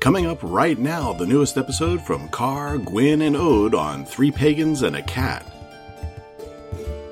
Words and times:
Coming 0.00 0.24
up 0.24 0.38
right 0.42 0.78
now, 0.78 1.12
the 1.12 1.26
newest 1.26 1.58
episode 1.58 2.00
from 2.00 2.30
Carr, 2.30 2.78
Gwyn, 2.78 3.20
and 3.20 3.36
Ode 3.36 3.74
on 3.74 4.06
Three 4.06 4.30
Pagans 4.30 4.80
and 4.80 4.96
a 4.96 5.02
Cat. 5.02 5.44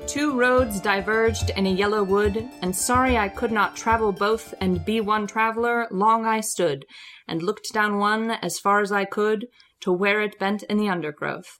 Two 0.07 0.35
roads 0.35 0.81
diverged 0.81 1.51
in 1.51 1.67
a 1.67 1.71
yellow 1.71 2.01
wood, 2.01 2.49
and 2.63 2.75
sorry 2.75 3.15
I 3.15 3.29
could 3.29 3.51
not 3.51 3.75
travel 3.75 4.11
both 4.11 4.55
and 4.59 4.83
be 4.83 5.01
one 5.01 5.27
traveller, 5.27 5.87
long 5.91 6.25
I 6.25 6.39
stood, 6.39 6.83
and 7.27 7.43
looked 7.43 7.71
down 7.71 7.99
one 7.99 8.31
as 8.31 8.57
far 8.57 8.81
as 8.81 8.91
I 8.91 9.05
could, 9.05 9.45
to 9.81 9.93
where 9.93 10.19
it 10.21 10.39
bent 10.39 10.63
in 10.63 10.79
the 10.79 10.89
undergrowth. 10.89 11.59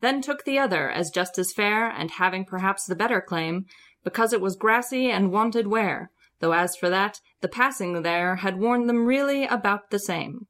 Then 0.00 0.22
took 0.22 0.46
the 0.46 0.58
other 0.58 0.88
as 0.88 1.10
just 1.10 1.38
as 1.38 1.52
fair, 1.52 1.90
and 1.90 2.12
having 2.12 2.46
perhaps 2.46 2.86
the 2.86 2.96
better 2.96 3.20
claim, 3.20 3.66
because 4.02 4.32
it 4.32 4.40
was 4.40 4.56
grassy 4.56 5.10
and 5.10 5.30
wanted 5.30 5.66
wear, 5.66 6.10
though 6.38 6.52
as 6.52 6.74
for 6.74 6.88
that, 6.88 7.20
the 7.42 7.48
passing 7.48 8.00
there 8.00 8.36
had 8.36 8.58
worn 8.58 8.86
them 8.86 9.04
really 9.04 9.44
about 9.44 9.90
the 9.90 9.98
same. 9.98 10.46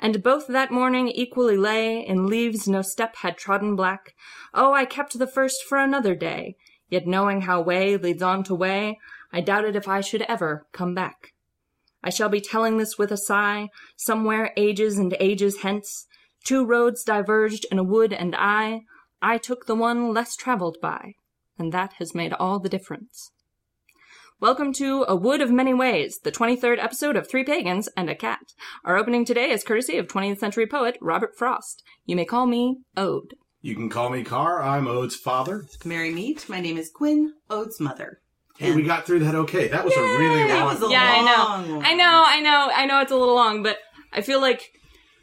And 0.00 0.22
both 0.22 0.46
that 0.46 0.70
morning 0.70 1.08
equally 1.08 1.58
lay, 1.58 2.04
in 2.04 2.26
leaves 2.26 2.66
no 2.66 2.80
step 2.80 3.16
had 3.16 3.36
trodden 3.36 3.76
black. 3.76 4.14
Oh, 4.54 4.72
I 4.72 4.86
kept 4.86 5.18
the 5.18 5.26
first 5.26 5.62
for 5.62 5.76
another 5.76 6.14
day, 6.14 6.56
yet 6.88 7.06
knowing 7.06 7.42
how 7.42 7.60
way 7.60 7.98
leads 7.98 8.22
on 8.22 8.42
to 8.44 8.54
way, 8.54 8.98
I 9.30 9.42
doubted 9.42 9.76
if 9.76 9.86
I 9.86 10.00
should 10.00 10.22
ever 10.22 10.66
come 10.72 10.94
back. 10.94 11.34
I 12.02 12.08
shall 12.08 12.30
be 12.30 12.40
telling 12.40 12.78
this 12.78 12.96
with 12.96 13.12
a 13.12 13.18
sigh, 13.18 13.68
somewhere 13.94 14.52
ages 14.56 14.96
and 14.98 15.14
ages 15.20 15.60
hence, 15.60 16.06
two 16.44 16.64
roads 16.64 17.04
diverged 17.04 17.66
in 17.70 17.78
a 17.78 17.84
wood, 17.84 18.14
and 18.14 18.34
I, 18.34 18.80
I 19.20 19.36
took 19.36 19.66
the 19.66 19.74
one 19.74 20.14
less 20.14 20.34
traveled 20.34 20.78
by, 20.80 21.12
and 21.58 21.72
that 21.72 21.92
has 21.98 22.14
made 22.14 22.32
all 22.32 22.58
the 22.58 22.70
difference. 22.70 23.32
Welcome 24.40 24.72
to 24.74 25.04
A 25.06 25.14
Wood 25.14 25.40
of 25.42 25.50
Many 25.50 25.74
Ways, 25.74 26.20
the 26.24 26.32
23rd 26.32 26.82
episode 26.82 27.14
of 27.16 27.28
Three 27.28 27.44
Pagans 27.44 27.88
and 27.96 28.08
a 28.08 28.14
Cat. 28.14 28.54
Our 28.84 28.96
opening 28.96 29.24
today 29.24 29.50
is 29.50 29.62
courtesy 29.62 29.98
of 29.98 30.06
20th 30.06 30.38
century 30.38 30.66
poet 30.66 30.96
Robert 31.00 31.36
Frost. 31.36 31.82
You 32.06 32.16
may 32.16 32.24
call 32.24 32.46
me 32.46 32.78
Ode. 32.96 33.34
You 33.60 33.74
can 33.74 33.90
call 33.90 34.08
me 34.08 34.24
Carr. 34.24 34.62
I'm 34.62 34.88
Ode's 34.88 35.16
father. 35.16 35.66
Merry 35.84 36.10
meet. 36.10 36.48
My 36.48 36.60
name 36.60 36.78
is 36.78 36.90
Gwyn, 36.90 37.34
Ode's 37.50 37.78
mother. 37.80 38.20
Hey, 38.56 38.74
we 38.74 38.82
got 38.82 39.06
through 39.06 39.20
that 39.20 39.34
okay. 39.34 39.68
That 39.68 39.84
was 39.84 39.94
a 39.96 40.00
really 40.00 40.44
That 40.48 40.64
long. 40.64 40.74
was 40.74 40.82
a 40.82 40.90
Yeah, 40.92 41.02
I 41.02 41.22
know. 41.66 41.76
one. 41.76 41.84
I 41.84 41.94
know, 41.94 42.24
I 42.26 42.40
know, 42.40 42.70
I 42.74 42.86
know 42.86 43.00
it's 43.00 43.12
a 43.12 43.16
little 43.16 43.34
long, 43.34 43.62
but 43.62 43.76
I 44.12 44.20
feel 44.22 44.40
like 44.40 44.70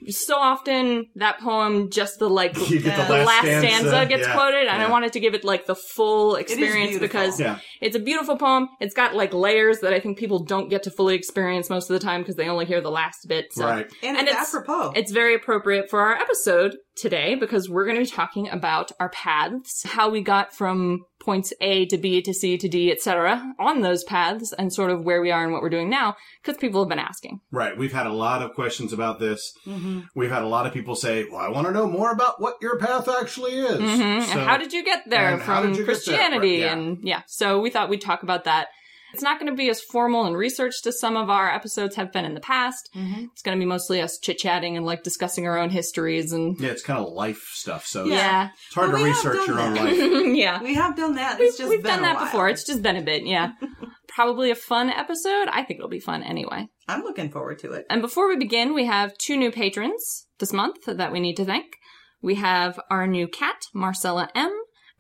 so 0.10 0.36
often 0.38 1.08
that 1.16 1.40
poem 1.40 1.90
just 1.90 2.20
the 2.20 2.30
like 2.30 2.56
You 2.70 2.80
get 2.80 2.84
the 2.84 2.90
Yeah. 2.90 3.08
the 3.08 3.14
last, 3.26 3.26
last 3.28 3.42
stanza, 3.46 3.90
stanza, 3.90 4.06
gets 4.08 4.28
yeah, 4.28 4.34
quoted, 4.34 4.68
and 4.68 4.82
yeah. 4.82 4.88
I 4.88 4.90
wanted 4.90 5.14
to 5.14 5.20
give 5.20 5.34
it 5.34 5.44
like 5.44 5.66
the 5.66 5.76
full 5.76 6.36
experience 6.36 6.92
beautiful. 6.92 7.08
because 7.08 7.40
Yeah. 7.40 7.60
it's 7.82 7.96
a 7.96 8.00
beautiful 8.00 8.38
poem. 8.38 8.70
It's 8.80 8.94
got 8.94 9.16
like 9.16 9.34
layers 9.34 9.80
that 9.80 9.94
I 9.94 10.00
think 10.00 10.18
people 10.18 10.44
don't 10.44 10.70
get 10.70 10.84
to 10.84 10.92
fully 10.92 11.16
experience 11.16 11.70
most 11.70 11.90
of 11.90 11.94
the 12.00 12.06
time 12.06 12.22
because 12.22 12.36
they 12.36 12.48
only 12.48 12.66
hear 12.66 12.82
the 12.82 12.92
last 12.92 13.28
bit. 13.28 13.46
So 13.52 13.66
Right. 13.66 13.88
And, 14.04 14.18
And 14.18 14.28
it's, 14.28 14.38
it's- 14.38 14.54
apropos. 14.56 14.92
it's 14.96 15.12
very 15.12 15.34
appropriate 15.36 15.90
for 15.90 16.00
our 16.02 16.16
episode 16.16 16.76
today 16.96 17.36
because 17.36 17.70
we're 17.70 17.86
going 17.86 17.98
to 17.98 18.04
be 18.04 18.10
talking 18.10 18.50
about 18.50 18.92
our 19.00 19.10
paths, 19.10 19.84
how 19.86 20.10
we 20.10 20.22
got 20.22 20.54
from 20.54 21.02
points 21.28 21.52
A 21.62 21.86
to 21.88 21.98
B 21.98 22.22
to 22.22 22.34
C 22.34 22.58
to 22.58 22.68
D, 22.70 22.90
etc., 22.92 23.54
on 23.60 23.82
those 23.82 24.04
paths, 24.06 24.54
and 24.54 24.72
sort 24.74 24.92
of 24.92 25.04
where 25.04 25.22
we 25.22 25.30
are 25.30 25.44
and 25.44 25.52
what 25.52 25.62
we're 25.62 25.70
doing 25.78 25.90
now, 25.90 26.16
because 26.42 26.58
people 26.58 26.82
have 26.82 26.90
been 26.90 26.98
asking. 27.12 27.42
Right. 27.52 27.78
We've 27.78 27.92
had 27.92 28.08
a 28.08 28.14
lot 28.14 28.42
of 28.42 28.54
questions 28.54 28.94
about 28.94 29.20
this. 29.20 29.42
hmm 29.66 30.00
We've 30.16 30.32
had 30.32 30.42
a 30.44 30.48
lot 30.48 30.66
of 30.66 30.74
people 30.74 30.96
say, 30.96 31.26
"Well, 31.30 31.42
I 31.42 31.50
want 31.50 31.68
to 31.68 31.74
know 31.74 31.86
more 31.88 32.12
about 32.12 32.40
what 32.42 32.56
your 32.62 32.80
path 32.80 33.08
actually 33.10 33.56
is." 33.60 33.78
hmm 33.78 34.22
So- 34.22 34.40
and 34.40 34.50
how 34.50 34.58
did 34.58 34.72
you 34.74 34.84
get 34.86 35.02
there 35.10 35.38
from 35.38 35.64
did 35.68 35.72
you 35.78 35.84
get? 35.84 35.86
Christianity? 35.86 36.52
Right, 36.54 36.60
yeah. 36.68 36.74
And 36.74 36.98
yeah, 37.04 37.22
so 37.28 37.60
we 37.60 37.70
thought 37.70 37.90
we'd 37.90 38.02
talk 38.02 38.24
about 38.24 38.46
that. 38.46 38.68
It's 39.18 39.24
not 39.24 39.40
going 39.40 39.52
to 39.52 39.58
be 39.58 39.68
as 39.72 39.82
formal 39.82 40.26
and 40.26 40.38
researched 40.38 40.86
as 40.86 41.00
some 41.00 41.18
of 41.18 41.28
our 41.28 41.50
episodes 41.52 41.96
have 41.96 42.14
been 42.14 42.24
in 42.24 42.36
the 42.36 42.40
past. 42.40 42.88
hmm 42.94 43.26
It's 43.34 43.42
going 43.42 43.58
to 43.58 43.60
be 43.60 43.66
mostly 43.66 44.00
us 44.00 44.20
chit 44.22 44.38
chatting 44.38 44.78
and 44.78 44.86
like 44.86 45.02
discussing 45.02 45.48
our 45.48 45.58
own 45.58 45.72
histories 45.72 46.32
and 46.34 46.56
Yeah, 46.60 46.70
it's 46.70 46.84
kind 46.84 47.00
of 47.00 47.12
life 47.12 47.42
stuff. 47.54 47.88
So 47.88 48.06
yeah, 48.06 48.50
it's 48.68 48.76
hard 48.76 48.92
Well, 48.92 49.00
to 49.00 49.06
research 49.06 49.48
your 49.48 49.60
own 49.60 49.74
that. 49.74 49.84
life. 49.86 49.98
yeah. 50.36 50.62
We 50.62 50.76
have 50.76 50.96
done 50.96 51.16
that. 51.16 51.40
We've, 51.40 51.58
just 51.58 51.68
we've 51.68 51.82
been 51.82 51.94
done 51.96 52.00
a 52.00 52.04
that 52.04 52.16
while. 52.18 52.26
before. 52.26 52.50
It's 52.50 52.64
just 52.64 52.84
been 52.84 52.96
a 52.98 53.02
bit, 53.02 53.26
yeah. 53.26 53.54
Probably 54.08 54.52
a 54.52 54.56
fun 54.56 54.90
episode. 54.92 55.48
I 55.52 55.64
think 55.64 55.80
it'll 55.80 55.90
be 55.90 56.00
fun 56.00 56.22
anyway. 56.22 56.68
I'm 56.88 57.02
looking 57.02 57.32
forward 57.32 57.58
to 57.60 57.72
it. 57.74 57.86
And 57.90 58.02
before 58.04 58.28
we 58.30 58.36
begin, 58.38 58.74
we 58.76 58.86
have 58.86 59.18
two 59.18 59.36
new 59.36 59.52
patrons 59.52 60.28
this 60.38 60.54
month 60.54 60.86
that 60.86 61.12
we 61.12 61.20
need 61.20 61.38
to 61.38 61.46
thank. 61.46 61.66
We 62.22 62.36
have 62.36 62.80
our 62.92 63.08
new 63.08 63.28
cat, 63.28 63.58
Marcella 63.74 64.30
M., 64.36 64.52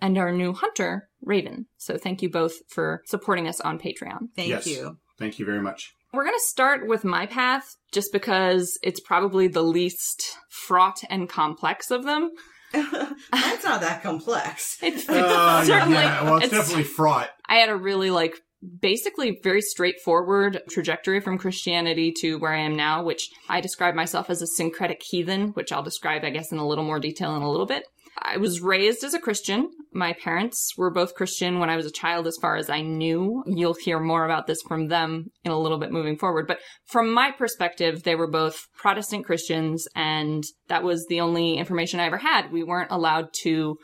and 0.01 0.17
our 0.17 0.31
new 0.31 0.53
hunter, 0.53 1.09
Raven. 1.21 1.65
So 1.77 1.97
thank 1.97 2.21
you 2.21 2.29
both 2.29 2.53
for 2.69 3.01
supporting 3.05 3.47
us 3.47 3.59
on 3.61 3.79
Patreon. 3.79 4.29
Thank 4.35 4.49
Yes. 4.49 4.67
you. 4.67 4.97
Thank 5.19 5.39
you 5.39 5.45
very 5.45 5.61
much. 5.61 5.93
We're 6.13 6.23
going 6.23 6.35
to 6.37 6.45
start 6.47 6.87
with 6.87 7.03
my 7.03 7.25
path 7.25 7.75
just 7.91 8.11
because 8.13 8.77
it's 8.83 8.99
probably 8.99 9.47
the 9.47 9.61
least 9.63 10.37
fraught 10.49 11.01
and 11.09 11.27
complex 11.27 11.91
of 11.91 12.03
them. 12.05 12.31
That's 12.73 13.63
not 13.63 13.81
that 13.81 14.03
complex. 14.03 14.77
It's, 14.83 15.03
it's 15.03 15.09
Uh, 15.09 15.63
certainly, 15.63 15.95
yeah, 15.95 16.23
well, 16.23 16.37
it's, 16.37 16.47
it's- 16.47 16.61
definitely 16.61 16.83
fraught. 16.85 17.29
I 17.47 17.55
had 17.55 17.69
a 17.69 17.75
really 17.75 18.09
like 18.11 18.35
basically 18.81 19.39
very 19.43 19.61
straightforward 19.61 20.61
trajectory 20.69 21.19
from 21.19 21.37
Christianity 21.37 22.11
to 22.21 22.37
where 22.39 22.53
I 22.53 22.59
am 22.61 22.75
now, 22.75 23.03
which 23.03 23.29
I 23.49 23.61
describe 23.61 23.93
myself 23.95 24.29
as 24.29 24.41
a 24.41 24.47
syncretic 24.47 25.01
heathen, 25.03 25.49
which 25.49 25.71
I'll 25.71 25.83
describe, 25.83 26.23
I 26.23 26.29
guess, 26.31 26.51
in 26.51 26.57
a 26.57 26.67
little 26.67 26.83
more 26.83 26.99
detail 26.99 27.35
in 27.35 27.41
a 27.43 27.49
little 27.51 27.65
bit. 27.67 27.83
I 28.19 28.37
was 28.37 28.61
raised 28.61 29.03
as 29.03 29.13
a 29.13 29.19
Christian. 29.19 29.69
My 29.93 30.13
parents 30.13 30.73
were 30.77 30.89
both 30.89 31.15
Christian 31.15 31.59
when 31.59 31.69
I 31.69 31.75
was 31.75 31.85
a 31.85 31.91
child, 31.91 32.27
as 32.27 32.37
far 32.37 32.55
as 32.55 32.69
I 32.69 32.81
knew. 32.81 33.43
You'll 33.45 33.75
hear 33.75 33.99
more 33.99 34.25
about 34.25 34.47
this 34.47 34.61
from 34.61 34.87
them 34.87 35.31
in 35.43 35.51
a 35.51 35.59
little 35.59 35.77
bit 35.77 35.91
moving 35.91 36.17
forward. 36.17 36.47
But 36.47 36.59
from 36.85 37.13
my 37.13 37.31
perspective, 37.31 38.03
they 38.03 38.15
were 38.15 38.29
both 38.29 38.67
Protestant 38.75 39.25
Christians, 39.25 39.87
and 39.95 40.43
that 40.67 40.83
was 40.83 41.05
the 41.07 41.21
only 41.21 41.55
information 41.55 41.99
I 41.99 42.05
ever 42.05 42.17
had. 42.17 42.51
We 42.51 42.63
weren't 42.63 42.91
allowed 42.91 43.29
to 43.43 43.77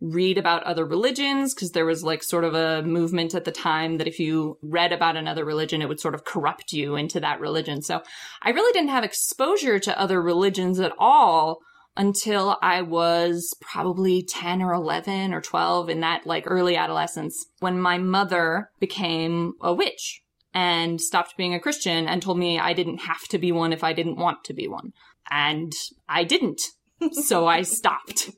read 0.00 0.38
about 0.38 0.62
other 0.62 0.86
religions 0.86 1.54
because 1.54 1.72
there 1.72 1.84
was 1.84 2.02
like 2.02 2.22
sort 2.22 2.44
of 2.44 2.54
a 2.54 2.82
movement 2.82 3.34
at 3.34 3.44
the 3.44 3.52
time 3.52 3.98
that 3.98 4.08
if 4.08 4.18
you 4.18 4.56
read 4.62 4.92
about 4.92 5.16
another 5.16 5.44
religion, 5.44 5.82
it 5.82 5.88
would 5.88 6.00
sort 6.00 6.14
of 6.14 6.24
corrupt 6.24 6.72
you 6.72 6.96
into 6.96 7.20
that 7.20 7.40
religion. 7.40 7.82
So 7.82 8.02
I 8.42 8.50
really 8.50 8.72
didn't 8.72 8.90
have 8.90 9.04
exposure 9.04 9.78
to 9.80 10.00
other 10.00 10.22
religions 10.22 10.80
at 10.80 10.92
all 10.98 11.58
until 11.96 12.56
I 12.62 12.82
was 12.82 13.54
probably 13.60 14.22
10 14.22 14.62
or 14.62 14.72
11 14.72 15.34
or 15.34 15.40
12 15.40 15.90
in 15.90 16.00
that 16.00 16.26
like 16.26 16.44
early 16.46 16.76
adolescence 16.76 17.46
when 17.58 17.80
my 17.80 17.98
mother 17.98 18.70
became 18.78 19.54
a 19.60 19.74
witch 19.74 20.22
and 20.54 21.00
stopped 21.00 21.36
being 21.36 21.54
a 21.54 21.60
Christian 21.60 22.08
and 22.08 22.22
told 22.22 22.38
me 22.38 22.58
I 22.58 22.72
didn't 22.72 22.98
have 22.98 23.22
to 23.28 23.38
be 23.38 23.52
one 23.52 23.72
if 23.72 23.84
I 23.84 23.92
didn't 23.92 24.16
want 24.16 24.44
to 24.44 24.54
be 24.54 24.66
one. 24.66 24.92
And 25.30 25.72
I 26.08 26.24
didn't. 26.24 26.60
so 27.12 27.46
I 27.46 27.62
stopped. 27.62 28.30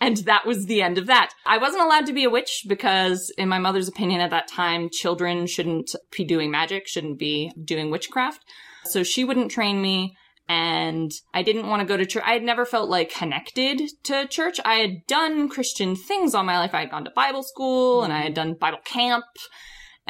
And 0.00 0.18
that 0.18 0.46
was 0.46 0.66
the 0.66 0.80
end 0.80 0.96
of 0.96 1.06
that. 1.06 1.32
I 1.44 1.58
wasn't 1.58 1.82
allowed 1.82 2.06
to 2.06 2.12
be 2.12 2.24
a 2.24 2.30
witch 2.30 2.64
because, 2.66 3.30
in 3.36 3.48
my 3.48 3.58
mother's 3.58 3.88
opinion 3.88 4.20
at 4.20 4.30
that 4.30 4.48
time, 4.48 4.88
children 4.90 5.46
shouldn't 5.46 5.94
be 6.16 6.24
doing 6.24 6.50
magic, 6.50 6.88
shouldn't 6.88 7.18
be 7.18 7.52
doing 7.62 7.90
witchcraft. 7.90 8.44
So 8.84 9.02
she 9.02 9.24
wouldn't 9.24 9.50
train 9.50 9.82
me. 9.82 10.16
And 10.52 11.12
I 11.32 11.44
didn't 11.44 11.68
want 11.68 11.78
to 11.78 11.86
go 11.86 11.96
to 11.96 12.04
church. 12.04 12.24
I 12.26 12.32
had 12.32 12.42
never 12.42 12.66
felt 12.66 12.90
like 12.90 13.14
connected 13.14 13.82
to 14.02 14.26
church. 14.26 14.58
I 14.64 14.78
had 14.78 15.06
done 15.06 15.48
Christian 15.48 15.94
things 15.94 16.34
all 16.34 16.42
my 16.42 16.58
life. 16.58 16.74
I 16.74 16.80
had 16.80 16.90
gone 16.90 17.04
to 17.04 17.12
Bible 17.12 17.44
school 17.44 18.02
and 18.02 18.12
I 18.12 18.18
had 18.18 18.34
mm-hmm. 18.34 18.48
done 18.48 18.54
Bible 18.54 18.80
camp. 18.84 19.24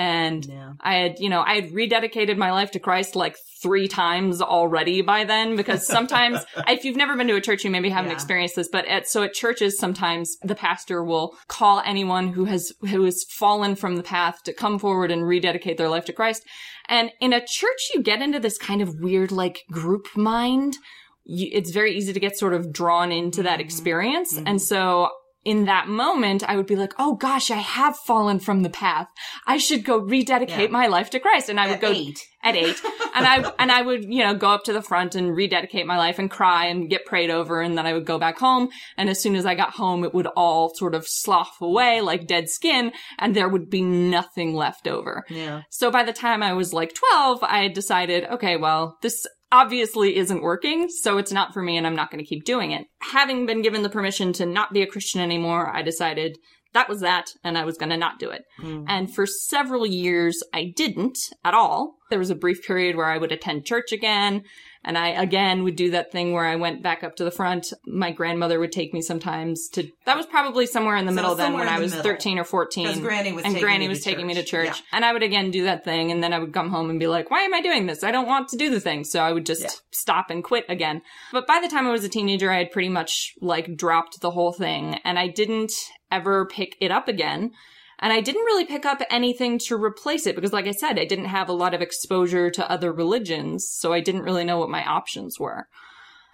And 0.00 0.47
Yeah. 0.47 0.72
I 0.81 0.94
had, 0.94 1.21
you 1.21 1.28
know, 1.28 1.43
I 1.43 1.56
had 1.56 1.72
rededicated 1.72 2.38
my 2.38 2.53
life 2.53 2.71
to 2.71 2.78
Christ 2.78 3.15
like 3.15 3.37
three 3.62 3.87
times 3.87 4.41
already 4.41 5.03
by 5.03 5.25
then 5.25 5.56
because 5.56 5.87
sometimes, 5.87 6.41
if 6.69 6.87
you've 6.87 6.97
never 6.97 7.16
been 7.19 7.28
to 7.28 7.37
a 7.37 7.41
church, 7.43 7.65
you 7.65 7.71
maybe 7.71 7.91
haven't 7.91 8.11
Yeah. 8.11 8.15
experienced 8.15 8.56
this, 8.56 8.69
but 8.72 8.87
at, 8.87 9.06
so 9.06 9.22
at 9.22 9.34
churches, 9.34 9.78
sometimes 9.78 10.38
the 10.43 10.55
pastor 10.55 11.05
will 11.05 11.37
call 11.49 11.83
anyone 11.84 12.28
who 12.28 12.47
has, 12.47 12.72
who 12.88 13.05
has 13.05 13.25
fallen 13.28 13.75
from 13.77 13.97
the 13.97 14.03
path 14.03 14.43
to 14.44 14.55
come 14.55 14.78
forward 14.78 15.11
and 15.11 15.27
rededicate 15.27 15.77
their 15.77 15.91
life 15.91 16.06
to 16.06 16.15
Christ. 16.15 16.44
And 16.88 17.11
in 17.21 17.34
a 17.34 17.44
church, 17.47 17.91
you 17.93 18.00
get 18.03 18.22
into 18.22 18.41
this 18.41 18.56
kind 18.56 18.81
of 18.81 18.94
weird, 19.00 19.31
like, 19.31 19.64
group 19.70 20.06
mind. 20.17 20.79
You, 21.25 21.50
it's 21.52 21.70
very 21.73 21.94
easy 21.94 22.14
to 22.14 22.20
get 22.20 22.38
sort 22.38 22.55
of 22.55 22.73
drawn 22.73 23.12
into 23.12 23.43
that 23.43 23.58
Mhm. 23.58 23.64
experience. 23.64 24.38
Mhm. 24.38 24.44
And 24.47 24.62
so 24.62 25.11
in 25.44 25.64
that 25.64 25.88
moment, 25.88 26.42
I 26.48 26.56
would 26.56 26.66
be 26.66 26.76
like, 26.76 26.92
oh 26.98 27.14
gosh, 27.14 27.50
I 27.50 27.56
have 27.56 27.96
fallen 27.96 28.40
from 28.40 28.62
the 28.62 28.69
path. 28.70 29.08
I 29.46 29.56
should 29.56 29.84
go 29.84 29.96
rededicate 29.98 30.69
Yeah. 30.70 30.72
my 30.72 30.87
life 30.87 31.10
to 31.10 31.20
Christ. 31.20 31.48
And 31.48 31.58
I 31.58 31.69
would 31.70 31.81
go 31.81 31.90
eight. 31.90 32.19
at 32.42 32.56
eight. 32.56 32.81
and 33.14 33.26
I 33.26 33.50
and 33.58 33.72
I 33.72 33.81
would, 33.82 34.04
you 34.04 34.22
know, 34.22 34.34
go 34.34 34.50
up 34.50 34.64
to 34.64 34.72
the 34.72 34.82
front 34.82 35.14
and 35.14 35.34
rededicate 35.34 35.87
my 35.87 35.96
life 35.96 36.19
and 36.19 36.31
cry 36.31 36.66
and 36.66 36.90
get 36.90 37.06
prayed 37.06 37.31
over 37.31 37.60
and 37.62 37.76
then 37.78 37.87
I 37.87 37.94
would 37.94 38.04
go 38.06 38.19
back 38.19 38.38
home 38.38 38.69
and 38.98 39.08
as 39.08 39.20
soon 39.22 39.34
as 39.34 39.46
I 39.46 39.54
got 39.54 39.70
home 39.70 40.04
it 40.04 40.12
would 40.14 40.26
all 40.37 40.75
sort 40.75 40.94
of 40.94 41.06
slough 41.06 41.56
away 41.60 42.00
like 42.02 42.26
dead 42.26 42.48
skin 42.50 42.92
and 43.19 43.34
there 43.34 43.48
would 43.48 43.70
be 43.70 43.81
nothing 43.82 44.54
left 44.54 44.87
over. 44.87 45.25
Yeah. 45.31 45.62
So 45.70 45.90
by 45.90 46.04
the 46.04 46.12
time 46.12 46.42
I 46.42 46.52
was 46.52 46.72
like 46.75 46.92
12, 46.94 47.42
I 47.42 47.60
had 47.62 47.72
decided, 47.72 48.25
okay, 48.25 48.56
well, 48.56 48.98
this 49.02 49.26
obviously 49.52 50.17
isn't 50.17 50.43
working, 50.43 50.88
so 50.88 51.19
it's 51.19 51.32
not 51.32 51.52
for 51.52 51.62
me 51.62 51.76
and 51.76 51.87
I'm 51.87 51.97
not 51.97 52.11
going 52.11 52.23
to 52.23 52.29
keep 52.29 52.44
doing 52.44 52.73
it. 52.73 52.87
Having 53.00 53.47
been 53.47 53.62
given 53.62 53.82
the 53.82 53.88
permission 53.88 54.32
to 54.35 54.47
not 54.47 54.73
be 54.73 54.82
a 54.82 54.87
Christian 54.87 55.20
anymore, 55.20 55.69
I 55.75 55.82
decided 55.82 56.38
that 56.73 56.88
was 56.88 57.00
that, 57.00 57.31
and 57.43 57.58
I 57.58 57.64
was 57.64 57.76
going 57.76 57.91
to 57.91 57.97
not 57.97 58.20
do 58.20 58.31
it. 58.31 58.43
Mm. 58.62 58.85
And 58.87 59.12
for 59.12 59.26
several 59.26 59.85
years, 59.87 60.41
I 60.55 60.73
didn't 60.76 61.19
at 61.44 61.55
all. 61.55 61.97
There 62.11 62.19
was 62.19 62.31
a 62.31 62.37
brief 62.37 62.64
period 62.64 62.97
where 62.97 63.11
I 63.11 63.19
would 63.19 63.32
attend 63.32 63.67
church 63.67 63.91
again, 63.93 64.43
and 64.85 64.97
I 64.97 65.09
again 65.09 65.62
would 65.65 65.77
do 65.77 65.91
that 65.91 66.11
thing 66.12 66.32
where 66.32 66.44
I 66.44 66.56
went 66.56 66.82
back 66.82 67.05
up 67.05 67.17
to 67.17 67.25
the 67.25 67.31
front. 67.31 67.73
My 67.87 68.11
grandmother 68.12 68.59
would 68.59 68.73
take 68.73 68.94
me 68.94 69.03
sometimes 69.03 69.69
to, 69.71 69.88
that 70.06 70.17
was 70.17 70.27
probably 70.27 70.67
somewhere 70.67 70.97
in 70.97 71.05
the 71.06 71.12
So 71.12 71.17
middle 71.17 71.35
then 71.35 71.53
when 71.53 71.69
I 71.69 71.79
was 71.79 71.93
middle. 71.93 72.05
13 72.05 72.38
or 72.38 72.44
14 72.44 72.87
Because 72.87 73.00
Granny 73.00 73.32
was 73.32 73.44
and 73.44 73.55
taking 73.55 73.67
Granny 73.67 73.88
was 73.88 74.03
taking 74.03 74.27
me 74.27 74.35
to 74.35 74.43
church. 74.43 74.67
Yeah. 74.69 74.82
And 74.93 75.05
I 75.05 75.12
would 75.12 75.23
again 75.23 75.50
do 75.50 75.65
that 75.65 75.85
thing, 75.85 76.11
and 76.11 76.23
then 76.23 76.32
I 76.32 76.38
would 76.38 76.53
come 76.53 76.71
home 76.71 76.91
and 76.91 76.99
be 76.99 77.06
like, 77.06 77.31
why 77.31 77.41
am 77.43 77.53
I 77.55 77.61
doing 77.61 77.87
this? 77.87 78.03
I 78.03 78.11
don't 78.11 78.27
want 78.27 78.49
to 78.50 78.56
do 78.56 78.71
the 78.71 78.81
thing. 78.81 79.05
So 79.05 79.21
I 79.21 79.32
would 79.32 79.47
just 79.47 79.62
Yeah. 79.62 79.71
stop 79.91 80.31
and 80.31 80.43
quit 80.43 80.65
again. 80.69 81.03
But 81.33 81.47
by 81.47 81.61
the 81.61 81.69
time 81.69 81.87
I 81.87 81.91
was 81.93 82.05
a 82.05 82.09
teenager, 82.09 82.50
I 82.50 82.59
had 82.59 82.71
pretty 82.73 82.88
much 82.88 83.35
like 83.41 83.76
dropped 83.76 84.21
the 84.21 84.31
whole 84.31 84.53
thing, 84.53 84.99
and 85.05 85.19
I 85.19 85.29
didn't 85.29 85.73
ever 86.11 86.47
pick 86.47 86.76
it 86.81 86.91
up 86.91 87.06
again. 87.06 87.53
And 88.00 88.12
I 88.12 88.20
didn't 88.20 88.44
really 88.44 88.64
pick 88.64 88.87
up 88.87 89.02
anything 89.11 89.58
to 89.67 89.76
replace 89.76 90.26
it 90.26 90.35
because, 90.35 90.55
like 90.55 90.67
I 90.67 90.73
said, 90.73 90.99
I 90.99 91.05
didn't 91.05 91.26
have 91.26 91.50
a 91.50 91.55
lot 91.55 91.75
of 91.75 91.82
exposure 91.82 92.50
to 92.50 92.70
other 92.70 92.93
religions, 92.93 93.69
so 93.70 93.93
I 93.93 94.00
didn't 94.00 94.23
really 94.23 94.44
know 94.44 94.58
what 94.58 94.70
my 94.70 94.85
options 94.85 95.38
were. 95.38 95.67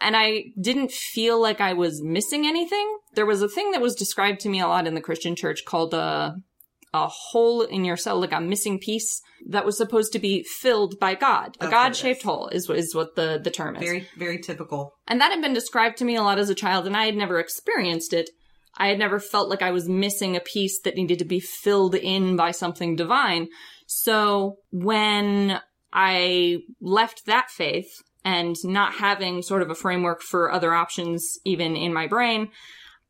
And 0.00 0.14
I 0.16 0.52
didn't 0.60 0.92
feel 0.92 1.40
like 1.40 1.60
I 1.60 1.72
was 1.72 2.02
missing 2.02 2.46
anything. 2.46 2.98
There 3.14 3.26
was 3.26 3.42
a 3.42 3.48
thing 3.48 3.72
that 3.72 3.80
was 3.80 3.94
described 3.94 4.40
to 4.40 4.48
me 4.48 4.60
a 4.60 4.68
lot 4.68 4.86
in 4.86 4.94
the 4.94 5.00
Christian 5.00 5.34
church 5.34 5.64
called 5.64 5.94
a, 5.94 6.36
a 6.92 7.06
hole 7.08 7.62
in 7.62 7.84
your 7.84 7.96
cell, 7.96 8.20
like 8.20 8.32
a 8.32 8.40
missing 8.40 8.78
piece 8.78 9.20
that 9.48 9.64
was 9.64 9.76
supposed 9.76 10.12
to 10.12 10.18
be 10.18 10.44
filled 10.60 11.00
by 11.00 11.14
God. 11.14 11.56
A 11.60 11.68
God 11.68 11.96
shaped 11.96 12.22
hole 12.22 12.48
is, 12.48 12.68
is 12.70 12.94
what 12.94 13.16
the, 13.16 13.40
the 13.42 13.50
term 13.50 13.74
is. 13.76 13.82
Very, 13.82 14.08
very 14.16 14.38
typical. 14.38 14.92
And 15.08 15.20
that 15.20 15.32
had 15.32 15.40
been 15.40 15.54
described 15.54 15.96
to 15.98 16.04
me 16.04 16.14
a 16.14 16.22
lot 16.22 16.38
as 16.38 16.50
a 16.50 16.54
child, 16.54 16.86
and 16.86 16.96
I 16.96 17.06
had 17.06 17.16
never 17.16 17.40
experienced 17.40 18.12
it. 18.12 18.30
I 18.76 18.88
had 18.88 18.98
never 18.98 19.18
felt 19.18 19.48
like 19.48 19.62
I 19.62 19.70
was 19.70 19.88
missing 19.88 20.36
a 20.36 20.40
piece 20.40 20.80
that 20.80 20.96
needed 20.96 21.18
to 21.20 21.24
be 21.24 21.40
filled 21.40 21.94
in 21.94 22.36
by 22.36 22.50
something 22.50 22.96
divine. 22.96 23.48
So 23.86 24.58
when 24.70 25.60
I 25.92 26.58
left 26.80 27.26
that 27.26 27.50
faith 27.50 28.02
and 28.24 28.56
not 28.64 28.94
having 28.94 29.42
sort 29.42 29.62
of 29.62 29.70
a 29.70 29.74
framework 29.74 30.20
for 30.20 30.52
other 30.52 30.74
options 30.74 31.38
even 31.44 31.76
in 31.76 31.92
my 31.94 32.06
brain, 32.06 32.50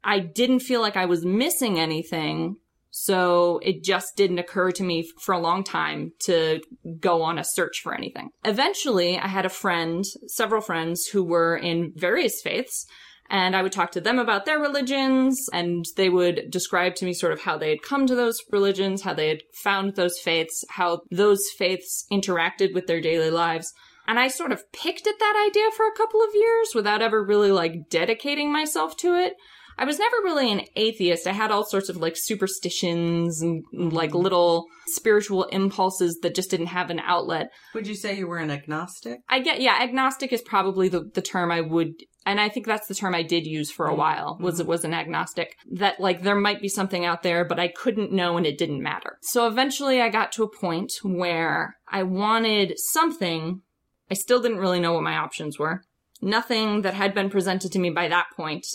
I 0.05 0.21
didn't 0.21 0.61
feel 0.61 0.81
like 0.81 0.97
I 0.97 1.07
was 1.07 1.25
missing 1.25 1.81
anything. 1.81 2.57
So 2.91 3.59
it 3.63 3.83
just 3.83 4.17
didn't 4.17 4.39
occur 4.39 4.71
to 4.73 4.83
me 4.83 5.07
for 5.21 5.35
a 5.35 5.39
long 5.39 5.65
time 5.65 6.13
to 6.21 6.63
go 6.99 7.23
on 7.23 7.39
a 7.39 7.45
search 7.45 7.81
for 7.83 7.95
anything. 7.95 8.31
Eventually, 8.45 9.19
I 9.19 9.27
had 9.27 9.45
a 9.45 9.51
friend, 9.51 10.05
several 10.29 10.63
friends 10.63 11.07
who 11.07 11.23
were 11.23 11.57
in 11.57 11.93
various 11.95 12.41
faiths, 12.41 12.87
and 13.31 13.57
I 13.57 13.63
would 13.63 13.73
talk 13.73 13.93
to 13.93 14.01
them 14.01 14.19
about 14.19 14.45
their 14.45 14.59
religions, 14.59 15.49
and 15.53 15.85
they 15.97 16.09
would 16.09 16.51
describe 16.51 16.95
to 16.97 17.05
me 17.05 17.13
sort 17.13 17.33
of 17.33 17.43
how 17.43 17.57
they 17.59 17.71
had 17.71 17.83
come 17.83 18.07
to 18.07 18.15
those 18.15 18.41
religions, 18.51 19.03
how 19.03 19.15
they 19.15 19.29
had 19.29 19.43
found 19.63 19.95
those 19.95 20.19
faiths, 20.19 20.65
how 20.71 21.01
those 21.11 21.43
faiths 21.59 22.07
interacted 22.13 22.75
with 22.75 22.87
their 22.87 23.01
daily 23.01 23.31
lives. 23.31 23.73
And 24.09 24.19
I 24.21 24.29
sort 24.29 24.53
of 24.53 24.71
picked 24.73 25.07
at 25.07 25.19
that 25.19 25.49
idea 25.51 25.71
for 25.77 25.87
a 25.87 25.97
couple 25.97 26.23
of 26.23 26.35
years 26.35 26.69
without 26.75 27.03
ever 27.03 27.25
really 27.25 27.51
like 27.51 27.89
dedicating 27.91 28.53
myself 28.53 28.97
to 28.99 29.15
it. 29.15 29.35
I 29.79 29.85
was 29.85 29.99
never 29.99 30.17
really 30.25 30.51
an 30.51 30.63
atheist. 30.75 31.27
I 31.27 31.33
had 31.33 31.51
all 31.51 31.65
sorts 31.65 31.89
of 31.89 31.99
like 31.99 32.15
superstitions 32.17 33.43
and 33.43 33.63
like 33.73 34.11
mm-hmm. 34.11 34.19
little 34.21 34.67
spiritual 34.87 35.45
impulses 35.45 36.19
that 36.23 36.35
just 36.35 36.51
didn't 36.51 36.69
have 36.69 36.89
an 36.89 37.01
outlet. 37.01 37.51
Would 37.75 37.87
you 37.87 37.95
say 37.95 38.17
you 38.17 38.27
were 38.27 38.39
an 38.39 38.51
agnostic? 38.51 39.19
I 39.29 39.41
get, 39.41 39.61
yeah, 39.61 39.79
agnostic 39.83 40.33
is 40.33 40.41
probably 40.41 40.89
the, 40.89 41.11
the 41.13 41.21
term 41.21 41.51
I 41.51 41.61
would, 41.61 41.93
and 42.27 42.41
I 42.41 42.49
think 42.51 42.67
that's 42.67 42.89
the 42.89 42.95
term 42.95 43.15
I 43.15 43.23
did 43.23 43.47
use 43.47 43.71
for 43.71 43.87
a 43.87 43.93
Mhm. 43.95 43.97
while, 43.99 44.39
was, 44.41 44.63
was 44.63 44.85
an 44.85 44.93
agnostic. 44.93 45.57
That 45.71 46.01
like 46.01 46.23
there 46.23 46.35
might 46.35 46.61
be 46.61 46.69
something 46.69 47.05
out 47.05 47.23
there, 47.23 47.45
but 47.45 47.59
I 47.59 47.69
couldn't 47.69 48.13
know 48.13 48.37
and 48.37 48.45
it 48.45 48.59
didn't 48.59 48.83
matter. 48.83 49.19
So 49.23 49.47
eventually 49.47 50.03
I 50.03 50.09
got 50.11 50.33
to 50.33 50.43
a 50.43 50.49
point 50.55 50.93
where 51.03 51.77
I 51.89 52.03
wanted 52.03 52.75
something. 52.79 53.63
I 54.11 54.15
still 54.15 54.43
didn't 54.43 54.59
really 54.59 54.81
know 54.81 54.93
what 54.93 55.03
my 55.05 55.17
options 55.17 55.59
were. 55.59 55.83
Nothing 56.21 56.83
that 56.83 56.95
had 56.95 57.15
been 57.15 57.31
presented 57.31 57.73
to 57.73 57.79
me 57.79 57.91
by 57.91 58.09
that 58.09 58.27
point 58.37 58.67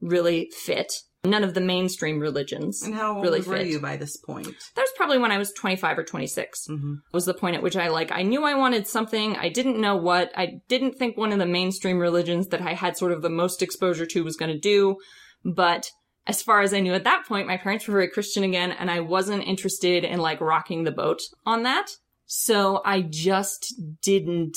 really 0.00 0.50
fit. 0.56 0.92
None 1.22 1.44
of 1.44 1.52
the 1.52 1.60
mainstream 1.60 2.18
religions. 2.18 2.82
And 2.82 2.94
how 2.94 3.16
old 3.16 3.24
Really 3.24 3.40
were 3.42 3.58
fit. 3.58 3.66
you 3.66 3.78
by 3.78 3.96
this 3.96 4.16
point? 4.16 4.46
That 4.74 4.80
was 4.82 4.92
probably 4.96 5.18
when 5.18 5.30
I 5.32 5.36
was 5.38 5.52
25 5.52 5.98
or 5.98 6.02
26 6.04 6.66
Mm-hmm. 6.68 6.94
was 7.12 7.26
the 7.26 7.34
point 7.34 7.56
at 7.56 7.62
which 7.62 7.76
I 7.76 7.88
like 7.88 8.10
I 8.10 8.22
knew 8.22 8.42
I 8.44 8.54
wanted 8.54 8.86
something. 8.86 9.36
I 9.36 9.50
didn't 9.50 9.78
know 9.80 9.96
what. 9.96 10.32
I 10.34 10.60
didn't 10.68 10.94
think 10.96 11.16
one 11.18 11.32
of 11.32 11.38
the 11.38 11.46
mainstream 11.46 11.98
religions 11.98 12.48
that 12.48 12.62
I 12.62 12.72
had 12.72 12.96
sort 12.96 13.12
of 13.12 13.20
the 13.20 13.28
most 13.28 13.60
exposure 13.62 14.06
to 14.06 14.24
was 14.24 14.36
going 14.36 14.50
to 14.52 14.58
do. 14.58 14.96
But 15.44 15.90
as 16.26 16.42
far 16.42 16.62
as 16.62 16.72
I 16.72 16.80
knew 16.80 16.94
at 16.94 17.04
that 17.04 17.26
point, 17.26 17.46
my 17.46 17.56
parents 17.58 17.86
were 17.86 17.92
very 17.92 18.08
Christian 18.08 18.42
again, 18.44 18.72
and 18.72 18.90
I 18.90 19.00
wasn't 19.00 19.44
interested 19.44 20.04
in 20.04 20.20
like 20.20 20.40
rocking 20.40 20.84
the 20.84 20.90
boat 20.92 21.20
on 21.44 21.64
that. 21.64 21.90
So 22.26 22.80
I 22.84 23.02
just 23.02 23.74
didn't 24.02 24.56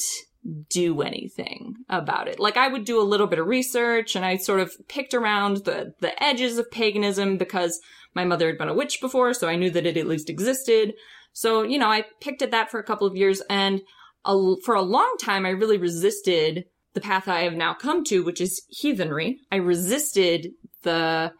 do 0.69 1.01
anything 1.01 1.75
about 1.89 2.27
it. 2.27 2.39
Like 2.39 2.57
I 2.57 2.67
would 2.67 2.85
do 2.85 2.99
a 2.99 3.03
little 3.03 3.27
bit 3.27 3.39
of 3.39 3.47
research 3.47 4.15
and 4.15 4.25
I 4.25 4.37
sort 4.37 4.59
of 4.59 4.75
picked 4.87 5.13
around 5.13 5.57
the 5.65 5.93
the 5.99 6.21
edges 6.21 6.57
of 6.57 6.71
paganism 6.71 7.37
because 7.37 7.79
my 8.13 8.25
mother 8.25 8.47
had 8.47 8.57
been 8.57 8.69
a 8.69 8.73
witch 8.73 9.01
before, 9.01 9.33
so 9.33 9.47
I 9.47 9.55
knew 9.55 9.71
that 9.71 9.85
it 9.85 9.97
at 9.97 10.07
least 10.07 10.29
existed. 10.29 10.93
So, 11.31 11.63
you 11.63 11.79
know, 11.79 11.87
I 11.87 12.05
picked 12.21 12.41
at 12.41 12.51
that 12.51 12.69
for 12.69 12.79
a 12.79 12.83
couple 12.83 13.07
of 13.07 13.15
years 13.15 13.41
and 13.49 13.81
a, 14.25 14.55
for 14.63 14.75
a 14.75 14.81
long 14.81 15.15
time 15.19 15.45
I 15.45 15.49
really 15.49 15.77
resisted 15.77 16.65
the 16.93 17.01
path 17.01 17.27
I 17.27 17.41
have 17.41 17.53
now 17.53 17.73
come 17.73 18.03
to, 18.05 18.23
which 18.23 18.39
is 18.39 18.61
heathenry. 18.69 19.39
I 19.51 19.55
resisted 19.55 20.51
the 20.83 21.33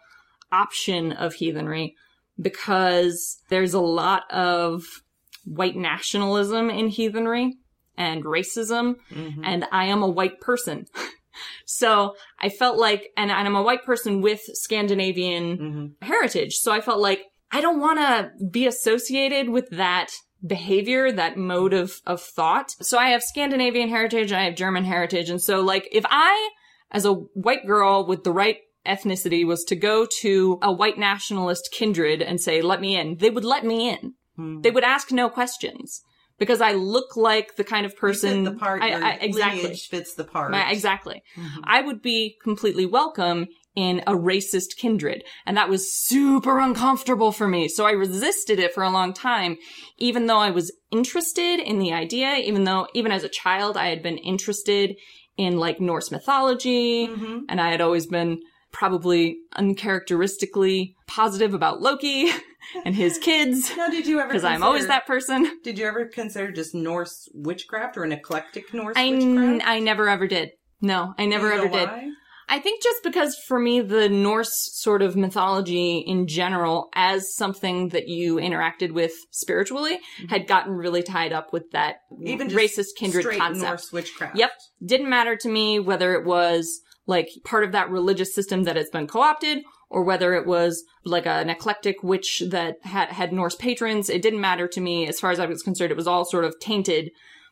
option 0.51 1.11
of 1.11 1.35
heathenry 1.35 1.95
because 2.41 3.39
there's 3.49 3.73
a 3.73 3.79
lot 3.79 4.23
of 4.31 5.03
white 5.45 5.75
nationalism 5.75 6.69
in 6.69 6.87
heathenry 6.87 7.57
and 7.97 8.23
racism 8.23 8.95
Mm-hmm. 9.11 9.43
and 9.43 9.65
I 9.71 9.85
am 9.85 10.01
a 10.03 10.09
white 10.09 10.39
person. 10.41 10.85
so 11.65 12.15
I 12.39 12.49
felt 12.49 12.77
like, 12.77 13.09
and, 13.17 13.31
and 13.31 13.47
I'm 13.47 13.55
a 13.55 13.63
white 13.63 13.83
person 13.85 14.21
with 14.21 14.41
Scandinavian 14.53 15.57
Mm-hmm. 15.57 16.05
heritage. 16.05 16.55
So 16.55 16.71
I 16.71 16.81
felt 16.81 16.99
like 16.99 17.21
I 17.51 17.61
don't 17.61 17.79
want 17.79 17.99
to 17.99 18.31
be 18.49 18.65
associated 18.67 19.49
with 19.49 19.69
that 19.71 20.11
behavior, 20.45 21.11
that 21.11 21.37
mode 21.37 21.73
of, 21.73 22.01
of 22.05 22.21
thought. 22.21 22.71
So 22.81 22.97
I 22.97 23.09
have 23.09 23.23
Scandinavian 23.23 23.89
heritage 23.89 24.31
and 24.31 24.41
I 24.41 24.45
have 24.45 24.55
German 24.55 24.83
heritage. 24.83 25.29
And 25.29 25.41
so 25.41 25.61
like 25.61 25.87
if 25.91 26.03
I, 26.09 26.49
as 26.91 27.05
a 27.05 27.13
white 27.13 27.65
girl 27.65 28.05
with 28.05 28.23
the 28.23 28.31
right 28.31 28.57
ethnicity 28.85 29.45
was 29.47 29.63
to 29.65 29.75
go 29.75 30.05
to 30.21 30.59
a 30.61 30.71
white 30.71 30.97
nationalist 30.97 31.69
kindred 31.71 32.21
and 32.21 32.41
say, 32.41 32.61
let 32.61 32.81
me 32.81 32.97
in, 32.97 33.17
they 33.17 33.29
would 33.29 33.45
let 33.45 33.65
me 33.65 33.89
in. 33.89 34.13
Mm-hmm. 34.37 34.61
They 34.61 34.71
would 34.71 34.83
ask 34.83 35.11
no 35.11 35.29
questions 35.29 36.01
because 36.39 36.61
I 36.61 36.73
look 36.73 37.15
like 37.15 37.55
the 37.55 37.63
kind 37.63 37.85
of 37.85 37.95
person. 37.95 38.43
the 38.43 38.53
part. 38.53 38.81
I, 38.81 38.91
I, 38.91 39.13
exactly. 39.21 39.75
fits 39.75 40.15
the 40.15 40.23
part. 40.23 40.51
My- 40.51 40.71
exactly. 40.71 41.21
Mhm. 41.37 41.61
I 41.63 41.81
would 41.81 42.01
be 42.01 42.35
completely 42.43 42.85
welcome 42.85 43.47
in 43.75 44.03
a 44.05 44.11
racist 44.13 44.75
kindred. 44.77 45.23
And 45.47 45.57
that 45.57 45.67
was 45.69 45.91
super 45.91 46.59
uncomfortable 46.59 47.31
for 47.31 47.47
me. 47.47 47.67
So 47.67 47.85
I 47.85 47.91
resisted 47.91 48.59
it 48.59 48.71
for 48.73 48.83
a 48.83 48.89
long 48.91 49.13
time, 49.13 49.57
even 49.97 50.27
though 50.27 50.37
I 50.37 50.51
was 50.51 50.71
interested 50.91 51.59
in 51.59 51.79
the 51.79 51.91
idea, 51.91 52.35
even 52.35 52.65
though, 52.65 52.87
even 52.93 53.11
as 53.11 53.23
a 53.23 53.29
child, 53.29 53.75
I 53.75 53.87
had 53.87 54.03
been 54.03 54.19
interested 54.19 54.95
in 55.37 55.57
like 55.57 55.79
Norse 55.81 56.11
mythology. 56.11 57.07
Mhm. 57.07 57.41
And 57.49 57.59
I 57.59 57.71
had 57.71 57.81
always 57.81 58.05
been 58.05 58.41
probably 58.73 59.37
uncharacteristically 59.55 60.95
positive 61.07 61.53
about 61.53 61.81
Loki 61.81 62.29
and 62.85 62.95
his 62.95 63.17
kids. 63.19 63.71
Now, 63.77 63.87
did 63.87 64.05
you 64.07 64.19
ever? 64.19 64.29
Because 64.29 64.43
I'm 64.43 64.63
always 64.63 64.87
that 64.87 65.07
person. 65.07 65.59
Did 65.63 65.77
you 65.77 65.85
ever 65.85 66.05
consider 66.05 66.51
just 66.51 66.75
Norse 66.75 67.29
witchcraft 67.33 67.95
or 67.95 68.03
an 68.03 68.11
eclectic 68.11 68.73
Norse 68.73 68.97
I, 68.97 69.11
witchcraft? 69.11 69.63
I 69.65 69.79
never 69.79 70.09
ever 70.09 70.27
did. 70.27 70.51
No, 70.81 71.13
I 71.17 71.25
never 71.25 71.47
you 71.47 71.53
ever 71.53 71.65
know 71.65 71.71
did. 71.71 71.89
why? 71.89 72.09
I 72.49 72.59
think 72.59 72.83
just 72.83 73.01
because 73.03 73.37
for 73.47 73.57
me, 73.57 73.79
the 73.79 74.09
Norse 74.09 74.69
sort 74.73 75.01
of 75.01 75.15
mythology 75.15 75.99
in 75.99 76.27
general, 76.27 76.89
as 76.93 77.33
something 77.33 77.89
that 77.89 78.09
you 78.09 78.35
interacted 78.35 78.91
with 78.91 79.13
spiritually, 79.31 79.97
had 80.29 80.45
gotten 80.45 80.73
really 80.73 81.03
tied 81.03 81.31
up 81.31 81.53
with 81.53 81.71
that 81.71 81.97
Mm-hmm. 82.13 82.27
Even 82.27 82.47
racist 82.49 82.95
kindred 82.95 83.25
concept. 83.37 83.65
Norse 83.65 83.91
witchcraft. 83.91 84.37
Yep. 84.37 84.51
Didn't 84.85 85.09
matter 85.09 85.35
to 85.37 85.49
me 85.49 85.79
whether 85.79 86.13
it 86.13 86.25
was 86.25 86.81
like 87.05 87.29
part 87.43 87.63
of 87.63 87.71
that 87.73 87.89
religious 87.89 88.33
system 88.33 88.63
that 88.63 88.75
has 88.75 88.89
been 88.89 89.07
co-opted 89.07 89.63
or 89.89 90.03
whether 90.03 90.33
it 90.33 90.45
was 90.47 90.83
like 91.03 91.25
an 91.27 91.49
eclectic 91.49 92.01
witch 92.01 92.41
that 92.49 92.77
had, 92.83 93.09
had 93.09 93.31
Norse 93.33 93.55
patrons. 93.55 94.09
It 94.09 94.21
didn't 94.21 94.41
matter 94.41 94.67
to 94.69 94.81
me 94.81 95.07
as 95.07 95.19
far 95.19 95.31
as 95.31 95.39
I 95.39 95.45
was 95.45 95.61
concerned. 95.61 95.91
It 95.91 95.97
was 95.97 96.07
all 96.07 96.25
sort 96.25 96.45
of 96.45 96.59
tainted 96.59 97.11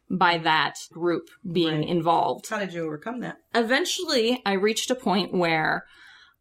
by 0.10 0.38
that 0.39 0.75
group 0.91 1.29
being 1.51 1.79
Right. 1.79 1.88
involved 1.89 2.50
How 2.50 2.60
did 2.60 2.74
you 2.74 2.84
overcome 2.84 3.20
that? 3.22 3.38
eventually 3.55 4.41
I 4.46 4.53
reached 4.53 4.91
a 4.91 4.96
point 4.96 5.34
where 5.34 5.86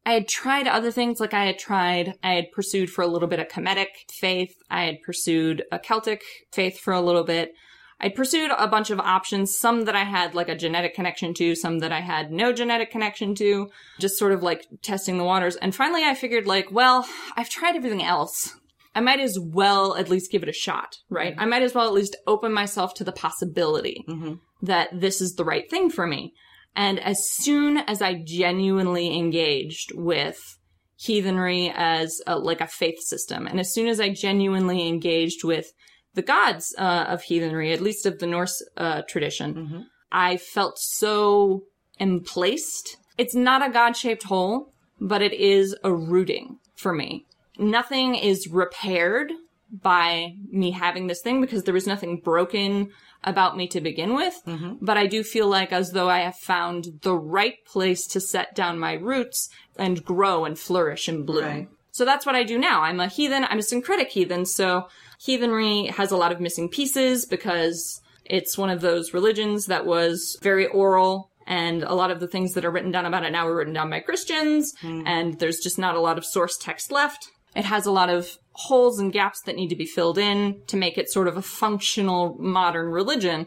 I 0.05 0.13
had 0.15 0.29
tried 0.29 0.67
other 0.67 0.91
things, 0.91 1.21
like 1.21 1.35
I 1.35 1.45
had 1.45 1.59
tried, 1.59 2.15
I 2.25 2.33
had 2.33 2.51
pursued 2.53 2.91
for 2.91 3.03
a 3.03 3.07
little 3.07 3.29
bit 3.29 3.39
a 3.39 3.45
Kemetic 3.45 4.11
faith, 4.11 4.55
I 4.71 4.85
had 4.85 5.03
pursued 5.03 5.63
a 5.71 5.79
Celtic 5.79 6.23
faith 6.53 6.81
for 6.81 6.93
a 6.95 7.03
little 7.03 7.23
bit. 7.23 7.53
I 8.01 8.09
pursued 8.09 8.51
a 8.57 8.67
bunch 8.67 8.91
of 8.91 8.99
options, 8.99 9.57
some 9.57 9.85
that 9.85 9.95
I 9.95 10.05
had 10.05 10.35
like 10.35 10.49
a 10.49 10.57
genetic 10.57 10.95
connection 10.95 11.35
to, 11.35 11.55
some 11.55 11.81
that 11.81 11.93
I 11.93 12.01
had 12.01 12.33
no 12.33 12.53
genetic 12.53 12.91
connection 12.91 13.35
to, 13.37 13.71
just 13.99 14.19
sort 14.19 14.33
of 14.33 14.43
like 14.43 14.67
testing 14.83 15.19
the 15.19 15.25
waters. 15.25 15.57
And 15.57 15.75
finally 15.75 16.05
I 16.05 16.15
figured 16.15 16.47
like, 16.47 16.73
well, 16.73 17.07
I've 17.37 17.51
tried 17.51 17.77
everything 17.77 18.03
else. 18.03 18.57
I 18.95 19.01
might 19.01 19.21
as 19.21 19.39
well 19.39 19.97
at 19.97 20.09
least 20.09 20.33
give 20.33 20.43
it 20.43 20.49
a 20.49 20.53
shot, 20.53 20.97
right? 21.11 21.33
Mm-hmm. 21.33 21.41
I 21.41 21.47
might 21.47 21.63
as 21.63 21.75
well 21.75 21.87
at 21.87 21.93
least 21.93 22.17
open 22.27 22.53
myself 22.53 22.95
to 22.95 23.05
the 23.05 23.13
possibility 23.13 24.05
mm-hmm. 24.09 24.35
that 24.63 24.89
this 24.99 25.21
is 25.21 25.35
the 25.35 25.45
right 25.45 25.69
thing 25.71 25.91
for 25.91 26.07
me. 26.07 26.33
And 26.75 26.99
as 27.01 27.29
soon 27.31 27.79
as 27.79 28.01
I 28.01 28.15
genuinely 28.15 29.17
engaged 29.17 29.93
with 29.95 30.59
heathenry 30.97 31.73
as 31.75 32.21
a, 32.27 32.39
like 32.39 32.61
a 32.61 32.67
faith 32.67 33.01
system, 33.01 33.47
and 33.47 33.61
as 33.61 33.73
soon 33.73 33.89
as 33.89 34.01
I 34.01 34.09
genuinely 34.09 34.89
engaged 34.89 35.45
with 35.45 35.73
the 36.15 36.23
gods 36.23 36.75
uh, 36.79 37.07
of 37.09 37.23
heathenry, 37.23 37.73
at 37.73 37.81
least 37.81 38.07
of 38.07 38.19
the 38.19 38.27
Norse 38.27 38.63
uh, 38.77 39.03
tradition, 39.03 39.87
I 40.11 40.37
felt 40.37 40.79
so 40.79 41.63
emplaced. 41.99 42.97
It's 43.17 43.35
not 43.35 43.67
a 43.67 43.73
God 43.73 43.97
shaped 43.97 44.25
hole, 44.25 44.73
but 45.01 45.23
it 45.23 45.33
is 45.33 45.77
a 45.85 45.93
rooting 45.95 46.59
for 46.75 46.93
me. 46.93 47.27
Nothing 47.59 48.15
is 48.15 48.49
repaired 48.49 49.33
by 49.71 50.35
me 50.51 50.73
having 50.73 51.07
this 51.07 51.21
thing 51.23 51.41
because 51.41 51.63
there 51.63 51.75
was 51.75 51.87
nothing 51.87 52.19
broken 52.19 52.91
about 53.23 53.57
me 53.57 53.69
to 53.69 53.81
begin 53.81 54.15
with. 54.15 54.35
But 54.81 54.97
I 54.97 55.07
do 55.07 55.23
feel 55.23 55.47
like 55.47 55.73
as 55.73 55.93
though 55.93 56.09
I 56.09 56.21
have 56.21 56.37
found 56.37 57.01
the 57.03 57.15
right 57.15 57.57
place 57.67 58.07
to 58.09 58.21
set 58.21 58.55
down 58.55 58.79
my 58.79 58.95
roots 58.95 59.49
and 59.77 60.05
grow 60.05 60.45
and 60.45 60.59
flourish 60.59 61.07
and 61.07 61.27
bloom. 61.27 61.45
Right. 61.45 61.69
So 61.93 62.05
that's 62.05 62.25
what 62.25 62.35
I 62.35 62.45
do 62.45 62.59
now. 62.59 62.83
I'm 62.83 63.01
a 63.01 63.09
heathen. 63.09 63.45
I'm 63.45 63.59
a 63.59 63.63
syncretic 63.63 64.09
heathen. 64.09 64.47
So 64.47 64.89
heathenry 65.21 65.87
has 65.87 66.11
a 66.11 66.17
lot 66.17 66.33
of 66.33 66.41
missing 66.41 66.69
pieces 66.69 67.27
because 67.27 68.01
it's 68.25 68.57
one 68.57 68.71
of 68.71 68.81
those 68.81 69.13
religions 69.13 69.67
that 69.67 69.85
was 69.85 70.39
very 70.41 70.67
oral 70.67 71.31
and 71.47 71.83
a 71.83 71.95
lot 71.95 72.11
of 72.11 72.21
the 72.21 72.29
things 72.29 72.55
that 72.55 72.65
are 72.65 72.71
written 72.71 72.91
down 72.91 73.05
about 73.05 73.25
it 73.25 73.31
now 73.31 73.45
were 73.45 73.57
written 73.57 73.75
down 73.75 73.91
by 73.91 74.01
Christians 74.01 74.75
hmm. 74.81 75.03
and 75.07 75.39
there's 75.39 75.59
just 75.59 75.79
not 75.79 75.95
a 75.95 76.01
lot 76.01 76.17
of 76.17 76.25
source 76.25 76.57
text 76.57 76.91
left. 76.91 77.29
It 77.55 77.65
has 77.65 77.85
a 77.85 77.91
lot 77.91 78.09
of 78.09 78.39
holes 78.53 78.99
and 78.99 79.13
gaps 79.13 79.43
that 79.43 79.57
need 79.57 79.69
to 79.69 79.77
be 79.77 79.87
filled 79.87 80.17
in 80.17 80.63
to 80.69 80.77
make 80.77 80.97
it 80.97 81.11
sort 81.11 81.29
of 81.29 81.37
a 81.37 81.43
functional 81.43 82.37
modern 82.39 82.87
religion. 82.87 83.47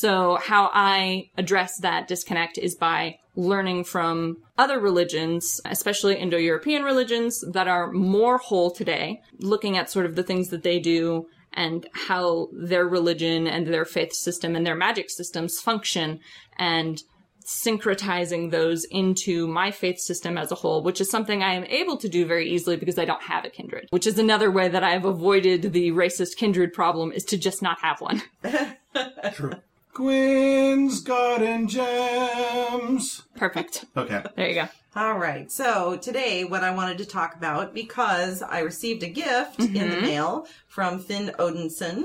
So 0.00 0.36
how 0.40 0.70
I 0.72 1.28
address 1.36 1.78
that 1.78 2.06
disconnect 2.06 2.56
is 2.56 2.76
by 2.76 3.18
learning 3.34 3.82
from 3.82 4.36
other 4.56 4.78
religions, 4.78 5.60
especially 5.64 6.14
Indo-European 6.14 6.84
religions 6.84 7.42
that 7.52 7.66
are 7.66 7.90
more 7.90 8.38
whole 8.38 8.70
today, 8.70 9.20
looking 9.40 9.76
at 9.76 9.90
sort 9.90 10.06
of 10.06 10.14
the 10.14 10.22
things 10.22 10.50
that 10.50 10.62
they 10.62 10.78
do 10.78 11.26
and 11.52 11.88
how 11.94 12.46
their 12.52 12.86
religion 12.86 13.48
and 13.48 13.66
their 13.66 13.84
faith 13.84 14.12
system 14.12 14.54
and 14.54 14.64
their 14.64 14.76
magic 14.76 15.10
systems 15.10 15.58
function 15.58 16.20
and 16.60 17.02
syncretizing 17.44 18.52
those 18.52 18.84
into 18.84 19.48
my 19.48 19.72
faith 19.72 19.98
system 19.98 20.38
as 20.38 20.52
a 20.52 20.54
whole, 20.54 20.84
which 20.84 21.00
is 21.00 21.10
something 21.10 21.42
I 21.42 21.54
am 21.54 21.64
able 21.64 21.96
to 21.96 22.08
do 22.08 22.24
very 22.24 22.48
easily 22.48 22.76
because 22.76 23.00
I 23.00 23.04
don't 23.04 23.22
have 23.22 23.44
a 23.44 23.50
kindred, 23.50 23.88
which 23.90 24.06
is 24.06 24.16
another 24.16 24.48
way 24.48 24.68
that 24.68 24.84
I've 24.84 25.06
avoided 25.06 25.72
the 25.72 25.90
racist 25.90 26.36
kindred 26.36 26.72
problem 26.72 27.10
is 27.10 27.24
to 27.24 27.36
just 27.36 27.62
not 27.62 27.78
have 27.80 28.00
one. 28.00 28.22
True. 29.32 29.54
Gwen's 29.98 31.00
Garden 31.00 31.66
Gems. 31.66 33.22
Perfect. 33.34 33.84
Okay. 33.96 34.22
There 34.36 34.48
you 34.48 34.54
go. 34.54 34.68
All 34.94 35.18
right. 35.18 35.50
So 35.50 35.96
today, 35.96 36.44
what 36.44 36.62
I 36.62 36.70
wanted 36.70 36.98
to 36.98 37.04
talk 37.04 37.34
about, 37.34 37.74
because 37.74 38.40
I 38.40 38.60
received 38.60 39.02
a 39.02 39.08
gift 39.08 39.58
in 39.58 39.66
Mm-hmm. 39.74 39.90
the 39.90 40.00
mail 40.00 40.46
from 40.68 41.00
Finn 41.00 41.32
Odinson, 41.40 42.04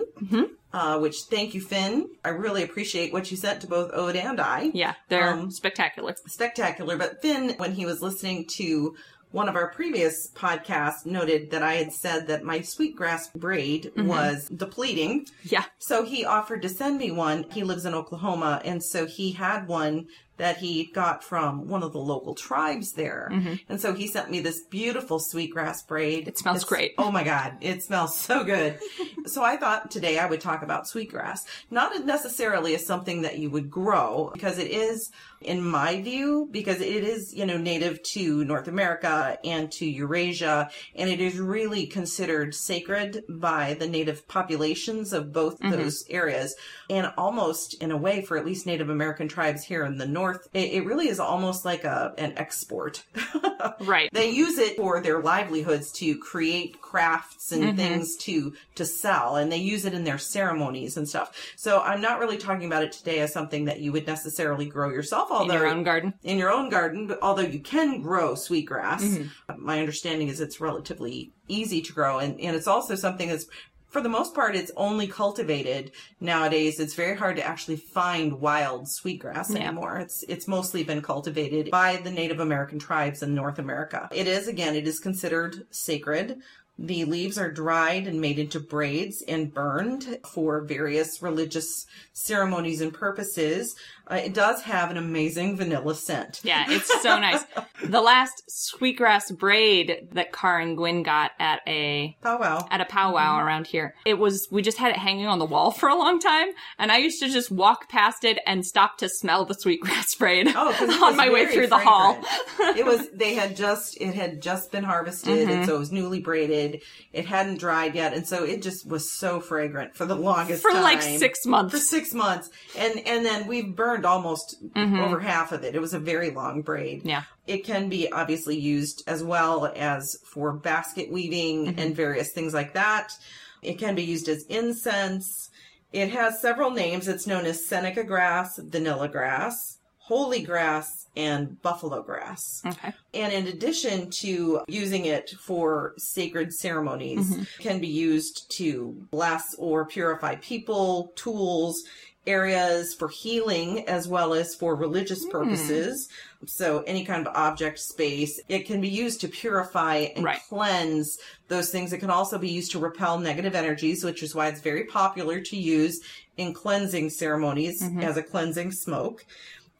uh, 0.74 0.98
which 0.98 1.18
thank 1.30 1.54
you, 1.54 1.62
Finn. 1.62 2.10
I 2.26 2.30
really 2.30 2.64
appreciate 2.64 3.14
what 3.14 3.30
you 3.30 3.38
sent 3.38 3.62
to 3.62 3.68
both 3.68 3.92
Ode 3.94 4.16
and 4.16 4.42
I. 4.42 4.72
Yeah, 4.74 4.96
they're 5.10 5.30
Um, 5.30 5.52
spectacular. 5.52 6.16
Spectacular. 6.26 6.98
But 6.98 7.22
Finn, 7.22 7.54
when 7.58 7.74
he 7.74 7.86
was 7.86 8.02
listening 8.02 8.48
to 8.58 8.96
one 9.34 9.50
of 9.50 9.56
our 9.56 9.68
previous 9.70 10.30
podcasts, 10.36 11.06
noted 11.06 11.50
that 11.52 11.64
I 11.64 11.74
had 11.74 11.92
said 11.92 12.28
that 12.28 12.44
my 12.44 12.62
sweetgrass 12.62 13.30
braid 13.30 13.92
Mm-hmm. 13.96 14.08
was 14.08 14.48
depleting. 14.50 15.26
Yeah. 15.44 15.66
So 15.80 16.04
he 16.06 16.24
offered 16.24 16.62
to 16.62 16.70
send 16.70 16.98
me 17.00 17.12
one. 17.12 17.46
He 17.52 17.64
lives 17.64 17.86
in 17.86 17.94
Oklahoma, 17.94 18.62
and 18.64 18.82
so 18.82 19.06
he 19.06 19.32
had 19.32 19.68
one 19.68 20.08
that 20.44 20.58
he 20.58 20.92
got 20.94 21.24
from 21.24 21.70
one 21.70 21.84
of 21.84 21.94
the 21.94 22.00
local 22.00 22.36
tribes 22.36 22.92
there. 22.92 23.32
And 23.70 23.80
so 23.80 23.94
he 23.94 24.08
sent 24.08 24.30
me 24.30 24.42
this 24.42 24.60
beautiful 24.60 25.18
sweetgrass 25.18 25.84
braid. 25.84 26.24
Mm-hmm. 26.24 26.30
It 26.30 26.38
smells 26.38 26.58
It's- 26.58 26.68
great. 26.70 26.96
Oh 26.98 27.12
my 27.12 27.24
God, 27.24 27.54
it 27.62 27.82
smells 27.82 28.20
so 28.20 28.44
good. 28.44 28.78
so 29.26 29.42
I 29.42 29.56
thought 29.56 29.90
today 29.90 30.20
I 30.20 30.26
would 30.26 30.42
talk 30.42 30.62
about 30.62 30.86
sweetgrass. 30.86 31.46
Not 31.72 32.06
necessarily 32.06 32.76
as 32.76 32.86
something 32.86 33.22
that 33.22 33.40
you 33.40 33.50
would 33.52 33.72
grow, 33.72 34.32
because 34.34 34.58
it 34.58 34.70
is, 34.70 35.12
in 35.40 35.64
my 35.64 36.02
view, 36.02 36.50
because 36.52 36.82
it 36.82 37.06
is, 37.06 37.34
you 37.34 37.46
know, 37.46 37.58
native 37.58 38.04
to 38.04 38.44
North 38.44 38.68
America 38.68 39.38
and 39.46 39.72
to 39.74 39.86
Eurasia, 39.86 40.70
and 40.94 41.10
it 41.10 41.22
is 41.22 41.40
really 41.40 41.86
considered 41.86 42.54
sacred 42.54 43.24
by 43.30 43.76
the 43.76 43.88
native 43.88 44.28
populations 44.28 45.14
of 45.14 45.32
both 45.32 45.58
those 45.60 46.04
areas. 46.10 46.54
And 46.90 47.14
almost 47.18 47.82
in 47.82 47.92
a 47.92 47.98
way, 47.98 48.22
for 48.24 48.36
at 48.38 48.46
least 48.46 48.66
Native 48.66 48.90
American 48.90 49.30
tribes 49.30 49.64
here 49.64 49.86
in 49.86 49.98
the 49.98 50.06
North, 50.08 50.33
it, 50.54 50.72
it 50.74 50.86
really 50.86 51.08
is 51.08 51.20
almost 51.20 51.66
like 51.66 51.84
a 51.84 52.14
an 52.18 52.34
export. 52.38 53.04
Right. 53.80 54.10
they 54.12 54.30
use 54.30 54.58
it 54.58 54.76
for 54.76 55.00
their 55.02 55.22
livelihoods 55.22 55.92
to 55.94 56.18
create 56.18 56.82
crafts 56.82 57.52
and 57.54 57.64
Mm-hmm. 57.64 57.78
things 57.78 58.18
to 58.18 58.54
to 58.76 58.86
sell 58.86 59.38
and 59.38 59.50
they 59.52 59.58
use 59.58 59.86
it 59.86 59.94
in 59.94 60.04
their 60.04 60.18
ceremonies 60.18 60.98
and 60.98 61.08
stuff 61.08 61.54
so 61.56 61.80
i'm 61.82 62.02
not 62.02 62.20
really 62.20 62.38
talking 62.38 62.66
about 62.68 62.84
it 62.84 62.92
today 62.92 63.20
as 63.20 63.32
something 63.32 63.66
that 63.66 63.80
you 63.80 63.92
would 63.94 64.06
necessarily 64.06 64.66
grow 64.66 64.90
yourself 64.90 65.30
although 65.32 65.54
In 65.54 65.60
your 65.62 65.68
own 65.68 65.84
garden. 65.84 66.14
in 66.24 66.38
your 66.38 66.52
own 66.52 66.70
garden 66.70 67.08
but 67.08 67.20
although 67.22 67.42
you 67.42 67.60
can 67.60 68.02
grow 68.02 68.36
sweetgrass 68.36 69.04
Mm-hmm. 69.04 69.66
my 69.66 69.80
understanding 69.80 70.28
is 70.28 70.42
it's 70.42 70.60
relatively 70.60 71.32
easy 71.48 71.82
to 71.82 71.94
grow 71.94 72.20
and, 72.20 72.40
and 72.42 72.56
it's 72.56 72.68
also 72.68 72.96
something 72.96 73.30
that's 73.30 73.48
for 73.94 74.02
the 74.02 74.10
most 74.10 74.34
part, 74.34 74.56
it's 74.56 74.72
only 74.76 75.08
cultivated 75.08 75.92
nowadays. 76.20 76.80
It's 76.80 76.96
very 76.96 77.16
hard 77.16 77.36
to 77.38 77.46
actually 77.46 77.76
find 77.78 78.42
wild 78.42 78.90
sweetgrass 78.90 79.52
Yeah. 79.52 79.60
anymore. 79.68 79.98
It's 80.00 80.24
it's 80.28 80.48
mostly 80.48 80.84
been 80.84 81.04
cultivated 81.04 81.70
by 81.70 81.98
the 81.98 82.10
Native 82.10 82.40
American 82.40 82.80
tribes 82.80 83.22
in 83.22 83.36
North 83.36 83.60
America. 83.60 84.10
It 84.12 84.28
is 84.28 84.48
again, 84.48 84.76
it 84.76 84.88
is 84.88 85.00
considered 85.00 85.68
sacred. 85.70 86.38
The 86.80 87.06
leaves 87.06 87.38
are 87.38 87.52
dried 87.52 88.08
and 88.08 88.20
made 88.20 88.40
into 88.40 88.60
braids 88.60 89.24
and 89.28 89.54
burned 89.54 90.18
for 90.28 90.62
various 90.62 91.22
religious 91.22 91.86
ceremonies 92.14 92.82
and 92.82 92.92
purposes. 92.92 93.76
Uh, 94.10 94.16
it 94.16 94.34
does 94.34 94.62
have 94.64 94.92
an 94.92 94.98
amazing 94.98 95.56
vanilla 95.56 95.96
scent. 95.96 96.42
Yeah, 96.44 96.66
it's 96.68 97.02
so 97.02 97.18
nice. 97.20 97.44
The 97.84 98.02
last 98.02 98.44
sweetgrass 98.48 99.32
braid 99.32 100.10
that 100.12 100.32
Carr 100.32 100.60
and 100.60 100.76
Gwyn 100.78 101.04
got 101.04 101.32
at 101.40 101.62
a 101.68 102.16
Oh 102.24 102.38
wow. 102.38 102.68
at 102.70 102.82
a 102.82 102.86
powwow 102.86 103.40
around 103.40 103.68
here. 103.68 103.96
It 104.06 104.16
was 104.16 104.48
we 104.52 104.62
just 104.62 104.78
had 104.78 104.92
it 104.92 104.98
hanging 104.98 105.26
on 105.28 105.40
the 105.40 105.46
wall 105.46 105.72
for 105.72 105.88
a 105.90 105.96
long 105.96 106.20
time, 106.20 106.50
and 106.78 106.92
I 106.92 106.98
used 106.98 107.22
to 107.22 107.30
just 107.30 107.50
walk 107.52 107.90
past 107.90 108.24
it 108.26 108.40
and 108.46 108.66
stop 108.66 108.98
to 108.98 109.08
smell 109.10 109.46
the 109.46 109.54
sweetgrass 109.54 110.16
braid 110.20 110.48
Oh, 110.54 111.00
on 111.06 111.16
my 111.16 111.30
way 111.30 111.46
through 111.48 111.68
the 111.68 111.80
hall. 111.80 112.22
it 112.60 112.86
was 112.86 113.10
they 113.12 113.34
had 113.36 113.56
just 113.56 114.00
it 114.02 114.14
had 114.16 114.42
just 114.42 114.72
been 114.72 114.84
harvested 114.84 115.50
and 115.50 115.66
so 115.66 115.76
it 115.76 115.80
was 115.80 115.92
newly 115.92 116.20
braided. 116.20 116.82
It 117.14 117.26
hadn't 117.26 117.58
dried 117.60 117.96
yet, 117.96 118.14
and 118.14 118.28
so 118.28 118.44
it 118.44 118.62
just 118.62 118.86
was 118.88 119.12
so 119.12 119.40
fragrant 119.40 119.96
for 119.96 120.06
the 120.06 120.16
longest 120.16 120.62
For 120.62 120.72
time. 120.72 120.82
like 120.84 121.02
six 121.02 121.46
months. 121.46 121.74
for 121.74 121.80
six 121.80 122.14
months, 122.14 122.50
and 122.78 123.00
and 123.08 123.26
then 123.26 123.48
we've 123.48 123.74
burned 123.76 124.03
almost 124.06 124.64
mm-hmm. 124.74 125.00
over 125.00 125.20
half 125.20 125.52
of 125.52 125.64
it. 125.64 125.76
It 125.76 125.82
was 125.82 125.94
a 125.94 126.00
very 126.00 126.32
long 126.32 126.62
braid. 126.62 127.02
Yeah. 127.04 127.24
It 127.48 127.66
can 127.66 127.90
be 127.90 128.12
obviously 128.12 128.58
used 128.58 129.04
as 129.08 129.24
well 129.24 129.72
as 129.76 130.18
for 130.26 130.54
basket 130.54 131.12
weaving 131.12 131.66
mm-hmm. 131.66 131.80
and 131.80 131.96
various 131.96 132.32
things 132.32 132.54
like 132.54 132.74
that. 132.74 133.14
It 133.62 133.80
can 133.80 133.96
be 133.96 134.04
used 134.04 134.28
as 134.28 134.44
incense. 134.44 135.50
It 135.92 136.10
has 136.10 136.42
several 136.42 136.72
names. 136.72 137.08
It's 137.08 137.28
known 137.28 137.46
as 137.46 137.68
Seneca 137.68 138.04
grass, 138.04 138.58
vanilla 138.58 139.08
grass, 139.08 139.78
holy 140.00 140.42
grass, 140.42 141.08
and 141.16 141.62
buffalo 141.62 142.02
grass. 142.02 142.62
Okay. 142.66 142.94
And 143.14 143.32
in 143.32 143.48
addition 143.48 144.10
to 144.22 144.64
using 144.68 145.06
it 145.06 145.30
for 145.40 145.94
sacred 145.98 146.52
ceremonies, 146.54 147.32
mm-hmm. 147.32 147.44
can 147.60 147.80
be 147.80 147.88
used 147.88 148.52
to 148.58 149.08
bless 149.12 149.56
or 149.58 149.86
purify 149.86 150.36
people, 150.36 151.14
tools, 151.16 151.84
areas 152.26 152.94
for 152.94 153.10
healing 153.10 153.88
as 153.88 154.08
well 154.08 154.34
as 154.34 154.56
for 154.56 154.76
religious 154.76 155.24
hmm. 155.24 155.32
purposes. 155.32 156.10
So 156.46 156.84
any 156.88 157.06
kind 157.06 157.26
of 157.26 157.36
object 157.36 157.80
space, 157.80 158.40
it 158.50 158.66
can 158.66 158.82
be 158.82 158.90
used 158.90 159.22
to 159.22 159.28
purify 159.28 160.08
and 160.16 160.24
Right. 160.24 160.42
cleanse 160.48 161.18
those 161.48 161.70
things. 161.70 161.94
It 161.94 162.00
can 162.00 162.10
also 162.10 162.38
be 162.38 162.50
used 162.50 162.72
to 162.72 162.80
repel 162.80 163.20
negative 163.20 163.56
energies, 163.56 164.04
which 164.04 164.24
is 164.24 164.36
why 164.36 164.48
it's 164.48 164.62
very 164.62 164.86
popular 164.86 165.40
to 165.40 165.58
use 165.58 166.00
in 166.38 166.54
cleansing 166.54 167.10
ceremonies 167.10 167.82
mm-hmm. 167.82 168.02
as 168.02 168.18
a 168.18 168.24
cleansing 168.24 168.72
smoke. 168.72 169.26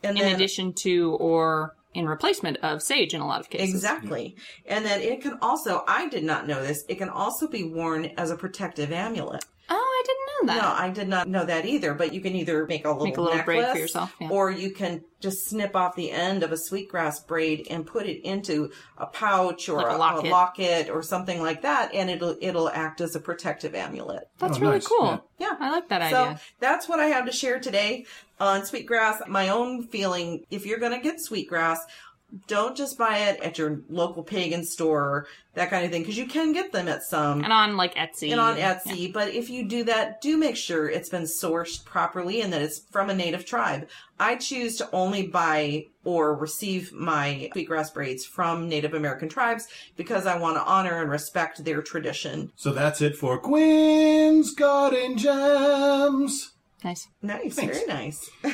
And 0.04 0.18
In 0.18 0.24
then 0.24 0.36
addition 0.36 0.74
to 0.84 1.16
or 1.20 1.76
in 1.94 2.08
replacement 2.08 2.58
of 2.58 2.82
sage 2.82 3.14
in 3.14 3.22
a 3.22 3.28
lot 3.28 3.40
of 3.40 3.50
cases. 3.50 3.74
Exactly. 3.74 4.36
And 4.66 4.86
then 4.86 5.02
it 5.02 5.22
can 5.22 5.38
also, 5.42 5.84
I 5.88 6.10
did 6.10 6.24
not 6.24 6.48
know 6.48 6.62
this, 6.62 6.84
it 6.88 6.98
can 6.98 7.10
also 7.10 7.48
be 7.48 7.64
worn 7.64 8.06
as 8.18 8.32
a 8.32 8.36
protective 8.36 8.92
amulet. 8.92 9.46
Oh, 9.70 9.76
I 9.76 10.04
didn't 10.06 10.23
know 10.42 10.54
that. 10.54 10.62
No, 10.62 10.70
I 10.70 10.90
did 10.90 11.08
not 11.08 11.28
know 11.28 11.46
that 11.46 11.66
either. 11.66 11.94
But 11.94 12.14
you 12.14 12.22
can 12.22 12.36
either 12.36 12.66
make 12.66 12.86
a 12.86 12.90
little, 12.90 13.04
Make 13.06 13.18
a 13.18 13.22
little 13.22 13.38
necklace, 13.38 13.56
braid 13.64 13.72
for 13.72 13.78
yourself, 13.78 14.16
yeah. 14.20 14.30
or 14.30 14.52
you 14.52 14.72
can 14.72 15.04
just 15.20 15.46
snip 15.48 15.76
off 15.76 15.96
the 15.96 16.12
end 16.12 16.44
of 16.44 16.52
a 16.52 16.58
sweetgrass 16.58 17.22
braid 17.22 17.68
and 17.70 17.86
put 17.86 18.06
it 18.06 18.22
into 18.26 18.72
a 18.98 19.06
pouch 19.06 19.70
or 19.70 19.78
Like 19.78 19.86
a 19.88 19.90
a, 19.92 19.96
a 19.96 19.98
locket. 19.98 20.32
locket 20.32 20.90
or 20.90 21.02
something 21.02 21.42
like 21.42 21.62
that, 21.62 21.94
and 21.94 22.10
it'll 22.10 22.36
it'll 22.42 22.70
act 22.70 23.02
as 23.02 23.16
a 23.16 23.20
protective 23.20 23.74
amulet. 23.76 24.28
That's 24.40 24.58
Oh, 24.58 24.62
really 24.62 24.74
nice, 24.76 24.88
cool. 24.88 25.06
yeah. 25.40 25.48
Yeah. 25.50 25.58
I 25.60 25.72
like 25.72 25.90
that 25.90 26.12
So 26.12 26.24
idea. 26.24 26.40
that's 26.60 26.88
what 26.90 27.00
I 27.00 27.06
have 27.08 27.26
to 27.26 27.32
share 27.32 27.60
today 27.60 28.06
on 28.40 28.66
sweetgrass. 28.66 29.22
My 29.28 29.50
own 29.50 29.84
feeling: 29.88 30.46
if 30.52 30.66
you're 30.66 30.80
going 30.80 30.92
to 30.94 31.00
get 31.00 31.20
sweetgrass, 31.22 31.80
don't 32.48 32.76
just 32.76 32.98
buy 32.98 33.18
it 33.18 33.40
at 33.42 33.58
your 33.58 33.82
local 33.90 34.24
pagan 34.24 34.64
store, 34.64 35.28
that 35.54 35.70
kind 35.70 35.86
of 35.86 35.92
thing, 35.92 36.02
because 36.02 36.18
you 36.18 36.26
can 36.26 36.52
get 36.52 36.72
them 36.72 36.88
at 36.88 37.04
some 37.04 37.44
And 37.44 37.54
on 37.54 37.78
like 37.78 37.94
Etsy. 37.96 38.32
and 38.32 38.40
on 38.40 38.58
Yeah. 38.58 38.76
Etsy. 38.80 39.14
But 39.14 39.30
if 39.34 39.50
you 39.50 39.68
do 39.68 39.84
that, 39.84 40.20
do 40.22 40.38
make 40.38 40.56
sure 40.56 40.90
it's 40.90 41.10
been 41.10 41.24
sourced 41.24 41.84
properly 41.86 42.42
and 42.42 42.52
that 42.54 42.62
it's 42.62 42.80
from 42.92 43.10
a 43.10 43.14
native 43.14 43.46
tribe. 43.46 43.88
I 44.20 44.36
choose 44.36 44.78
to 44.78 44.90
only 44.92 45.28
buy 45.28 45.88
or 46.04 46.34
receive 46.36 46.92
my 46.94 47.50
sweetgrass 47.54 47.92
braids 47.92 48.26
from 48.26 48.68
Native 48.70 48.94
American 48.94 49.30
tribes 49.30 49.68
because 49.96 50.26
I 50.26 50.38
want 50.38 50.58
to 50.58 50.64
honor 50.64 51.02
and 51.02 51.12
respect 51.12 51.64
their 51.64 51.82
tradition. 51.82 52.52
So 52.56 52.72
that's 52.72 53.02
it 53.02 53.16
for 53.16 53.38
Gwen's 53.40 54.54
Garden 54.56 55.18
Gems. 55.18 56.53
Nice. 56.84 57.08
Nice, 57.22 57.56
Thanks. 57.56 57.78
very 57.78 57.88
nice. 57.88 58.30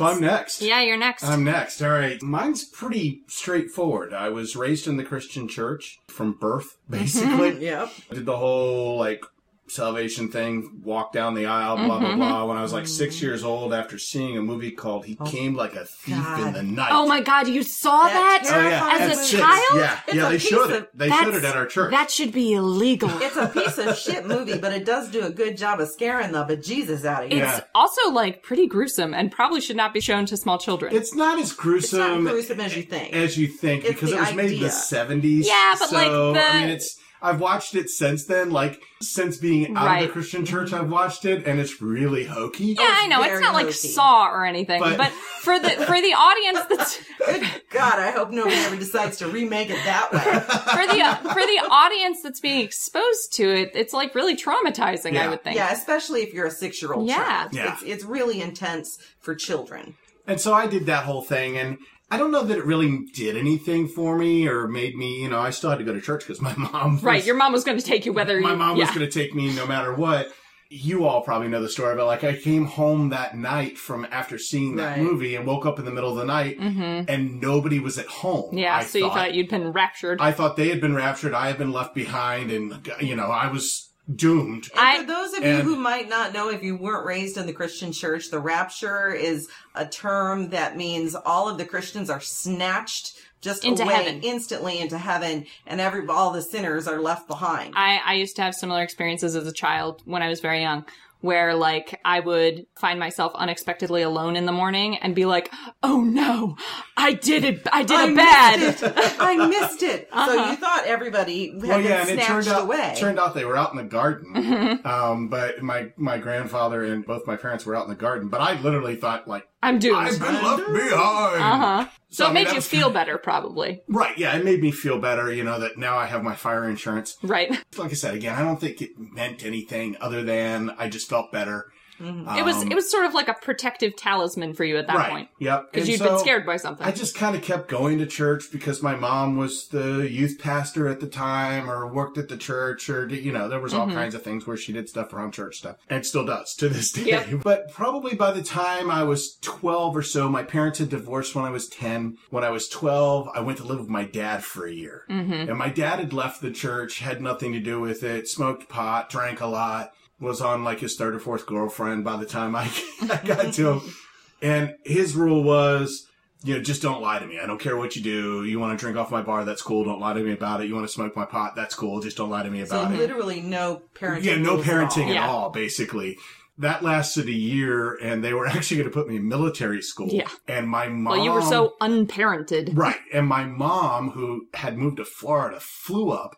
So 0.00 0.06
I'm 0.06 0.20
next. 0.20 0.62
Yeah, 0.62 0.80
you're 0.80 0.96
next. 0.96 1.24
I'm 1.24 1.44
next. 1.44 1.82
All 1.82 1.90
right. 1.90 2.22
Mine's 2.22 2.64
pretty 2.64 3.20
straightforward. 3.26 4.14
I 4.14 4.30
was 4.30 4.56
raised 4.56 4.86
in 4.86 4.96
the 4.96 5.04
Christian 5.04 5.46
church 5.46 5.98
from 6.08 6.38
birth, 6.40 6.78
basically. 6.88 7.60
yep. 7.64 7.90
I 8.10 8.14
Did 8.14 8.24
the 8.24 8.38
whole 8.38 8.96
like 8.96 9.22
salvation 9.70 10.28
thing, 10.28 10.80
walk 10.82 11.12
down 11.12 11.34
the 11.34 11.46
aisle, 11.46 11.76
blah 11.76 11.98
blah 11.98 12.08
mm-hmm. 12.08 12.18
blah. 12.18 12.44
When 12.44 12.56
I 12.56 12.62
was 12.62 12.72
like 12.72 12.86
six 12.86 13.16
mm-hmm. 13.16 13.26
years 13.26 13.44
old, 13.44 13.72
after 13.72 13.98
seeing 13.98 14.36
a 14.36 14.42
movie 14.42 14.70
called 14.72 15.04
"He 15.06 15.16
oh, 15.20 15.24
Came 15.24 15.54
Like 15.54 15.74
a 15.74 15.84
Thief 15.84 16.38
in 16.38 16.52
the 16.52 16.62
Night." 16.62 16.90
oh 16.92 17.06
my 17.06 17.20
god, 17.20 17.48
you 17.48 17.62
saw 17.62 18.04
That 18.04 18.42
that? 18.42 18.52
Oh 18.52 18.60
yeah, 18.60 18.70
terrifying 18.70 18.94
As 18.94 19.00
at 19.00 19.10
a 19.10 19.16
six. 19.16 19.40
child? 19.40 19.62
Yeah, 19.74 20.00
It's 20.06 20.14
yeah. 20.16 20.26
a 20.26 20.30
They 20.30 20.38
piece 20.38 20.48
showed 20.48 20.70
of- 20.70 20.82
it. 20.82 20.90
They 20.98 21.08
That's- 21.08 21.24
showed 21.24 21.34
it 21.34 21.44
at 21.44 21.56
our 21.56 21.66
church. 21.66 21.90
That 21.90 22.10
should 22.10 22.32
be 22.32 22.52
illegal. 22.52 23.10
It's 23.22 23.36
a 23.36 23.48
piece 23.48 23.78
of 23.78 23.96
shit 24.04 24.26
movie, 24.26 24.58
but 24.58 24.72
it 24.72 24.84
does 24.84 25.10
do 25.10 25.24
a 25.24 25.30
good 25.30 25.56
job 25.56 25.80
of 25.80 25.88
scaring 25.88 26.32
the 26.32 26.44
bejesus 26.44 27.04
out 27.04 27.24
of 27.24 27.32
you. 27.32 27.38
Yeah. 27.38 27.58
It's 27.58 27.66
also 27.74 28.10
like 28.10 28.42
pretty 28.42 28.66
gruesome 28.66 29.14
and 29.14 29.30
probably 29.30 29.60
should 29.60 29.76
not 29.76 29.94
be 29.94 30.00
shown 30.00 30.26
to 30.26 30.36
small 30.36 30.58
children. 30.58 30.94
It's 30.94 31.14
not 31.14 31.38
as 31.38 31.50
It's 31.50 31.52
gruesome, 31.54 32.24
not 32.24 32.30
gruesome 32.32 32.60
as 32.60 32.76
you 32.76 32.82
think. 32.82 33.12
as 33.14 33.38
you 33.38 33.46
think 33.46 33.84
It's 33.84 33.94
because 33.94 34.10
the 34.10 34.16
it 34.16 34.20
was 34.20 34.34
made 34.34 34.46
in 34.46 34.50
idea. 34.56 34.62
the 34.64 34.70
seventies. 34.70 35.46
Yeah, 35.46 35.76
but, 35.78 35.88
so, 35.88 35.94
like, 35.96 36.08
the- 36.10 36.40
I 36.42 36.60
mean, 36.60 36.68
it's. 36.70 36.96
I've 37.22 37.40
watched 37.40 37.74
it 37.74 37.90
since 37.90 38.24
then. 38.24 38.50
Like 38.50 38.80
since 39.02 39.36
being 39.36 39.76
out 39.76 40.00
of 40.02 40.06
the 40.08 40.12
Christian 40.12 40.44
church, 40.44 40.72
I've 40.72 40.90
watched 40.90 41.24
it, 41.24 41.46
and 41.46 41.60
it's 41.60 41.80
really 41.82 42.24
hokey. 42.24 42.76
yeah, 42.78 42.86
I 42.88 43.06
know. 43.06 43.20
It's 43.22 43.28
very 43.30 43.42
not 43.42 43.54
like. 43.54 43.72
Saw 43.72 44.28
or 44.30 44.44
anything, 44.44 44.80
But- 44.80 44.96
but, 44.98 45.12
for 45.12 45.58
the 45.58 45.70
for 45.70 46.00
the 46.00 46.14
audience 46.14 46.60
that's 46.68 47.00
Good 47.26 47.46
God, 47.70 47.98
I 47.98 48.10
hope 48.10 48.30
nobody 48.30 48.56
ever 48.56 48.76
decides 48.76 49.16
to 49.18 49.28
remake 49.28 49.70
it 49.70 49.78
that 49.84 50.12
way. 50.12 50.20
for 50.20 50.86
the 50.86 51.30
for 51.32 51.40
the 51.40 51.68
audience 51.70 52.22
that's 52.22 52.40
being 52.40 52.60
exposed 52.64 53.32
to 53.34 53.48
it, 53.48 53.70
it's 53.74 53.92
like 53.94 54.14
really 54.14 54.36
traumatizing. 54.36 55.14
Yeah. 55.14 55.24
I 55.24 55.28
would 55.28 55.42
think. 55.42 55.56
Yeah, 55.56 55.72
especially 55.72 56.22
if 56.22 56.34
you're 56.34 56.46
a 56.46 56.50
six 56.50 56.80
year 56.82 56.92
old 56.92 57.06
Yeah. 57.08 57.16
child. 57.16 57.54
Yeah. 57.54 57.72
It's, 57.74 57.82
it's 57.82 58.04
really 58.04 58.40
intense 58.42 58.98
for 59.20 59.34
children. 59.34 59.96
And 60.26 60.40
so 60.40 60.52
I 60.52 60.66
did 60.66 60.86
that 60.86 61.04
whole 61.04 61.22
thing, 61.22 61.56
and 61.56 61.78
I 62.10 62.16
don't 62.18 62.32
know 62.32 62.42
that 62.42 62.58
it 62.58 62.64
really 62.64 63.04
did 63.14 63.36
anything 63.36 63.86
for 63.86 64.18
me 64.18 64.48
or 64.48 64.66
made 64.66 64.96
me. 64.96 65.22
You 65.22 65.28
know, 65.28 65.38
I 65.38 65.50
still 65.50 65.70
had 65.70 65.78
to 65.78 65.84
go 65.84 65.92
to 65.94 66.00
church 66.00 66.20
because 66.26 66.40
my 66.40 66.54
mom. 66.58 66.94
Was, 66.94 67.02
Right, 67.02 67.24
your 67.24 67.36
mom 67.36 67.52
was 67.52 67.64
going 67.64 67.78
to 67.78 67.84
take 67.84 68.04
you 68.06 68.12
whether 68.12 68.36
you 68.36 68.42
my 68.42 68.50
you, 68.52 68.56
mom 68.56 68.76
yeah. 68.76 68.84
was 68.86 68.94
going 68.96 69.08
to 69.08 69.12
take 69.12 69.34
me 69.34 69.54
no 69.54 69.66
matter 69.66 69.94
what. 69.94 70.28
You 70.72 71.04
all 71.04 71.22
probably 71.22 71.48
know 71.48 71.60
the 71.60 71.68
story, 71.68 71.96
but 71.96 72.06
like 72.06 72.22
I 72.22 72.36
came 72.36 72.64
home 72.64 73.08
that 73.08 73.36
night 73.36 73.76
from 73.76 74.06
after 74.12 74.38
seeing 74.38 74.76
that 74.76 74.98
Right. 74.98 75.02
movie 75.02 75.34
and 75.34 75.44
woke 75.44 75.66
up 75.66 75.80
in 75.80 75.84
the 75.84 75.90
middle 75.90 76.10
of 76.10 76.16
the 76.16 76.24
night 76.24 76.58
and 76.60 77.40
nobody 77.40 77.80
was 77.80 77.98
at 77.98 78.06
home. 78.06 78.44
Mm-hmm. 78.50 78.58
Yeah, 78.58 78.76
I 78.76 78.84
so 78.84 78.98
you 78.98 79.08
thought 79.08 79.34
you'd 79.34 79.48
been 79.48 79.72
raptured. 79.72 80.20
I 80.20 80.30
thought 80.30 80.56
they 80.56 80.68
had 80.68 80.80
been 80.80 80.94
raptured. 80.94 81.34
I 81.34 81.48
had 81.48 81.58
been 81.58 81.72
left 81.72 81.92
behind, 81.92 82.52
and 82.52 82.88
you 83.00 83.16
know 83.16 83.26
I 83.26 83.50
was 83.50 83.89
doomed. 84.16 84.68
And 84.78 85.00
for 85.06 85.12
those 85.12 85.32
of 85.34 85.42
and- 85.42 85.58
you 85.58 85.62
who 85.62 85.76
might 85.76 86.08
not 86.08 86.32
know, 86.32 86.48
if 86.50 86.62
you 86.62 86.76
weren't 86.76 87.06
raised 87.06 87.36
in 87.36 87.46
the 87.46 87.52
Christian 87.52 87.92
church, 87.92 88.30
the 88.30 88.38
rapture 88.40 89.10
is 89.12 89.48
a 89.74 89.86
term 89.86 90.50
that 90.50 90.76
means 90.76 91.14
all 91.14 91.48
of 91.48 91.58
the 91.58 91.64
Christians 91.64 92.10
are 92.10 92.20
snatched 92.20 93.14
just 93.40 93.64
Into 93.64 93.84
away 93.84 93.94
heaven. 93.94 94.20
instantly 94.22 94.78
into 94.80 94.98
heaven, 94.98 95.46
and 95.66 95.80
every 95.80 96.06
all 96.08 96.30
the 96.30 96.42
sinners 96.42 96.86
are 96.86 97.00
left 97.00 97.26
behind. 97.26 97.72
I, 97.74 97.98
I 98.04 98.14
used 98.14 98.36
to 98.36 98.42
have 98.42 98.54
similar 98.54 98.82
experiences 98.82 99.34
as 99.34 99.46
a 99.46 99.52
child 99.52 100.02
when 100.04 100.20
I 100.22 100.28
was 100.28 100.40
very 100.40 100.60
young, 100.60 100.84
where 101.20 101.54
like 101.54 102.00
I 102.04 102.20
would 102.20 102.66
find 102.78 102.98
myself 102.98 103.32
unexpectedly 103.34 104.02
alone 104.02 104.36
in 104.36 104.46
the 104.46 104.52
morning 104.52 104.96
and 104.98 105.14
be 105.14 105.26
like, 105.26 105.52
"Oh 105.82 106.00
no, 106.02 106.56
I 106.96 107.12
did 107.12 107.44
it! 107.44 107.66
I 107.72 107.82
did 107.82 107.96
I 107.96 108.10
it 108.10 108.16
bad." 108.16 108.60
missed 108.60 108.82
it. 108.82 108.92
I 109.20 109.46
missed 109.48 109.82
it. 109.82 110.08
So 110.12 110.16
Uh-huh. 110.18 110.50
you 110.50 110.56
thought 110.56 110.84
everybody 110.86 111.50
had 111.52 111.62
Well, 111.62 111.78
been 111.78 111.86
yeah, 111.86 112.00
and 112.00 112.08
it 112.10 112.14
snatched 112.14 112.28
turned 112.28 112.48
out 112.48 112.62
away. 112.62 112.94
turned 112.98 113.18
out 113.18 113.34
they 113.34 113.44
were 113.44 113.56
out 113.56 113.70
in 113.72 113.76
the 113.76 113.84
garden. 113.84 114.32
Mm-hmm. 114.34 114.86
Um, 114.86 115.28
but 115.28 115.62
my 115.62 115.92
my 115.96 116.18
grandfather 116.18 116.84
and 116.84 117.04
both 117.04 117.26
my 117.26 117.36
parents 117.36 117.66
were 117.66 117.76
out 117.76 117.84
in 117.84 117.90
the 117.90 117.96
garden. 117.96 118.28
But 118.28 118.40
I 118.40 118.60
literally 118.60 118.96
thought 118.96 119.28
like 119.28 119.46
I'm 119.62 119.78
doomed. 119.78 119.96
I've 119.96 120.18
been 120.18 120.34
left 120.34 120.72
behind. 120.72 121.42
Uh 121.42 121.56
huh. 121.58 121.88
So, 122.12 122.26
I 122.26 122.30
it 122.30 122.34
mean, 122.34 122.44
made 122.44 122.50
you 122.50 122.56
was 122.56 122.66
feel 122.66 122.90
better, 122.90 123.18
probably. 123.18 123.82
Right, 123.86 124.18
yeah, 124.18 124.36
it 124.36 124.44
made 124.44 124.60
me 124.60 124.72
feel 124.72 124.98
better, 124.98 125.32
you 125.32 125.44
know, 125.44 125.60
that 125.60 125.78
now 125.78 125.96
I 125.96 126.06
have 126.06 126.24
my 126.24 126.34
fire 126.34 126.68
insurance. 126.68 127.16
Right. 127.22 127.50
Like 127.76 127.92
I 127.92 127.94
said, 127.94 128.14
again, 128.14 128.34
I 128.34 128.42
don't 128.42 128.60
think 128.60 128.82
it 128.82 128.98
meant 128.98 129.44
anything 129.44 129.96
other 130.00 130.24
than 130.24 130.70
I 130.76 130.88
just 130.88 131.08
felt 131.08 131.30
better. 131.30 131.70
It 132.00 132.44
was 132.44 132.62
it 132.62 132.74
was 132.74 132.90
sort 132.90 133.04
of 133.04 133.14
like 133.14 133.28
a 133.28 133.34
protective 133.34 133.94
talisman 133.96 134.54
for 134.54 134.64
you 134.64 134.76
at 134.78 134.86
that 134.86 134.96
Um, 134.96 135.02
right. 135.02 135.10
point 135.10 135.28
Yep. 135.38 135.72
because 135.72 135.88
you'd 135.88 135.98
so 135.98 136.08
been 136.10 136.18
scared 136.18 136.46
by 136.46 136.56
something. 136.56 136.86
I 136.86 136.90
just 136.92 137.14
kind 137.14 137.36
of 137.36 137.42
kept 137.42 137.68
going 137.68 137.98
to 137.98 138.06
church 138.06 138.50
because 138.52 138.82
my 138.82 138.94
mom 138.96 139.36
was 139.36 139.68
the 139.68 140.08
youth 140.10 140.38
pastor 140.38 140.88
at 140.88 141.00
the 141.00 141.06
time 141.06 141.70
or 141.70 141.86
worked 141.92 142.18
at 142.18 142.28
the 142.28 142.36
church 142.36 142.88
or, 142.88 143.06
you 143.08 143.32
know, 143.32 143.48
there 143.48 143.60
was 143.60 143.72
Mm-hmm. 143.72 143.80
all 143.90 143.94
kinds 143.96 144.14
of 144.14 144.22
things 144.22 144.46
where 144.46 144.56
she 144.56 144.72
did 144.72 144.88
stuff 144.88 145.12
around 145.12 145.32
church 145.32 145.58
stuff 145.58 145.76
and 145.88 146.04
still 146.04 146.24
does 146.26 146.54
to 146.56 146.68
this 146.68 146.90
day. 146.92 147.02
Yep. 147.04 147.42
But 147.44 147.70
probably 147.72 148.14
by 148.14 148.32
the 148.32 148.42
time 148.42 148.90
I 148.90 149.02
was 149.04 149.36
12 149.42 149.96
or 149.96 150.02
so, 150.02 150.28
my 150.28 150.42
parents 150.42 150.78
had 150.80 150.88
divorced 150.88 151.34
when 151.34 151.44
I 151.44 151.50
was 151.50 151.68
10. 151.68 152.18
When 152.30 152.42
I 152.44 152.50
was 152.50 152.68
12, 152.68 153.28
I 153.34 153.40
went 153.40 153.58
to 153.58 153.64
live 153.64 153.78
with 153.78 153.88
my 153.88 154.04
dad 154.04 154.42
for 154.44 154.66
a 154.66 154.72
year. 154.72 155.04
Mm-hmm. 155.08 155.32
And 155.50 155.56
my 155.56 155.68
dad 155.68 155.98
had 156.00 156.12
left 156.12 156.40
the 156.42 156.50
church, 156.50 156.98
had 157.00 157.20
nothing 157.22 157.52
to 157.52 157.60
do 157.60 157.80
with 157.80 158.02
it, 158.02 158.28
smoked 158.28 158.68
pot, 158.68 159.08
drank 159.10 159.40
a 159.40 159.46
lot, 159.46 159.92
was 160.20 160.40
on 160.40 160.64
like 160.64 160.80
his 160.80 160.96
third 160.96 161.14
or 161.14 161.18
fourth 161.18 161.46
girlfriend 161.46 162.04
by 162.04 162.16
the 162.16 162.26
time 162.26 162.54
I, 162.54 162.70
I 163.02 163.20
got 163.24 163.52
to 163.54 163.68
him. 163.72 163.94
And 164.42 164.74
his 164.84 165.14
rule 165.16 165.42
was, 165.42 166.06
you 166.44 166.54
know, 166.56 166.62
just 166.62 166.80
don't 166.82 167.02
lie 167.02 167.18
to 167.18 167.26
me. 167.26 167.38
I 167.38 167.46
don't 167.46 167.60
care 167.60 167.76
what 167.76 167.96
you 167.96 168.02
do. 168.02 168.44
You 168.44 168.58
want 168.58 168.78
to 168.78 168.82
drink 168.82 168.96
off 168.96 169.10
my 169.10 169.22
bar, 169.22 169.44
that's 169.44 169.60
cool. 169.62 169.84
Don't 169.84 170.00
lie 170.00 170.14
to 170.14 170.20
me 170.20 170.32
about 170.32 170.60
it. 170.62 170.68
You 170.68 170.74
want 170.74 170.86
to 170.86 170.92
smoke 170.92 171.14
my 171.16 171.24
pot, 171.26 171.54
that's 171.56 171.74
cool. 171.74 172.00
Just 172.00 172.16
don't 172.16 172.30
lie 172.30 172.42
to 172.42 172.50
me 172.50 172.64
so 172.64 172.80
about 172.80 172.92
it. 172.94 172.98
literally 172.98 173.40
no 173.40 173.82
parenting. 173.94 174.24
Yeah, 174.24 174.36
no 174.36 174.54
rules 174.54 174.66
at 174.68 174.72
parenting 174.72 175.04
all. 175.04 175.08
at 175.10 175.14
Yeah. 175.14 175.28
all, 175.28 175.50
basically. 175.50 176.16
That 176.58 176.82
lasted 176.82 177.26
a 177.26 177.32
year, 177.32 177.94
and 178.02 178.22
they 178.22 178.34
were 178.34 178.46
actually 178.54 178.78
going 178.78 178.90
to 178.90 178.94
put 178.94 179.08
me 179.08 179.16
in 179.16 179.26
military 179.28 179.80
school. 179.80 180.08
Yeah. 180.08 180.28
And 180.48 180.68
my 180.68 180.88
mom. 180.88 181.16
well, 181.16 181.24
you 181.24 181.32
were 181.32 181.40
so 181.42 181.74
unparented. 181.80 182.76
Right. 182.76 182.98
And 183.12 183.26
my 183.26 183.44
mom, 183.44 184.10
who 184.10 184.46
had 184.54 184.76
moved 184.76 184.98
to 184.98 185.04
Florida, 185.06 185.58
flew 185.60 186.10
up, 186.10 186.36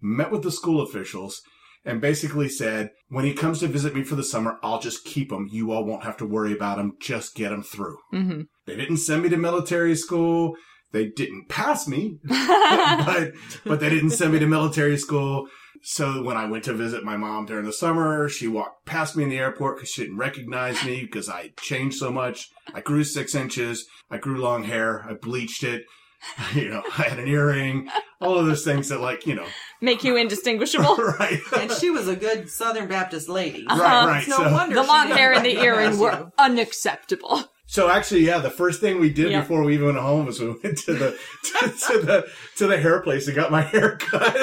met 0.00 0.30
with 0.30 0.42
the 0.42 0.50
school 0.52 0.80
officials, 0.80 1.42
and 1.84 2.00
basically 2.00 2.48
said, 2.48 2.90
when 3.08 3.24
he 3.24 3.32
comes 3.32 3.60
to 3.60 3.68
visit 3.68 3.94
me 3.94 4.02
for 4.02 4.14
the 4.16 4.22
summer, 4.24 4.58
I'll 4.62 4.80
just 4.80 5.04
keep 5.04 5.32
him. 5.32 5.48
You 5.50 5.72
all 5.72 5.84
won't 5.84 6.04
have 6.04 6.16
to 6.18 6.26
worry 6.26 6.52
about 6.52 6.78
him. 6.78 6.94
Just 7.00 7.34
get 7.34 7.52
him 7.52 7.62
through. 7.62 7.98
hmm 8.10 8.42
They 8.66 8.76
didn't 8.76 8.98
send 8.98 9.22
me 9.22 9.28
to 9.30 9.36
military 9.36 9.96
school. 9.96 10.56
They 10.90 11.06
didn't 11.08 11.48
pass 11.50 11.86
me, 11.86 12.18
but, 12.24 13.32
but 13.64 13.78
they 13.80 13.90
didn't 13.90 14.10
send 14.10 14.32
me 14.32 14.38
to 14.38 14.46
military 14.46 14.96
school. 14.96 15.46
So 15.82 16.22
when 16.22 16.36
I 16.36 16.46
went 16.46 16.64
to 16.64 16.72
visit 16.72 17.04
my 17.04 17.16
mom 17.16 17.46
during 17.46 17.66
the 17.66 17.72
summer, 17.72 18.28
she 18.28 18.48
walked 18.48 18.86
past 18.86 19.14
me 19.14 19.22
in 19.24 19.30
the 19.30 19.38
airport 19.38 19.76
because 19.76 19.90
she 19.90 20.02
didn't 20.02 20.16
recognize 20.16 20.82
me 20.84 21.02
because 21.02 21.28
I 21.28 21.50
changed 21.60 21.98
so 21.98 22.10
much. 22.10 22.48
I 22.74 22.80
grew 22.80 23.04
six 23.04 23.34
inches. 23.34 23.86
I 24.10 24.16
grew 24.18 24.38
long 24.38 24.64
hair. 24.64 25.04
I 25.08 25.12
bleached 25.12 25.62
it. 25.62 25.84
You 26.54 26.68
know, 26.70 26.82
I 26.98 27.02
had 27.02 27.18
an 27.18 27.28
earring. 27.28 27.88
All 28.20 28.38
of 28.38 28.46
those 28.46 28.64
things 28.64 28.88
that, 28.88 29.00
like, 29.00 29.26
you 29.26 29.34
know, 29.34 29.46
Make 29.80 30.02
you 30.04 30.16
indistinguishable. 30.16 30.96
right, 31.18 31.38
And 31.56 31.70
she 31.72 31.90
was 31.90 32.08
a 32.08 32.16
good 32.16 32.50
Southern 32.50 32.88
Baptist 32.88 33.28
lady. 33.28 33.64
right, 33.68 33.78
right. 34.06 34.18
It's 34.18 34.28
no 34.28 34.38
so, 34.38 34.52
wonder 34.52 34.74
the 34.74 34.82
long 34.82 35.08
hair 35.08 35.32
and 35.32 35.44
the 35.44 35.58
earring 35.58 35.98
were 35.98 36.30
unacceptable. 36.38 37.44
so 37.66 37.88
actually, 37.88 38.26
yeah, 38.26 38.38
the 38.38 38.50
first 38.50 38.80
thing 38.80 38.98
we 39.00 39.10
did 39.10 39.30
Yeah. 39.30 39.40
before 39.40 39.62
we 39.62 39.74
even 39.74 39.86
went 39.86 39.98
home 39.98 40.26
was 40.26 40.40
we 40.40 40.48
went 40.48 40.78
to 40.78 40.94
the 40.94 41.18
to, 41.44 41.58
to 41.68 41.98
the 42.00 42.26
to 42.56 42.66
the 42.66 42.78
hair 42.78 43.00
place 43.00 43.26
and 43.28 43.36
got 43.36 43.50
my 43.52 43.62
hair 43.74 43.96
cut. 43.96 44.34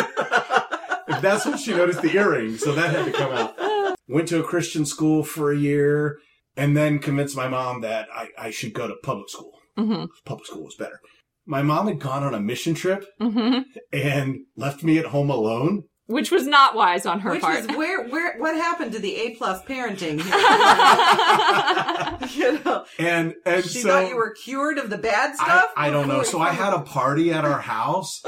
That's 1.22 1.46
when 1.46 1.58
she 1.58 1.72
noticed 1.74 2.02
the 2.02 2.16
earring, 2.16 2.58
so 2.58 2.74
that 2.74 2.94
had 2.96 3.06
to 3.06 3.12
come 3.12 3.32
out. 3.32 3.96
Went 4.08 4.28
to 4.30 4.40
a 4.40 4.44
Christian 4.44 4.86
school 4.86 5.24
for 5.24 5.52
a 5.52 5.58
year, 5.58 6.18
and 6.56 6.76
then 6.78 7.00
convinced 7.00 7.36
my 7.36 7.48
mom 7.48 7.82
that 7.82 8.08
I, 8.14 8.30
I 8.38 8.52
should 8.52 8.74
go 8.74 8.88
to 8.88 8.96
public 9.04 9.30
school. 9.30 9.60
hmm 9.78 10.06
Public 10.26 10.46
school 10.48 10.64
was 10.64 10.76
better. 10.76 11.00
My 11.48 11.62
mom 11.62 11.88
had 11.88 12.00
gone 12.00 12.24
on 12.24 12.34
a 12.34 12.40
mission 12.40 12.74
trip 12.74 13.06
hmm 13.20 13.60
and 13.94 14.38
left 14.58 14.84
me 14.84 14.98
at 14.98 15.06
home 15.06 15.30
alone. 15.30 15.84
which 16.08 16.32
was 16.32 16.46
not 16.48 16.76
wise 16.76 17.06
on 17.06 17.20
her 17.22 17.32
Which 17.32 17.42
part. 17.42 17.68
was 17.68 17.78
where 17.78 18.08
where 18.10 18.38
what 18.40 18.56
happened 18.56 18.92
to 18.94 19.00
the 19.00 19.16
A 19.16 19.36
plus 19.36 19.62
parenting? 19.64 20.20
you 22.36 22.60
know, 22.64 22.86
And 23.00 23.34
and 23.46 23.64
she 23.64 23.80
so 23.80 23.90
thought 23.90 24.10
you 24.10 24.16
were 24.16 24.34
cured 24.44 24.78
of 24.78 24.90
the 24.90 24.98
bad 24.98 25.36
stuff. 25.36 25.66
I 25.78 25.90
don't 25.90 26.08
know. 26.08 26.24
So 26.24 26.40
I 26.40 26.52
had 26.52 26.74
a 26.74 26.82
party 26.82 27.32
at 27.32 27.46
our 27.46 27.62
house 27.76 28.22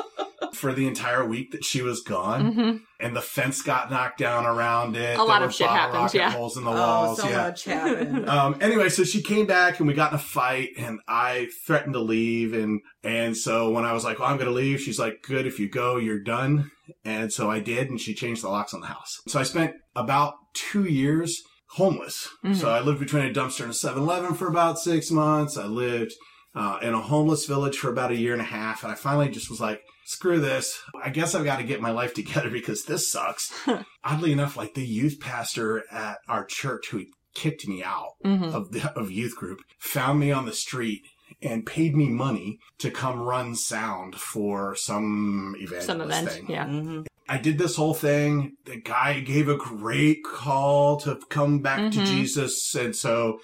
for 0.54 0.74
the 0.74 0.88
entire 0.88 1.26
week 1.26 1.52
that 1.52 1.64
she 1.64 1.82
was 1.82 2.02
gone, 2.02 2.54
Mhm. 2.54 2.80
and 3.00 3.16
the 3.16 3.22
fence 3.22 3.62
got 3.62 3.92
knocked 3.92 4.18
down 4.18 4.46
around 4.46 4.96
it. 4.96 5.14
A 5.14 5.18
There 5.18 5.26
lot 5.26 5.44
of 5.44 5.54
shit 5.54 5.68
bottle 5.68 6.02
happened, 6.02 6.14
yeah. 6.20 6.32
Holes 6.32 6.58
in 6.58 6.64
the 6.64 6.72
oh, 6.72 6.76
walls. 6.76 7.22
so 7.22 7.28
yeah. 7.30 7.38
much 7.38 7.64
happened. 7.66 8.30
Um, 8.38 8.56
anyway, 8.62 8.90
so 8.90 9.04
she 9.04 9.22
came 9.22 9.46
back 9.46 9.80
and 9.80 9.88
we 9.88 9.94
got 9.94 10.12
in 10.12 10.16
a 10.16 10.22
fight 10.22 10.70
and 10.78 11.00
I 11.08 11.50
threatened 11.66 11.94
to 11.94 12.00
leave. 12.00 12.54
And, 12.54 12.82
and 13.08 13.36
so 13.38 13.70
when 13.70 13.86
I 13.86 13.94
was 13.94 14.04
like, 14.04 14.20
well, 14.20 14.28
I'm 14.30 14.38
going 14.38 14.50
to 14.50 14.54
leave, 14.54 14.80
she's 14.82 15.00
like, 15.00 15.16
good. 15.24 15.48
If 15.48 15.60
you 15.60 15.70
go, 15.70 15.98
you're 15.98 16.20
done. 16.22 16.70
And 17.06 17.32
so 17.32 17.50
I 17.50 17.60
did. 17.60 17.90
And 17.90 18.00
she 18.00 18.14
changed 18.14 18.44
the 18.44 18.50
locks 18.50 18.74
on 18.74 18.82
the 18.82 18.88
house. 18.88 19.18
So 19.28 19.40
I 19.40 19.44
spent 19.44 19.74
about 19.96 20.34
two 20.54 20.86
years 20.86 21.42
homeless. 21.72 22.28
Mhm. 22.46 22.56
So 22.56 22.70
I 22.70 22.80
lived 22.82 23.00
between 23.00 23.26
a 23.26 23.34
dumpster 23.34 23.62
and 23.62 23.72
a 23.72 23.74
7-Eleven 23.74 24.36
for 24.36 24.48
about 24.48 24.80
six 24.80 25.12
months. 25.12 25.58
I 25.58 25.66
lived, 25.66 26.14
uh, 26.56 26.80
in 26.82 26.94
a 26.94 27.02
homeless 27.02 27.46
village 27.46 27.78
for 27.78 27.90
about 27.90 28.12
a 28.12 28.16
year 28.16 28.34
and 28.34 28.42
a 28.42 28.46
half. 28.46 28.84
And 28.84 28.92
I 28.92 28.96
finally 28.96 29.30
just 29.30 29.50
was 29.50 29.60
like, 29.60 29.82
screw 30.06 30.40
this. 30.40 30.80
I 31.04 31.10
guess 31.10 31.36
I've 31.36 31.44
got 31.46 31.58
to 31.58 31.64
get 31.64 31.82
my 31.82 31.92
life 31.92 32.14
together 32.22 32.50
because 32.50 32.84
this 32.86 33.12
sucks. 33.12 33.52
Oddly 34.04 34.32
enough, 34.32 34.56
like 34.58 34.74
the 34.74 34.86
youth 34.86 35.20
pastor 35.20 35.84
at 35.92 36.18
our 36.28 36.46
church 36.46 36.90
who 36.92 37.06
kicked 37.36 37.68
me 37.68 37.84
out 37.84 38.14
Mhm. 38.26 38.52
of 38.54 38.72
the 38.72 38.92
of 38.98 39.12
youth 39.12 39.36
group 39.36 39.60
found 39.80 40.20
me 40.20 40.32
on 40.32 40.46
the 40.48 40.54
street 40.54 41.02
and 41.42 41.66
paid 41.66 41.96
me 41.96 42.08
money 42.10 42.60
to 42.80 42.90
come 42.92 43.20
run 43.20 43.56
sound 43.56 44.16
for 44.16 44.76
some 44.76 45.56
event. 45.60 45.84
Some 45.84 46.02
event. 46.02 46.30
thing. 46.30 46.46
Yeah. 46.50 46.66
hmm 46.66 47.02
I 47.30 47.38
did 47.38 47.58
this 47.58 47.76
whole 47.76 47.94
thing. 47.94 48.54
The 48.66 48.78
guy 48.78 49.20
gave 49.20 49.50
a 49.50 49.58
great 49.58 50.24
call 50.24 50.96
to 51.02 51.20
come 51.30 51.60
back 51.60 51.92
to 51.92 52.00
Mhm. 52.00 52.06
Jesus, 52.06 52.74
and 52.74 52.96
so 52.96 53.42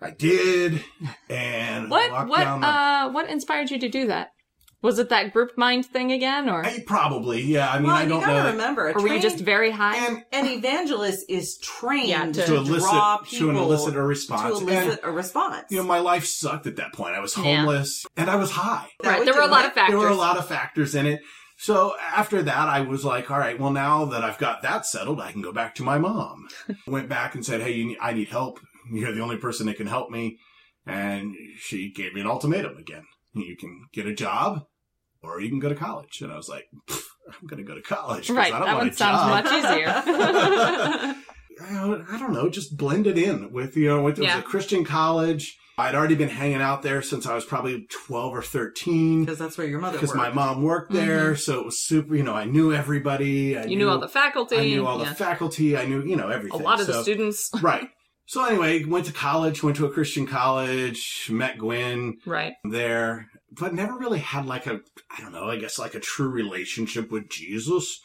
I 0.00 0.10
did. 0.12 0.82
And 1.28 1.90
What 1.90 2.28
what 2.28 2.44
the- 2.60 2.66
uh 2.66 3.10
what 3.10 3.28
inspired 3.28 3.70
you 3.70 3.78
to 3.80 3.88
do 3.88 4.06
that? 4.06 4.30
Was 4.80 5.00
it 5.00 5.08
that 5.08 5.32
group 5.32 5.58
mind 5.58 5.86
thing 5.86 6.12
again, 6.12 6.48
or 6.48 6.64
I, 6.64 6.84
probably, 6.86 7.42
yeah. 7.42 7.68
I 7.68 7.78
mean, 7.78 7.88
well, 7.88 7.96
I 7.96 8.04
don't 8.04 8.20
you 8.20 8.26
gotta 8.26 8.44
know. 8.44 8.50
remember, 8.52 8.88
a 8.88 8.90
or 8.92 8.94
were 8.94 9.00
you 9.00 9.06
trained- 9.08 9.22
just 9.22 9.38
very 9.40 9.72
high? 9.72 9.96
and 10.06 10.22
an 10.30 10.46
evangelist 10.46 11.24
is 11.28 11.58
trained 11.58 12.08
Yeah, 12.08 12.26
to, 12.26 12.32
to- 12.32 12.46
to 12.46 12.54
elicit 12.56 12.80
draw 12.90 13.16
to 13.16 13.24
people 13.24 13.50
elicit 13.60 13.88
a 13.88 13.92
to 13.94 14.02
response. 14.02 14.60
And, 14.60 14.70
elicit 14.70 15.00
a 15.02 15.10
response. 15.10 15.64
you 15.70 15.78
know, 15.78 15.82
my 15.82 15.98
life 15.98 16.26
sucked 16.26 16.68
at 16.68 16.76
that 16.76 16.92
point. 16.92 17.16
I 17.16 17.20
was 17.20 17.36
Yeah. 17.36 17.42
homeless 17.42 18.06
and 18.16 18.30
I 18.30 18.36
was 18.36 18.52
high. 18.52 18.86
That 19.02 19.08
right, 19.10 19.18
would 19.18 19.26
there 19.26 19.34
were 19.34 19.40
a 19.40 19.46
do 19.46 19.50
lot 19.50 19.64
it. 19.64 19.68
of 19.68 19.72
factors. 19.74 19.92
There 19.98 20.08
were 20.08 20.14
a 20.14 20.18
lot 20.18 20.36
of 20.38 20.46
factors 20.46 20.94
in 20.94 21.06
it. 21.06 21.22
So 21.56 21.96
after 22.14 22.40
that, 22.44 22.68
I 22.68 22.82
was 22.82 23.04
like, 23.04 23.32
all 23.32 23.38
right, 23.40 23.58
well, 23.58 23.72
now 23.72 24.04
that 24.04 24.22
I've 24.22 24.38
got 24.38 24.62
that 24.62 24.86
settled, 24.86 25.20
I 25.20 25.32
can 25.32 25.42
go 25.42 25.50
back 25.50 25.74
to 25.76 25.82
my 25.82 25.98
mom. 25.98 26.46
Went 26.86 27.08
back 27.08 27.34
and 27.34 27.44
said, 27.44 27.62
hey, 27.62 27.72
you 27.72 27.84
need, 27.88 27.98
I 28.00 28.12
need 28.12 28.28
help. 28.28 28.60
You're 28.92 29.12
the 29.12 29.22
only 29.22 29.38
person 29.38 29.66
that 29.66 29.76
can 29.76 29.88
help 29.88 30.08
me. 30.08 30.38
And 30.86 31.34
she 31.58 31.90
gave 31.92 32.14
me 32.14 32.20
an 32.20 32.28
ultimatum 32.28 32.76
again. 32.76 33.02
You 33.40 33.56
can 33.56 33.86
get 33.92 34.06
a 34.06 34.14
job 34.14 34.64
or 35.22 35.40
you 35.40 35.48
can 35.48 35.58
go 35.58 35.68
to 35.68 35.74
college. 35.74 36.20
And 36.22 36.32
I 36.32 36.36
was 36.36 36.48
like, 36.48 36.64
I'm 36.88 37.46
going 37.46 37.58
to 37.64 37.68
go 37.68 37.74
to 37.74 37.82
college. 37.82 38.28
'cause 38.28 38.36
right, 38.36 38.52
I 38.52 38.58
don't 38.58 38.66
that 38.68 38.74
want 38.76 38.86
one 38.86 38.88
a 38.88 38.94
sounds 38.94 39.18
job. 39.20 39.44
much 39.44 39.52
easier. 39.52 41.14
I 41.60 42.18
don't, 42.18 42.32
know, 42.32 42.48
just 42.48 42.76
blended 42.76 43.18
in 43.18 43.52
with, 43.52 43.76
you 43.76 43.88
know, 43.88 44.02
with, 44.02 44.18
it 44.18 44.22
was 44.22 44.34
a 44.34 44.42
Christian 44.42 44.84
college. 44.84 45.56
I'd 45.76 45.94
already 45.94 46.14
been 46.16 46.28
hanging 46.28 46.60
out 46.60 46.82
there 46.82 47.02
since 47.02 47.24
I 47.26 47.34
was 47.34 47.44
probably 47.44 47.86
12 48.06 48.34
or 48.34 48.42
13 48.42 49.24
because 49.24 49.38
that's 49.38 49.56
where 49.56 49.66
your 49.66 49.78
mother 49.80 49.96
because 49.96 50.12
my 50.14 50.28
mom 50.28 50.62
worked 50.64 50.92
there, 50.92 51.36
so 51.36 51.60
it 51.60 51.64
was 51.64 51.80
super. 51.80 52.16
You 52.16 52.24
know, 52.24 52.34
I 52.34 52.46
knew 52.46 52.72
everybody. 52.72 53.56
I 53.56 53.60
Mm-hmm. 53.60 53.70
you 53.70 53.76
knew 53.76 53.88
all 53.88 53.98
the 54.00 54.08
faculty. 54.08 54.56
I 54.56 54.60
knew 54.64 54.86
all 54.86 54.98
yeah. 55.00 55.10
the 55.10 55.14
faculty. 55.14 55.76
I 55.76 55.84
knew 55.86 56.02
you 56.02 56.16
know 56.16 56.28
everything. 56.30 56.60
a 56.60 56.64
lot 56.64 56.80
of 56.80 56.88
the 56.88 57.00
students. 57.02 57.50
right. 57.62 57.88
So 58.28 58.44
anyway, 58.44 58.84
went 58.84 59.06
to 59.06 59.12
college. 59.12 59.62
Went 59.62 59.78
to 59.78 59.86
a 59.86 59.90
Christian 59.90 60.26
college. 60.26 61.28
Met 61.30 61.56
Gwen 61.56 62.18
Right. 62.26 62.52
there, 62.62 63.26
but 63.50 63.72
never 63.72 63.96
really 63.96 64.18
had 64.18 64.44
like 64.44 64.66
a 64.66 64.80
I 65.10 65.22
don't 65.22 65.32
know. 65.32 65.48
I 65.48 65.56
guess 65.56 65.78
like 65.78 65.94
a 65.94 66.00
true 66.00 66.28
relationship 66.28 67.10
with 67.10 67.30
Jesus. 67.30 68.00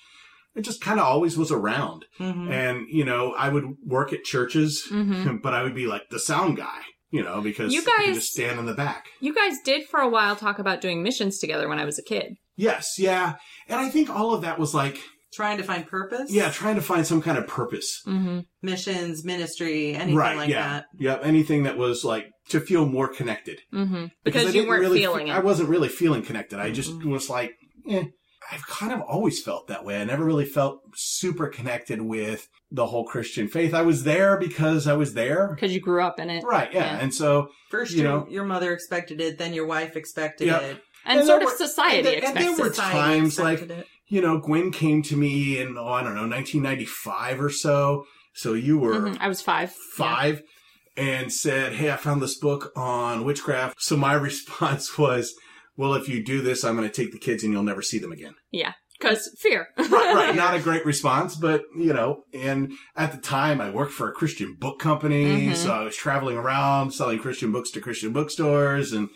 It 0.56 0.62
just 0.62 0.82
kind 0.82 1.00
of 1.00 1.06
always 1.06 1.36
was 1.38 1.52
around, 1.52 2.06
Mhm. 2.20 2.50
and 2.52 2.88
you 2.88 3.04
know, 3.04 3.34
I 3.34 3.50
would 3.50 3.76
work 3.86 4.14
at 4.14 4.24
churches, 4.24 4.86
hmm 4.88 5.36
but 5.44 5.54
I 5.54 5.62
would 5.64 5.76
be 5.76 5.88
like 5.88 6.10
the 6.10 6.20
sound 6.20 6.56
guy. 6.58 6.80
You 7.12 7.22
know, 7.22 7.42
because 7.42 7.72
You 7.74 7.84
guys- 7.84 8.16
just 8.16 8.32
stand 8.32 8.58
in 8.60 8.66
the 8.66 8.74
back. 8.74 9.08
You 9.20 9.36
guys 9.36 9.58
did 9.64 9.88
for 9.88 10.00
a 10.00 10.10
while 10.10 10.36
talk 10.36 10.58
about 10.58 10.82
doing 10.82 11.04
missions 11.04 11.38
together 11.38 11.68
when 11.70 11.78
I 11.80 11.86
was 11.86 12.00
a 12.00 12.04
kid. 12.04 12.38
Yes, 12.56 12.96
yeah, 12.98 13.36
and 13.68 13.80
I 13.80 13.90
think 13.90 14.10
all 14.10 14.34
of 14.34 14.42
that 14.42 14.58
was 14.58 14.74
like. 14.74 15.00
Trying 15.34 15.58
to 15.58 15.64
find 15.64 15.88
purpose. 15.88 16.32
Yeah, 16.32 16.50
trying 16.52 16.76
to 16.76 16.82
find 16.82 17.06
some 17.08 17.22
kind 17.22 17.38
of 17.38 17.48
purpose. 17.48 18.02
Mm-hmm. 18.08 18.40
Missions, 18.62 19.24
ministry, 19.24 19.94
anything 19.96 20.16
right, 20.16 20.38
like 20.38 20.50
yeah. 20.50 20.68
that. 20.68 20.86
Yeah, 20.98 21.18
anything 21.24 21.64
that 21.64 21.78
was 21.78 22.04
like 22.04 22.28
to 22.50 22.60
feel 22.60 22.86
more 22.86 23.08
connected. 23.08 23.60
Mm-hmm. 23.74 23.96
I 24.06 24.12
Because, 24.24 24.54
you 24.56 24.68
weren't 24.68 24.82
really 24.82 25.00
feeling 25.00 25.28
fe- 25.28 25.32
it. 25.34 25.36
I 25.36 25.40
wasn't 25.40 25.70
really 25.70 25.90
feeling 25.90 26.22
connected. 26.24 26.60
I 26.60 26.72
just 26.72 26.92
Mhm. 27.00 27.06
was 27.06 27.30
like, 27.30 27.54
eh. 27.90 28.04
I've 28.52 28.68
kind 28.68 28.92
of 28.92 29.00
always 29.02 29.42
felt 29.42 29.68
that 29.70 29.86
way. 29.86 30.02
I 30.02 30.04
never 30.04 30.26
really 30.26 30.46
felt 30.46 30.82
super 30.96 31.48
connected 31.48 32.02
with 32.02 32.50
the 32.70 32.86
whole 32.88 33.06
Christian 33.06 33.48
faith. 33.48 33.74
I 33.74 33.84
was 33.84 34.04
there 34.04 34.38
because 34.38 34.86
I 34.86 34.94
was 34.96 35.14
there. 35.14 35.48
Because 35.56 35.74
you 35.74 35.80
grew 35.80 36.04
up 36.04 36.20
in 36.20 36.30
it. 36.30 36.44
Right, 36.44 36.72
yeah. 36.74 36.80
Yeah. 36.96 37.00
And 37.00 37.14
so, 37.14 37.50
First, 37.72 37.94
You 37.94 38.04
your, 38.04 38.12
know. 38.12 38.28
your 38.30 38.44
mother 38.46 38.72
expected 38.74 39.20
it, 39.22 39.38
then 39.40 39.54
your 39.54 39.66
wife 39.66 39.96
expected 39.96 40.48
Yep. 40.48 40.62
it. 40.62 40.78
And, 41.06 41.20
And 41.20 41.28
sort 41.28 41.42
of 41.42 41.50
were- 41.50 41.56
society 41.58 41.98
and 41.98 42.06
there- 42.08 42.26
and 42.30 42.38
there 42.38 42.66
were 42.66 42.70
times, 42.70 43.40
like- 43.40 43.60
expected 43.60 43.80
it. 43.80 43.88
You 44.14 44.22
know, 44.22 44.38
Gwen 44.40 44.72
came 44.72 45.02
to 45.04 45.16
me 45.18 45.60
in, 45.60 45.78
oh, 45.78 45.88
I 45.88 46.04
don't 46.04 46.16
know, 46.16 46.28
1995 46.28 47.42
or 47.42 47.50
so. 47.50 48.06
So 48.36 48.54
you 48.54 48.78
were 48.78 49.00
Mhm. 49.00 49.18
I 49.20 49.28
was 49.28 49.42
five. 49.42 49.74
five 49.96 50.42
and 50.96 51.32
said, 51.34 51.74
Hey, 51.74 51.92
I 51.92 51.96
found 51.98 52.22
this 52.22 52.38
book 52.38 52.72
on 52.76 53.24
witchcraft. 53.26 53.82
So 53.82 53.98
my 53.98 54.14
response 54.30 54.98
was, 54.98 55.34
Well, 55.76 55.94
if 55.96 56.08
you 56.08 56.24
do 56.24 56.42
this, 56.42 56.64
I'm 56.64 56.76
going 56.76 56.88
to 56.90 56.94
take 56.94 57.12
the 57.12 57.20
kids 57.20 57.44
and 57.44 57.52
you'll 57.52 57.64
never 57.64 57.82
see 57.82 57.98
them 58.00 58.12
again. 58.12 58.36
Yeah. 58.52 58.74
Because 59.00 59.36
fear. 59.42 59.68
right, 59.78 59.90
right. 60.16 60.36
Not 60.36 60.56
a 60.56 60.60
great 60.60 60.86
response, 60.86 61.36
but 61.36 61.64
you 61.76 61.92
know, 61.94 62.24
and 62.34 62.72
at 62.96 63.12
the 63.12 63.18
time 63.18 63.60
I 63.60 63.70
worked 63.72 63.92
for 63.94 64.08
a 64.08 64.14
Christian 64.14 64.56
book 64.60 64.78
company. 64.80 65.48
Mhm. 65.48 65.56
So 65.56 65.72
I 65.72 65.84
was 65.84 65.96
traveling 65.96 66.38
around 66.38 66.92
selling 66.94 67.20
Christian 67.20 67.52
books 67.52 67.72
to 67.72 67.82
Christian 67.82 68.14
bookstores 68.14 68.94
and, 68.94 69.10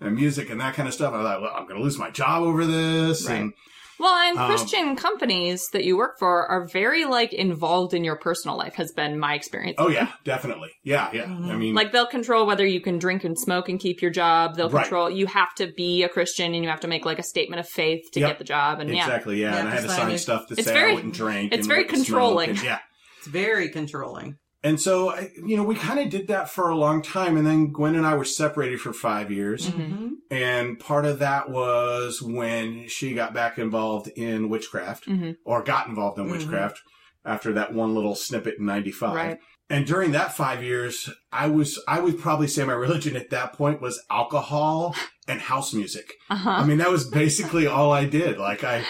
and 0.00 0.14
music 0.16 0.48
and 0.50 0.60
that 0.60 0.74
kind 0.74 0.88
of 0.88 0.94
stuff. 0.94 1.12
I 1.14 1.22
thought, 1.22 1.42
well, 1.42 1.52
I'm 1.54 1.66
going 1.66 1.76
to 1.78 1.82
lose 1.84 1.98
my 1.98 2.10
job 2.10 2.42
over 2.42 2.64
this. 2.66 3.26
Right. 3.28 3.40
And 3.42 3.52
Well, 3.98 4.14
and 4.14 4.38
Um, 4.38 4.46
Christian 4.48 4.94
companies 4.96 5.66
that 5.72 5.84
you 5.84 5.96
work 5.96 6.18
for 6.18 6.46
are 6.46 6.66
very 6.72 7.04
like 7.04 7.32
involved 7.32 7.94
in 7.94 8.04
your 8.04 8.16
personal 8.16 8.56
life. 8.56 8.74
Has 8.74 8.92
been 8.92 9.18
my 9.18 9.34
experience. 9.34 9.76
oh 9.78 9.88
yeah, 9.88 10.12
definitely. 10.24 10.70
Yeah, 10.84 11.10
yeah. 11.12 11.24
I 11.24 11.26
Mhm. 11.26 11.58
mean, 11.58 11.74
Like 11.74 11.92
they'll 11.92 12.06
control 12.06 12.46
whether 12.46 12.64
you 12.66 12.80
can 12.80 12.98
drink 12.98 13.24
and 13.24 13.38
smoke 13.38 13.68
and 13.68 13.80
keep 13.80 14.00
your 14.00 14.10
job. 14.10 14.56
They'll 14.56 14.70
Right. 14.70 14.82
control 14.84 15.10
you 15.10 15.26
have 15.26 15.54
to 15.56 15.72
be 15.76 16.02
a 16.04 16.08
Christian 16.08 16.54
and 16.54 16.62
you 16.62 16.70
have 16.70 16.80
to 16.80 16.88
make 16.88 17.04
like 17.04 17.18
a 17.18 17.22
statement 17.24 17.60
of 17.60 17.68
faith 17.68 18.02
to 18.12 18.20
Yep. 18.20 18.28
get 18.30 18.38
the 18.38 18.44
job. 18.44 18.80
And 18.80 18.88
yeah, 18.90 19.02
exactly. 19.04 19.40
Yeah. 19.40 19.52
You 19.52 19.58
and 19.58 19.68
I 19.68 19.70
have 19.72 19.80
had 19.80 19.82
to 19.82 19.88
to 19.88 19.94
sign 19.94 20.08
sign 20.10 20.18
stuff 20.18 20.46
to 20.48 20.54
It's 20.54 20.64
say 20.66 20.72
very- 20.72 20.92
I 20.92 20.94
wouldn't 20.94 21.14
drink. 21.14 21.52
it's 21.52 21.66
and 21.66 21.68
very 21.68 21.84
controlling. 21.84 22.50
and- 22.50 22.62
yeah. 22.62 22.78
It's 23.18 23.26
very 23.26 23.68
controlling. 23.68 24.36
And 24.64 24.80
so, 24.80 25.10
I- 25.10 25.30
you 25.46 25.56
know, 25.56 25.62
we 25.62 25.76
kind 25.76 26.00
of 26.00 26.10
did 26.10 26.26
that 26.28 26.50
for 26.50 26.68
a 26.68 26.74
long 26.76 27.00
time. 27.00 27.36
And 27.36 27.46
then 27.46 27.70
Gwen 27.72 27.94
and 27.94 28.04
I 28.06 28.14
were 28.16 28.24
separated 28.24 28.80
for 28.80 28.92
five 28.92 29.30
years. 29.30 29.68
Mhm. 29.70 29.90
Mhm. 29.92 30.10
And 30.32 30.78
part 30.80 31.04
of 31.04 31.20
that 31.20 31.48
was 31.50 32.20
when 32.20 32.88
she 32.88 33.14
got 33.14 33.32
back 33.34 33.58
involved 33.58 34.08
in 34.16 34.48
witchcraft 34.48 35.06
Mhm. 35.06 35.36
or 35.44 35.62
got 35.62 35.86
involved 35.86 36.18
in 36.18 36.26
Mhm. 36.26 36.32
witchcraft 36.32 36.80
after 37.24 37.52
that 37.52 37.72
one 37.72 37.94
little 37.94 38.14
snippet 38.16 38.56
in 38.58 38.66
95. 38.66 39.14
right. 39.14 39.38
And 39.70 39.86
during 39.86 40.12
that 40.12 40.34
five 40.34 40.62
years, 40.62 41.10
I 41.30 41.46
was, 41.48 41.78
I 41.86 42.00
would 42.00 42.18
probably 42.18 42.48
say 42.48 42.64
my 42.64 42.72
religion 42.72 43.16
at 43.16 43.28
that 43.30 43.52
point 43.52 43.82
was 43.82 44.02
alcohol 44.10 44.96
and 45.28 45.40
house 45.42 45.74
music. 45.74 46.14
Uh 46.30 46.36
huh. 46.36 46.50
I 46.50 46.64
mean, 46.64 46.78
that 46.78 46.90
was 46.90 47.06
basically 47.08 47.66
all 47.66 47.92
I 47.92 48.06
did. 48.06 48.38
Like 48.38 48.64
I, 48.64 48.82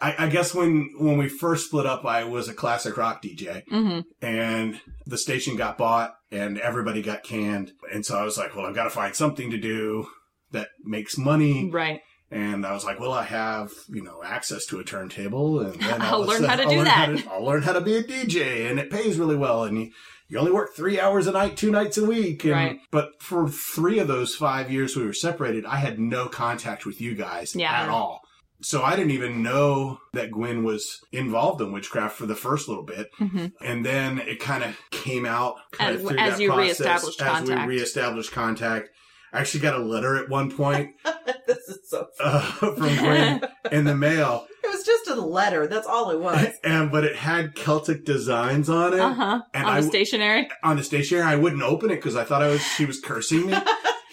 I, 0.00 0.26
I 0.26 0.28
guess 0.28 0.54
when, 0.54 0.90
when 0.98 1.16
we 1.18 1.28
first 1.28 1.66
split 1.66 1.86
up, 1.86 2.04
I 2.04 2.24
was 2.24 2.48
a 2.48 2.54
classic 2.54 2.96
rock 2.96 3.22
DJ 3.22 3.62
hmm 3.68 4.00
and 4.22 4.80
the 5.06 5.18
station 5.18 5.56
got 5.56 5.78
bought 5.78 6.14
and 6.30 6.58
everybody 6.58 7.02
got 7.02 7.22
canned. 7.22 7.72
And 7.92 8.04
so 8.04 8.18
I 8.18 8.24
was 8.24 8.36
like, 8.36 8.54
well, 8.56 8.66
I've 8.66 8.74
got 8.74 8.84
to 8.84 8.90
find 8.90 9.14
something 9.14 9.50
to 9.50 9.58
do 9.58 10.08
that 10.52 10.68
makes 10.84 11.16
money. 11.16 11.70
Right. 11.70 12.00
And 12.30 12.66
I 12.66 12.72
was 12.72 12.84
like, 12.84 12.98
well, 12.98 13.12
I 13.12 13.22
have, 13.22 13.70
you 13.88 14.02
know, 14.02 14.20
access 14.24 14.66
to 14.66 14.80
a 14.80 14.84
turntable 14.84 15.60
and 15.60 15.74
then 15.80 16.02
I'll 16.02 16.22
learn 16.24 16.42
how 16.44 16.56
to 16.56 16.64
I'll 16.64 16.68
do 16.70 16.84
that. 16.84 17.18
to- 17.18 17.30
I'll 17.30 17.44
learn 17.44 17.62
how 17.62 17.72
to 17.72 17.80
be 17.80 17.96
a 17.96 18.02
DJ 18.02 18.68
and 18.68 18.80
it 18.80 18.90
pays 18.90 19.18
really 19.18 19.36
well. 19.36 19.62
And 19.64 19.78
you, 19.80 19.90
you 20.28 20.38
only 20.38 20.50
work 20.50 20.74
three 20.74 20.98
hours 20.98 21.28
a 21.28 21.32
night, 21.32 21.56
two 21.56 21.70
nights 21.70 21.96
a 21.98 22.04
week. 22.04 22.42
And, 22.44 22.52
Right. 22.52 22.78
But 22.90 23.10
for 23.22 23.48
three 23.48 24.00
of 24.00 24.08
those 24.08 24.34
five 24.34 24.72
years 24.72 24.96
we 24.96 25.04
were 25.04 25.12
separated, 25.12 25.64
I 25.64 25.76
had 25.76 26.00
no 26.00 26.26
contact 26.26 26.84
with 26.84 27.00
you 27.00 27.14
guys 27.14 27.54
Yeah. 27.54 27.72
at 27.72 27.88
all. 27.88 28.22
So 28.66 28.82
I 28.82 28.96
didn't 28.96 29.12
even 29.12 29.44
know 29.44 30.00
that 30.12 30.32
Gwen 30.32 30.64
was 30.64 31.00
involved 31.12 31.60
in 31.60 31.70
witchcraft 31.70 32.16
for 32.18 32.26
the 32.26 32.34
first 32.34 32.66
little 32.66 32.82
bit. 32.82 33.10
hmm 33.16 33.46
And 33.60 33.86
then 33.86 34.18
it 34.18 34.40
kind 34.40 34.64
of 34.64 34.76
came 34.90 35.24
out 35.24 35.54
kind 35.70 35.94
As- 35.94 36.02
of 36.02 36.08
through 36.08 36.18
as 36.18 36.32
that 36.32 36.40
you 36.42 36.48
process 36.48 36.66
reestablished 36.80 37.22
as 37.22 37.28
contact. 37.28 37.68
we 37.68 37.76
reestablished 37.76 38.32
contact. 38.32 38.88
I 39.32 39.38
actually 39.38 39.60
got 39.60 39.74
a 39.80 39.84
letter 39.84 40.16
at 40.16 40.28
one 40.28 40.50
point 40.50 40.90
this 41.46 41.58
is 41.68 41.78
so. 41.88 42.08
uh, 42.20 42.40
from 42.40 42.74
Gwen 42.96 43.42
in 43.70 43.84
the 43.84 43.94
mail, 43.94 44.48
It 44.64 44.68
was 44.72 44.84
just 44.84 45.06
a 45.10 45.14
letter. 45.14 45.68
That's 45.68 45.86
all 45.86 46.10
it 46.10 46.18
was. 46.18 46.48
and 46.64 46.90
but 46.90 47.04
it 47.04 47.14
had 47.14 47.54
Celtic 47.54 48.04
designs 48.04 48.68
on 48.68 48.94
it 48.94 48.98
Uh 49.00 49.14
huh. 49.14 49.42
And 49.54 49.64
On 49.64 49.72
I 49.74 49.80
the 49.80 49.86
stationery, 49.86 50.48
on 50.64 50.76
the 50.76 50.82
stationery. 50.82 51.22
I 51.24 51.36
wouldn't 51.36 51.62
open 51.62 51.90
it 51.90 51.96
because 51.96 52.16
I 52.16 52.24
thought 52.24 52.42
I 52.42 52.48
was 52.48 52.62
she 52.62 52.84
was 52.84 52.98
cursing 53.00 53.46
me. 53.46 53.56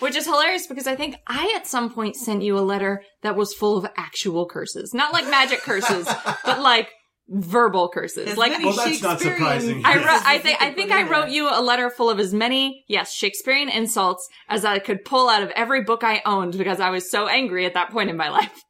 Which 0.03 0.15
is 0.15 0.25
hilarious 0.25 0.67
because 0.67 0.85
I 0.85 0.95
think 0.95 1.15
I 1.27 1.53
at 1.55 1.65
some 1.65 1.91
point 1.91 2.15
sent 2.15 2.43
you 2.43 2.57
a 2.57 2.61
letter 2.61 3.03
that 3.21 3.35
was 3.35 3.53
full 3.53 3.77
of 3.77 3.89
actual 3.97 4.45
curses, 4.47 4.93
not 4.93 5.13
like 5.13 5.29
magic 5.29 5.61
curses, 5.61 6.07
but 6.45 6.61
like 6.61 6.89
verbal 7.29 7.89
curses. 7.89 8.31
As 8.31 8.37
like 8.37 8.51
Well, 8.61 8.73
that's 8.73 9.01
not 9.01 9.13
Shakespearean 9.19 9.37
surprising. 9.37 9.85
I 9.85 9.95
Yes. 9.95 10.05
wrote, 10.05 10.27
I 10.27 10.37
think, 10.39 10.61
I 10.61 10.73
think 10.73 10.91
I 10.91 11.09
wrote 11.09 11.29
you 11.29 11.49
a 11.49 11.61
letter 11.61 11.89
full 11.89 12.09
of 12.09 12.19
as 12.19 12.33
many, 12.33 12.83
yes, 12.87 13.13
Shakespearean 13.13 13.69
insults 13.69 14.27
as 14.49 14.65
I 14.65 14.79
could 14.79 15.05
pull 15.05 15.29
out 15.29 15.41
of 15.41 15.49
every 15.51 15.83
book 15.83 16.03
I 16.03 16.21
owned 16.25 16.57
because 16.57 16.79
I 16.79 16.89
was 16.89 17.09
so 17.09 17.27
angry 17.27 17.65
at 17.65 17.73
that 17.75 17.91
point 17.91 18.09
in 18.09 18.17
my 18.17 18.29
life. 18.29 18.63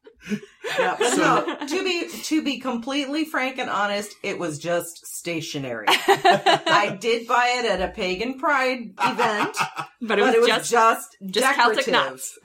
Yeah, 0.78 0.96
but 0.98 1.12
So- 1.12 1.44
no. 1.46 1.66
To 1.66 1.84
be 1.84 2.08
to 2.24 2.42
be 2.42 2.58
completely 2.58 3.24
frank 3.24 3.58
and 3.58 3.68
honest, 3.70 4.14
it 4.22 4.38
was 4.38 4.58
just 4.58 5.06
stationery. 5.06 5.86
I 5.88 6.96
did 7.00 7.26
buy 7.26 7.56
it 7.58 7.66
at 7.70 7.82
a 7.82 7.92
pagan 7.92 8.38
pride 8.38 8.92
event, 9.04 9.56
But 10.00 10.18
it 10.18 10.20
but 10.20 10.20
was, 10.20 10.34
it 10.34 10.40
was 10.40 10.46
just, 10.48 10.70
just 10.70 11.16
just 11.26 11.56
Celtic 11.56 11.88
knots. 11.88 12.38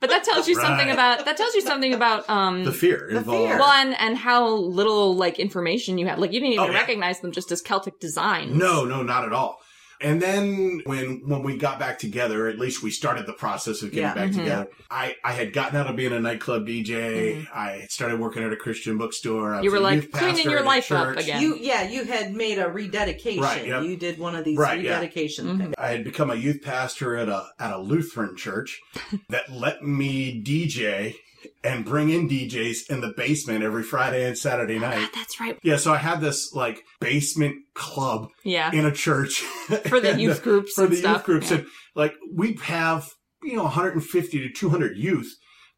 but 0.00 0.10
that 0.10 0.24
tells 0.24 0.46
you 0.48 0.54
something 0.54 0.90
about, 0.90 1.24
that 1.24 1.36
tells 1.36 1.54
you 1.54 1.60
something 1.62 1.92
about, 1.94 2.28
um, 2.30 2.64
the 2.64 2.72
fear 2.72 3.08
The 3.10 3.18
involved. 3.18 3.58
well, 3.58 3.70
and, 3.72 3.94
and 3.98 4.16
how 4.16 4.46
little, 4.48 5.14
like, 5.16 5.38
information 5.38 5.98
you 5.98 6.06
had. 6.06 6.18
Like, 6.18 6.32
you 6.32 6.40
didn't 6.40 6.52
even 6.54 6.66
Oh, 6.68 6.70
yeah. 6.72 6.78
recognize 6.78 7.20
them 7.20 7.32
just 7.32 7.50
as 7.52 7.60
Celtic 7.62 7.98
designs. 8.00 8.54
No, 8.54 8.84
no, 8.84 9.02
not 9.02 9.24
at 9.24 9.32
all. 9.32 9.58
And 10.00 10.22
then 10.22 10.80
when 10.84 11.22
when 11.26 11.42
we 11.42 11.56
got 11.56 11.78
back 11.78 11.98
together, 11.98 12.46
at 12.46 12.58
least 12.58 12.82
we 12.82 12.90
started 12.90 13.26
the 13.26 13.32
process 13.32 13.82
of 13.82 13.90
getting 13.90 14.04
Yeah. 14.04 14.14
back 14.14 14.30
Mhm. 14.30 14.36
together. 14.36 14.68
I 14.90 15.16
I 15.24 15.32
had 15.32 15.52
gotten 15.52 15.76
out 15.78 15.88
of 15.88 15.96
being 15.96 16.12
a 16.12 16.20
nightclub 16.20 16.66
DJ. 16.66 17.46
I 17.52 17.70
had 17.80 17.90
started 17.90 18.20
working 18.20 18.42
at 18.44 18.52
a 18.52 18.56
Christian 18.56 18.96
bookstore. 18.98 19.54
I 19.54 19.56
Mm-hmm. 19.56 19.64
You 19.64 19.70
were 19.72 19.80
like 19.80 20.12
cleaning 20.12 20.50
your 20.50 20.62
life 20.62 20.92
up 20.92 21.16
again. 21.16 21.42
You 21.42 21.56
yeah, 21.60 21.82
you 21.88 22.04
had 22.04 22.32
made 22.34 22.58
a 22.58 22.68
rededication. 22.68 23.42
Right, 23.42 23.66
yep. 23.66 23.82
You 23.82 23.96
did 23.96 24.18
one 24.18 24.36
of 24.36 24.44
these 24.44 24.56
Right, 24.58 24.80
yeah. 24.80 24.92
rededication 24.94 25.46
Mhm. 25.46 25.58
things. 25.58 25.74
I 25.78 25.88
had 25.88 26.04
become 26.04 26.30
a 26.30 26.36
youth 26.36 26.62
pastor 26.62 27.16
at 27.16 27.28
a 27.28 27.46
at 27.58 27.72
a 27.72 27.78
Lutheran 27.78 28.36
church 28.36 28.80
that 29.28 29.50
let 29.50 29.82
me 29.82 30.40
DJ 30.40 31.16
and 31.64 31.84
bring 31.84 32.10
in 32.10 32.28
DJs 32.28 32.90
in 32.90 33.00
the 33.00 33.12
basement 33.16 33.62
every 33.64 33.82
Friday 33.82 34.24
and 34.26 34.36
Saturday 34.36 34.76
oh 34.76 34.80
night. 34.80 35.00
God, 35.00 35.10
that's 35.14 35.40
right. 35.40 35.58
Yeah, 35.62 35.76
so 35.76 35.92
I 35.92 35.98
had 35.98 36.20
this 36.20 36.52
like 36.54 36.80
basement 37.00 37.56
club 37.74 38.28
Yeah. 38.44 38.72
in 38.72 38.84
a 38.84 38.92
church 38.92 39.40
For 39.88 40.00
the 40.00 40.18
youth 40.20 40.42
groups 40.42 40.72
for 40.74 40.84
and 40.84 40.92
the 40.92 40.96
stuff. 40.96 41.16
youth 41.18 41.24
groups, 41.24 41.50
Yeah. 41.50 41.58
and 41.58 41.66
like 41.94 42.14
we 42.34 42.54
have 42.62 43.08
you 43.42 43.56
know 43.56 43.64
150 43.64 44.38
to 44.38 44.52
200 44.52 44.96
youth 44.96 45.32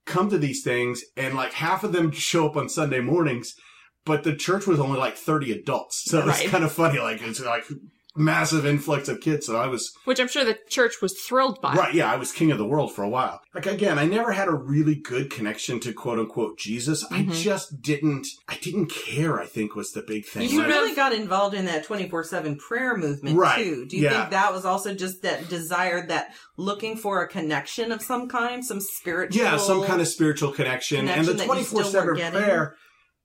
come 0.07 0.31
to 0.31 0.39
these 0.39 0.63
things, 0.63 1.03
and 1.17 1.35
like 1.35 1.53
half 1.53 1.85
of 1.85 1.93
them 1.93 2.11
show 2.11 2.49
up 2.49 2.57
on 2.57 2.69
Sunday 2.69 3.01
mornings, 3.01 3.55
but 4.07 4.25
the 4.25 4.35
church 4.35 4.67
was 4.67 4.81
only 4.81 4.99
like 4.99 5.17
30 5.17 5.53
adults, 5.53 6.03
so 6.07 6.25
Right. 6.25 6.41
it's 6.43 6.51
kind 6.51 6.65
of 6.65 6.73
funny. 6.73 6.99
Like 6.99 7.21
it's 7.23 7.41
like 7.41 7.65
massive 8.21 8.65
influx 8.67 9.09
of 9.09 9.21
kids. 9.21 9.47
So 9.47 9.57
I 9.57 9.67
was 9.67 9.93
Which 10.05 10.21
I'm 10.21 10.29
sure 10.29 10.45
the 10.45 10.59
church 10.69 11.01
was 11.03 11.19
thrilled 11.21 11.61
by. 11.61 11.75
right, 11.75 11.95
yeah, 11.95 12.13
I 12.13 12.17
was 12.17 12.31
king 12.33 12.53
of 12.53 12.59
the 12.59 12.67
world 12.67 12.93
for 12.95 13.03
a 13.03 13.09
while. 13.09 13.41
Like 13.55 13.67
again, 13.67 13.99
I 13.99 14.05
never 14.05 14.33
had 14.33 14.49
a 14.49 14.55
really 14.55 14.95
good 14.95 15.31
connection 15.31 15.81
to 15.81 15.93
quote 15.93 16.19
unquote 16.19 16.59
Jesus. 16.59 17.05
I 17.11 17.23
Mhm. 17.23 17.33
just 17.35 17.81
didn't. 17.83 18.27
I 18.49 18.57
didn't 18.63 18.87
care. 18.93 19.41
I 19.41 19.47
think 19.47 19.75
was 19.75 19.93
the 19.93 20.03
big 20.03 20.27
thing. 20.27 20.43
You 20.43 20.49
You 20.51 20.59
Like- 20.61 20.69
really 20.69 20.95
got 20.95 21.13
involved 21.13 21.55
in 21.55 21.65
that 21.65 21.85
24-7 21.87 22.57
prayer 22.57 22.97
movement 22.97 23.37
Right, 23.39 23.57
too. 23.65 23.87
Do 23.87 23.97
you 23.97 24.05
yeah. 24.05 24.19
think 24.21 24.31
that 24.31 24.53
was 24.53 24.65
also 24.65 24.95
just 24.95 25.23
that 25.23 25.49
desire, 25.49 26.07
that 26.09 26.35
looking 26.59 26.97
for 26.97 27.23
a 27.23 27.29
connection 27.29 27.91
of 27.93 28.03
some 28.03 28.29
kind, 28.29 28.65
some 28.65 28.81
spiritual 28.81 29.43
Yeah, 29.43 29.57
some 29.57 29.83
kind 29.85 30.01
of 30.01 30.09
spiritual 30.09 30.53
connection. 30.53 30.99
connection 31.01 31.19
and 31.21 31.29
the 31.29 31.33
that 31.35 31.41
you 31.43 31.47
twenty 31.47 31.63
still 31.65 31.83
four 31.83 31.91
seven 31.91 32.17
prayer 32.33 32.77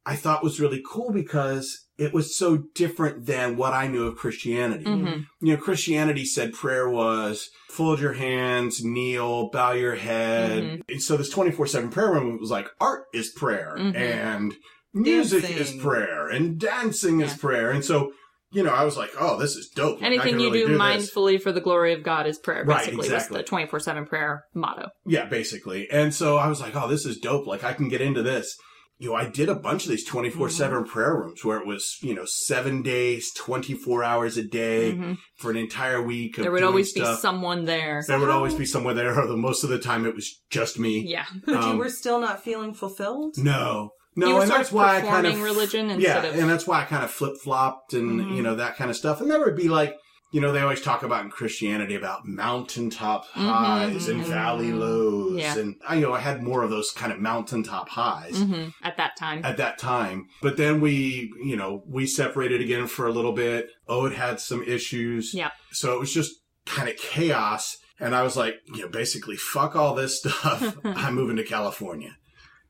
I 0.06 0.16
thought 0.16 0.44
was 0.44 0.60
really 0.60 0.84
cool 0.88 1.12
because 1.12 1.85
it 1.98 2.14
was 2.14 2.36
so 2.36 2.58
different 2.74 3.26
than 3.26 3.56
what 3.58 3.74
I 3.74 3.88
knew 3.88 4.06
of 4.08 4.16
Christianity. 4.18 4.84
hmm 4.84 5.22
You 5.42 5.56
know, 5.56 5.58
Christianity 5.58 6.26
said 6.26 6.54
prayer 6.54 6.90
was 6.90 7.50
fold 7.70 8.00
your 8.00 8.14
hands, 8.14 8.84
kneel, 8.84 9.50
bow 9.50 9.72
your 9.72 9.96
head. 9.96 10.64
Mm-hmm. 10.64 10.82
And 10.92 11.02
so 11.02 11.18
this 11.18 11.30
twenty 11.30 11.52
four 11.52 11.68
seven 11.68 11.90
prayer 11.90 12.14
movement 12.14 12.42
was 12.42 12.52
like 12.52 12.68
art 12.82 13.06
is 13.14 13.30
prayer 13.30 13.76
Mhm. 13.78 13.96
and 13.96 14.56
music 14.94 15.44
Dancing. 15.44 15.58
is 15.78 15.82
prayer 15.84 16.30
and 16.30 16.58
dancing 16.60 17.22
is 17.22 17.36
prayer. 17.36 17.70
And 17.72 17.84
so, 17.84 18.14
you 18.52 18.64
know, 18.64 18.74
I 18.74 18.86
was 18.86 18.96
like, 18.96 19.12
oh, 19.20 19.38
this 19.38 19.56
is 19.58 19.68
dope. 19.68 20.02
Anything 20.02 20.40
you 20.40 20.52
really 20.52 20.66
do, 20.66 20.78
this. 20.78 20.80
mindfully 20.82 21.42
for 21.42 21.52
the 21.52 21.60
glory 21.60 21.92
of 21.94 22.02
God 22.04 22.28
is 22.28 22.40
prayer, 22.40 22.64
Right, 22.64 22.78
basically, 22.86 23.08
exactly. 23.08 23.38
was 23.38 23.44
the 23.46 23.50
24 23.50 23.80
7 23.82 24.06
prayer 24.06 24.44
motto. 24.54 24.88
Yeah, 25.06 25.26
basically. 25.26 25.90
And 25.92 26.14
so 26.14 26.38
I 26.38 26.48
was 26.48 26.62
like, 26.62 26.76
oh, 26.76 26.88
this 26.88 27.06
is 27.06 27.18
dope. 27.18 27.46
Like, 27.48 27.64
I 27.66 27.74
can 27.74 27.90
get 27.90 28.00
into 28.02 28.24
this. 28.24 28.58
You 28.98 29.10
know, 29.10 29.16
I 29.16 29.26
did 29.26 29.50
a 29.50 29.56
bunch 29.56 29.84
of 29.84 29.90
these 29.90 30.06
24 30.06 30.50
7 30.50 30.78
Mm-hmm. 30.84 30.90
prayer 30.90 31.16
rooms 31.16 31.44
where 31.44 31.58
it 31.60 31.68
was, 31.68 31.98
you 32.02 32.14
know, 32.16 32.24
seven 32.26 32.82
days, 32.82 33.34
24 33.36 34.04
hours 34.04 34.38
a 34.38 34.44
day 34.44 34.94
Mhm. 34.94 35.18
for 35.38 35.52
an 35.52 35.58
entire 35.58 36.02
week. 36.02 36.38
Of 36.38 36.44
There 36.44 36.52
would 36.52 36.64
always 36.64 36.92
stuff. 36.92 37.18
be 37.18 37.22
someone 37.22 37.66
there. 37.66 38.04
There 38.08 38.20
would 38.20 38.30
always 38.30 38.54
be 38.56 38.66
someone 38.66 38.96
there, 38.96 39.14
although 39.22 39.36
most 39.36 39.64
of 39.66 39.70
the 39.70 39.80
time 39.80 40.06
it 40.06 40.16
was 40.16 40.42
just 40.50 40.80
me. 40.80 41.00
Yeah. 41.00 41.26
But 41.46 41.56
Um, 41.56 41.74
you 41.74 41.78
were 41.78 41.90
still 41.90 42.20
not 42.22 42.44
feeling 42.44 42.74
fulfilled? 42.74 43.36
No. 43.38 43.90
No, 44.18 44.28
you 44.30 44.40
and 44.42 44.50
that's 44.50 44.72
why 44.72 44.96
I 44.98 45.02
kind 45.02 45.28
of. 45.28 45.42
religion 45.44 45.88
yeah, 45.90 45.96
instead 45.96 46.26
of. 46.26 46.36
and 46.40 46.50
that's 46.50 46.66
why 46.66 46.80
I 46.82 46.86
kind 46.86 47.04
of 47.04 47.12
flip 47.12 47.34
flopped 47.44 47.94
and, 47.94 48.22
Mhm. 48.22 48.38
you 48.38 48.44
know, 48.44 48.56
that 48.56 48.78
kind 48.78 48.90
of 48.90 48.96
stuff. 48.96 49.20
And 49.20 49.30
there 49.30 49.40
would 49.42 49.58
be 49.58 49.68
like, 49.68 49.98
you 50.32 50.42
know, 50.42 50.52
they 50.52 50.60
always 50.62 50.82
talk 50.82 51.04
about 51.04 51.24
in 51.24 51.30
Christianity 51.32 51.96
about 51.96 52.26
mountaintop 52.26 53.26
Mhm, 53.36 53.50
highs 53.52 54.08
and 54.08 54.22
mhm. 54.22 54.28
valley 54.28 54.72
lows. 54.72 55.40
Yeah. 55.40 55.58
And 55.58 55.76
I, 55.88 55.96
you 55.96 56.02
know, 56.02 56.14
I 56.14 56.20
had 56.20 56.44
more 56.44 56.64
of 56.64 56.70
those 56.70 56.92
kind 56.92 57.12
of 57.12 57.20
mountaintop 57.20 57.90
highs. 57.90 58.34
Mhm, 58.36 58.74
at 58.84 58.98
that 58.98 59.16
time. 59.18 59.46
at 59.46 59.58
that 59.58 59.78
time. 59.78 60.26
But 60.42 60.58
then 60.58 60.82
we, 60.82 61.32
you 61.44 61.56
know, 61.56 61.84
we 61.88 62.06
separated 62.06 62.60
again 62.62 62.88
for 62.88 63.08
a 63.08 63.12
little 63.12 63.32
bit. 63.34 63.70
Ode 63.88 64.14
had 64.14 64.40
some 64.40 64.64
issues. 64.64 65.34
Yeah. 65.34 65.52
So 65.72 65.94
it 65.94 66.00
was 66.00 66.14
just 66.14 66.32
kind 66.66 66.90
of 66.90 66.98
chaos. 66.98 67.78
And 68.00 68.14
I 68.16 68.24
was 68.24 68.36
like, 68.36 68.56
you 68.74 68.82
know, 68.82 68.90
basically, 68.90 69.38
fuck 69.38 69.76
all 69.76 69.94
this 69.96 70.18
stuff. 70.20 70.76
I'm 70.84 71.16
moving 71.16 71.38
to 71.38 71.44
California. 71.44 72.18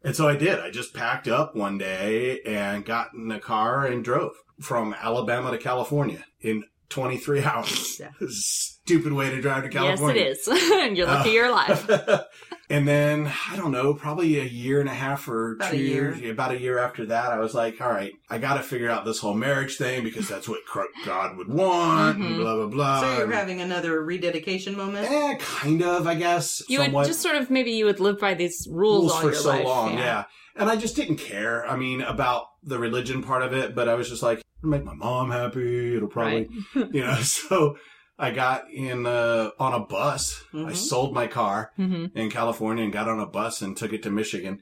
And 0.04 0.16
so 0.16 0.28
I 0.28 0.36
did. 0.36 0.60
I 0.60 0.70
just 0.70 0.94
packed 0.94 1.28
up 1.28 1.56
one 1.56 1.80
day 1.80 2.42
and 2.46 2.86
got 2.86 3.14
in 3.16 3.32
a 3.32 3.40
car 3.40 3.88
and 3.88 4.04
drove 4.04 4.34
from 4.62 4.94
Alabama 5.02 5.50
to 5.52 5.58
California 5.58 6.26
in 6.42 6.64
23 6.90 7.44
hours. 7.44 8.00
Yeah. 8.00 8.10
Stupid 8.30 9.14
way 9.14 9.30
to 9.32 9.42
drive 9.42 9.64
to 9.64 9.70
California. 9.70 10.24
yes, 10.26 10.46
California. 10.46 10.84
it 10.86 10.92
is. 10.92 10.98
You're 10.98 11.08
lucky 11.08 11.30
Uh, 11.30 11.34
you're 11.34 11.46
alive. 11.48 11.90
and 12.70 12.88
then 12.88 13.32
I 13.52 13.56
don't 13.56 13.72
know, 13.72 13.94
probably 13.96 14.40
a 14.40 14.44
year 14.44 14.80
and 14.80 14.88
a 14.90 14.94
half 14.94 15.28
or 15.28 15.54
About 15.54 15.72
two 15.72 15.78
a 15.78 15.80
year. 15.80 16.16
years, 16.16 16.32
about 16.32 16.52
a 16.52 16.60
year 16.60 16.78
after 16.78 17.08
that, 17.08 17.32
I 17.32 17.40
was 17.40 17.54
like, 17.56 17.82
all 17.82 17.90
right, 17.90 18.14
I 18.30 18.38
got 18.38 18.56
to 18.58 18.64
figure 18.64 18.90
out 18.90 19.04
this 19.06 19.20
whole 19.20 19.34
marriage 19.34 19.78
thing 19.78 20.04
because 20.04 20.28
that's 20.30 20.48
what 20.48 20.60
God 21.06 21.38
would 21.38 21.48
want, 21.48 22.18
and 22.18 22.26
Mhm. 22.36 22.38
blah 22.38 22.56
blah 22.56 22.68
blah. 22.68 23.02
so 23.02 23.18
you're 23.18 23.32
having 23.32 23.62
another 23.62 24.02
rededication 24.04 24.78
moment? 24.78 25.10
eh, 25.10 25.36
kind 25.40 25.82
of, 25.84 26.06
I 26.08 26.16
guess. 26.16 26.62
You 26.70 26.78
somewhat. 26.80 27.02
would 27.02 27.08
just 27.08 27.22
sort 27.22 27.36
of, 27.36 27.50
maybe 27.50 27.72
you 27.72 27.86
would 27.86 28.00
live 28.00 28.20
by 28.20 28.36
these 28.36 28.68
rules, 28.70 29.02
rules 29.02 29.12
all 29.14 29.20
for 29.22 29.26
your 29.28 29.36
so 29.36 29.50
life. 29.50 29.66
long, 29.66 29.98
yeah. 29.98 30.26
And 30.56 30.70
I 30.70 30.76
just 30.78 30.96
didn't 30.96 31.18
care. 31.18 31.66
I 31.68 31.76
mean, 31.76 32.02
about 32.02 32.46
the 32.64 32.80
religion 32.80 33.22
part 33.24 33.42
of 33.44 33.52
it, 33.54 33.76
but 33.76 33.90
I 33.90 33.96
was 33.96 34.08
just 34.10 34.24
like, 34.24 34.42
it'll 34.66 34.72
make 34.78 34.84
my 34.84 34.94
mom 34.96 35.32
happy. 35.32 35.96
It'll 35.96 36.08
probably, 36.08 36.50
you 36.76 37.02
know. 37.06 37.16
So 37.22 37.78
I 38.18 38.32
got 38.32 38.72
in 38.72 39.06
uh, 39.06 39.52
on 39.60 39.74
a 39.74 39.80
bus. 39.86 40.44
I 40.54 40.58
Mhm. 40.72 40.76
sold 40.76 41.14
my 41.14 41.28
car. 41.28 41.72
hmm 41.78 42.06
in 42.16 42.30
California 42.30 42.82
and 42.82 42.94
got 42.94 43.10
on 43.10 43.20
a 43.20 43.26
bus 43.26 43.62
and 43.62 43.76
took 43.76 43.92
it 43.92 44.02
to 44.04 44.10
Michigan. 44.10 44.60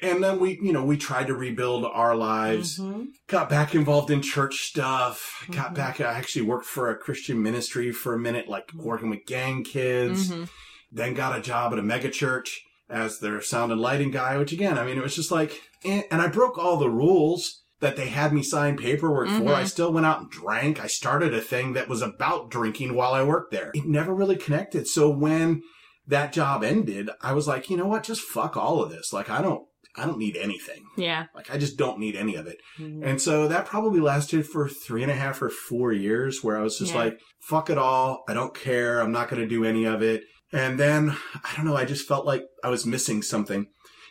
And 0.00 0.22
then 0.22 0.38
we, 0.38 0.60
you 0.62 0.72
know, 0.72 0.84
we 0.84 0.96
tried 0.96 1.26
to 1.26 1.34
rebuild 1.34 1.84
our 1.84 2.14
lives, 2.14 2.78
Mhm. 2.78 3.08
got 3.26 3.50
back 3.50 3.74
involved 3.74 4.12
in 4.12 4.22
church 4.22 4.68
stuff, 4.68 5.44
got 5.50 5.72
Mhm. 5.72 5.74
back, 5.74 6.00
I 6.00 6.04
actually 6.12 6.42
worked 6.42 6.66
for 6.66 6.88
a 6.88 6.96
Christian 6.96 7.42
ministry 7.42 7.90
for 7.90 8.14
a 8.14 8.18
minute, 8.18 8.48
like 8.48 8.70
working 8.76 9.10
with 9.10 9.26
gang 9.26 9.64
kids, 9.64 10.30
hmm 10.30 10.44
then 10.92 11.12
got 11.14 11.36
a 11.36 11.42
job 11.42 11.72
at 11.72 11.78
a 11.80 11.82
mega 11.82 12.08
church 12.08 12.62
as 12.88 13.18
their 13.18 13.40
sound 13.42 13.72
and 13.72 13.80
lighting 13.80 14.12
guy, 14.12 14.38
which 14.38 14.52
again, 14.52 14.78
I 14.78 14.84
mean, 14.84 14.96
it 14.96 15.02
was 15.02 15.16
just 15.16 15.32
like, 15.32 15.60
eh. 15.84 16.02
and 16.12 16.22
I 16.22 16.28
broke 16.28 16.56
all 16.56 16.76
the 16.76 16.88
rules 16.88 17.63
that 17.84 17.96
they 17.96 18.08
had 18.08 18.32
me 18.32 18.42
sign 18.42 18.76
paperwork 18.76 19.28
Mhm. 19.28 19.38
for. 19.46 19.54
I 19.54 19.64
still 19.64 19.92
went 19.92 20.06
out 20.06 20.20
and 20.22 20.30
drank. 20.30 20.82
I 20.82 20.86
started 20.88 21.32
a 21.34 21.40
thing 21.40 21.74
that 21.74 21.88
was 21.88 22.02
about 22.02 22.50
drinking 22.50 22.94
while 22.94 23.12
I 23.12 23.22
worked 23.22 23.52
there. 23.52 23.70
It 23.74 23.84
never 23.84 24.14
really 24.14 24.36
connected. 24.36 24.88
So 24.88 25.08
when 25.10 25.62
that 26.06 26.32
job 26.32 26.64
ended, 26.64 27.10
I 27.22 27.32
was 27.34 27.46
like, 27.46 27.70
you 27.70 27.76
know 27.76 27.86
what? 27.86 28.02
Just 28.02 28.22
fuck 28.22 28.56
all 28.56 28.82
of 28.82 28.90
this. 28.90 29.12
Like, 29.12 29.28
I 29.30 29.40
don't, 29.42 29.62
I 29.96 30.06
don't 30.06 30.18
need 30.18 30.36
anything. 30.36 30.82
Yeah. 30.96 31.26
Like, 31.34 31.54
I 31.54 31.58
just 31.58 31.76
don't 31.76 31.98
need 31.98 32.16
any 32.16 32.34
of 32.34 32.46
it. 32.46 32.56
Mhm. 32.80 33.04
And 33.04 33.20
so 33.22 33.46
that 33.48 33.66
probably 33.66 34.00
lasted 34.00 34.46
for 34.48 34.68
three 34.68 35.02
and 35.02 35.12
a 35.12 35.14
half 35.14 35.40
or 35.40 35.50
four 35.50 35.92
years 35.92 36.42
where 36.42 36.56
I 36.58 36.62
was 36.62 36.78
just 36.78 36.92
Yeah. 36.92 36.98
like, 37.04 37.18
fuck 37.42 37.70
it 37.70 37.78
all. 37.78 38.24
I 38.28 38.34
don't 38.34 38.54
care. 38.54 39.00
I'm 39.00 39.12
not 39.12 39.28
going 39.28 39.40
to 39.42 39.48
do 39.48 39.64
any 39.64 39.84
of 39.84 40.02
it. 40.02 40.22
And 40.52 40.80
then, 40.80 41.16
I 41.44 41.54
don't 41.56 41.66
know, 41.66 41.76
I 41.76 41.84
just 41.84 42.08
felt 42.08 42.24
like 42.26 42.42
I 42.64 42.70
was 42.70 42.84
missing 42.86 43.22
something. 43.22 43.66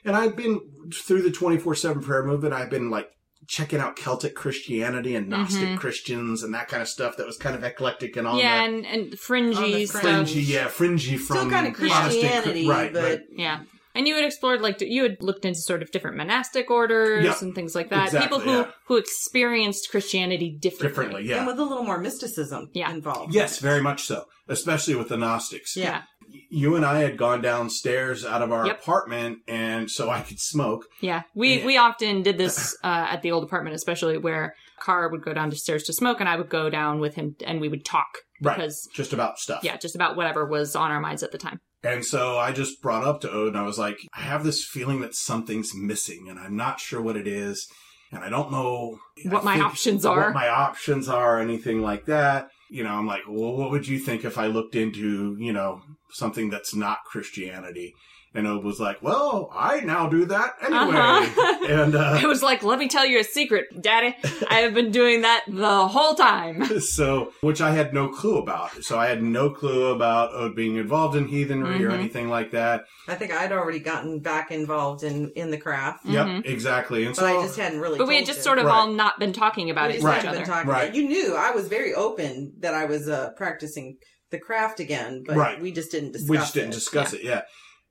And 0.05 0.15
I've 0.15 0.35
been 0.35 0.59
through 0.93 1.21
the 1.23 1.31
24 1.31 1.75
7 1.75 2.01
prayer 2.03 2.23
movement. 2.23 2.53
I've 2.53 2.69
been 2.69 2.89
like 2.89 3.07
checking 3.47 3.79
out 3.79 3.95
Celtic 3.95 4.35
Christianity 4.35 5.15
and 5.15 5.27
Gnostic 5.29 5.69
Mhm. 5.69 5.77
Christians 5.77 6.43
and 6.43 6.53
that 6.53 6.67
kind 6.67 6.81
of 6.81 6.87
stuff 6.87 7.17
that 7.17 7.25
was 7.25 7.37
kind 7.37 7.55
of 7.55 7.63
eclectic 7.63 8.15
and 8.17 8.27
all 8.27 8.37
yeah, 8.37 8.57
that. 8.59 8.69
and, 8.69 8.85
and 8.85 9.19
fringy 9.19 9.81
On 9.81 9.87
stuff. 9.87 10.01
Fringy, 10.01 10.41
yeah, 10.41 10.67
fringy 10.67 11.17
from 11.17 11.37
Still 11.37 11.49
kind 11.49 11.67
of 11.67 11.73
Protestant- 11.73 12.03
Christianity, 12.11 12.67
right, 12.67 12.93
but 12.93 13.03
right. 13.03 13.19
Yeah. 13.35 13.59
And 13.95 14.07
you 14.07 14.15
had 14.15 14.25
explored 14.25 14.59
like 14.61 14.81
you 14.81 15.03
had 15.03 15.17
looked 15.21 15.45
into 15.45 15.59
sort 15.59 15.83
of 15.83 15.91
different 15.91 16.17
monastic 16.17 16.71
orders 16.71 17.23
Yeah. 17.25 17.35
and 17.41 17.53
things 17.53 17.75
like 17.75 17.91
that. 17.91 18.05
Exactly, 18.05 18.27
People 18.27 18.39
who 18.39 18.59
yeah. 18.61 18.71
who 18.87 18.97
experienced 18.97 19.91
Christianity 19.91 20.49
differently. 20.49 20.87
differently, 20.87 21.29
yeah. 21.29 21.37
and 21.37 21.47
with 21.47 21.59
a 21.59 21.63
little 21.63 21.83
more 21.83 21.99
mysticism 21.99 22.69
Yeah. 22.73 22.91
involved. 22.91 23.35
Yes, 23.35 23.59
very 23.59 23.81
much 23.81 24.03
so, 24.05 24.25
especially 24.47 24.95
with 24.95 25.09
the 25.09 25.17
Gnostics. 25.17 25.75
Yeah. 25.77 26.01
You 26.49 26.75
and 26.75 26.85
I 26.85 26.99
had 26.99 27.17
gone 27.17 27.41
downstairs 27.41 28.25
out 28.25 28.41
of 28.41 28.51
our 28.51 28.65
Yep. 28.67 28.81
apartment, 28.81 29.39
and 29.47 29.89
so 29.89 30.09
I 30.09 30.21
could 30.21 30.39
smoke. 30.39 30.85
Yeah, 31.01 31.23
we 31.35 31.59
Yeah. 31.59 31.65
we 31.65 31.77
often 31.77 32.23
did 32.23 32.37
this 32.37 32.75
uh, 32.83 33.07
at 33.09 33.21
the 33.21 33.31
old 33.31 33.43
apartment, 33.43 33.75
especially 33.75 34.17
where 34.17 34.55
Carr 34.79 35.09
would 35.09 35.23
go 35.23 35.33
downstairs 35.33 35.83
to 35.83 35.93
smoke, 35.93 36.19
and 36.19 36.27
I 36.29 36.35
would 36.35 36.49
go 36.49 36.69
down 36.69 36.99
with 36.99 37.15
him, 37.15 37.35
and 37.45 37.61
we 37.61 37.69
would 37.69 37.85
talk 37.85 38.07
Right. 38.41 38.55
because 38.57 38.87
Just 38.93 39.13
about 39.13 39.37
stuff. 39.39 39.63
yeah, 39.63 39.77
just 39.77 39.95
about 39.95 40.15
whatever 40.15 40.45
was 40.45 40.75
on 40.75 40.91
our 40.91 40.99
minds 40.99 41.23
at 41.23 41.31
the 41.31 41.37
time. 41.37 41.59
And 41.83 42.03
so 42.05 42.37
I 42.37 42.51
just 42.53 42.81
brought 42.81 43.03
up 43.03 43.19
to 43.21 43.31
Odin, 43.31 43.55
I 43.57 43.63
was 43.63 43.77
like, 43.77 43.97
I 44.13 44.21
have 44.21 44.43
this 44.43 44.63
feeling 44.65 45.01
that 45.01 45.15
something's 45.15 45.73
missing, 45.75 46.27
and 46.29 46.39
I'm 46.39 46.55
not 46.55 46.79
sure 46.79 47.01
what 47.01 47.17
it 47.17 47.27
is, 47.27 47.67
and 48.11 48.23
I 48.23 48.29
don't 48.29 48.51
know 48.51 48.99
What 49.25 49.41
I 49.41 49.57
my 49.57 49.59
options 49.59 50.05
are. 50.05 50.17
What 50.27 50.33
my 50.33 50.47
options 50.47 51.07
are, 51.09 51.39
anything 51.39 51.81
like 51.81 52.05
that. 52.05 52.49
You 52.73 52.83
know, 52.83 52.89
I'm 52.89 53.05
like, 53.05 53.21
well, 53.27 53.55
what 53.55 53.69
would 53.69 53.87
you 53.87 53.99
think 53.99 54.25
if 54.25 54.35
I 54.35 54.47
looked 54.47 54.73
into, 54.73 55.37
you 55.39 55.53
know, 55.53 55.83
something 56.09 56.49
that's 56.49 56.73
not 56.73 57.05
Christianity? 57.05 57.93
And 58.35 58.47
Odin 58.47 58.63
was 58.65 58.79
like, 58.79 59.01
well, 59.03 59.51
I 59.53 59.81
now 59.81 60.09
do 60.09 60.25
that 60.25 60.55
anyway. 60.61 60.97
Uh-huh. 60.97 61.49
And 61.63 61.95
uh, 61.95 62.19
I 62.21 62.25
was 62.25 62.43
like, 62.43 62.61
"Let 62.61 62.77
me 62.77 62.89
tell 62.89 63.05
you 63.05 63.19
a 63.19 63.23
secret, 63.23 63.81
Daddy. 63.81 64.15
I 64.49 64.55
have 64.59 64.73
been 64.73 64.91
doing 64.91 65.21
that 65.21 65.43
the 65.47 65.87
whole 65.87 66.13
time." 66.13 66.65
so, 66.81 67.31
which 67.41 67.61
I 67.61 67.71
had 67.71 67.93
no 67.93 68.09
clue 68.09 68.37
about. 68.37 68.83
So 68.83 68.99
I 68.99 69.07
had 69.07 69.23
no 69.23 69.49
clue 69.49 69.85
about 69.93 70.33
Ode 70.33 70.55
being 70.55 70.75
involved 70.75 71.15
in 71.15 71.27
heathenry 71.29 71.83
or 71.85 71.91
Mhm. 71.91 71.99
anything 71.99 72.27
like 72.29 72.51
that. 72.51 72.83
I 73.07 73.15
think 73.15 73.31
I'd 73.31 73.53
already 73.53 73.79
gotten 73.79 74.19
back 74.19 74.51
involved 74.51 75.03
in 75.03 75.31
in 75.35 75.51
the 75.51 75.57
craft, 75.57 76.05
Yep, 76.05 76.25
Mhm. 76.27 76.45
exactly. 76.45 77.05
And 77.05 77.15
but 77.15 77.21
so 77.21 77.39
I 77.39 77.45
just 77.45 77.57
hadn't 77.57 77.79
really. 77.79 77.97
But 77.97 78.07
we 78.09 78.17
had 78.17 78.25
just 78.25 78.39
you. 78.39 78.43
sort 78.43 78.57
of 78.59 78.65
Right. 78.65 78.73
all 78.73 78.87
not 78.87 79.19
been 79.19 79.31
talking 79.33 79.69
about 79.69 79.87
We 79.87 79.93
it 79.93 79.93
just 79.97 80.05
Right. 80.05 80.17
each 80.17 80.23
hadn't 80.25 80.41
been 80.41 80.41
other. 80.43 80.51
talking 80.51 80.69
Right. 80.69 80.83
about 80.89 80.95
it. 80.95 81.01
You 81.01 81.07
knew 81.07 81.35
I 81.37 81.51
was 81.51 81.67
very 81.69 81.93
open 81.93 82.53
that 82.59 82.73
I 82.73 82.85
was 82.85 83.07
uh, 83.07 83.29
practicing 83.37 83.97
the 84.31 84.39
craft 84.39 84.79
again, 84.81 85.23
but 85.25 85.37
Right. 85.37 85.61
we 85.61 85.71
just 85.71 85.91
didn't 85.91 86.11
discuss 86.13 86.29
we 86.29 86.37
just 86.37 86.53
didn't 86.55 86.71
it. 86.71 86.73
discuss 86.73 87.13
it 87.13 87.23
yeah 87.23 87.41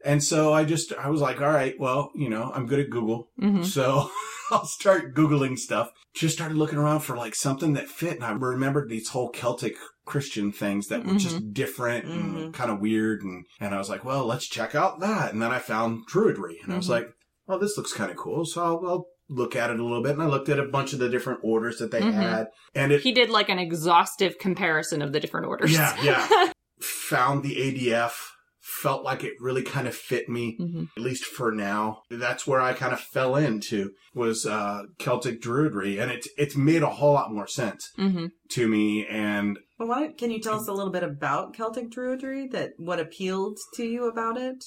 and 0.04 0.22
so 0.22 0.52
i 0.52 0.64
just 0.64 0.92
i 0.94 1.08
was 1.08 1.20
like 1.20 1.40
all 1.40 1.50
right 1.50 1.74
well 1.78 2.10
you 2.14 2.28
know 2.28 2.50
i'm 2.54 2.66
good 2.66 2.80
at 2.80 2.90
google. 2.90 3.28
Mhm. 3.40 3.64
so 3.64 4.10
i'll 4.50 4.66
start 4.66 5.14
googling 5.14 5.58
stuff. 5.58 5.90
Just 6.14 6.34
started 6.34 6.58
looking 6.58 6.78
around 6.78 7.00
for 7.00 7.16
like 7.16 7.34
something 7.34 7.72
that 7.72 7.88
fit. 7.88 8.16
And 8.16 8.24
i 8.24 8.32
remembered 8.32 8.88
these 8.90 9.08
whole 9.08 9.30
celtic 9.30 9.74
christian 10.04 10.52
things 10.52 10.88
that 10.88 11.04
were 11.06 11.14
just 11.14 11.52
different 11.54 12.04
and 12.04 12.34
Mhm. 12.36 12.52
kind 12.52 12.70
of 12.70 12.80
weird. 12.80 13.22
And 13.22 13.46
and 13.60 13.74
i 13.74 13.78
was 13.78 13.88
like 13.88 14.04
well 14.04 14.26
let's 14.26 14.46
check 14.48 14.74
out 14.74 15.00
that. 15.00 15.32
And 15.32 15.40
then 15.40 15.50
i 15.52 15.58
found 15.58 16.06
druidry. 16.08 16.62
And 16.62 16.72
i 16.72 16.76
was 16.76 16.86
Mhm. 16.86 16.90
like 16.90 17.08
well 17.46 17.58
this 17.58 17.76
looks 17.78 17.92
kind 17.94 18.10
of 18.10 18.16
cool. 18.16 18.44
So 18.44 18.62
I'll, 18.62 18.86
I'll 18.86 19.06
look 19.30 19.56
at 19.56 19.70
it 19.70 19.80
a 19.80 19.82
little 19.82 20.02
bit. 20.02 20.12
And 20.12 20.22
i 20.22 20.26
looked 20.26 20.50
at 20.50 20.58
a 20.58 20.64
bunch 20.66 20.92
of 20.92 20.98
the 20.98 21.08
different 21.08 21.40
orders 21.42 21.78
that 21.78 21.90
they 21.90 22.00
Mhm. 22.02 22.12
had. 22.12 22.46
And 22.74 22.92
it 22.92 23.00
He 23.00 23.12
did 23.12 23.30
like 23.30 23.48
an 23.48 23.58
exhaustive 23.58 24.38
comparison 24.38 25.00
of 25.00 25.12
the 25.12 25.20
different 25.20 25.46
orders. 25.46 25.72
yeah 25.72 25.96
yeah. 26.02 26.52
Found 26.82 27.42
the 27.42 27.56
adf 27.56 28.12
felt 28.80 29.04
like 29.04 29.22
it 29.22 29.34
really 29.38 29.62
kind 29.62 29.86
of 29.86 29.94
fit 29.94 30.28
me 30.28 30.56
Mhm. 30.60 30.88
at 30.96 31.02
least 31.02 31.24
for 31.24 31.52
now. 31.52 32.02
That's 32.10 32.46
where 32.46 32.60
I 32.60 32.72
kind 32.72 32.92
of 32.92 33.00
fell 33.00 33.36
into 33.36 33.90
was 34.14 34.46
uh, 34.46 34.82
Celtic 34.98 35.40
Druidry, 35.42 36.00
and 36.00 36.10
it's 36.10 36.28
it's 36.36 36.56
made 36.56 36.82
a 36.82 36.88
whole 36.98 37.12
lot 37.12 37.32
more 37.32 37.46
sense 37.46 37.90
Mhm. 37.98 38.30
to 38.50 38.68
me. 38.68 39.06
And 39.06 39.58
Well, 39.78 39.88
why 39.88 40.08
can 40.16 40.30
you 40.30 40.40
tell 40.40 40.58
us 40.60 40.68
a 40.68 40.72
little 40.72 40.92
bit 40.92 41.02
about 41.02 41.54
Celtic 41.54 41.90
Druidry? 41.90 42.50
That 42.50 42.70
what 42.78 42.98
appealed 43.00 43.58
to 43.74 43.84
you 43.84 44.06
about 44.06 44.36
it? 44.38 44.64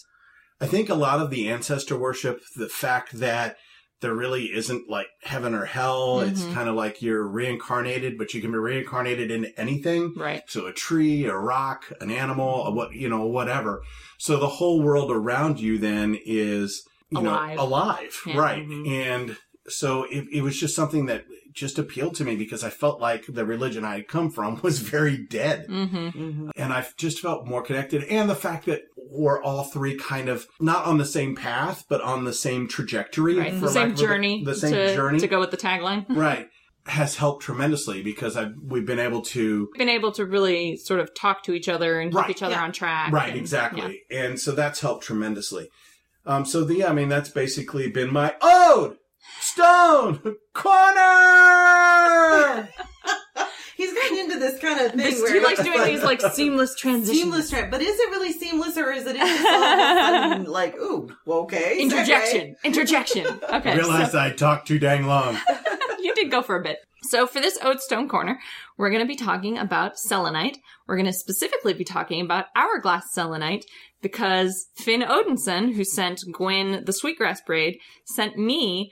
I 0.61 0.67
think 0.67 0.87
a 0.89 0.95
lot 0.95 1.19
of 1.19 1.29
the 1.31 1.49
ancestor 1.49 1.97
worship, 1.97 2.41
the 2.55 2.69
fact 2.69 3.19
that 3.19 3.57
there 4.01 4.13
really 4.13 4.45
isn't 4.53 4.89
like 4.89 5.07
heaven 5.23 5.53
or 5.53 5.65
hell. 5.65 6.19
It's 6.19 6.43
Mhm. 6.43 6.53
kind 6.53 6.69
of 6.69 6.75
like 6.75 7.01
you're 7.01 7.25
reincarnated, 7.27 8.17
but 8.17 8.33
you 8.33 8.41
can 8.41 8.51
be 8.51 8.57
reincarnated 8.57 9.31
into 9.31 9.57
anything. 9.59 10.13
Right. 10.15 10.43
So 10.47 10.65
a 10.67 10.73
tree, 10.73 11.25
a 11.25 11.35
rock, 11.35 11.91
an 12.01 12.11
animal, 12.11 12.65
a 12.65 12.71
what 12.71 12.93
you 12.93 13.07
know, 13.09 13.25
whatever. 13.25 13.81
So 14.17 14.37
the 14.37 14.47
whole 14.47 14.81
world 14.81 15.11
around 15.11 15.59
you 15.59 15.77
then 15.77 16.17
is 16.25 16.85
you 17.09 17.19
Alive. 17.19 17.57
know 17.57 17.63
alive, 17.63 18.19
Yeah. 18.25 18.37
right? 18.37 18.67
Mhm. 18.67 18.87
And 18.89 19.37
so 19.67 20.03
it, 20.03 20.25
it 20.31 20.41
was 20.41 20.59
just 20.59 20.75
something 20.75 21.05
that 21.05 21.25
just 21.55 21.79
appealed 21.79 22.15
to 22.15 22.23
me 22.25 22.35
because 22.35 22.63
I 22.63 22.69
felt 22.69 22.99
like 22.99 23.25
the 23.27 23.45
religion 23.45 23.83
I 23.85 23.95
had 23.95 24.07
come 24.07 24.29
from 24.29 24.59
was 24.63 24.79
very 24.79 25.17
dead. 25.17 25.67
Mm-hmm. 25.67 26.09
hmm 26.09 26.49
And 26.55 26.73
I 26.73 26.85
just 26.97 27.19
felt 27.19 27.47
more 27.47 27.63
connected. 27.63 28.03
And 28.03 28.29
the 28.29 28.35
fact 28.35 28.65
that 28.65 28.81
we're 28.97 29.41
all 29.41 29.63
three 29.63 29.95
kind 29.97 30.29
of 30.29 30.47
not 30.59 30.85
on 30.85 30.97
the 30.97 31.05
same 31.05 31.35
path, 31.35 31.85
but 31.87 32.01
on 32.01 32.25
the 32.25 32.33
same 32.33 32.67
trajectory. 32.67 33.37
Right. 33.37 33.59
The 33.59 33.69
same 33.69 33.95
journey. 33.95 34.43
The 34.43 34.55
same 34.55 34.73
to, 34.73 34.93
journey. 34.93 35.19
to 35.19 35.27
go 35.27 35.39
with 35.39 35.51
the 35.51 35.57
tagline. 35.57 36.05
Right. 36.15 36.49
Has 36.87 37.15
helped 37.15 37.41
tremendously 37.43 38.03
because 38.03 38.37
I've, 38.37 38.53
we've 38.63 38.85
been 38.85 38.99
able 38.99 39.23
to 39.23 39.69
Been 39.75 39.89
able 39.89 40.11
to 40.11 40.25
really 40.25 40.77
sort 40.77 40.99
of 40.99 41.15
talk 41.15 41.41
to 41.45 41.53
each 41.53 41.67
other 41.67 41.99
and 41.99 42.11
keep 42.11 42.21
Right, 42.21 42.29
each 42.29 42.43
other 42.43 42.53
yeah. 42.53 42.63
on 42.63 42.71
track. 42.73 43.11
Right, 43.11 43.29
and- 43.29 43.39
exactly. 43.39 44.01
And 44.11 44.39
so 44.39 44.51
that's 44.51 44.81
helped 44.81 45.03
tremendously. 45.05 45.69
Um, 46.27 46.45
so 46.45 46.63
the, 46.63 46.85
I 46.85 46.93
mean, 46.93 47.09
that's 47.09 47.29
basically 47.29 47.89
been 47.89 48.11
my 48.13 48.35
ode, 48.41 48.97
stone, 49.39 50.19
corner! 50.53 50.95
He's 53.77 53.93
getting 53.93 54.19
into 54.19 54.39
this 54.39 54.59
kind 54.59 54.79
of 54.79 54.93
thing 54.93 55.21
where 55.21 55.33
he 55.33 55.41
likes 55.41 55.61
doing 55.61 55.83
these 55.83 56.01
like 56.01 56.21
seamless 56.21 56.75
transitions. 56.79 57.19
seamless 57.19 57.49
trend, 57.49 57.71
but 57.71 57.81
is 57.81 57.99
it 57.99 58.09
really 58.09 58.31
seamless 58.31 58.77
or 58.77 58.91
is 58.91 59.05
it 59.05 59.17
just 59.17 59.45
all 59.45 59.63
of 59.63 59.79
a 59.79 60.29
sudden 60.29 60.45
like, 60.45 60.75
ooh, 60.75 61.09
well, 61.25 61.39
okay, 61.39 61.81
Interjection. 61.81 62.55
Interjection. 62.63 63.25
Okay. 63.27 63.71
I 63.71 63.75
realized 63.75 64.15
I 64.15 64.31
talked 64.31 64.69
too 64.69 64.79
dang 64.79 65.05
long. 65.07 65.37
you 65.99 66.15
did 66.15 66.31
go 66.31 66.41
for 66.41 66.55
a 66.55 66.63
bit. 66.63 66.77
So 67.03 67.27
for 67.27 67.41
this 67.41 67.57
Ode 67.61 67.81
Stone 67.81 68.07
Corner, 68.07 68.39
we're 68.77 68.89
going 68.89 69.01
to 69.01 69.07
be 69.07 69.17
talking 69.17 69.57
about 69.57 69.99
selenite. 69.99 70.57
We're 70.87 70.95
going 70.95 71.05
to 71.05 71.13
specifically 71.13 71.73
be 71.73 71.83
talking 71.83 72.21
about 72.21 72.45
hourglass 72.55 73.11
selenite 73.11 73.65
because 74.01 74.67
Finn 74.75 75.01
Odinson, 75.01 75.73
who 75.73 75.83
sent 75.83 76.23
Gwen 76.31 76.83
the 76.85 76.93
sweetgrass 76.93 77.41
braid, 77.41 77.77
sent 78.05 78.37
me 78.37 78.91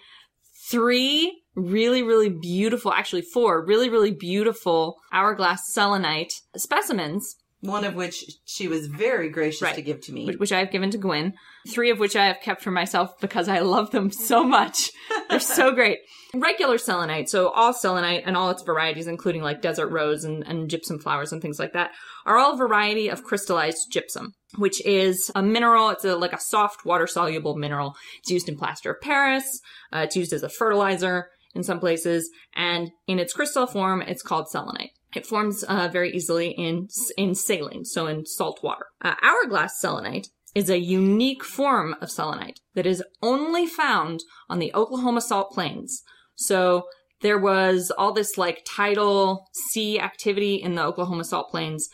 three 0.70 1.42
really, 1.56 2.02
really 2.04 2.30
beautiful, 2.30 2.92
actually 2.92 3.22
four 3.22 3.64
really, 3.66 3.90
really 3.90 4.12
beautiful 4.12 4.98
hourglass 5.12 5.72
selenite 5.72 6.34
specimens 6.56 7.36
One 7.62 7.86
of 7.86 7.96
which 7.96 8.26
she 8.46 8.68
was 8.68 8.88
very 8.88 9.30
gracious 9.30 9.62
Right. 9.62 9.76
to 9.76 9.82
give 9.82 10.02
to 10.02 10.12
me. 10.14 10.36
which, 10.36 10.52
I 10.52 10.60
have 10.60 10.72
given 10.72 10.90
to 10.92 10.98
Gwen. 10.98 11.34
Three 11.70 11.90
of 11.92 12.00
which 12.00 12.16
I 12.16 12.26
have 12.26 12.42
kept 12.42 12.62
for 12.62 12.72
myself 12.72 13.18
because 13.22 13.48
I 13.48 13.60
love 13.60 13.92
them 13.92 14.12
so 14.12 14.44
much. 14.44 14.92
They're 15.30 15.40
so 15.40 15.72
great. 15.72 16.00
Regular 16.34 16.78
selenite, 16.78 17.30
so 17.30 17.50
all 17.50 17.74
selenite 17.74 18.24
and 18.26 18.36
all 18.36 18.50
its 18.50 18.64
varieties, 18.64 19.08
including 19.08 19.44
like 19.44 19.62
desert 19.62 19.88
rose 19.90 20.24
and, 20.26 20.44
and 20.46 20.70
gypsum 20.70 21.00
flowers 21.00 21.32
and 21.32 21.42
things 21.42 21.60
like 21.60 21.74
that, 21.74 21.92
are 22.26 22.38
all 22.38 22.56
a 22.56 22.58
variety 22.58 23.08
of 23.08 23.24
crystallized 23.24 23.92
gypsum, 23.92 24.34
which 24.58 24.86
is 24.86 25.32
a 25.36 25.42
mineral. 25.42 25.90
It's 25.90 26.06
a, 26.06 26.16
like 26.16 26.34
a 26.34 26.40
soft 26.40 26.86
water 26.86 27.08
soluble 27.08 27.56
mineral. 27.56 27.96
It's 28.20 28.32
used 28.32 28.50
in 28.50 28.58
plaster 28.58 28.92
of 28.92 29.02
Paris. 29.02 29.62
Uh, 29.92 30.00
it's 30.00 30.16
used 30.16 30.34
as 30.34 30.44
a 30.44 30.50
fertilizer 30.50 31.30
in 31.56 31.64
some 31.64 31.80
places, 31.80 32.30
and 32.56 32.92
in 33.08 33.20
its 33.20 33.34
crystal 33.34 33.68
form, 33.68 34.02
it's 34.02 34.24
called 34.24 34.50
selenite. 34.50 34.92
It 35.16 35.28
forms 35.28 35.64
uh, 35.64 35.88
very 35.92 36.12
easily 36.12 36.50
in 36.50 36.88
in 37.18 37.36
saline, 37.36 37.86
so 37.86 38.08
in 38.08 38.26
salt 38.26 38.62
water. 38.64 38.88
Uh, 39.02 39.16
hourglass 39.22 39.80
selenite 39.80 40.30
is 40.56 40.70
a 40.70 40.80
unique 40.80 41.44
form 41.44 41.96
of 42.02 42.12
selenite 42.12 42.60
that 42.76 42.86
is 42.86 43.04
only 43.22 43.66
found 43.66 44.22
on 44.50 44.60
the 44.60 44.74
Oklahoma 44.74 45.22
Salt 45.22 45.52
Plains. 45.52 46.04
So 46.36 46.84
there 47.22 47.40
was 47.40 47.92
all 47.98 48.14
this 48.14 48.38
like 48.38 48.66
tidal 48.68 49.48
sea 49.54 50.00
activity 50.00 50.56
in 50.56 50.76
the 50.76 50.84
Oklahoma 50.84 51.24
Salt 51.24 51.50
Plains 51.50 51.90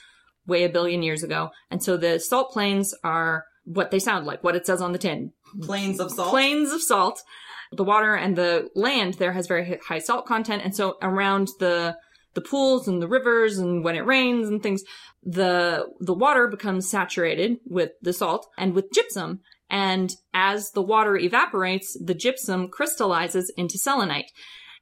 way 0.49 0.63
a 0.63 0.69
billion 0.69 1.01
years 1.03 1.23
ago, 1.23 1.49
and 1.71 1.81
so 1.83 1.95
the 1.97 2.19
salt 2.19 2.51
plains 2.51 2.93
are 3.03 3.45
what 3.65 3.91
they 3.91 3.99
sound 3.99 4.25
like, 4.25 4.43
what 4.43 4.55
it 4.55 4.65
says 4.65 4.81
on 4.81 4.91
the 4.91 4.97
tin, 4.97 5.31
Plains 5.61 5.99
of 5.99 6.11
salt. 6.11 6.29
plains 6.29 6.71
of 6.71 6.81
salt. 6.81 7.21
The 7.71 7.83
water 7.83 8.15
and 8.15 8.35
the 8.35 8.69
land 8.73 9.13
there 9.15 9.33
has 9.33 9.45
very 9.47 9.79
high 9.87 9.99
salt 9.99 10.25
content, 10.25 10.63
and 10.65 10.75
so 10.75 10.97
around 11.01 11.49
the 11.59 11.95
the 12.35 12.41
pools 12.41 12.87
and 12.87 13.01
the 13.01 13.07
rivers 13.07 13.57
and 13.57 13.83
when 13.83 13.95
it 13.95 14.05
rains 14.05 14.47
and 14.47 14.61
things, 14.61 14.83
the 15.23 15.87
the 15.99 16.13
water 16.13 16.47
becomes 16.47 16.89
saturated 16.89 17.57
with 17.65 17.91
the 18.01 18.13
salt 18.13 18.47
and 18.57 18.73
with 18.73 18.91
gypsum. 18.91 19.41
And 19.69 20.11
as 20.33 20.71
the 20.71 20.81
water 20.81 21.15
evaporates, 21.15 21.95
the 22.03 22.15
gypsum 22.15 22.69
crystallizes 22.69 23.51
into 23.55 23.77
selenite. 23.77 24.31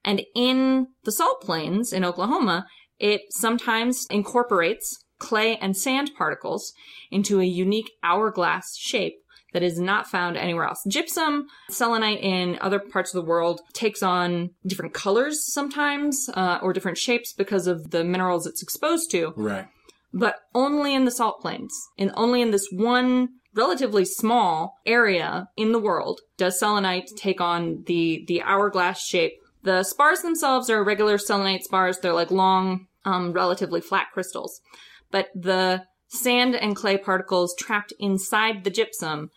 And 0.05 0.21
in 0.35 0.87
the 1.03 1.11
salt 1.11 1.41
plains 1.41 1.91
in 1.91 2.05
Oklahoma, 2.05 2.67
it 2.99 3.21
sometimes 3.31 4.05
incorporates 4.09 5.03
clay 5.19 5.57
and 5.57 5.75
sand 5.75 6.11
particles 6.17 6.73
into 7.11 7.39
a 7.39 7.45
unique 7.45 7.91
hourglass 8.03 8.75
shape 8.77 9.15
that 9.53 9.63
is 9.63 9.79
not 9.79 10.07
found 10.07 10.37
anywhere 10.37 10.65
else. 10.65 10.83
Gypsum, 10.87 11.47
selenite 11.69 12.19
in 12.21 12.57
other 12.61 12.79
parts 12.79 13.13
of 13.13 13.21
the 13.23 13.27
world 13.27 13.61
takes 13.73 14.03
on 14.03 14.51
different 14.65 14.93
colors 14.93 15.51
sometimes, 15.51 16.29
uh, 16.33 16.59
or 16.61 16.73
different 16.73 16.97
shapes 16.97 17.33
because 17.33 17.65
of 17.65 17.91
the 17.91 18.03
minerals 18.03 18.45
it's 18.45 18.61
exposed 18.61 19.09
to, 19.11 19.33
Right. 19.35 19.67
but 20.13 20.35
only 20.53 20.93
in 20.93 21.05
the 21.05 21.11
salt 21.11 21.41
plains. 21.41 21.73
And 21.97 22.11
only 22.15 22.41
in 22.41 22.51
this 22.51 22.67
one 22.71 23.29
relatively 23.55 24.05
small 24.05 24.75
area 24.85 25.47
in 25.57 25.71
the 25.71 25.79
world 25.79 26.21
does 26.37 26.59
selenite 26.59 27.09
take 27.15 27.41
on 27.41 27.83
the, 27.87 28.23
the 28.27 28.41
hourglass 28.43 29.01
shape. 29.03 29.33
The 29.63 29.83
spars 29.83 30.21
themselves 30.21 30.69
are 30.69 30.83
regular 30.83 31.17
selenite 31.17 31.63
spars. 31.63 31.97
They're 31.99 32.13
like 32.13 32.29
long, 32.29 32.87
um, 33.05 33.33
relatively 33.33 33.81
flat 33.81 34.07
crystals. 34.13 34.61
But 35.11 35.29
the 35.35 35.85
sand 36.07 36.55
and 36.55 36.75
clay 36.75 36.97
particles 36.97 37.55
trapped 37.57 37.93
inside 37.99 38.63
the 38.63 38.69
gypsum 38.69 39.29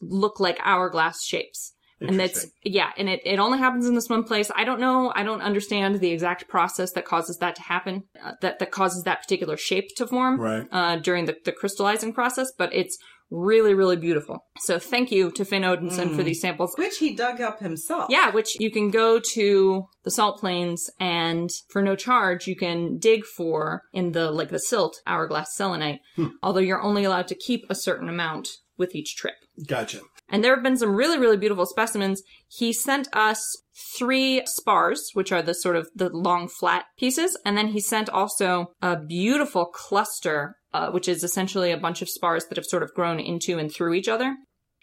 look 0.00 0.40
like 0.40 0.58
hourglass 0.62 1.24
shapes. 1.24 1.74
And 2.00 2.20
that's, 2.20 2.46
yeah, 2.62 2.90
and 2.96 3.08
it, 3.08 3.20
it 3.24 3.40
only 3.40 3.58
happens 3.58 3.84
in 3.84 3.96
this 3.96 4.08
one 4.08 4.22
place. 4.22 4.52
I 4.54 4.62
don't 4.62 4.78
know, 4.78 5.12
I 5.16 5.24
don't 5.24 5.40
understand 5.40 5.98
the 5.98 6.12
exact 6.12 6.46
process 6.46 6.92
that 6.92 7.04
causes 7.04 7.38
that 7.38 7.56
to 7.56 7.62
happen, 7.62 8.04
uh, 8.24 8.34
that, 8.40 8.60
that 8.60 8.70
causes 8.70 9.02
that 9.02 9.20
particular 9.20 9.56
shape 9.56 9.88
to 9.96 10.06
form 10.06 10.40
Right. 10.40 10.68
uh, 10.70 10.96
during 10.98 11.24
the, 11.24 11.36
the 11.44 11.50
crystallizing 11.50 12.12
process, 12.12 12.52
but 12.56 12.72
it's 12.72 12.96
really, 13.30 13.74
really 13.74 13.96
beautiful. 13.96 14.44
So 14.60 14.78
thank 14.78 15.10
you 15.10 15.30
to 15.32 15.44
Finn 15.44 15.62
Odinson 15.62 16.14
for 16.14 16.22
mm. 16.22 16.24
these 16.24 16.40
samples. 16.40 16.74
Which 16.76 16.98
he 16.98 17.14
dug 17.14 17.40
up 17.40 17.60
himself. 17.60 18.06
Yeah, 18.10 18.30
which 18.30 18.58
you 18.58 18.70
can 18.70 18.90
go 18.90 19.20
to 19.34 19.86
the 20.04 20.10
salt 20.10 20.40
plains 20.40 20.90
and 20.98 21.50
for 21.70 21.82
no 21.82 21.96
charge 21.96 22.46
you 22.46 22.56
can 22.56 22.98
dig 22.98 23.24
for 23.24 23.82
in 23.92 24.12
the 24.12 24.30
like 24.30 24.50
the 24.50 24.58
silt 24.58 25.00
hourglass 25.06 25.54
selenite. 25.54 26.00
Hmm. 26.16 26.28
Although 26.42 26.60
you're 26.60 26.82
only 26.82 27.04
allowed 27.04 27.28
to 27.28 27.34
keep 27.34 27.66
a 27.68 27.74
certain 27.74 28.08
amount 28.08 28.48
with 28.76 28.94
each 28.94 29.16
trip. 29.16 29.34
Gotcha. 29.66 30.00
And 30.30 30.44
there 30.44 30.54
have 30.54 30.62
been 30.62 30.76
some 30.76 30.94
really, 30.94 31.18
really 31.18 31.36
beautiful 31.36 31.66
specimens. 31.66 32.22
He 32.48 32.72
sent 32.72 33.08
us 33.14 33.56
three 33.96 34.42
spars, 34.46 35.10
which 35.14 35.32
are 35.32 35.42
the 35.42 35.54
sort 35.54 35.76
of 35.76 35.88
the 35.94 36.08
long 36.10 36.48
flat 36.48 36.84
pieces. 36.98 37.38
And 37.44 37.56
then 37.56 37.68
he 37.68 37.80
sent 37.80 38.08
also 38.08 38.72
a 38.82 38.96
beautiful 38.96 39.66
cluster, 39.66 40.56
uh, 40.74 40.90
which 40.90 41.08
is 41.08 41.22
essentially 41.22 41.70
a 41.70 41.78
bunch 41.78 42.02
of 42.02 42.08
spars 42.08 42.46
that 42.46 42.56
have 42.58 42.66
sort 42.66 42.82
of 42.82 42.94
grown 42.94 43.20
into 43.20 43.58
and 43.58 43.72
through 43.72 43.94
each 43.94 44.08
other. 44.08 44.36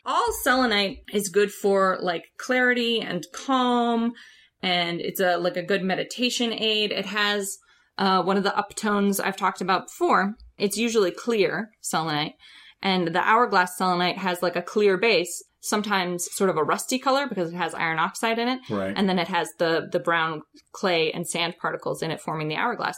All 0.05 0.27
selenite 0.43 0.99
is 1.11 1.29
good 1.29 1.51
for 1.51 1.97
like 2.01 2.25
clarity 2.37 3.01
and 3.01 3.25
calm. 3.33 4.13
And 4.61 5.01
it's 5.01 5.19
a, 5.19 5.37
like 5.37 5.57
a 5.57 5.63
good 5.63 5.83
meditation 5.83 6.53
aid. 6.53 6.91
It 6.91 7.05
has, 7.05 7.57
uh, 7.97 8.23
one 8.23 8.37
of 8.37 8.43
the 8.43 8.49
uptones 8.51 9.23
I've 9.23 9.37
talked 9.37 9.61
about 9.61 9.87
before. 9.87 10.35
It's 10.57 10.77
usually 10.77 11.11
clear 11.11 11.69
selenite. 11.81 12.33
And 12.81 13.07
the 13.07 13.19
hourglass 13.19 13.77
selenite 13.77 14.17
has 14.17 14.43
like 14.43 14.55
a 14.55 14.61
clear 14.61 14.97
base, 14.97 15.43
sometimes 15.65 16.27
sort 16.31 16.49
of 16.49 16.57
a 16.57 16.63
rusty 16.63 16.99
color 16.99 17.27
because 17.27 17.51
it 17.51 17.57
has 17.57 17.73
iron 17.73 17.99
oxide 17.99 18.39
in 18.39 18.47
it. 18.47 18.59
Right. 18.69 18.93
And 18.95 19.09
then 19.09 19.19
it 19.19 19.27
has 19.27 19.49
the, 19.57 19.87
the 19.91 19.99
brown 19.99 20.41
clay 20.71 21.11
and 21.11 21.27
sand 21.27 21.55
particles 21.59 22.01
in 22.01 22.11
it 22.11 22.21
forming 22.21 22.47
the 22.47 22.55
hourglass. 22.55 22.97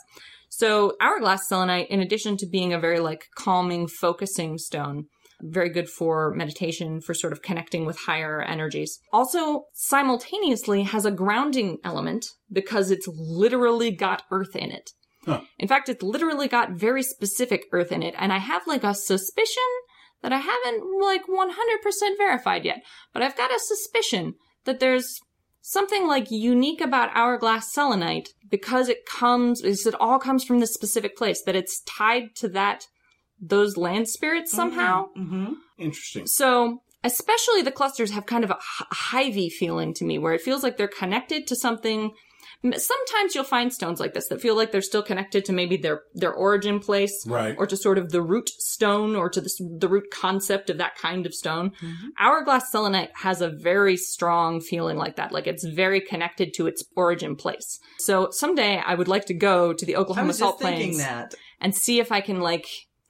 So 0.50 0.94
hourglass 1.02 1.48
selenite, 1.48 1.90
in 1.90 2.00
addition 2.00 2.38
to 2.38 2.46
being 2.46 2.74
a 2.74 2.80
very 2.80 3.00
like 3.00 3.26
calming, 3.36 3.88
focusing 3.88 4.58
stone, 4.58 5.06
very 5.42 5.70
good 5.70 5.90
for 5.90 6.34
meditation, 6.34 7.02
for 7.02 7.14
sort 7.14 7.34
of 7.34 7.42
connecting 7.42 7.86
with 7.86 8.00
higher 8.00 8.42
energies. 8.42 9.00
Also, 9.14 9.66
simultaneously 9.74 10.84
has 10.84 11.06
a 11.06 11.12
grounding 11.12 11.78
element 11.84 12.26
because 12.52 12.92
it's 12.92 13.08
literally 13.08 13.92
got 13.92 14.24
earth 14.32 14.56
in 14.56 14.72
it. 14.72 14.92
Huh. 15.26 15.42
In 15.60 15.68
fact, 15.68 15.90
it's 15.90 16.02
literally 16.02 16.48
got 16.48 16.72
very 16.72 17.04
specific 17.04 17.66
earth 17.72 17.92
in 17.92 18.02
it, 18.02 18.16
and 18.18 18.32
I 18.32 18.38
have 18.38 18.66
like 18.66 18.84
a 18.84 18.94
suspicion 18.94 19.64
that 20.22 20.34
I 20.34 20.40
haven't 20.40 20.84
like 21.02 21.24
100% 21.28 22.18
verified 22.18 22.66
yet, 22.66 22.84
but 23.14 23.22
I've 23.22 23.38
got 23.38 23.52
a 23.52 23.60
suspicion 23.60 24.36
that 24.66 24.80
there's 24.80 25.20
something 25.62 26.08
like 26.08 26.32
unique 26.32 26.82
about 26.82 27.10
hourglass 27.14 27.74
selenite 27.74 28.30
because 28.50 28.90
it 28.90 29.06
comes, 29.06 29.62
is 29.62 29.86
it 29.86 29.96
all 30.00 30.18
comes 30.18 30.44
from 30.44 30.60
this 30.60 30.74
specific 30.74 31.18
place, 31.18 31.42
that 31.44 31.56
it's 31.56 31.82
tied 31.82 32.36
to 32.36 32.48
that, 32.50 32.88
those 33.40 33.78
land 33.78 34.08
spirits 34.08 34.52
somehow. 34.52 35.08
Mm-hmm. 35.18 35.54
Interesting. 35.78 36.26
So, 36.26 36.82
especially 37.04 37.62
the 37.62 37.72
clusters 37.72 38.12
have 38.12 38.26
kind 38.26 38.44
of 38.44 38.50
a 38.50 38.58
hivey 39.12 39.50
feeling 39.50 39.94
to 39.96 40.06
me, 40.06 40.18
where 40.18 40.34
it 40.34 40.42
feels 40.42 40.64
like 40.64 40.78
they're 40.78 40.88
connected 40.88 41.46
to 41.48 41.56
something. 41.56 42.12
M- 42.64 42.74
Sometimes 42.74 43.36
you'll 43.36 43.44
find 43.44 43.72
stones 43.72 44.00
like 44.00 44.14
this 44.14 44.28
that 44.30 44.42
feel 44.42 44.56
like 44.56 44.72
they're 44.72 44.82
still 44.82 45.04
connected 45.04 45.46
to 45.46 45.54
maybe 45.54 45.78
their 45.78 46.02
their 46.14 46.34
origin 46.34 46.80
place, 46.80 47.24
Right. 47.28 47.56
or 47.58 47.68
to 47.68 47.78
sort 47.78 47.98
of 47.98 48.12
the 48.12 48.22
root 48.22 48.50
stone, 48.58 49.16
or 49.16 49.30
to 49.30 49.40
this, 49.42 49.58
the 49.60 49.88
root 49.88 50.06
concept 50.12 50.70
of 50.70 50.78
that 50.80 50.96
kind 50.98 51.26
of 51.26 51.34
stone. 51.34 51.72
Mm-hmm. 51.82 52.08
Hourglass 52.20 52.72
selenite 52.72 53.12
has 53.18 53.42
a 53.42 53.50
very 53.50 53.96
strong 53.98 54.60
feeling 54.62 54.98
like 54.98 55.16
that, 55.18 55.32
like 55.32 55.48
it's 55.48 55.66
very 55.66 56.02
connected 56.02 56.54
to 56.56 56.68
its 56.68 56.84
origin 56.96 57.36
place. 57.36 57.80
So 58.00 58.30
someday 58.32 58.82
I 58.86 58.96
would 58.96 59.08
like 59.08 59.26
to 59.26 59.34
go 59.34 59.74
to 59.74 59.86
the 59.86 59.96
I 59.96 60.00
Oklahoma 60.00 60.28
was 60.28 60.40
Salt 60.40 60.56
just 60.60 60.62
Plains 60.62 60.98
that. 60.98 61.36
and 61.62 61.76
see 61.76 62.00
if 62.00 62.12
I 62.12 62.22
can 62.22 62.40
like 62.42 62.66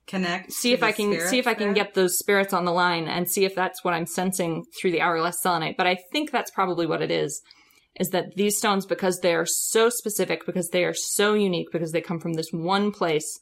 Connect. 0.07 0.51
see 0.53 0.71
if 0.73 0.83
I 0.83 0.91
can 0.93 1.19
see 1.21 1.37
if 1.39 1.47
I 1.47 1.53
can 1.53 1.67
there. 1.67 1.73
get 1.73 1.93
those 1.93 2.17
spirits 2.17 2.53
on 2.53 2.63
the 2.65 2.71
line 2.71 3.07
and 3.07 3.29
see 3.29 3.43
if 3.45 3.55
that's 3.55 3.83
what 3.83 3.93
I'm 3.93 4.05
sensing 4.05 4.65
through 4.79 4.91
the 4.91 5.01
hourglass 5.01 5.41
selenite. 5.41 5.75
But 5.77 5.87
I 5.87 5.97
think 6.11 6.31
that's 6.31 6.51
probably 6.51 6.85
what 6.85 7.01
it 7.01 7.11
is. 7.11 7.41
Is 7.99 8.09
that 8.09 8.35
these 8.35 8.57
stones, 8.57 8.85
because 8.85 9.19
they 9.19 9.33
are 9.33 9.45
so 9.45 9.89
specific, 9.89 10.45
because 10.45 10.69
they 10.69 10.83
are 10.83 10.93
so 10.93 11.33
unique, 11.33 11.69
because 11.71 11.91
they 11.91 12.01
come 12.01 12.19
from 12.19 12.33
this 12.33 12.51
one 12.51 12.91
place, 12.91 13.39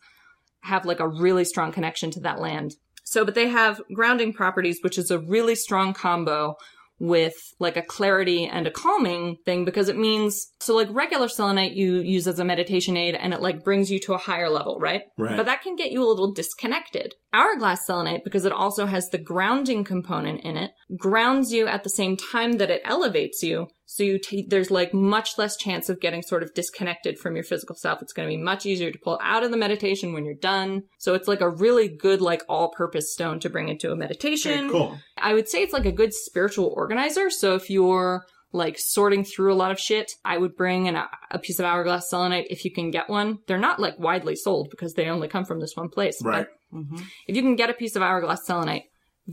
have 0.62 0.86
like 0.86 1.00
a 1.00 1.08
really 1.08 1.46
strong 1.46 1.72
connection 1.72 2.12
to 2.12 2.20
that 2.22 2.40
land. 2.40 2.76
So, 3.04 3.24
but 3.24 3.36
they 3.36 3.50
have 3.50 3.82
grounding 3.94 4.34
properties, 4.34 4.80
which 4.82 4.98
is 4.98 5.12
a 5.12 5.20
really 5.20 5.56
strong 5.56 5.94
combo 5.94 6.56
with 7.00 7.34
like 7.60 7.76
a 7.76 7.82
clarity 7.82 8.46
and 8.46 8.68
a 8.68 8.72
calming 8.72 9.38
thing 9.46 9.66
because 9.66 9.90
it 9.90 9.98
means 9.98 10.48
so 10.62 10.76
like 10.76 10.88
regular 10.92 11.28
selenite 11.28 11.74
you 11.74 12.00
use 12.00 12.26
as 12.26 12.40
a 12.40 12.46
meditation 12.46 12.96
aid 12.96 13.16
and 13.16 13.34
it 13.34 13.42
like 13.42 13.66
brings 13.66 13.92
you 13.92 14.00
to 14.00 14.14
a 14.14 14.18
higher 14.18 14.50
level, 14.50 14.80
right? 14.80 15.02
Right. 15.18 15.36
But 15.36 15.46
that 15.48 15.62
can 15.62 15.76
get 15.76 15.92
you 15.92 16.04
a 16.04 16.08
little 16.08 16.32
disconnected. 16.32 17.14
Hourglass 17.34 17.86
selenite, 17.86 18.24
because 18.24 18.46
it 18.46 18.54
also 18.54 18.86
has 18.86 19.10
the 19.10 19.18
grounding 19.18 19.84
component 19.84 20.42
in 20.42 20.56
it, 20.56 20.72
grounds 20.98 21.52
you 21.52 21.68
at 21.68 21.84
the 21.84 21.90
same 21.90 22.16
time 22.16 22.54
that 22.54 22.70
it 22.70 22.82
elevates 22.86 23.42
you. 23.42 23.68
So 23.86 24.04
you 24.04 24.20
take, 24.20 24.50
there's 24.50 24.70
like 24.72 24.94
much 24.94 25.38
less 25.38 25.56
chance 25.58 25.90
of 25.90 26.00
getting 26.00 26.22
sort 26.22 26.44
of 26.44 26.54
disconnected 26.54 27.18
from 27.18 27.36
your 27.36 27.44
physical 27.44 27.76
self. 27.76 28.02
It's 28.02 28.14
going 28.14 28.28
to 28.30 28.36
be 28.36 28.42
much 28.42 28.66
easier 28.66 28.92
to 28.92 29.00
pull 29.00 29.20
out 29.24 29.44
of 29.44 29.52
the 29.52 29.58
meditation 29.58 30.14
when 30.14 30.26
you're 30.26 30.34
done. 30.36 30.84
So 31.00 31.14
it's 31.14 31.28
like 31.28 31.42
a 31.42 31.50
really 31.50 31.88
good, 31.88 32.22
like 32.22 32.44
all 32.50 32.70
purpose 32.70 33.14
stone 33.14 33.40
to 33.40 33.50
bring 33.50 33.70
into 33.70 33.92
a 33.92 33.96
meditation. 33.96 34.52
Very 34.54 34.70
cool. 34.70 34.98
I 35.18 35.34
would 35.34 35.48
say 35.48 35.62
it's 35.64 35.74
like 35.74 35.86
a 35.86 35.92
good 35.92 36.14
spiritual 36.14 36.74
organizer. 36.76 37.30
So 37.30 37.56
if 37.56 37.70
you're 37.70 38.26
like 38.52 38.78
sorting 38.80 39.24
through 39.24 39.54
a 39.54 39.56
lot 39.56 39.72
of 39.72 39.80
shit, 39.80 40.12
I 40.24 40.38
would 40.38 40.56
bring 40.56 40.88
an, 40.88 40.96
a 41.32 41.40
piece 41.40 41.60
of 41.60 41.66
hourglass 41.66 42.10
selenite 42.10 42.48
if 42.50 42.64
you 42.64 42.72
can 42.72 42.90
get 42.92 43.10
one. 43.10 43.40
They're 43.48 43.58
not 43.58 43.80
like 43.80 44.00
widely 44.00 44.36
sold 44.36 44.70
because 44.72 44.94
they 44.94 45.08
only 45.08 45.28
come 45.28 45.46
from 45.46 45.60
this 45.60 45.74
one 45.76 45.90
place. 45.90 46.22
but 46.22 46.30
Right. 46.30 46.48
Mhm. 46.74 47.02
if 47.28 47.36
you 47.36 47.42
can 47.42 47.56
get 47.56 47.70
a 47.70 47.74
piece 47.74 47.96
of 47.96 48.02
hourglass 48.02 48.46
selenite, 48.46 48.84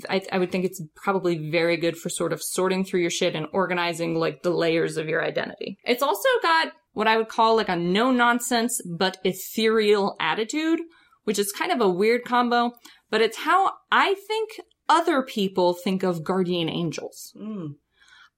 I, 0.09 0.23
I 0.33 0.39
would 0.39 0.51
think 0.51 0.65
it's 0.65 0.83
probably 0.97 1.51
very 1.51 1.77
good 1.77 1.97
for 1.97 2.09
sort 2.09 2.33
of 2.33 2.43
sorting 2.43 2.85
through 2.85 3.01
your 3.01 3.11
shit 3.11 3.35
and 3.35 3.47
organizing 3.53 4.15
like 4.15 4.43
the 4.43 4.51
layers 4.51 4.97
of 4.97 5.09
your 5.09 5.23
identity. 5.23 5.79
It's 5.85 6.03
also 6.03 6.29
got 6.43 6.73
what 6.93 7.09
I 7.09 7.17
would 7.17 7.29
call 7.29 7.57
like 7.57 7.69
a 7.69 7.77
no 7.77 8.11
nonsense 8.11 8.81
but 8.99 9.19
ethereal 9.25 10.17
attitude, 10.21 10.81
which 11.25 11.39
is 11.39 11.53
kind 11.53 11.73
of 11.73 11.81
a 11.81 11.89
weird 11.89 12.25
combo, 12.25 12.73
but 13.11 13.21
it's 13.21 13.39
how 13.39 13.73
I 13.91 14.15
think 14.27 14.51
other 14.89 15.23
people 15.23 15.75
think 15.75 16.03
of 16.03 16.25
guardian 16.25 16.69
angels. 16.69 17.33
Mm. 17.39 17.75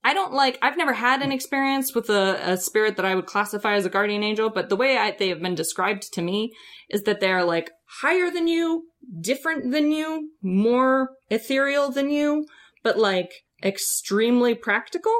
I 0.03 0.13
don't 0.13 0.33
like, 0.33 0.59
I've 0.61 0.77
never 0.77 0.93
had 0.93 1.23
an 1.23 1.31
experience 1.31 1.95
with 1.95 2.11
a, 2.11 2.39
a 2.51 2.57
spirit 2.57 2.95
that 2.97 3.05
I 3.05 3.15
would 3.15 3.25
classify 3.25 3.73
as 3.73 3.85
a 3.85 3.89
guardian 3.89 4.23
angel, 4.23 4.51
but 4.51 4.69
the 4.69 4.75
way 4.75 4.97
I, 4.97 5.15
they 5.17 5.29
have 5.29 5.41
been 5.41 5.55
described 5.55 6.13
to 6.13 6.21
me 6.21 6.53
is 6.91 7.03
that 7.03 7.21
they're 7.21 7.43
like 7.43 7.71
higher 8.01 8.29
than 8.29 8.47
you, 8.47 8.83
different 9.21 9.71
than 9.71 9.91
you, 9.91 10.31
more 10.41 11.11
ethereal 11.29 11.91
than 11.91 12.09
you, 12.09 12.47
but 12.83 12.97
like 12.97 13.31
extremely 13.63 14.53
practical, 14.55 15.13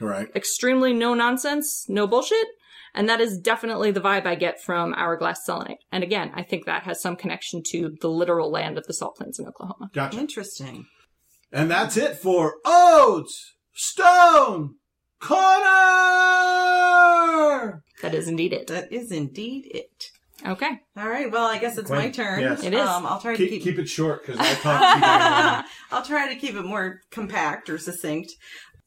Right. 0.00 0.28
extremely 0.34 0.92
no 0.94 1.14
nonsense, 1.14 1.86
no 1.88 2.06
bullshit. 2.06 2.46
And 2.94 3.08
that 3.08 3.20
is 3.20 3.38
definitely 3.38 3.92
the 3.92 4.00
vibe 4.00 4.26
I 4.26 4.34
get 4.34 4.60
from 4.60 4.94
Hourglass 4.94 5.44
Selenite. 5.44 5.78
And 5.92 6.02
again, 6.02 6.32
I 6.34 6.42
think 6.42 6.64
that 6.66 6.82
has 6.84 7.00
some 7.00 7.14
connection 7.14 7.62
to 7.70 7.96
the 8.00 8.08
literal 8.08 8.50
land 8.50 8.78
of 8.78 8.86
the 8.86 8.94
salt 8.94 9.16
plains 9.16 9.38
in 9.38 9.46
Oklahoma. 9.46 9.90
Gotcha. 9.94 10.18
Interesting. 10.18 10.86
And 11.52 11.70
that's 11.70 11.96
it 11.96 12.16
for 12.16 12.56
Odes 12.64 13.54
Stone 13.72 14.74
Corner. 16.80 17.84
That 18.02 18.14
is 18.14 18.26
indeed 18.28 18.52
it. 18.52 18.66
That 18.68 18.92
is 18.92 19.12
indeed 19.12 19.66
it. 19.72 20.06
Okay. 20.46 20.80
All 20.96 21.08
right. 21.08 21.30
Well, 21.30 21.46
I 21.46 21.58
guess 21.58 21.76
it's 21.78 21.90
my 21.90 22.10
turn. 22.10 22.40
yes. 22.40 22.62
It 22.64 22.72
is. 22.74 22.80
Um, 22.88 23.06
I'll 23.06 23.20
try 23.20 23.32
to 23.32 23.38
Keep, 23.38 23.50
keep. 23.50 23.62
keep 23.62 23.78
it 23.78 23.88
short 23.88 24.24
because 24.26 24.40
I 24.40 24.54
talk 24.54 24.94
too 24.94 25.00
damn 25.00 25.32
long. 25.54 25.64
I'll 25.92 26.04
try 26.04 26.32
to 26.32 26.38
keep 26.40 26.54
it 26.54 26.64
more 26.64 27.00
compact 27.10 27.68
or 27.68 27.78
succinct. 27.78 28.32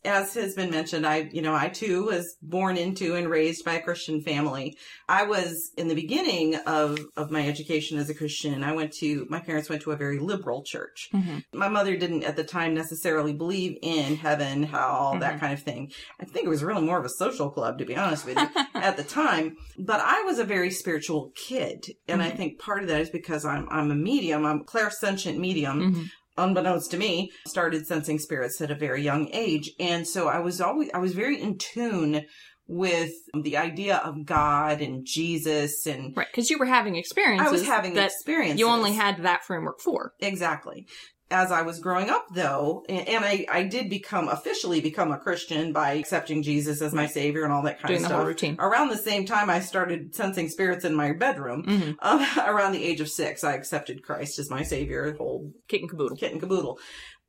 As 0.06 0.34
has 0.34 0.54
been 0.56 0.70
mentioned, 0.70 1.06
I, 1.06 1.30
you 1.32 1.42
know, 1.42 1.54
I 1.56 1.70
too 1.70 2.06
was 2.06 2.36
born 2.42 2.78
into 2.78 3.16
and 3.16 3.30
raised 3.30 3.64
by 3.64 3.76
a 3.76 3.82
Christian 3.82 4.22
family. 4.22 4.78
I 5.08 5.24
was 5.24 5.72
in 5.78 5.88
the 5.88 5.96
beginning 5.96 6.56
of, 6.68 7.00
of 7.16 7.32
my 7.32 7.48
education 7.48 7.98
as 7.98 8.10
a 8.10 8.14
Christian. 8.14 8.64
I 8.64 8.74
went 8.74 8.92
to, 9.00 9.26
my 9.30 9.40
parents 9.40 9.70
went 9.70 9.82
to 9.84 9.92
a 9.92 9.96
very 9.96 10.20
liberal 10.20 10.64
church. 10.64 11.10
Mm-hmm. 11.14 11.38
My 11.58 11.70
mother 11.70 11.96
didn't 11.96 12.24
at 12.24 12.36
the 12.36 12.44
time 12.44 12.74
necessarily 12.74 13.34
believe 13.34 13.78
in 13.82 14.16
heaven, 14.18 14.64
hell, 14.64 15.18
that 15.20 15.36
Mhm. 15.36 15.40
kind 15.40 15.54
of 15.54 15.62
thing. 15.64 15.92
I 16.20 16.26
think 16.26 16.46
it 16.46 16.50
was 16.50 16.64
really 16.64 16.82
more 16.84 17.00
of 17.00 17.06
a 17.06 17.10
social 17.10 17.50
club, 17.50 17.78
to 17.80 17.86
be 17.86 17.96
honest 17.96 18.26
with 18.26 18.38
you, 18.38 18.48
at 18.76 18.98
the 18.98 19.04
time. 19.04 19.56
But 19.78 20.02
I 20.02 20.24
was 20.24 20.40
a 20.40 20.44
very 20.44 20.72
spiritual 20.72 21.32
kid. 21.36 21.86
And 22.08 22.22
I 22.22 22.32
Mhm. 22.32 22.38
think 22.38 22.60
part 22.60 22.82
of 22.82 22.90
that 22.90 23.02
is 23.02 23.10
because 23.10 23.46
I'm, 23.46 23.68
I'm 23.70 23.92
a 23.92 23.96
medium. 23.96 24.46
I'm 24.46 24.62
a 24.62 24.64
clairsentient 24.66 25.38
medium 25.38 25.94
Mhm. 25.94 26.10
Unbeknownst 26.38 26.92
to 26.92 26.98
me, 26.98 27.32
started 27.48 27.86
sensing 27.88 28.20
spirits 28.20 28.60
at 28.62 28.72
a 28.72 28.76
very 28.76 29.02
young 29.02 29.30
age. 29.34 29.72
And 29.80 30.08
so 30.08 30.28
I 30.28 30.40
was 30.40 30.62
always, 30.62 30.90
I 30.94 31.00
was 31.00 31.14
very 31.14 31.42
in 31.42 31.58
tune 31.58 32.26
with 32.66 33.12
the 33.42 33.58
idea 33.58 33.98
of 33.98 34.26
God 34.26 34.82
and 34.82 35.06
Jesus 35.06 35.86
and 35.86 36.16
Right, 36.16 36.28
because 36.32 36.50
you 36.50 36.58
were 36.58 36.66
having 36.66 36.96
experiences 36.96 37.48
I 37.48 37.52
was 37.52 37.66
having 37.66 37.94
that 37.96 38.12
experiences. 38.12 38.60
you 38.60 38.68
only 38.68 38.94
had 38.94 39.24
that 39.24 39.44
framework 39.44 39.82
for. 39.82 40.14
Exactly. 40.22 40.88
As 41.32 41.52
I 41.52 41.64
was 41.64 41.80
growing 41.80 42.10
up 42.12 42.28
though, 42.36 42.84
and, 42.88 43.08
and 43.08 43.26
I, 43.26 43.46
I 43.50 43.64
did 43.64 43.90
become 43.90 44.28
officially 44.28 44.82
become 44.82 45.12
a 45.12 45.18
Christian 45.18 45.74
by 45.74 45.94
accepting 45.94 46.44
Jesus 46.44 46.80
as 46.82 46.94
my 46.94 47.08
savior 47.08 47.44
and 47.44 47.52
all 47.52 47.64
that 47.64 47.80
kind 47.80 47.88
Doing 47.88 48.02
of 48.02 48.08
stuff. 48.08 48.28
routine. 48.28 48.56
Around 48.60 48.90
the 48.90 48.98
same 48.98 49.26
time 49.26 49.50
I 49.50 49.60
started 49.60 50.14
sensing 50.14 50.48
spirits 50.50 50.86
in 50.86 50.94
my 50.94 51.14
bedroom. 51.14 51.64
hmm 51.64 51.92
Um, 52.02 52.24
around 52.46 52.74
the 52.74 52.84
age 52.84 53.02
of 53.02 53.10
six, 53.10 53.44
I 53.44 53.54
accepted 53.54 54.04
Christ 54.04 54.38
as 54.38 54.50
my 54.52 54.62
savior, 54.64 55.16
whole 55.18 55.52
Kit 55.68 55.82
and 55.82 55.90
caboodle. 55.90 56.18
kit 56.18 56.32
and 56.34 56.42
caboodle. 56.42 56.78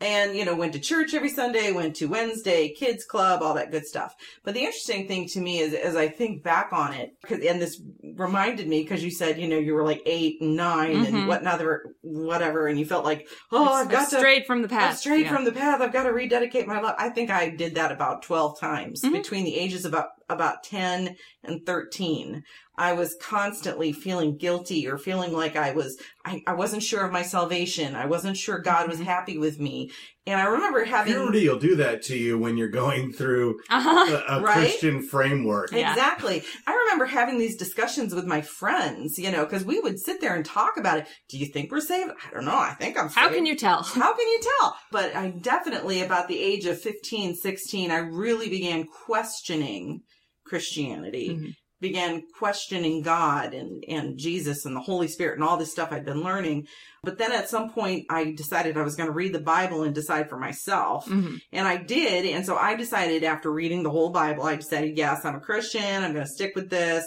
And, 0.01 0.36
you 0.36 0.45
know, 0.45 0.57
went 0.57 0.72
to 0.72 0.80
church 0.80 1.14
every 1.14 1.28
Sunday, 1.30 1.70
went 1.70 1.95
to 1.97 2.07
Wednesday, 2.07 2.68
kids 2.70 3.05
club, 3.05 3.42
all 3.42 3.55
that 3.55 3.70
good 3.70 3.86
stuff. 3.86 4.12
But 4.42 4.55
the 4.55 4.61
interesting 4.61 5.07
thing 5.07 5.28
to 5.28 5.40
me 5.40 5.61
is, 5.61 5.72
as 5.72 5.95
I 5.95 6.09
think 6.09 6.42
back 6.42 6.72
on 6.72 6.92
it, 6.92 7.12
'cause- 7.24 7.45
and 7.45 7.62
this 7.62 7.80
reminded 8.16 8.66
me, 8.68 8.82
because 8.82 9.05
you 9.05 9.11
said, 9.12 9.38
you 9.38 9.47
know, 9.47 9.57
you 9.59 9.72
were 9.72 9.84
like 9.84 10.03
eight 10.05 10.40
and 10.40 10.57
9 10.57 10.97
Mhm. 10.97 11.09
and 11.09 11.28
whatnother, 11.28 11.95
whatever, 12.03 12.66
and 12.66 12.78
you 12.78 12.84
felt 12.84 13.05
like, 13.05 13.28
oh, 13.53 13.64
I've 13.72 13.88
got 13.88 14.11
to, 14.11 14.18
strayed 14.18 14.47
from 14.47 14.62
the 14.62 14.68
past. 14.68 15.01
strayed 15.01 15.26
yeah. 15.26 15.32
from 15.34 15.45
the 15.45 15.53
path. 15.53 15.80
I've 15.80 15.92
got 15.92 16.03
to 16.05 16.12
rededicate 16.12 16.66
my 16.66 16.80
life. 16.80 16.97
I 16.99 17.09
think 17.11 17.30
I 17.30 17.49
did 17.51 17.76
that 17.76 17.92
about 17.92 18.22
12 18.22 18.59
times 18.59 19.01
Mhm. 19.03 19.12
between 19.12 19.45
the 19.45 19.57
ages 19.57 19.84
of 19.84 19.92
about, 19.92 20.09
about 20.28 20.64
10 20.64 21.16
and 21.45 21.64
13. 21.64 22.42
I 22.77 22.93
was 22.95 23.16
constantly 23.22 23.93
feeling 23.93 24.37
guilty 24.37 24.89
or 24.89 24.99
feeling 24.99 25.33
like 25.33 25.55
I 25.57 25.72
was, 25.72 25.97
I, 26.25 26.43
I 26.47 26.55
wasn't 26.55 26.83
sure 26.83 27.05
of 27.05 27.12
my 27.12 27.22
salvation. 27.22 27.95
I 27.95 28.07
wasn't 28.07 28.37
sure 28.37 28.59
God 28.59 28.89
was 28.89 28.99
Mhm. 28.99 29.05
happy 29.05 29.39
with 29.39 29.61
me. 29.61 29.91
And 30.27 30.41
I 30.41 30.45
remember 30.47 30.85
having, 30.85 31.12
Puberty 31.14 31.49
will 31.49 31.59
do 31.59 31.77
that 31.77 32.03
to 32.05 32.16
you 32.16 32.39
when 32.39 32.57
you're 32.57 32.68
going 32.68 33.12
through 33.12 33.61
Uh-huh. 33.70 34.22
a, 34.29 34.39
a 34.39 34.43
Right? 34.43 34.55
Christian 34.57 35.03
framework. 35.03 35.70
Yeah. 35.70 35.93
Exactly. 35.93 36.43
I 36.66 36.75
remember 36.75 37.05
having 37.05 37.39
these 37.39 37.57
discussions 37.57 38.14
with 38.14 38.25
my 38.25 38.41
friends, 38.41 39.18
you 39.18 39.31
know, 39.31 39.45
because 39.45 39.64
we 39.64 39.79
would 39.81 40.01
sit 40.01 40.20
there 40.20 40.35
and 40.35 40.45
talk 40.45 40.77
about 40.77 40.99
it. 40.99 41.07
Do 41.29 41.39
you 41.39 41.47
think 41.47 41.70
we're 41.70 41.81
saved? 41.81 42.11
I 42.27 42.33
don't 42.35 42.47
know. 42.47 42.57
I 42.59 42.75
think 42.75 42.97
I'm 42.99 43.09
saved. 43.09 43.18
How 43.18 43.29
can 43.29 43.45
you 43.47 43.55
tell? 43.55 43.83
How 43.83 44.14
can 44.16 44.27
you 44.27 44.41
tell? 44.61 44.77
But 44.91 45.14
I 45.14 45.29
definitely, 45.29 46.01
about 46.03 46.27
the 46.29 46.41
age 46.41 46.64
of 46.64 46.81
15, 46.81 47.35
16, 47.37 47.91
I 47.91 47.99
really 47.99 48.49
began 48.49 48.87
questioning 48.87 50.01
Christianity, 50.47 51.29
Mhm. 51.31 51.55
Began 51.81 52.22
questioning 52.39 53.03
God 53.03 53.53
and, 53.53 53.85
and 53.89 54.18
Jesus 54.18 54.64
and 54.64 54.75
the 54.75 54.81
Holy 54.81 55.09
Spirit 55.09 55.35
and 55.35 55.45
all 55.45 55.57
this 55.57 55.72
stuff 55.72 55.93
I'd 55.93 56.05
been 56.05 56.22
learning. 56.22 56.66
But 57.03 57.18
then 57.18 57.33
at 57.33 57.51
some 57.51 57.70
point, 57.70 58.07
I 58.09 58.33
decided 58.33 58.77
I 58.77 58.83
was 58.83 58.97
going 58.97 59.09
to 59.09 59.14
read 59.14 59.35
the 59.35 59.41
Bible 59.41 59.83
and 59.83 59.95
decide 59.95 60.29
for 60.31 60.39
myself. 60.39 61.07
Mhm. 61.07 61.39
And 61.53 61.68
I 61.68 61.77
did. 61.77 62.25
And 62.25 62.47
so 62.47 62.57
I 62.57 62.75
decided 62.75 63.25
after 63.25 63.53
reading 63.53 63.83
the 63.83 63.91
whole 63.91 64.11
Bible, 64.11 64.45
I 64.45 64.57
decided, 64.57 64.97
yes, 64.97 65.25
I'm 65.25 65.35
a 65.35 65.41
Christian. 65.41 66.03
I'm 66.03 66.12
going 66.14 66.25
to 66.25 66.31
stick 66.33 66.55
with 66.55 66.70
this. 66.70 67.05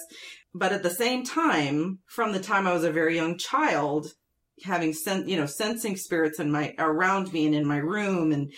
But 0.53 0.73
at 0.73 0.83
the 0.83 0.89
same 0.89 1.23
time, 1.23 1.99
from 2.07 2.31
the 2.31 2.39
time 2.39 2.67
I 2.67 2.73
was 2.73 2.83
a 2.83 2.91
very 2.91 3.15
young 3.15 3.37
child, 3.37 4.07
having 4.63 4.93
sen- 4.93 5.27
you 5.27 5.37
know, 5.37 5.45
sensing 5.45 5.95
spirits 5.95 6.39
in 6.39 6.51
my, 6.51 6.73
around 6.79 7.31
me 7.31 7.45
and 7.45 7.55
in 7.55 7.67
my 7.67 7.77
room 7.77 8.31
and 8.31 8.51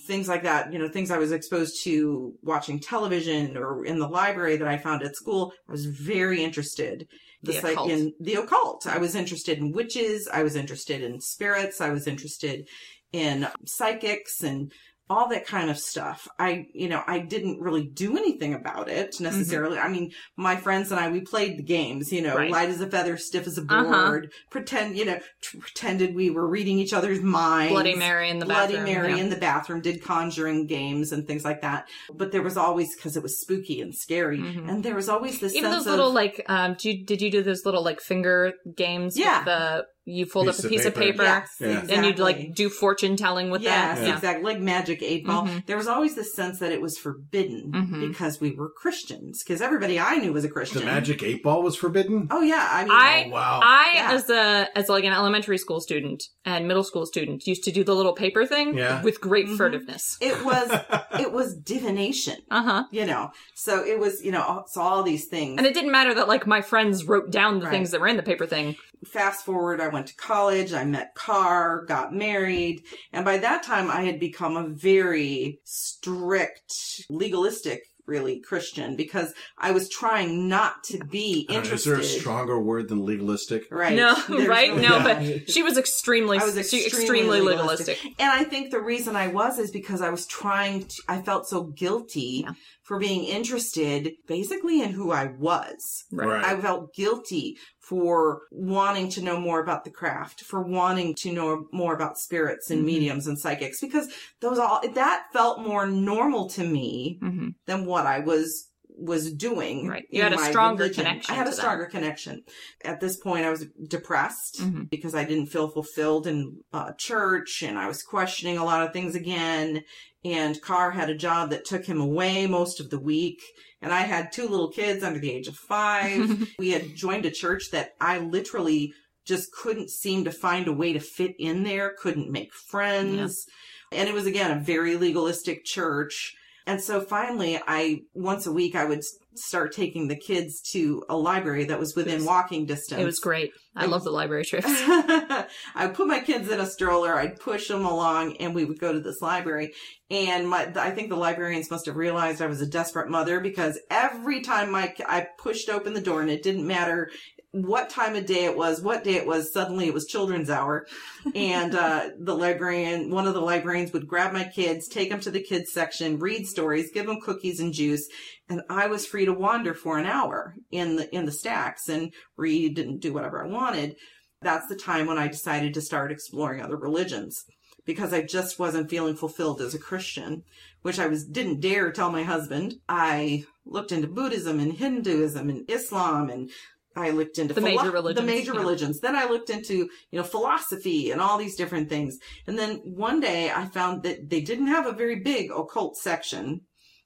things 0.00 0.28
like 0.28 0.42
that, 0.42 0.72
you 0.72 0.78
know, 0.78 0.88
things 0.88 1.10
I 1.10 1.18
was 1.18 1.32
exposed 1.32 1.82
to 1.84 2.34
watching 2.42 2.80
television 2.80 3.56
or 3.56 3.84
in 3.84 3.98
the 3.98 4.08
library 4.08 4.56
that 4.56 4.68
I 4.68 4.78
found 4.78 5.02
at 5.02 5.16
school, 5.16 5.52
I 5.68 5.72
was 5.72 5.86
very 5.86 6.42
interested. 6.42 7.06
The 7.42 7.54
psych- 7.54 7.72
occult. 7.72 7.90
in 7.90 8.12
the 8.20 8.34
occult. 8.34 8.86
I 8.86 8.98
was 8.98 9.16
interested 9.16 9.58
in 9.58 9.72
witches. 9.72 10.28
I 10.32 10.44
was 10.44 10.54
interested 10.54 11.02
in 11.02 11.20
spirits. 11.20 11.80
I 11.80 11.90
was 11.90 12.06
interested 12.06 12.68
in 13.12 13.48
psychics 13.66 14.42
and 14.42 14.72
all 15.10 15.28
that 15.28 15.46
kind 15.46 15.68
of 15.68 15.76
stuff. 15.78 16.26
I, 16.38 16.66
you 16.72 16.88
know, 16.88 17.02
I 17.06 17.18
didn't 17.18 17.60
really 17.60 17.86
do 17.86 18.16
anything 18.16 18.54
about 18.54 18.88
it 18.88 19.16
necessarily. 19.20 19.78
I 19.78 19.88
mean, 19.88 20.10
my 20.36 20.56
friends 20.56 20.90
and 20.90 20.98
I, 20.98 21.10
we 21.10 21.20
played 21.20 21.58
the 21.58 21.62
games, 21.62 22.10
you 22.12 22.22
know, 22.22 22.30
Mm-hmm. 22.30 22.38
Right. 22.38 22.50
light 22.50 22.68
as 22.70 22.80
a 22.80 22.88
feather, 22.88 23.18
stiff 23.18 23.46
as 23.46 23.58
a 23.58 23.62
board, 23.62 24.24
Uh-huh. 24.24 24.40
pretend, 24.50 24.96
you 24.96 25.04
know, 25.04 25.18
t- 25.42 25.58
pretended 25.58 26.14
we 26.14 26.30
were 26.30 26.48
reading 26.48 26.78
each 26.78 26.94
other's 26.94 27.20
minds. 27.20 27.72
Bloody 27.72 27.94
Mary 27.94 28.30
in 28.30 28.38
the 28.38 28.46
Bloody 28.46 28.74
bathroom. 28.76 28.84
Mary 28.94 29.12
yeah. 29.14 29.18
in 29.18 29.28
the 29.28 29.36
bathroom, 29.36 29.80
did 29.82 30.02
conjuring 30.02 30.66
games 30.66 31.12
and 31.12 31.26
things 31.26 31.44
like 31.44 31.60
that. 31.60 31.88
But 32.14 32.32
there 32.32 32.42
was 32.42 32.56
always, 32.56 32.94
cause 32.96 33.14
it 33.16 33.22
was 33.22 33.38
spooky 33.40 33.82
and 33.82 33.94
scary. 33.94 34.38
Mhm. 34.38 34.66
And 34.68 34.82
there 34.82 34.94
was 34.94 35.10
always 35.10 35.40
this 35.40 35.54
Even 35.54 35.72
sense 35.72 35.84
those 35.84 35.90
little 35.90 36.08
of, 36.08 36.14
like, 36.14 36.42
um, 36.48 36.74
did 36.78 36.84
you, 36.84 37.04
did 37.04 37.20
you 37.20 37.30
do 37.30 37.42
those 37.42 37.66
little 37.66 37.84
like 37.84 38.00
finger 38.00 38.54
games? 38.74 39.18
Yeah. 39.18 39.38
With 39.40 39.44
the 39.46 39.86
you 40.04 40.26
fold 40.26 40.46
Piece 40.46 40.58
up 40.58 40.64
a 40.64 40.66
of 40.66 40.70
piece 40.72 40.84
of 40.86 40.94
paper. 40.94 41.12
paper, 41.12 41.22
yes, 41.22 41.48
Yeah. 41.60 41.66
exactly. 41.68 41.94
and 41.94 42.06
you'd 42.06 42.18
like 42.18 42.54
do 42.54 42.68
fortune 42.68 43.16
telling 43.16 43.50
with 43.50 43.62
Yes, 43.62 43.98
that. 43.98 44.06
Yeah. 44.06 44.14
exactly. 44.14 44.44
Like 44.44 44.60
magic 44.60 45.02
eight 45.02 45.24
ball. 45.24 45.46
Mhm. 45.46 45.66
There 45.66 45.76
was 45.76 45.86
always 45.86 46.14
this 46.16 46.34
sense 46.34 46.58
that 46.58 46.72
it 46.72 46.80
was 46.82 46.98
forbidden 46.98 47.70
Mhm. 47.72 48.08
because 48.08 48.40
we 48.40 48.50
were 48.50 48.70
Christians. 48.70 49.42
Because 49.44 49.60
everybody 49.62 50.00
I 50.00 50.16
knew 50.16 50.32
was 50.32 50.44
a 50.44 50.48
Christian. 50.48 50.80
The 50.80 50.86
magic 50.86 51.22
eight 51.22 51.42
ball 51.42 51.62
was 51.62 51.76
forbidden. 51.76 52.26
Oh 52.30 52.42
yeah, 52.42 52.68
I 52.70 52.82
mean, 52.82 52.90
I- 52.92 53.24
oh 53.28 53.30
wow! 53.30 53.60
I, 53.62 53.90
Yeah. 53.94 54.12
as 54.12 54.28
a 54.30 54.68
as 54.76 54.88
like 54.88 55.04
an 55.04 55.12
elementary 55.12 55.58
school 55.58 55.80
student 55.80 56.22
and 56.44 56.66
middle 56.66 56.84
school 56.84 57.06
student, 57.06 57.46
used 57.46 57.62
to 57.64 57.70
do 57.70 57.84
the 57.84 57.94
little 57.94 58.14
paper 58.14 58.44
thing 58.44 58.76
Yeah. 58.76 59.02
with 59.02 59.20
great 59.20 59.46
Mhm. 59.46 59.56
furtiveness. 59.56 60.02
it 60.20 60.44
was 60.44 60.68
it 61.20 61.32
was 61.32 61.54
divination. 61.54 62.36
Uh 62.50 62.62
huh. 62.62 62.84
You 62.90 63.06
know, 63.06 63.30
so 63.54 63.84
it 63.84 63.98
was 63.98 64.22
you 64.24 64.32
know 64.32 64.42
all- 64.42 64.64
so 64.68 64.80
all 64.80 65.02
these 65.02 65.26
things. 65.26 65.58
And 65.58 65.66
it 65.66 65.74
didn't 65.74 65.92
matter 65.92 66.14
that 66.14 66.28
like 66.28 66.46
my 66.46 66.60
friends 66.60 67.04
wrote 67.06 67.30
down 67.30 67.58
the 67.60 67.66
Right. 67.66 67.70
things 67.72 67.90
that 67.92 68.00
were 68.00 68.08
in 68.08 68.16
the 68.16 68.22
paper 68.22 68.46
thing. 68.46 68.74
Fast 69.06 69.44
forward, 69.44 69.80
I 69.80 69.88
went 69.88 70.06
to 70.08 70.14
college. 70.16 70.72
I 70.72 70.84
met 70.84 71.14
Carr, 71.14 71.84
got 71.86 72.14
married, 72.14 72.82
and 73.12 73.24
by 73.24 73.38
that 73.38 73.62
time 73.62 73.90
I 73.90 74.02
had 74.02 74.20
become 74.20 74.56
a 74.56 74.68
very 74.68 75.60
strict, 75.64 77.04
legalistic. 77.10 77.82
Really 78.04 78.40
Christian 78.40 78.96
because 78.96 79.32
I 79.56 79.70
was 79.70 79.88
trying 79.88 80.48
not 80.48 80.82
to 80.86 80.98
be 81.04 81.46
Uh, 81.48 81.60
is 81.60 81.84
there 81.84 81.94
a 81.94 82.02
stronger 82.02 82.60
word 82.60 82.88
than 82.88 83.06
legalistic? 83.06 83.68
Right. 83.70 83.94
No, 83.94 84.16
There's 84.28 84.48
right? 84.48 84.70
really 84.70 84.82
No, 84.82 84.98
not. 84.98 85.04
but 85.20 85.48
she 85.48 85.62
was 85.62 85.78
extremely, 85.78 86.36
I 86.38 86.44
was 86.44 86.56
extremely 86.58 86.86
extremely 86.86 87.40
legalistic. 87.40 87.86
legalistic. 88.02 88.12
And 88.20 88.28
I 88.32 88.42
think 88.42 88.72
the 88.72 88.80
reason 88.80 89.14
I 89.14 89.28
was 89.28 89.60
is 89.60 89.70
because 89.70 90.02
I 90.02 90.10
was 90.10 90.26
trying 90.26 90.86
to, 90.86 91.02
I 91.08 91.22
felt 91.22 91.48
so 91.48 91.62
guilty 91.62 92.42
Yeah. 92.44 92.54
For 92.92 92.98
being 92.98 93.24
interested 93.24 94.12
basically 94.28 94.82
in 94.82 94.90
who 94.92 95.12
I 95.12 95.28
was. 95.38 96.04
Right. 96.12 96.44
I 96.44 96.60
felt 96.60 96.94
guilty 96.94 97.56
for 97.80 98.42
wanting 98.50 99.08
to 99.12 99.22
know 99.22 99.40
more 99.40 99.60
about 99.62 99.84
the 99.84 99.90
craft, 99.90 100.42
for 100.42 100.60
wanting 100.60 101.14
to 101.20 101.32
know 101.32 101.64
more 101.72 101.94
about 101.94 102.18
spirits 102.18 102.68
and 102.68 102.82
Mhm. 102.82 102.84
mediums 102.84 103.26
and 103.26 103.38
psychics, 103.38 103.80
because 103.80 104.12
those 104.42 104.58
all, 104.58 104.82
that 104.86 105.24
felt 105.32 105.60
more 105.60 105.86
normal 105.86 106.50
to 106.50 106.64
me 106.64 107.16
hmm 107.22 107.48
than 107.66 107.86
what 107.86 108.06
I 108.06 108.18
was 108.18 108.71
was 109.02 109.32
doing. 109.32 109.88
Right. 109.88 110.04
You 110.10 110.22
had 110.22 110.32
a 110.32 110.38
stronger 110.38 110.84
religion. 110.84 111.04
connection 111.04 111.34
I 111.34 111.36
had 111.36 111.46
a 111.46 111.50
that. 111.50 111.56
stronger 111.56 111.86
connection. 111.86 112.44
At 112.84 113.00
this 113.00 113.16
point, 113.16 113.44
I 113.44 113.50
was 113.50 113.66
depressed 113.88 114.60
Mhm. 114.60 114.88
because 114.90 115.14
I 115.14 115.24
didn't 115.24 115.46
feel 115.46 115.68
fulfilled 115.68 116.26
in 116.26 116.58
uh, 116.72 116.92
church 116.98 117.62
and 117.62 117.78
I 117.78 117.88
was 117.88 118.02
questioning 118.02 118.58
a 118.58 118.64
lot 118.64 118.86
of 118.86 118.92
things 118.92 119.14
again. 119.14 119.82
And 120.24 120.60
Carr 120.62 120.92
had 120.92 121.10
a 121.10 121.16
job 121.16 121.50
that 121.50 121.64
took 121.64 121.84
him 121.86 122.00
away 122.00 122.46
most 122.46 122.78
of 122.80 122.90
the 122.90 122.98
week. 122.98 123.42
And 123.80 123.92
I 123.92 124.02
had 124.02 124.30
two 124.30 124.46
little 124.46 124.70
kids 124.70 125.02
under 125.02 125.18
the 125.18 125.32
age 125.32 125.48
of 125.48 125.56
five. 125.56 126.48
we 126.58 126.70
had 126.70 126.94
joined 126.94 127.26
a 127.26 127.30
church 127.30 127.70
that 127.72 127.94
I 128.00 128.18
literally 128.18 128.92
just 129.26 129.52
couldn't 129.52 129.90
seem 129.90 130.24
to 130.24 130.30
find 130.30 130.68
a 130.68 130.72
way 130.72 130.92
to 130.92 131.00
fit 131.00 131.34
in 131.38 131.64
there, 131.64 131.94
couldn't 131.98 132.30
make 132.30 132.52
friends. 132.54 133.46
And 133.90 134.08
it 134.08 134.14
was 134.14 134.26
again 134.26 134.50
a 134.56 134.60
very 134.60 134.96
legalistic 134.96 135.64
church. 135.64 136.34
And 136.66 136.80
so 136.80 137.00
finally, 137.00 137.60
I, 137.66 138.02
once 138.14 138.46
a 138.46 138.52
week, 138.52 138.74
I 138.74 138.84
would 138.84 139.02
start 139.34 139.72
taking 139.72 140.08
the 140.08 140.16
kids 140.16 140.60
to 140.72 141.02
a 141.08 141.16
library 141.16 141.64
that 141.64 141.78
was 141.78 141.96
within 141.96 142.18
Yes. 142.20 142.26
walking 142.26 142.66
distance. 142.66 143.00
It 143.00 143.04
was 143.04 143.18
great. 143.18 143.52
I 143.74 143.86
love 143.86 144.04
the 144.04 144.10
library 144.10 144.44
trips. 144.44 144.66
I 144.68 145.90
put 145.94 146.06
my 146.06 146.20
kids 146.20 146.50
in 146.50 146.60
a 146.60 146.66
stroller, 146.66 147.14
I'd 147.18 147.40
push 147.40 147.68
them 147.68 147.86
along, 147.86 148.36
and 148.36 148.54
we 148.54 148.66
would 148.66 148.78
go 148.78 148.92
to 148.92 149.00
this 149.00 149.22
library. 149.22 149.72
And 150.10 150.48
my, 150.48 150.70
I 150.76 150.90
think 150.90 151.08
the 151.08 151.16
librarians 151.16 151.70
must 151.70 151.86
have 151.86 151.96
realized 151.96 152.42
I 152.42 152.46
was 152.46 152.60
a 152.60 152.66
desperate 152.66 153.08
mother 153.08 153.40
because 153.40 153.80
every 153.90 154.42
time 154.42 154.70
my, 154.70 154.94
I 155.06 155.26
pushed 155.38 155.70
open 155.70 155.94
the 155.94 156.00
door, 156.02 156.20
and 156.20 156.30
it 156.30 156.42
didn't 156.42 156.66
matter 156.66 157.10
what 157.52 157.90
time 157.90 158.16
of 158.16 158.26
day 158.26 158.46
it 158.46 158.56
was, 158.56 158.80
what 158.80 159.04
day 159.04 159.14
it 159.14 159.26
was. 159.26 159.52
Suddenly 159.52 159.86
it 159.86 159.94
was 159.94 160.06
children's 160.06 160.50
hour. 160.50 160.86
And, 161.34 161.74
uh, 161.74 162.10
the 162.18 162.34
librarian, 162.34 163.10
one 163.10 163.26
of 163.26 163.34
the 163.34 163.40
librarians 163.40 163.92
would 163.92 164.08
grab 164.08 164.32
my 164.32 164.44
kids, 164.44 164.88
take 164.88 165.10
them 165.10 165.20
to 165.20 165.30
the 165.30 165.42
kids 165.42 165.72
section, 165.72 166.18
read 166.18 166.46
stories, 166.46 166.90
give 166.92 167.06
them 167.06 167.20
cookies 167.20 167.60
and 167.60 167.72
juice. 167.72 168.08
And 168.48 168.62
I 168.70 168.86
was 168.86 169.06
free 169.06 169.26
to 169.26 169.32
wander 169.32 169.74
for 169.74 169.98
an 169.98 170.06
hour 170.06 170.54
in 170.70 170.96
the, 170.96 171.14
in 171.14 171.26
the 171.26 171.32
stacks 171.32 171.88
and 171.88 172.12
read 172.36 172.78
and 172.78 173.00
do 173.00 173.12
whatever 173.12 173.44
I 173.44 173.48
wanted. 173.48 173.96
That's 174.40 174.66
the 174.68 174.76
time 174.76 175.06
when 175.06 175.18
I 175.18 175.28
decided 175.28 175.74
to 175.74 175.80
start 175.80 176.10
exploring 176.10 176.60
other 176.60 176.76
religions 176.76 177.44
because 177.84 178.12
I 178.12 178.22
just 178.22 178.58
wasn't 178.58 178.90
feeling 178.90 179.16
fulfilled 179.16 179.60
as 179.60 179.74
a 179.74 179.78
Christian, 179.78 180.44
which 180.82 180.98
I 180.98 181.06
was 181.06 181.24
didn't 181.24 181.60
dare 181.60 181.90
tell 181.90 182.10
my 182.10 182.22
husband. 182.22 182.74
I 182.88 183.44
looked 183.64 183.92
into 183.92 184.08
Buddhism 184.08 184.60
and 184.60 184.72
Hinduism 184.72 185.48
and 185.48 185.70
Islam 185.70 186.30
and 186.30 186.50
I 186.96 187.10
looked 187.10 187.38
into 187.38 187.54
The 187.54 187.60
major 187.60 187.90
religions, 187.90 188.20
The 188.26 188.32
major 188.32 188.52
yeah. 188.54 188.60
religions. 188.60 189.00
Then 189.00 189.16
I 189.16 189.24
looked 189.24 189.50
into, 189.50 189.74
you 190.10 190.18
know, 190.18 190.22
philosophy 190.22 191.10
and 191.10 191.20
all 191.20 191.38
these 191.38 191.56
different 191.56 191.88
things. 191.88 192.18
And 192.46 192.58
then 192.58 192.76
one 192.84 193.20
day 193.20 193.50
I 193.50 193.66
found 193.66 194.02
that 194.02 194.28
they 194.30 194.40
didn't 194.40 194.66
have 194.68 194.86
a 194.86 194.92
very 194.92 195.20
big 195.20 195.50
occult 195.50 195.96
section. 195.96 196.62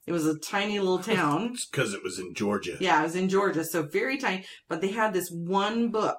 It 0.06 0.12
was 0.12 0.26
a 0.26 0.38
tiny 0.38 0.78
little 0.78 0.98
town. 1.16 1.54
because 1.70 1.94
it 1.94 2.02
was 2.02 2.18
in 2.18 2.34
Georgia. 2.34 2.76
Yeah, 2.80 3.00
it 3.00 3.04
was 3.04 3.16
in 3.16 3.28
Georgia, 3.28 3.64
so 3.64 3.82
very 3.82 4.18
tiny. 4.18 4.44
But 4.68 4.80
they 4.80 4.92
had 4.92 5.12
this 5.12 5.30
one 5.30 5.90
book, 5.90 6.18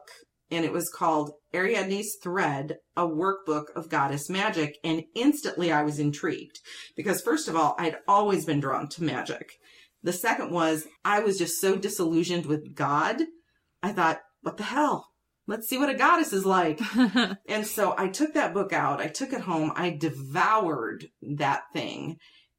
and 0.51 0.65
it 0.65 0.71
was 0.73 0.89
called 0.89 1.31
Ariadne's 1.53 2.15
Thread, 2.21 2.77
a 2.95 3.07
workbook 3.07 3.65
of 3.75 3.89
goddess 3.89 4.29
magic. 4.29 4.75
And 4.83 5.03
instantly 5.15 5.71
I 5.71 5.83
was 5.83 5.99
intrigued 5.99 6.59
because, 6.95 7.21
first 7.21 7.47
of 7.47 7.55
all, 7.55 7.75
I'd 7.77 7.97
always 8.07 8.45
been 8.45 8.59
drawn 8.59 8.87
to 8.89 9.03
magic. 9.03 9.51
The 10.03 10.13
second 10.13 10.51
was 10.51 10.87
I 11.03 11.19
was 11.21 11.37
just 11.37 11.59
so 11.59 11.75
disillusioned 11.75 12.45
with 12.45 12.75
God. 12.75 13.21
I 13.87 13.93
thought, 13.93 14.19
what 14.41 14.57
the 14.57 14.63
hell? 14.63 15.07
Let's 15.47 15.67
see 15.69 15.77
what 15.77 15.89
a 15.89 15.93
goddess 15.95 16.33
is 16.33 16.45
like. 16.45 16.79
And 17.47 17.65
so 17.65 17.95
I 17.97 18.09
took 18.09 18.33
that 18.33 18.53
book 18.53 18.73
out, 18.73 18.99
I 18.99 19.07
took 19.07 19.31
it 19.33 19.41
home, 19.41 19.71
I 19.75 19.91
devoured 19.91 21.07
that 21.21 21.61
thing 21.73 22.17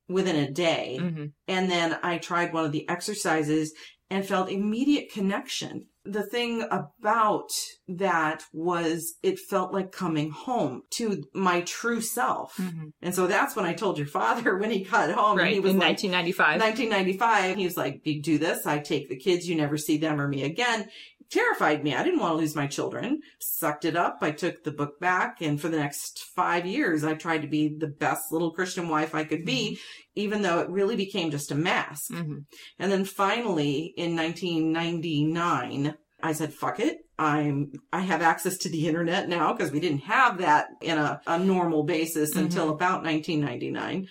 within 0.08 0.36
a 0.36 0.50
day. 0.50 0.98
Mhm. 1.00 1.32
And 1.46 1.70
then 1.70 1.98
I 2.02 2.16
tried 2.18 2.52
one 2.52 2.64
of 2.64 2.72
the 2.72 2.88
exercises 2.88 3.74
and 4.10 4.26
felt 4.26 4.50
immediate 4.50 5.12
connection. 5.12 5.84
The 6.06 6.22
thing 6.22 6.62
about 6.70 7.50
that 7.88 8.44
was 8.54 9.16
it 9.22 9.38
felt 9.38 9.74
like 9.74 9.92
coming 9.92 10.30
home 10.30 10.80
to 10.92 11.24
my 11.34 11.60
true 11.60 12.00
self. 12.00 12.56
Mhm. 12.56 12.92
And 13.02 13.14
so 13.14 13.26
that's 13.26 13.54
when 13.54 13.66
I 13.66 13.74
told 13.74 13.98
your 13.98 14.06
father 14.06 14.56
when 14.60 14.70
he 14.70 14.84
got 14.84 15.10
home. 15.10 15.36
Right, 15.36 15.52
he 15.52 15.60
was 15.60 15.72
in 15.72 15.78
like, 15.78 15.98
1995. 16.02 16.58
1995. 16.62 17.56
He 17.58 17.64
was 17.66 17.76
like, 17.76 18.00
you 18.04 18.22
do 18.22 18.38
this, 18.38 18.66
I 18.66 18.78
take 18.78 19.10
the 19.10 19.18
kids, 19.18 19.46
you 19.46 19.56
never 19.56 19.76
see 19.76 19.98
them 19.98 20.18
or 20.18 20.26
me 20.26 20.42
again. 20.44 20.88
Terrified 21.30 21.84
me. 21.84 21.94
I 21.94 22.02
didn't 22.02 22.20
want 22.20 22.32
to 22.32 22.38
lose 22.38 22.56
my 22.56 22.66
children. 22.66 23.20
Sucked 23.38 23.84
it 23.84 23.96
up. 23.96 24.18
I 24.22 24.30
took 24.30 24.64
the 24.64 24.70
book 24.70 24.98
back. 24.98 25.42
And 25.42 25.60
for 25.60 25.68
the 25.68 25.76
next 25.76 26.20
five 26.34 26.64
years, 26.64 27.04
I 27.04 27.14
tried 27.14 27.42
to 27.42 27.48
be 27.48 27.76
the 27.76 27.86
best 27.88 28.32
little 28.32 28.52
Christian 28.52 28.88
wife 28.88 29.14
I 29.14 29.24
could 29.24 29.44
be, 29.44 29.78
even 30.14 30.40
though 30.40 30.60
it 30.60 30.70
really 30.70 30.96
became 30.96 31.30
just 31.30 31.50
a 31.50 31.54
mask. 31.54 32.10
Mhm. 32.12 32.44
And 32.78 32.90
then 32.90 33.04
finally 33.04 33.92
in 33.96 34.16
1999, 34.16 35.94
I 36.22 36.32
said, 36.32 36.54
fuck 36.54 36.80
it. 36.80 36.98
I'm, 37.18 37.72
I 37.92 38.00
have 38.00 38.22
access 38.22 38.56
to 38.58 38.70
the 38.70 38.86
internet 38.86 39.28
now 39.28 39.52
because 39.52 39.70
we 39.70 39.80
didn't 39.80 40.04
have 40.04 40.38
that 40.38 40.68
in 40.80 40.96
a, 40.96 41.20
a 41.26 41.38
normal 41.38 41.84
basis 41.84 42.36
until 42.36 42.70
about 42.70 43.04
1999. 43.04 44.08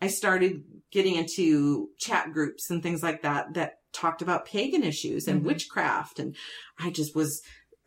I 0.00 0.06
started 0.06 0.62
getting 0.92 1.16
into 1.16 1.88
chat 1.98 2.32
groups 2.32 2.70
and 2.70 2.82
things 2.82 3.02
like 3.02 3.22
that 3.22 3.54
that 3.54 3.74
talked 3.92 4.22
about 4.22 4.44
pagan 4.46 4.82
issues 4.82 5.26
and 5.28 5.42
Mhm. 5.42 5.46
witchcraft. 5.46 6.18
And 6.18 6.36
I 6.78 6.90
just 6.90 7.14
was, 7.14 7.42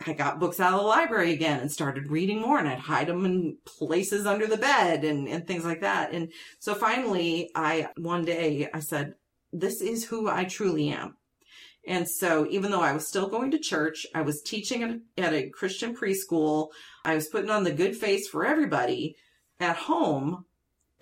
I 0.05 0.13
got 0.13 0.39
books 0.39 0.59
out 0.59 0.73
of 0.73 0.79
the 0.79 0.85
library 0.85 1.31
again 1.33 1.59
and 1.59 1.71
started 1.71 2.11
reading 2.11 2.41
more 2.41 2.57
and 2.59 2.67
I'd 2.67 2.79
hide 2.79 3.07
them 3.07 3.25
in 3.25 3.57
places 3.65 4.25
under 4.25 4.47
the 4.47 4.57
bed 4.57 5.03
and, 5.05 5.27
and 5.27 5.47
things 5.47 5.63
like 5.63 5.81
that. 5.81 6.11
And 6.11 6.31
so 6.59 6.73
finally 6.75 7.51
I, 7.55 7.89
one 7.97 8.25
day 8.25 8.69
I 8.73 8.79
said, 8.79 9.13
this 9.51 9.81
is 9.81 10.05
who 10.05 10.27
I 10.29 10.45
truly 10.45 10.89
am. 10.89 11.15
And 11.85 12.09
so 12.09 12.47
even 12.49 12.71
though 12.71 12.81
I 12.81 12.93
was 12.93 13.07
still 13.07 13.27
going 13.27 13.51
to 13.51 13.59
church, 13.59 14.05
I 14.15 14.21
was 14.21 14.41
teaching 14.41 14.83
at, 14.83 15.25
at 15.25 15.33
a 15.33 15.49
Christian 15.49 15.95
preschool. 15.95 16.69
I 17.05 17.15
was 17.15 17.27
putting 17.27 17.49
on 17.49 17.63
the 17.63 17.73
good 17.73 17.95
face 17.95 18.27
for 18.27 18.45
everybody 18.45 19.15
at 19.59 19.75
home. 19.75 20.45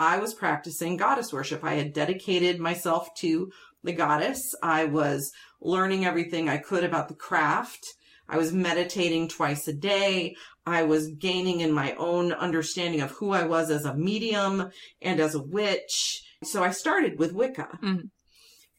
I 0.01 0.17
was 0.17 0.33
practicing 0.33 0.97
goddess 0.97 1.31
worship. 1.31 1.63
I 1.63 1.75
had 1.75 1.93
dedicated 1.93 2.59
myself 2.59 3.13
to 3.17 3.51
the 3.83 3.93
goddess. 3.93 4.55
I 4.63 4.85
was 4.85 5.31
learning 5.61 6.05
everything 6.05 6.49
I 6.49 6.57
could 6.57 6.83
about 6.83 7.07
the 7.07 7.13
craft. 7.13 7.85
I 8.27 8.37
was 8.37 8.51
meditating 8.51 9.27
twice 9.27 9.67
a 9.67 9.73
day. 9.73 10.35
I 10.65 10.81
was 10.83 11.11
gaining 11.11 11.59
in 11.59 11.71
my 11.71 11.93
own 11.99 12.33
understanding 12.33 13.01
of 13.01 13.11
who 13.11 13.29
I 13.29 13.43
was 13.43 13.69
as 13.69 13.85
a 13.85 13.93
medium 13.95 14.71
and 15.03 15.19
as 15.19 15.35
a 15.35 15.43
witch. 15.43 16.23
So 16.43 16.63
I 16.63 16.71
started 16.71 17.19
with 17.19 17.33
Wicca. 17.33 17.77
Mhm. 17.83 18.09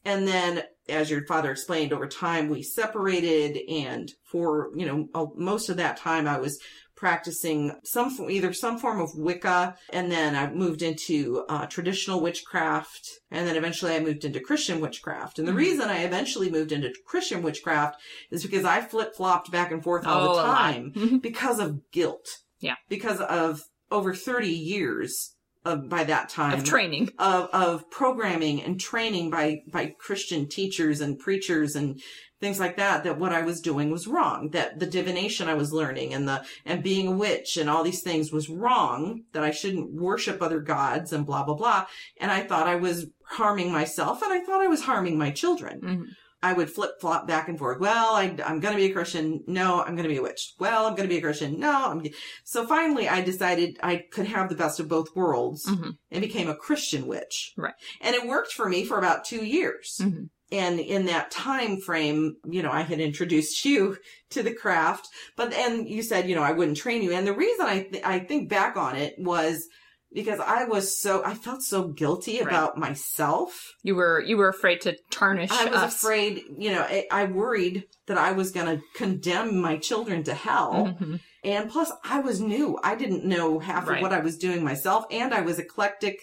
And 0.03 0.27
then, 0.27 0.63
as 0.89 1.09
your 1.09 1.25
father 1.25 1.51
explained, 1.51 1.93
over 1.93 2.07
time 2.07 2.49
we 2.49 2.63
separated. 2.63 3.57
And 3.69 4.11
for, 4.25 4.71
you 4.75 4.85
know, 4.85 5.33
most 5.37 5.69
of 5.69 5.77
that 5.77 5.95
time 5.95 6.27
I 6.27 6.37
was 6.39 6.59
practicing 7.07 7.75
some, 7.83 8.15
either 8.29 8.53
some 8.53 8.79
form 8.79 9.01
of 9.01 9.13
Wicca. 9.13 9.75
And 9.91 10.09
then 10.09 10.37
I 10.37 10.49
moved 10.53 10.81
into 10.81 11.43
uh, 11.49 11.65
traditional 11.65 12.21
witchcraft. 12.21 13.09
And 13.29 13.45
then 13.45 13.57
eventually 13.57 13.93
I 13.93 13.99
moved 13.99 14.23
into 14.23 14.39
Christian 14.39 14.79
witchcraft. 14.79 15.37
And 15.37 15.45
the 15.45 15.51
Mhm. 15.51 15.57
reason 15.57 15.89
I 15.89 16.03
eventually 16.05 16.49
moved 16.49 16.71
into 16.71 16.93
Christian 17.05 17.41
witchcraft 17.41 17.99
is 18.31 18.41
because 18.41 18.63
I 18.63 18.79
flip 18.79 19.15
flopped 19.17 19.51
back 19.51 19.69
and 19.73 19.83
forth 19.83 20.05
all 20.07 20.29
Oh, 20.29 20.35
the 20.37 20.43
time 20.43 20.93
Mhm. 20.95 21.21
because 21.21 21.59
of 21.59 21.91
guilt. 21.91 22.25
Yeah. 22.61 22.75
Because 22.87 23.19
of 23.19 23.63
over 23.91 24.15
30 24.15 24.47
years 24.51 25.35
of, 25.65 25.89
by 25.89 26.05
that 26.05 26.29
time 26.29 26.53
Of 26.59 26.63
training. 26.63 27.09
of, 27.19 27.49
of 27.51 27.89
programming 27.91 28.61
and 28.63 28.79
training 28.79 29.29
by, 29.29 29.57
by 29.69 29.87
Christian 29.99 30.47
teachers 30.47 31.01
and 31.01 31.19
preachers 31.19 31.75
and 31.75 32.01
things 32.43 32.59
like 32.59 32.75
that, 32.75 33.05
that 33.05 33.17
what 33.17 33.31
I 33.31 33.41
was 33.41 33.61
doing 33.61 33.89
was 33.89 34.05
wrong, 34.05 34.49
that 34.49 34.79
the 34.79 34.85
divination 34.85 35.47
I 35.47 35.53
was 35.53 35.71
learning 35.71 36.13
and 36.13 36.27
the, 36.27 36.43
and 36.65 36.83
being 36.83 37.07
a 37.07 37.11
witch 37.11 37.55
and 37.57 37.69
all 37.69 37.83
these 37.83 38.01
things 38.03 38.31
was 38.33 38.49
wrong, 38.49 39.23
that 39.31 39.43
I 39.43 39.51
shouldn't 39.51 39.93
worship 39.93 40.41
other 40.41 40.59
gods 40.59 41.13
and 41.13 41.25
blah, 41.25 41.43
blah, 41.43 41.55
blah. 41.55 41.85
And 42.19 42.31
I 42.31 42.41
thought 42.43 42.67
I 42.67 42.75
was 42.75 43.05
harming 43.25 43.71
myself 43.71 44.21
and 44.21 44.33
I 44.33 44.41
thought 44.41 44.61
I 44.61 44.67
was 44.67 44.81
harming 44.83 45.17
my 45.17 45.31
children. 45.31 45.79
Mhm. 45.81 46.05
I 46.45 46.51
would 46.51 46.69
flip 46.69 46.99
flop 46.99 47.25
back 47.25 47.47
and 47.47 47.57
forth. 47.57 47.79
Well, 47.79 48.15
I, 48.15 48.23
I'm 48.45 48.59
going 48.59 48.73
to 48.73 48.83
be 48.83 48.87
a 48.91 48.93
Christian. 48.93 49.45
No, 49.47 49.79
I'm 49.81 49.95
going 49.95 50.03
to 50.03 50.09
be 50.09 50.17
a 50.17 50.21
witch. 50.21 50.53
Well, 50.59 50.85
I'm 50.85 50.93
going 50.95 51.07
to 51.07 51.13
be 51.15 51.19
a 51.19 51.21
Christian. 51.21 51.57
No, 51.57 51.71
I'm. 51.91 52.03
So 52.43 52.67
finally, 52.67 53.07
I 53.07 53.21
decided 53.21 53.79
I 53.81 54.03
could 54.11 54.25
have 54.25 54.49
the 54.49 54.55
best 54.55 54.81
of 54.81 54.89
both 54.89 55.15
worlds 55.15 55.65
Mhm. 55.65 55.93
and 56.11 56.21
became 56.21 56.49
a 56.49 56.55
Christian 56.67 57.07
witch. 57.07 57.53
Right. 57.55 57.75
And 58.01 58.13
it 58.13 58.27
worked 58.27 58.51
for 58.51 58.67
me 58.67 58.83
for 58.83 58.97
about 58.97 59.23
two 59.23 59.45
years. 59.45 60.01
Mhm. 60.01 60.31
And 60.53 60.79
in 60.79 61.05
that 61.07 61.31
time 61.31 61.81
frame, 61.81 62.35
you 62.45 62.61
know, 62.63 62.71
I 62.71 62.81
had 62.83 62.99
introduced 62.99 63.65
you 63.65 63.97
to 64.29 64.43
the 64.43 64.53
craft, 64.53 65.07
but 65.35 65.51
and 65.53 65.89
you 65.89 66.03
said, 66.03 66.29
you 66.29 66.35
know, 66.35 66.43
I 66.43 66.51
wouldn't 66.51 66.77
train 66.77 67.01
you. 67.01 67.11
And 67.13 67.25
the 67.27 67.33
reason 67.33 67.65
I 67.65 67.77
th- 67.83 68.03
I 68.05 68.19
think 68.19 68.49
back 68.49 68.77
on 68.77 68.95
it 68.95 69.15
was 69.17 69.67
because 70.13 70.39
I 70.39 70.65
was 70.65 70.85
so 71.01 71.25
I 71.25 71.33
felt 71.33 71.63
so 71.63 71.87
guilty 71.87 72.37
Right. 72.37 72.47
about 72.47 72.77
myself. 72.77 73.73
You 73.83 73.95
were 73.95 74.21
you 74.21 74.37
were 74.37 74.49
afraid 74.49 74.81
to 74.81 74.95
tarnish 75.09 75.49
I 75.51 75.65
was 75.65 75.75
us. 75.79 75.95
afraid, 76.03 76.43
you 76.57 76.71
know, 76.71 76.81
I, 76.81 77.07
I 77.11 77.25
worried 77.25 77.85
that 78.07 78.17
I 78.19 78.31
was 78.33 78.51
going 78.51 78.67
to 78.77 78.83
condemn 78.95 79.59
my 79.59 79.77
children 79.77 80.23
to 80.25 80.33
hell. 80.35 80.95
Mhm. 80.99 81.19
And 81.43 81.69
plus, 81.69 81.91
I 82.03 82.19
was 82.19 82.39
new. 82.39 82.77
I 82.83 82.93
didn't 82.95 83.25
know 83.25 83.59
half 83.59 83.87
Right. 83.87 83.97
of 83.97 84.01
what 84.03 84.13
I 84.13 84.19
was 84.19 84.37
doing 84.37 84.63
myself, 84.63 85.05
and 85.11 85.33
I 85.33 85.41
was 85.41 85.57
eclectic. 85.59 86.19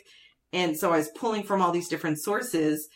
And 0.53 0.77
so 0.77 0.93
I 0.93 0.99
was 0.99 1.11
pulling 1.17 1.43
from 1.43 1.61
all 1.63 1.73
these 1.73 1.89
different 1.89 2.19
sources, 2.21 2.89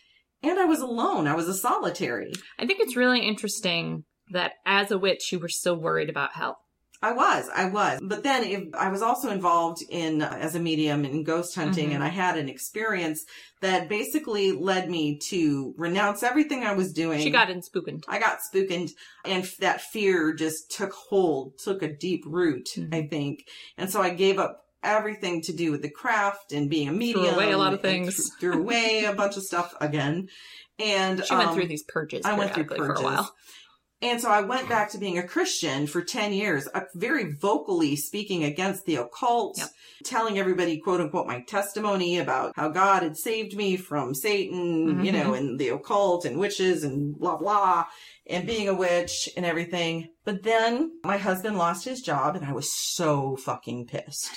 and 0.50 0.58
I 0.60 0.64
was 0.64 0.80
alone. 0.80 1.26
I 1.26 1.34
was 1.34 1.48
a 1.48 1.54
solitary. 1.54 2.32
I 2.58 2.66
think 2.66 2.80
it's 2.80 2.96
really 2.96 3.20
interesting 3.20 4.04
that 4.30 4.52
as 4.66 4.90
a 4.90 4.98
witch 4.98 5.30
you 5.32 5.38
were 5.38 5.48
still 5.48 5.76
worried 5.76 6.08
about 6.10 6.32
hell. 6.34 6.58
I 7.02 7.12
was, 7.12 7.50
I 7.54 7.66
was. 7.68 8.00
But 8.02 8.22
then 8.22 8.44
if, 8.44 8.62
I 8.74 8.88
was 8.88 9.02
also 9.02 9.28
involved 9.30 9.82
in, 9.90 10.22
uh, 10.22 10.38
as 10.40 10.54
a 10.54 10.58
medium 10.60 11.04
in 11.04 11.22
ghost 11.22 11.54
hunting, 11.54 11.90
Mhm. 11.90 11.96
and 11.96 12.04
I 12.04 12.08
had 12.08 12.38
an 12.38 12.48
experience 12.48 13.26
that 13.60 13.90
basically 13.90 14.52
led 14.52 14.88
me 14.88 15.18
to 15.28 15.74
renounce 15.76 16.22
everything 16.22 16.62
I 16.64 16.72
was 16.72 16.94
doing. 16.94 17.20
She 17.20 17.28
got 17.30 17.50
in 17.50 17.60
spookened. 17.60 18.04
I 18.08 18.18
got 18.18 18.40
spooked 18.40 18.70
and 18.72 18.90
f- 19.26 19.58
that 19.58 19.82
fear 19.82 20.32
just 20.32 20.70
took 20.70 20.92
hold, 20.92 21.58
took 21.58 21.82
a 21.82 21.92
deep 21.92 22.22
root, 22.26 22.70
Mhm. 22.74 22.94
I 22.94 23.06
think. 23.06 23.48
And 23.76 23.90
so 23.90 24.00
I 24.00 24.08
gave 24.08 24.38
up 24.38 24.63
everything 24.84 25.42
to 25.42 25.52
do 25.52 25.70
with 25.72 25.82
the 25.82 25.90
craft 25.90 26.52
and 26.52 26.68
being 26.70 26.88
a 26.88 26.92
medium. 26.92 27.24
Threw 27.24 27.34
away 27.34 27.52
a 27.52 27.58
lot 27.58 27.72
of 27.74 27.80
things. 27.80 28.30
Threw, 28.38 28.52
threw 28.52 28.60
away 28.62 29.04
a 29.04 29.12
bunch 29.14 29.36
of 29.36 29.42
stuff 29.42 29.74
again. 29.80 30.28
And 30.78 31.24
She 31.24 31.34
went 31.34 31.48
um, 31.50 31.54
through 31.54 31.68
these 31.68 31.84
purges 31.84 32.24
I 32.24 32.36
went 32.36 32.54
through 32.54 32.64
periodically 32.64 32.94
for 32.94 33.00
a 33.00 33.04
while. 33.04 33.34
And 34.02 34.20
so 34.20 34.28
I 34.28 34.42
went 34.42 34.68
back 34.68 34.90
to 34.90 34.98
being 34.98 35.16
a 35.16 35.26
Christian 35.26 35.86
for 35.86 36.02
10 36.02 36.34
years, 36.34 36.68
uh, 36.74 36.80
very 36.94 37.32
vocally 37.32 37.96
speaking 37.96 38.44
against 38.44 38.84
the 38.84 38.96
occult, 38.96 39.56
Yep. 39.56 39.68
telling 40.04 40.38
everybody, 40.38 40.76
quote 40.78 41.00
unquote, 41.00 41.26
my 41.26 41.40
testimony 41.42 42.18
about 42.18 42.52
how 42.54 42.68
God 42.68 43.02
had 43.02 43.16
saved 43.16 43.56
me 43.56 43.76
from 43.78 44.12
Satan, 44.14 45.02
you 45.02 45.10
Mhm. 45.10 45.12
know, 45.14 45.32
and 45.32 45.58
the 45.58 45.68
occult 45.70 46.26
and 46.26 46.38
witches 46.38 46.84
and 46.84 47.18
blah, 47.18 47.36
blah, 47.36 47.86
and 48.26 48.46
being 48.46 48.68
a 48.68 48.74
witch 48.74 49.30
and 49.38 49.46
everything. 49.46 50.10
But 50.24 50.42
then 50.42 51.00
my 51.02 51.16
husband 51.16 51.56
lost 51.56 51.86
his 51.86 52.02
job 52.02 52.36
and 52.36 52.44
I 52.44 52.52
was 52.52 52.70
so 52.70 53.36
fucking 53.36 53.86
pissed. 53.86 54.28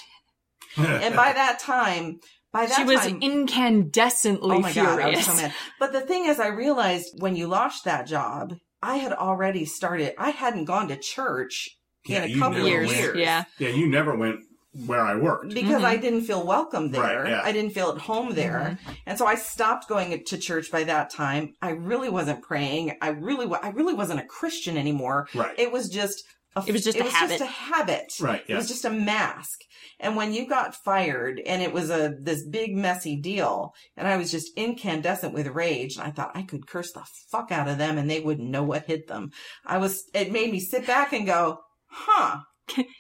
And 1.04 1.16
by 1.16 1.34
that 1.34 1.60
time, 1.60 2.20
by 2.54 2.66
that 2.66 2.76
time. 2.76 2.88
she 2.88 2.94
was 2.96 3.02
time, 3.06 3.20
incandescently 3.22 4.56
Oh 4.56 4.60
my 4.60 4.74
god, 4.74 5.00
I 5.00 5.10
was 5.10 5.20
furious. 5.20 5.26
so 5.26 5.36
mad. 5.36 5.54
But 5.80 5.92
the 5.94 6.02
thing 6.02 6.26
is, 6.26 6.40
I 6.40 6.48
realized 6.48 7.10
when 7.20 7.36
you 7.36 7.48
lost 7.48 7.86
that 7.86 8.08
job, 8.08 8.54
I 8.82 8.98
had 8.98 9.14
already 9.14 9.66
started. 9.66 10.14
I 10.18 10.30
hadn't 10.32 10.66
gone 10.66 10.88
to 10.90 10.98
church 10.98 11.70
Yeah, 12.06 12.24
in 12.24 12.32
a 12.36 12.40
couple 12.40 12.60
never 12.64 12.82
of 12.82 12.88
went. 12.88 12.98
years. 13.00 13.18
Yeah. 13.18 13.44
yeah, 13.60 13.70
you 13.70 13.88
never 13.88 14.16
went 14.16 14.40
where 14.86 15.02
I 15.02 15.16
worked. 15.16 15.54
Because 15.56 15.82
Mhm. 15.82 15.86
I 15.86 15.98
didn't 15.98 16.22
feel 16.22 16.46
welcome 16.46 16.92
there. 16.92 17.02
Right, 17.24 17.30
yeah. 17.32 17.42
I 17.44 17.52
didn't 17.52 17.72
feel 17.72 17.90
at 17.90 17.98
home 17.98 18.36
there. 18.36 18.78
And 19.08 19.18
so 19.18 19.26
I 19.26 19.34
stopped 19.36 19.88
going 19.90 20.24
to 20.24 20.38
church 20.38 20.72
by 20.72 20.84
that 20.84 21.10
time. 21.10 21.54
I 21.64 21.72
really 21.72 22.10
wasn't 22.10 22.44
praying. 22.44 22.96
I 23.02 23.10
really, 23.10 23.52
I 23.64 23.70
really 23.70 23.96
wasn't 23.96 24.20
a 24.20 24.26
Christian 24.26 24.78
anymore. 24.78 25.28
Right. 25.34 25.56
It 25.58 25.72
was 25.72 25.90
just, 25.90 26.24
a, 26.56 26.64
It 26.68 26.74
was 26.74 26.84
just 26.84 26.98
it 26.98 27.02
a 27.02 27.06
was 27.06 27.14
habit. 27.14 27.40
just 27.40 27.50
a 27.50 27.54
habit. 27.54 28.14
right. 28.22 28.44
It 28.48 28.54
was 28.56 28.68
just 28.68 28.86
a 28.86 28.92
mask. 28.92 29.62
And 30.00 30.16
when 30.16 30.34
you 30.34 30.48
got 30.48 30.76
fired 30.76 31.42
and 31.46 31.62
it 31.62 31.74
was 31.74 31.90
a 31.90 32.16
this 32.20 32.46
big 32.46 32.76
messy 32.76 33.16
deal 33.16 33.74
and 33.96 34.08
I 34.08 34.18
was 34.18 34.32
just 34.32 34.52
incandescent 34.56 35.34
with 35.34 35.48
rage 35.48 35.98
and 35.98 36.06
I 36.06 36.12
thought 36.12 36.36
I 36.36 36.44
could 36.44 36.68
curse 36.68 36.92
the 36.92 37.04
fuck 37.32 37.52
out 37.52 37.68
of 37.68 37.78
them 37.78 37.98
and 37.98 38.10
they 38.10 38.20
wouldn't 38.20 38.50
know 38.50 38.64
what 38.64 38.86
hit 38.86 39.08
them. 39.08 39.32
I 39.66 39.78
was 39.78 40.04
it 40.14 40.32
made 40.32 40.52
me 40.52 40.60
sit 40.60 40.86
back 40.86 41.14
and 41.14 41.26
go, 41.26 41.60
"Huh. 41.90 42.42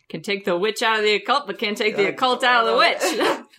Can 0.10 0.22
take 0.22 0.46
the 0.46 0.58
witch 0.58 0.82
out 0.82 1.00
of 1.00 1.04
the 1.04 1.16
occult, 1.16 1.46
but 1.46 1.60
can't 1.60 1.78
take 1.78 1.98
the 1.98 2.08
occult 2.08 2.42
out 2.42 2.66
of 2.66 2.72
the 2.72 2.78
witch. 2.78 3.02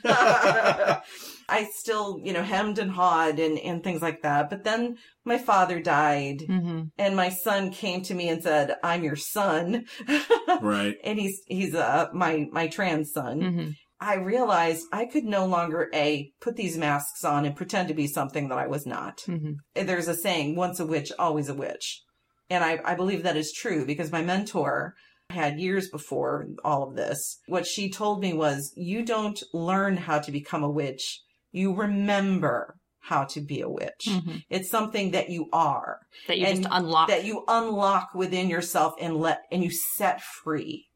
I 1.48 1.64
still, 1.64 2.20
you 2.22 2.32
know, 2.32 2.42
hemmed 2.42 2.78
and 2.78 2.90
hawed 2.90 3.38
and, 3.38 3.58
and 3.58 3.82
things 3.82 4.02
like 4.02 4.22
that. 4.22 4.50
But 4.50 4.64
then 4.64 4.98
my 5.24 5.38
father 5.38 5.80
died 5.80 6.42
hmm 6.46 6.82
and 7.00 7.14
my 7.14 7.28
son 7.28 7.70
came 7.70 8.02
to 8.02 8.14
me 8.14 8.28
and 8.28 8.42
said, 8.42 8.76
I'm 8.82 9.04
your 9.04 9.16
son. 9.16 9.86
right. 10.60 10.96
and 11.04 11.18
he's, 11.18 11.40
he's, 11.46 11.74
uh, 11.74 12.08
my, 12.12 12.46
my 12.50 12.66
trans 12.68 13.12
son. 13.12 13.40
hmm 13.40 13.68
I 14.00 14.14
realized 14.14 14.86
I 14.92 15.06
could 15.06 15.24
no 15.24 15.44
longer 15.46 15.90
a 15.92 16.30
put 16.40 16.54
these 16.54 16.78
masks 16.78 17.24
on 17.24 17.44
and 17.44 17.56
pretend 17.56 17.88
to 17.88 17.94
be 17.94 18.06
something 18.06 18.48
that 18.48 18.58
I 18.58 18.68
was 18.68 18.86
not. 18.86 19.22
hmm 19.26 19.54
There's 19.74 20.06
a 20.08 20.14
saying, 20.14 20.54
once 20.54 20.78
a 20.80 20.86
witch, 20.86 21.10
always 21.18 21.48
a 21.48 21.54
witch. 21.54 22.02
And 22.50 22.62
I, 22.64 22.80
I 22.84 22.94
believe 22.94 23.22
that 23.24 23.36
is 23.36 23.52
true 23.52 23.84
because 23.84 24.12
my 24.12 24.22
mentor 24.22 24.94
had 25.30 25.58
years 25.60 25.88
before 25.88 26.46
all 26.64 26.82
of 26.88 26.96
this. 26.96 27.38
What 27.46 27.66
she 27.66 27.90
told 27.90 28.20
me 28.20 28.32
was, 28.32 28.72
you 28.76 29.04
don't 29.04 29.42
learn 29.52 29.96
how 29.96 30.18
to 30.20 30.32
become 30.32 30.62
a 30.64 30.70
witch. 30.70 31.20
You 31.52 31.74
remember 31.74 32.76
how 33.00 33.24
to 33.24 33.40
be 33.40 33.60
a 33.62 33.68
witch. 33.68 34.06
hmm 34.08 34.36
It's 34.50 34.70
something 34.70 35.12
that 35.12 35.30
you 35.30 35.48
are 35.52 36.00
That 36.26 36.38
you 36.38 36.46
And 36.46 36.62
just 36.64 36.68
unlock. 36.74 37.08
that 37.08 37.24
you 37.24 37.44
unlock 37.48 38.14
within 38.14 38.50
yourself 38.50 38.94
and 39.00 39.16
let 39.16 39.42
and 39.50 39.62
you 39.64 39.70
set 39.70 40.20
free. 40.22 40.86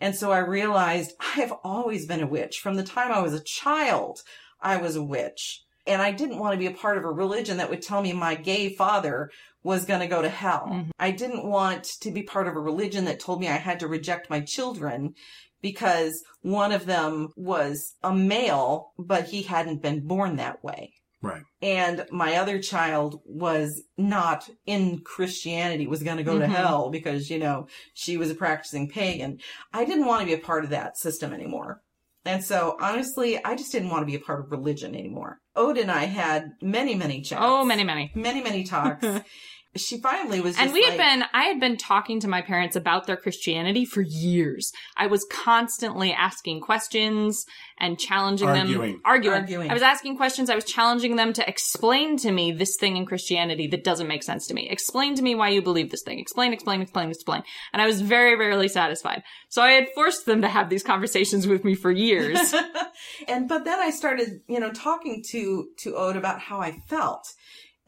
And 0.00 0.14
so 0.14 0.30
I 0.30 0.38
realized 0.38 1.12
I 1.20 1.40
have 1.40 1.52
always 1.64 2.06
been 2.06 2.22
a 2.22 2.26
witch. 2.26 2.58
From 2.60 2.76
the 2.76 2.84
time 2.84 3.10
I 3.10 3.20
was 3.20 3.34
a 3.34 3.42
child, 3.42 4.20
I 4.60 4.76
was 4.76 4.94
a 4.94 5.02
witch. 5.02 5.62
And 5.86 6.00
I 6.00 6.12
didn't 6.12 6.38
want 6.38 6.52
to 6.52 6.58
be 6.58 6.66
a 6.66 6.70
part 6.82 6.98
of 6.98 7.04
a 7.04 7.10
religion 7.10 7.56
that 7.56 7.70
would 7.70 7.82
tell 7.82 8.02
me 8.02 8.12
my 8.12 8.34
gay 8.36 8.68
father 8.68 9.30
was 9.64 9.84
going 9.86 10.00
to 10.00 10.06
go 10.06 10.22
to 10.22 10.28
hell. 10.28 10.66
Mhm. 10.70 10.90
I 11.00 11.10
didn't 11.10 11.44
want 11.48 11.84
to 12.02 12.10
be 12.12 12.22
part 12.22 12.46
of 12.46 12.54
a 12.54 12.60
religion 12.60 13.06
that 13.06 13.18
told 13.18 13.40
me 13.40 13.48
I 13.48 13.56
had 13.56 13.80
to 13.80 13.88
reject 13.88 14.30
my 14.30 14.40
children 14.40 15.14
because 15.62 16.22
one 16.42 16.72
of 16.72 16.86
them 16.86 17.28
was 17.36 17.94
a 18.02 18.14
male, 18.14 18.92
but 18.98 19.26
he 19.28 19.42
hadn't 19.42 19.82
been 19.82 20.06
born 20.06 20.36
that 20.36 20.62
way 20.64 20.92
Right. 21.20 21.42
and 21.60 22.06
my 22.12 22.36
other 22.36 22.60
child 22.60 23.20
was 23.24 23.82
not 23.96 24.48
in 24.66 25.00
Christianity, 25.04 25.86
was 25.88 26.02
going 26.04 26.16
to 26.18 26.22
go 26.22 26.38
to 26.38 26.46
Mhm. 26.46 26.50
hell 26.50 26.90
because, 26.90 27.28
you 27.28 27.38
know, 27.40 27.66
she 27.94 28.16
was 28.16 28.30
a 28.30 28.34
practicing 28.36 28.88
pagan. 28.88 29.38
I 29.72 29.84
didn't 29.84 30.06
want 30.06 30.20
to 30.20 30.26
be 30.26 30.34
a 30.34 30.38
part 30.38 30.62
of 30.64 30.70
that 30.70 30.96
system 30.96 31.32
anymore. 31.32 31.82
And 32.24 32.44
so 32.44 32.76
honestly, 32.80 33.42
I 33.44 33.54
just 33.56 33.72
didn't 33.72 33.90
want 33.90 34.02
to 34.02 34.06
be 34.06 34.14
a 34.14 34.20
part 34.20 34.40
of 34.40 34.50
religion 34.52 34.94
anymore. 34.94 35.38
Ode 35.56 35.78
and 35.78 35.90
I 35.90 36.04
had 36.04 36.50
many, 36.62 36.94
many 36.94 37.20
chats. 37.22 37.42
oh, 37.44 37.64
many, 37.64 37.82
many. 37.84 38.12
many, 38.14 38.40
many 38.42 38.62
talks. 38.64 39.04
she 39.76 40.00
finally 40.00 40.40
was 40.40 40.54
just 40.54 40.64
and 40.64 40.72
we 40.72 40.82
had 40.82 40.96
like- 40.96 40.98
been 40.98 41.24
i 41.32 41.44
had 41.44 41.60
been 41.60 41.76
talking 41.76 42.18
to 42.20 42.28
my 42.28 42.40
parents 42.40 42.74
about 42.74 43.06
their 43.06 43.16
christianity 43.16 43.84
for 43.84 44.00
years 44.00 44.72
i 44.96 45.06
was 45.06 45.26
constantly 45.30 46.12
asking 46.12 46.60
questions 46.60 47.44
and 47.78 47.98
challenging 47.98 48.48
Arguing. 48.48 48.92
them 48.92 49.00
arguing. 49.04 49.36
Arguing. 49.36 49.70
i 49.70 49.74
was 49.74 49.82
asking 49.82 50.16
questions 50.16 50.48
i 50.50 50.54
was 50.54 50.64
challenging 50.64 51.16
them 51.16 51.32
to 51.32 51.48
explain 51.48 52.16
to 52.16 52.32
me 52.32 52.50
this 52.50 52.76
thing 52.76 52.96
in 52.96 53.04
christianity 53.04 53.66
that 53.66 53.84
doesn't 53.84 54.08
make 54.08 54.22
sense 54.22 54.46
to 54.46 54.54
me 54.54 54.68
explain 54.68 55.14
to 55.14 55.22
me 55.22 55.34
why 55.34 55.48
you 55.48 55.62
believe 55.62 55.90
this 55.90 56.02
thing 56.02 56.18
explain 56.18 56.52
explain 56.52 56.80
explain 56.80 57.10
explain 57.10 57.42
and 57.72 57.82
i 57.82 57.86
was 57.86 58.00
very 58.00 58.36
rarely 58.36 58.68
satisfied 58.68 59.22
so 59.48 59.62
i 59.62 59.72
had 59.72 59.86
forced 59.94 60.26
them 60.26 60.40
to 60.42 60.48
have 60.48 60.70
these 60.70 60.82
conversations 60.82 61.46
with 61.46 61.64
me 61.64 61.74
for 61.74 61.90
years 61.90 62.54
and 63.28 63.48
but 63.48 63.64
then 63.64 63.78
I 63.78 63.90
started, 63.90 64.40
you 64.48 64.60
know, 64.60 64.70
talking 64.70 65.22
to 65.30 65.68
to 65.78 65.96
Ode 65.96 66.16
about 66.16 66.40
how 66.40 66.60
I 66.60 66.72
felt. 66.72 67.26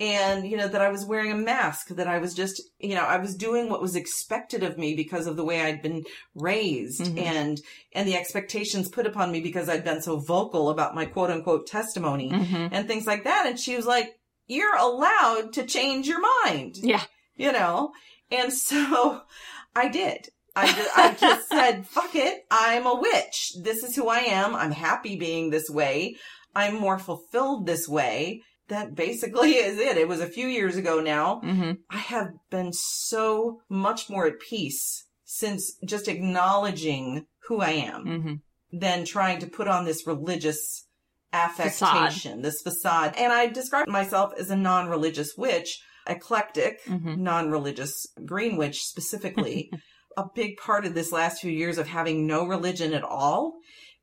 And, 0.01 0.49
you 0.51 0.57
know, 0.57 0.67
that 0.67 0.81
I 0.81 0.89
was 0.89 1.05
wearing 1.05 1.31
a 1.31 1.37
mask, 1.37 1.89
that 1.89 2.09
I 2.09 2.17
was 2.19 2.33
just, 2.35 2.63
you 2.79 2.95
know, 2.95 3.05
I 3.05 3.19
was 3.19 3.35
doing 3.37 3.69
what 3.69 3.83
was 3.83 3.95
expected 3.95 4.63
of 4.63 4.79
me 4.79 4.95
because 4.95 5.27
of 5.27 5.37
the 5.37 5.45
way 5.45 5.61
I'd 5.61 5.83
been 5.83 6.05
raised 6.35 7.03
Mhm. 7.03 7.21
and, 7.21 7.61
and 7.93 8.09
the 8.09 8.17
expectations 8.17 8.89
put 8.89 9.07
upon 9.07 9.31
me 9.31 9.41
because 9.43 9.69
I'd 9.69 9.85
been 9.85 10.01
so 10.01 10.17
vocal 10.19 10.71
about 10.71 10.95
my 10.95 11.05
quote 11.05 11.31
unquote 11.31 11.67
testimony 11.67 12.31
hmm 12.31 12.69
and 12.73 12.89
things 12.89 13.07
like 13.07 13.25
that. 13.25 13.45
And 13.47 13.61
she 13.61 13.77
was 13.77 13.85
like, 13.87 14.19
you're 14.47 14.77
allowed 14.77 15.53
to 15.53 15.65
change 15.67 16.09
your 16.09 16.21
mind 16.45 16.77
yeah 16.79 17.05
you 17.37 17.53
know? 17.53 17.93
And 18.31 18.53
so 18.53 19.23
I 19.77 19.89
did. 19.89 20.29
I 20.57 20.67
just, 20.73 20.99
I 20.99 21.15
just 21.15 21.49
said, 21.57 21.87
fuck 21.87 22.15
it. 22.15 22.45
I'm 22.51 22.87
a 22.87 22.95
witch. 23.01 23.53
This 23.63 23.83
is 23.83 23.95
who 23.97 24.09
I 24.09 24.19
am. 24.19 24.55
I'm 24.55 24.73
happy 24.73 25.17
being 25.17 25.51
this 25.51 25.71
way. 25.71 26.17
I'm 26.55 26.75
more 26.75 26.99
fulfilled 26.99 27.67
this 27.67 27.89
way. 27.89 28.43
That 28.71 28.95
basically 28.95 29.51
is 29.57 29.79
it. 29.79 29.97
It 29.97 30.09
was 30.09 30.21
a 30.21 30.27
few 30.27 30.47
years 30.47 30.77
ago 30.77 31.01
now. 31.01 31.41
hmm 31.41 31.73
I 31.91 31.99
have 31.99 32.29
been 32.51 32.73
so 32.73 33.61
much 33.69 34.09
more 34.09 34.27
at 34.27 34.41
peace 34.41 35.05
since 35.25 35.77
just 35.85 36.09
acknowledging 36.09 37.27
who 37.49 37.61
I 37.61 37.71
am 37.71 38.05
hmm 38.07 38.35
than 38.73 39.05
trying 39.05 39.41
to 39.41 39.49
put 39.49 39.67
on 39.67 39.85
this 39.85 40.07
religious 40.07 40.87
affectation, 41.33 42.43
this 42.43 42.63
facade. 42.63 43.15
And 43.17 43.33
I 43.33 43.49
describe 43.49 43.89
myself 43.89 44.33
as 44.39 44.49
a 44.49 44.57
non-religious 44.57 45.37
witch, 45.37 45.83
eclectic, 46.07 46.79
hmm 46.87 47.23
non-religious 47.23 48.07
green 48.25 48.57
witch 48.57 48.83
specifically. 48.85 49.71
a 50.17 50.25
big 50.35 50.57
part 50.57 50.85
of 50.85 50.95
this 50.95 51.13
last 51.13 51.41
few 51.41 51.53
years 51.53 51.79
of 51.79 51.87
having 51.87 52.27
no 52.27 52.45
religion 52.45 52.93
at 52.93 53.05
all 53.05 53.55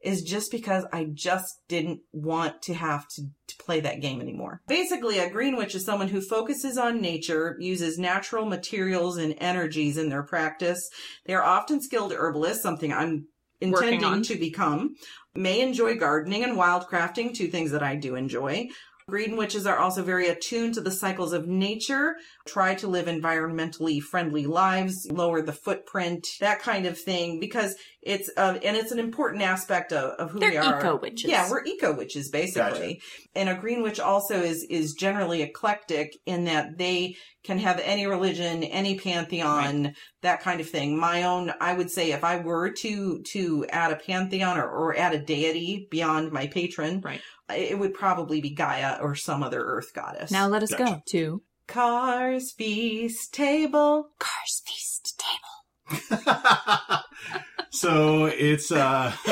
is 0.02 0.22
just 0.22 0.52
because 0.52 0.86
I 0.94 1.06
just 1.14 1.62
didn't 1.68 2.02
want 2.12 2.62
to 2.64 2.74
have 2.74 3.08
to, 3.10 3.24
to 3.48 3.56
play 3.58 3.80
that 3.80 4.02
game 4.02 4.22
anymore. 4.22 4.62
Basically, 4.68 5.18
a 5.20 5.30
green 5.30 5.56
witch 5.56 5.76
is 5.76 5.86
someone 5.86 6.10
who 6.10 6.22
focuses 6.22 6.78
on 6.78 7.02
nature, 7.02 7.58
uses 7.60 7.98
natural 7.98 8.46
materials 8.46 9.18
and 9.18 9.36
energies 9.40 9.98
in 9.98 10.10
their 10.10 10.24
practice. 10.24 10.90
They 11.26 11.34
are 11.34 11.44
often 11.44 11.82
skilled 11.82 12.14
herbalists, 12.14 12.64
something 12.64 12.94
I'm 12.94 13.28
intending 13.60 14.22
to 14.24 14.36
become. 14.36 14.96
May 15.36 15.62
enjoy 15.62 15.98
gardening 15.98 16.44
and 16.44 16.58
wildcrafting, 16.58 17.36
two 17.36 17.48
things 17.48 17.72
that 17.72 17.84
I 17.84 17.96
do 17.96 18.16
enjoy. 18.16 18.70
Green 19.10 19.38
witches 19.38 19.66
are 19.66 19.78
also 19.78 20.04
very 20.04 20.28
attuned 20.28 20.74
to 20.74 20.82
the 20.82 20.92
cycles 20.92 21.32
of 21.32 21.48
nature, 21.48 22.18
try 22.46 22.76
to 22.76 22.90
live 22.90 23.06
environmentally 23.06 24.02
friendly 24.02 24.46
lives, 24.46 25.08
lower 25.10 25.42
the 25.42 25.54
footprint, 25.54 26.28
that 26.42 26.62
kind 26.62 26.86
of 26.86 27.00
thing, 27.00 27.40
because 27.40 27.78
it's, 28.02 28.30
uh, 28.38 28.58
and 28.64 28.78
it's 28.78 28.92
an 28.92 29.00
important 29.00 29.42
aspect 29.44 29.92
of, 29.92 30.12
of 30.20 30.32
who 30.32 30.40
they're 30.40 30.52
we 30.52 30.58
are. 30.58 30.80
eco 30.80 30.98
witches 30.98 31.30
Yeah, 31.30 31.50
we're 31.50 31.64
eco 31.66 31.94
witches 31.94 32.30
basically. 32.30 33.02
And 33.36 33.50
a 33.50 33.56
green 33.56 33.82
witch 33.82 34.00
also 34.00 34.40
is 34.40 34.64
is 34.70 34.94
generally 34.94 35.42
eclectic 35.42 36.14
in 36.26 36.46
that 36.46 36.78
they 36.78 37.16
can 37.44 37.60
have 37.60 37.80
any 37.84 38.06
religion, 38.08 38.64
any 38.64 38.98
pantheon, 39.00 39.94
that 40.22 40.42
kind 40.42 40.60
of 40.62 40.70
thing. 40.70 40.98
My 40.98 41.24
own, 41.24 41.54
I 41.60 41.74
would 41.74 41.90
say, 41.92 42.12
if 42.12 42.24
I 42.24 42.38
were 42.38 42.72
to 42.72 43.22
to 43.34 43.66
add 43.70 43.92
a 43.92 43.96
pantheon 43.98 44.58
or, 44.58 44.70
or 44.70 44.98
add 44.98 45.14
a 45.14 45.20
deity 45.20 45.88
beyond 45.92 46.32
my 46.32 46.48
patron, 46.48 47.02
Right. 47.02 47.22
it 47.50 47.78
would 47.78 47.94
probably 47.94 48.42
be 48.42 48.52
Gaia 48.52 48.98
or 49.02 49.16
some 49.16 49.44
other 49.44 49.62
Earth 49.64 49.94
goddess. 49.94 50.32
now 50.32 50.48
let 50.48 50.64
us 50.64 50.74
go 50.74 51.02
to 51.10 51.42
Carr's 51.68 52.52
Feast 52.54 53.34
Table. 53.34 54.10
Carr's 54.20 54.62
feast 54.66 55.22
table 55.22 55.34
so 57.72 58.26
it's 58.26 58.72
uh 58.72 59.12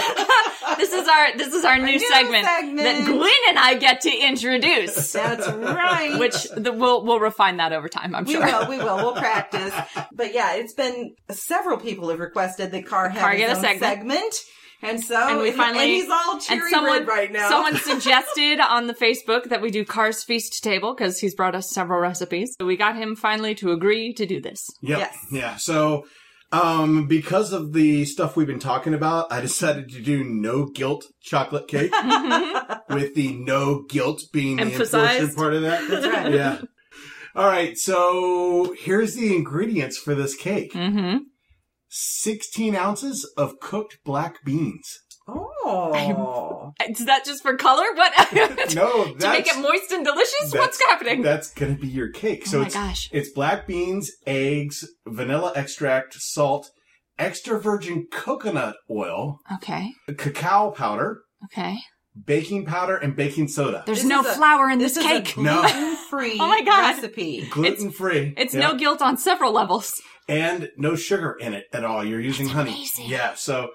this 0.77 0.93
is 0.93 1.07
our 1.07 1.37
this 1.37 1.53
is 1.53 1.65
our 1.65 1.77
new, 1.77 1.85
new 1.85 1.99
segment, 1.99 2.45
segment. 2.45 2.77
that 2.77 3.05
Gwen 3.05 3.49
and 3.49 3.59
I 3.59 3.75
get 3.75 4.01
to 4.01 4.11
introduce. 4.11 5.11
That's 5.11 5.47
right. 5.47 6.19
Which 6.19 6.43
the, 6.55 6.71
we'll 6.73 7.03
we'll 7.05 7.19
refine 7.19 7.57
that 7.57 7.73
over 7.73 7.87
time. 7.87 8.15
I'm 8.15 8.25
we 8.25 8.33
sure. 8.33 8.45
We 8.45 8.51
will, 8.51 8.69
we 8.69 8.77
will, 8.77 8.97
we'll 8.97 9.15
practice. 9.15 9.73
But 10.13 10.33
yeah, 10.33 10.55
it's 10.55 10.73
been 10.73 11.15
several 11.31 11.77
people 11.77 12.09
have 12.09 12.19
requested 12.19 12.71
that 12.71 12.85
Carr 12.85 13.09
have 13.09 13.21
Carr 13.21 13.31
his 13.31 13.39
get 13.39 13.49
a 13.63 13.69
own 13.69 13.79
segment. 13.79 14.35
And 14.81 15.01
so, 15.01 15.15
And 15.15 15.41
we 15.41 15.51
finally- 15.51 15.79
and 15.83 15.89
he's 15.89 16.09
all 16.09 16.37
cheery 16.37 16.59
and 16.59 16.69
someone 16.69 16.99
red 16.99 17.07
right 17.07 17.31
now. 17.31 17.49
someone 17.49 17.75
suggested 17.77 18.59
on 18.59 18.87
the 18.87 18.93
Facebook 18.93 19.45
that 19.45 19.61
we 19.61 19.71
do 19.71 19.85
Carr's 19.85 20.23
Feast 20.23 20.63
Table 20.63 20.93
because 20.93 21.19
he's 21.19 21.33
brought 21.33 21.55
us 21.55 21.71
several 21.71 21.99
recipes. 21.99 22.53
So 22.59 22.65
we 22.67 22.75
got 22.75 22.95
him 22.95 23.15
finally 23.15 23.55
to 23.55 23.71
agree 23.71 24.13
to 24.13 24.25
do 24.25 24.41
this. 24.41 24.69
Yep. 24.81 24.99
Yes. 24.99 25.17
Yeah. 25.31 25.55
So, 25.55 26.05
um, 26.51 27.07
because 27.07 27.51
of 27.51 27.73
the 27.73 28.05
stuff 28.05 28.35
we've 28.35 28.47
been 28.47 28.59
talking 28.59 28.93
about, 28.93 29.31
I 29.31 29.41
decided 29.41 29.89
to 29.89 30.01
do 30.01 30.23
no 30.23 30.65
guilt 30.65 31.05
chocolate 31.21 31.67
cake 31.67 31.91
with 32.89 33.15
the 33.15 33.35
no 33.37 33.83
guilt 33.89 34.23
being 34.31 34.57
the 34.57 34.63
Emphasized. 34.63 35.21
important 35.21 35.37
part 35.37 35.53
of 35.53 35.61
that. 35.63 35.89
That's 35.89 36.07
right. 36.07 36.33
Yeah. 36.33 36.61
All 37.35 37.47
right. 37.47 37.77
So 37.77 38.73
here's 38.79 39.15
the 39.15 39.35
ingredients 39.35 39.97
for 39.97 40.15
this 40.15 40.35
cake. 40.35 40.73
Mm-hmm. 40.73 41.17
16 41.89 42.75
ounces 42.75 43.25
of 43.37 43.59
cooked 43.59 43.99
black 44.03 44.43
beans. 44.43 44.99
Oh. 45.27 46.71
Is 46.89 47.05
that 47.05 47.25
just 47.25 47.41
for 47.41 47.55
color? 47.57 47.85
What? 47.95 48.13
No, 48.75 49.05
to 49.13 49.29
make 49.29 49.47
it 49.47 49.57
moist 49.59 49.91
and 49.91 50.03
delicious? 50.05 50.51
What's 50.53 50.81
happening? 50.89 51.21
that's 51.21 51.51
going 51.53 51.75
to 51.75 51.81
be 51.81 51.87
your 51.87 52.09
cake. 52.09 52.43
Oh 52.47 52.49
so 52.49 52.57
oh 52.57 52.61
my 52.61 52.65
it's, 52.67 52.75
gosh. 52.75 53.09
it's 53.11 53.29
black 53.31 53.67
beans, 53.67 54.11
eggs, 54.27 54.85
vanilla 55.07 55.53
extract, 55.55 56.15
salt, 56.15 56.69
extra 57.17 57.59
virgin 57.59 58.07
coconut 58.11 58.75
oil, 58.89 59.39
Okay. 59.55 59.91
cacao 60.17 60.71
powder, 60.71 61.21
Okay. 61.45 61.77
baking 62.25 62.65
powder, 62.65 62.97
and 62.97 63.15
baking 63.15 63.47
soda. 63.47 63.83
There's 63.85 63.99
This 64.01 64.07
no 64.09 64.21
is 64.21 64.27
a- 64.27 64.33
flour 64.33 64.69
in 64.69 64.79
this, 64.79 64.95
This 64.95 65.05
cake. 65.05 65.31
is 65.31 65.37
a 65.37 65.41
No. 65.41 65.61
gluten-free 65.61 66.37
Oh 66.39 66.47
my 66.47 66.61
God. 66.63 66.95
recipe. 66.95 67.47
Gluten 67.49 67.91
free. 67.91 68.33
It's 68.37 68.53
no 68.53 68.75
guilt 68.75 69.01
on 69.01 69.17
several 69.17 69.51
levels. 69.53 70.01
and 70.27 70.69
no 70.77 70.95
sugar 70.95 71.37
in 71.39 71.53
it 71.53 71.65
at 71.71 71.85
all. 71.85 72.03
You're 72.03 72.19
using 72.19 72.49
honey. 72.49 72.71
amazing. 72.71 73.05
Yeah. 73.09 73.35
So, 73.35 73.69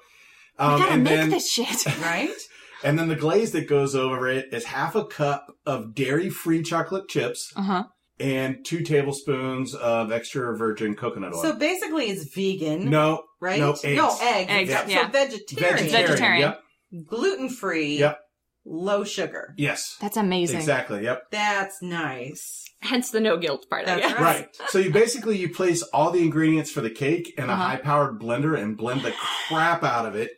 We 0.60 0.66
um, 0.66 0.78
gotta 0.78 0.92
and 0.92 1.04
make 1.04 1.12
then 1.16 1.30
this 1.30 1.50
shit. 1.50 1.86
Right? 2.00 2.30
and 2.84 2.98
then 2.98 3.08
the 3.08 3.16
glaze 3.16 3.52
that 3.52 3.66
goes 3.68 3.94
over 3.94 4.28
it 4.28 4.52
is 4.52 4.64
half 4.64 4.94
a 4.94 5.04
cup 5.04 5.46
of 5.66 5.94
dairy 5.94 6.30
free 6.30 6.62
chocolate 6.62 7.08
chips 7.08 7.52
Uh 7.56 7.62
huh. 7.62 7.84
and 8.18 8.64
two 8.64 8.82
tablespoons 8.82 9.74
of 9.74 10.12
extra 10.12 10.56
virgin 10.56 10.94
coconut 10.96 11.32
oil. 11.34 11.42
So 11.42 11.52
basically 11.54 12.06
it's 12.10 12.32
vegan, 12.34 12.88
no, 12.90 13.22
right? 13.40 13.58
no, 13.60 13.70
eggs. 13.72 13.84
No, 13.84 14.16
eggs. 14.22 14.50
Eggs, 14.50 14.70
So 14.72 14.86
yeah. 14.86 15.08
vegetarian. 15.10 15.76
vegetarian. 15.76 15.90
Vegetarian. 16.06 16.40
Yep. 16.40 16.60
Gluten-free. 17.06 17.98
Yep. 17.98 18.18
Low 18.66 19.04
sugar. 19.04 19.54
Yes. 19.56 19.96
That's 20.00 20.16
amazing. 20.16 20.58
Exactly. 20.58 21.04
Yep. 21.04 21.22
That's 21.30 21.80
nice. 21.82 22.64
Hence 22.82 23.10
the 23.10 23.20
no 23.20 23.36
guilt 23.36 23.66
part. 23.68 23.82
I 23.82 23.96
That's 23.96 24.00
guess. 24.12 24.20
right. 24.20 24.22
Right. 24.40 24.56
So 24.68 24.78
you 24.78 24.90
basically 24.90 25.36
you 25.38 25.50
place 25.50 25.82
all 25.92 26.10
the 26.10 26.22
ingredients 26.22 26.70
for 26.70 26.80
the 26.80 26.90
cake 26.90 27.34
in 27.36 27.44
a 27.44 27.52
Uh-huh. 27.52 27.62
high-powered 27.62 28.18
blender 28.20 28.58
and 28.58 28.76
blend 28.76 29.02
the 29.02 29.12
crap 29.48 29.84
out 29.84 30.06
of 30.06 30.14
it 30.14 30.30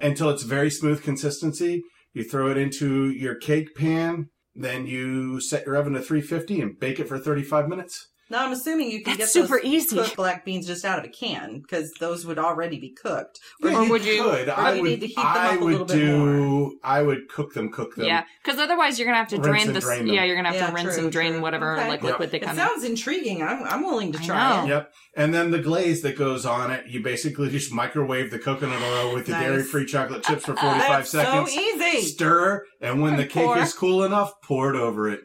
until 0.00 0.28
it's 0.30 0.42
very 0.42 0.70
smooth 0.70 1.02
consistency. 1.02 1.82
You 2.12 2.24
throw 2.24 2.50
it 2.50 2.56
into 2.58 3.08
your 3.10 3.34
cake 3.34 3.74
pan, 3.74 4.28
then 4.54 4.86
you 4.86 5.40
set 5.40 5.64
your 5.64 5.76
oven 5.76 5.94
to 5.94 6.00
350 6.02 6.60
and 6.60 6.78
bake 6.78 7.00
it 7.00 7.08
for 7.08 7.18
35 7.18 7.68
minutes. 7.68 8.09
Now 8.30 8.46
I'm 8.46 8.52
assuming 8.52 8.90
you 8.90 9.02
can 9.02 9.18
That's 9.18 9.32
get 9.34 9.42
super 9.44 9.56
those 9.58 9.64
easy. 9.64 9.96
cooked 9.96 10.16
black 10.16 10.44
beans 10.44 10.66
just 10.66 10.84
out 10.84 10.98
of 11.00 11.04
a 11.04 11.08
can 11.08 11.58
because 11.60 11.92
those 12.00 12.24
would 12.24 12.38
already 12.38 12.78
be 12.78 12.90
cooked. 12.90 13.40
Yeah, 13.60 13.74
Or 13.84 13.88
would 13.90 14.04
you- 14.04 14.22
Could. 14.22 14.48
or 14.48 14.52
I 14.58 14.74
you 14.74 14.82
would. 14.82 14.90
need 14.90 15.00
to 15.00 15.06
heat 15.08 15.16
them 15.16 15.26
I 15.26 15.48
up 15.48 15.60
a 15.60 15.64
would 15.64 15.72
little 15.72 15.86
bit 15.86 15.94
do. 15.96 16.78
I 16.84 17.02
would 17.02 17.28
cook 17.28 17.54
them. 17.54 17.70
Cook 17.72 17.96
them. 17.96 18.06
Yeah, 18.06 18.24
because 18.44 18.58
otherwise 18.60 18.98
you're 18.98 19.06
gonna 19.06 19.18
have 19.18 19.28
to 19.28 19.36
Rinse 19.36 19.46
drain 19.46 19.66
and 19.66 19.76
this. 19.76 19.84
drain 19.84 20.06
yeah, 20.06 20.24
you're 20.24 20.36
gonna 20.36 20.48
have 20.48 20.56
Yeah, 20.56 20.66
to 20.68 20.72
rinse 20.74 20.94
true, 20.94 21.02
and 21.04 21.12
drain 21.12 21.32
true. 21.34 21.42
whatever 21.42 21.76
Okay. 21.76 21.88
like 21.88 22.02
Yep. 22.02 22.10
liquid 22.12 22.30
they 22.30 22.38
It 22.38 22.44
come 22.44 22.56
sounds 22.56 22.84
intriguing. 22.84 23.42
I'm, 23.42 23.64
I'm 23.64 23.82
willing 23.82 24.12
to 24.12 24.18
I 24.20 24.24
try 24.24 24.56
know. 24.58 24.64
it. 24.64 24.68
Yep. 24.68 24.92
And 25.16 25.34
then 25.34 25.50
the 25.50 25.58
glaze 25.58 26.02
that 26.02 26.16
goes 26.16 26.46
on 26.46 26.70
it, 26.70 26.86
you 26.86 27.02
basically 27.02 27.50
just 27.50 27.72
microwave 27.72 28.30
the 28.30 28.38
coconut 28.38 28.80
oil 28.80 29.12
with 29.12 29.26
the 29.26 29.32
Nice. 29.32 29.42
dairy-free 29.42 29.86
chocolate 29.86 30.22
chips 30.22 30.44
for 30.44 30.54
45 30.56 30.88
That's 30.88 31.10
seconds. 31.10 31.52
so 31.52 31.60
easy. 31.60 32.02
Stir, 32.02 32.64
and 32.80 33.02
when 33.02 33.16
the 33.16 33.26
cake 33.26 33.44
pour. 33.46 33.58
is 33.58 33.72
cool 33.74 34.04
enough, 34.04 34.32
pour 34.44 34.72
it 34.72 34.78
over 34.78 35.08
it. 35.08 35.20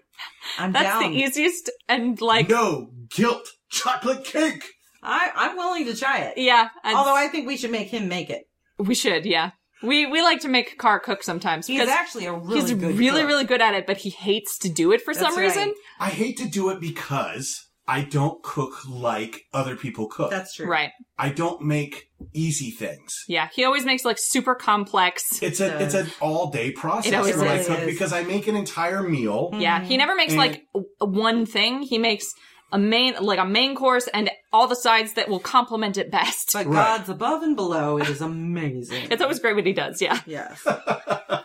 I'm. 0.60 0.72
That's 0.72 0.86
down. 1.02 1.12
the 1.12 1.18
easiest 1.18 1.72
and 1.90 2.20
like 2.22 2.50
no 2.50 2.90
guilt 3.10 3.48
chocolate 3.70 4.24
cake. 4.24 4.64
I, 5.04 5.30
I'm 5.36 5.56
willing 5.58 5.86
to 5.86 5.96
try 5.96 6.20
it. 6.22 6.38
yeah. 6.38 6.70
and 6.84 6.96
Although 6.96 7.16
I 7.16 7.28
think 7.28 7.46
we 7.48 7.58
should 7.58 7.70
make 7.72 7.90
him 7.90 8.08
make 8.08 8.30
it. 8.32 8.48
we 8.80 8.96
should. 8.96 9.26
Yeah, 9.26 9.52
we 9.84 10.06
we 10.08 10.22
like 10.22 10.40
to 10.42 10.48
make 10.48 10.78
Carr 10.78 11.00
cook 11.00 11.22
sometimes 11.24 11.68
He's 11.68 11.80
because 11.80 11.94
actually 11.94 12.26
a 12.26 12.34
really 12.34 12.62
he's 12.62 12.72
good 12.74 12.98
really 12.98 13.22
cook. 13.22 13.28
really 13.28 13.44
good 13.46 13.62
at 13.62 13.74
it, 13.76 13.86
but 13.86 13.98
he 13.98 14.10
hates 14.10 14.58
to 14.60 14.70
do 14.70 14.92
it 14.92 15.02
for 15.02 15.14
That's 15.14 15.26
some 15.26 15.36
right. 15.38 15.44
reason. 15.44 15.74
I 16.00 16.10
hate 16.10 16.38
to 16.38 16.48
do 16.48 16.70
it 16.70 16.80
because 16.80 17.65
I 17.88 18.02
don't 18.02 18.42
cook 18.42 18.74
like 18.90 19.44
other 19.54 19.76
people 19.76 20.08
cook. 20.08 20.32
That's 20.32 20.56
true. 20.56 20.66
Right. 20.68 20.90
I 21.20 21.30
don't 21.30 21.62
make 21.62 22.10
easy 22.34 22.72
things. 22.72 23.24
Yeah. 23.28 23.48
He 23.54 23.64
always 23.64 23.86
makes 23.86 24.04
like 24.04 24.18
super 24.20 24.56
complex. 24.56 25.42
It's 25.44 25.60
a 25.60 25.82
it's 25.84 25.94
an 25.94 26.08
all 26.20 26.50
day 26.50 26.72
process 26.72 27.12
It 27.12 27.16
always 27.16 27.38
when 27.38 27.48
I 27.48 27.56
is. 27.58 27.68
cook 27.68 27.86
because 27.86 28.12
I 28.12 28.24
make 28.24 28.48
an 28.48 28.56
entire 28.56 29.04
meal. 29.04 29.52
Mm-hmm. 29.52 29.62
Yeah. 29.62 29.84
He 29.84 29.98
never 29.98 30.16
makes 30.16 30.32
And- 30.34 30.40
like 30.40 30.64
w- 30.74 30.90
one 31.00 31.46
thing. 31.46 31.84
He 31.84 31.98
makes 32.00 32.34
a 32.72 32.80
main 32.80 33.14
like 33.22 33.38
a 33.40 33.46
main 33.46 33.76
course 33.76 34.08
and 34.08 34.32
all 34.52 34.68
the 34.68 34.76
sides 34.76 35.14
that 35.14 35.30
will 35.30 35.40
complement 35.40 35.98
it 35.98 36.10
best. 36.10 36.50
But 36.54 36.66
Right. 36.66 36.74
God's 36.98 37.10
above 37.10 37.44
and 37.44 37.56
below. 37.56 38.00
It 38.00 38.10
is 38.10 38.22
amazing. 38.22 39.08
It's 39.12 39.22
always 39.22 39.40
great 39.40 39.56
what 39.56 39.66
he 39.68 39.74
does. 39.74 40.02
Yeah. 40.02 40.20
yes. 40.26 40.66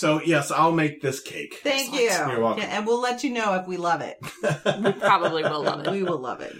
So 0.00 0.22
yes, 0.24 0.50
I'll 0.50 0.72
make 0.72 1.02
this 1.02 1.20
cake. 1.20 1.60
Thank 1.62 1.92
you. 1.92 2.00
You're 2.00 2.40
welcome. 2.40 2.62
Yeah, 2.62 2.78
and 2.78 2.86
we'll 2.86 3.02
let 3.02 3.22
you 3.22 3.28
know 3.30 3.52
if 3.54 3.66
we 3.66 3.76
love 3.76 4.00
it. 4.00 4.16
We 4.82 4.92
probably 4.92 5.42
will 5.42 5.62
love 5.62 5.86
it. 5.86 5.90
We 5.90 6.02
will 6.02 6.18
love 6.18 6.40
it. 6.40 6.54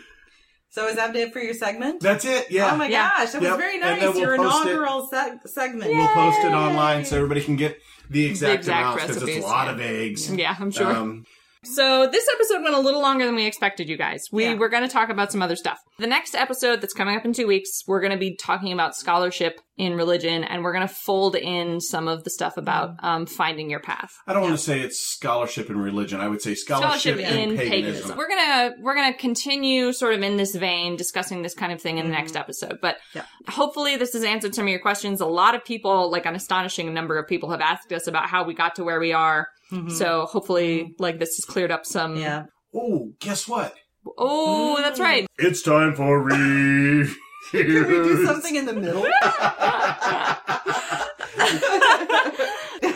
So 0.69 0.87
is 0.89 0.97
that 0.97 1.17
it 1.17 1.33
for 1.33 1.41
your 1.41 1.55
segment? 1.55 2.01
That's 2.03 2.27
it. 2.27 2.51
Yeah. 2.51 2.73
Oh 2.73 2.77
my 2.77 2.87
Yeah. 2.89 3.09
gosh, 3.17 3.31
that 3.33 3.41
was 3.41 3.57
very 3.57 3.79
nice. 3.79 4.03
we'll 4.03 4.19
Your 4.19 4.35
inaugural 4.35 5.09
seg- 5.11 5.49
segment. 5.49 5.91
We'll 5.91 6.07
post 6.09 6.39
it 6.41 6.53
online 6.53 7.07
so 7.07 7.17
everybody 7.17 7.41
can 7.41 7.57
get 7.57 7.79
the 8.11 8.27
exact, 8.27 8.61
exact 8.61 8.83
amounts 8.83 9.07
because 9.17 9.23
it's 9.37 9.45
a 9.45 9.49
lot 9.49 9.67
yeah. 9.69 9.73
of 9.73 9.81
eggs. 9.81 10.31
Yeah, 10.33 10.57
I'm 10.61 10.71
sure. 10.71 10.95
Um, 10.95 11.25
So 11.65 12.09
this 12.11 12.27
episode 12.35 12.63
went 12.63 12.75
a 12.75 12.81
little 12.81 13.03
longer 13.03 13.25
than 13.27 13.35
we 13.37 13.47
expected, 13.47 13.89
you 13.89 13.97
guys. 13.97 14.25
We 14.33 14.45
Yeah. 14.45 14.55
were 14.55 14.69
going 14.69 14.83
to 14.83 14.89
talk 14.89 15.09
about 15.09 15.33
some 15.33 15.43
other 15.43 15.57
stuff. 15.57 15.79
The 15.99 16.07
next 16.07 16.35
episode 16.35 16.81
that's 16.81 16.95
coming 16.95 17.17
up 17.17 17.25
in 17.25 17.33
two 17.33 17.47
weeks, 17.47 17.83
we're 17.87 18.01
going 18.01 18.13
to 18.13 18.19
be 18.19 18.37
talking 18.37 18.73
about 18.73 18.95
scholarship 18.97 19.61
in 19.81 19.95
religion, 19.97 20.45
and 20.45 20.63
we're 20.63 20.73
going 20.75 20.87
to 20.87 20.93
fold 20.95 21.35
in 21.37 21.81
some 21.81 22.07
of 22.07 22.23
the 22.25 22.31
stuff 22.31 22.57
about 22.57 22.97
um, 23.03 23.25
finding 23.27 23.71
your 23.71 23.81
path. 23.81 24.13
I 24.27 24.33
don't 24.35 24.43
want 24.43 24.55
to 24.55 24.63
say 24.63 24.81
it's 24.81 25.01
scholarship 25.01 25.71
in 25.71 25.79
religion. 25.79 26.21
I 26.21 26.29
would 26.29 26.43
say 26.43 26.55
scholarship, 26.55 27.15
Scholarship 27.17 27.19
in, 27.19 27.51
in 27.53 27.57
paganism. 27.57 27.71
paganism. 27.71 28.17
We're 28.19 28.29
gonna 28.29 28.75
we're 28.81 28.95
gonna 28.95 29.15
continue 29.15 29.93
sort 29.93 30.15
of 30.15 30.23
in 30.23 30.37
this 30.37 30.55
vein, 30.55 30.97
discussing 30.97 31.43
this 31.43 31.55
kind 31.55 31.73
of 31.73 31.81
thing 31.81 31.99
in 31.99 32.07
the 32.07 32.13
next 32.13 32.37
episode. 32.37 32.79
But 32.83 32.99
Yeah. 33.15 33.25
hopefully, 33.49 33.97
this 33.97 34.13
has 34.13 34.23
answered 34.25 34.55
some 34.55 34.67
of 34.67 34.71
your 34.71 34.81
questions. 34.81 35.21
A 35.21 35.27
lot 35.27 35.55
of 35.55 35.65
people, 35.65 36.11
like 36.11 36.27
an 36.27 36.35
astonishing 36.35 36.93
number 36.95 37.19
of 37.19 37.27
people, 37.27 37.51
have 37.51 37.61
asked 37.63 37.93
us 37.93 38.07
about 38.07 38.27
how 38.29 38.45
we 38.45 38.55
got 38.55 38.75
to 38.77 38.85
where 38.85 39.01
we 39.01 39.13
are. 39.13 39.49
Mhm. 39.73 39.91
So 39.91 40.27
hopefully, 40.27 40.95
like 40.99 41.19
this 41.19 41.37
has 41.37 41.45
cleared 41.45 41.71
up 41.71 41.87
some. 41.87 42.17
yeah. 42.17 42.45
Oh, 42.75 43.13
guess 43.21 43.49
what? 43.49 43.75
Oh, 44.19 44.77
that's 44.77 45.01
right. 45.01 45.27
It's 45.39 45.63
time 45.63 45.95
for 45.95 46.23
re. 46.23 47.09
Can 47.51 47.67
we 47.67 47.73
do 47.75 48.27
something 48.27 48.55
in 48.57 48.67
the 48.67 48.73
middle? 48.75 49.03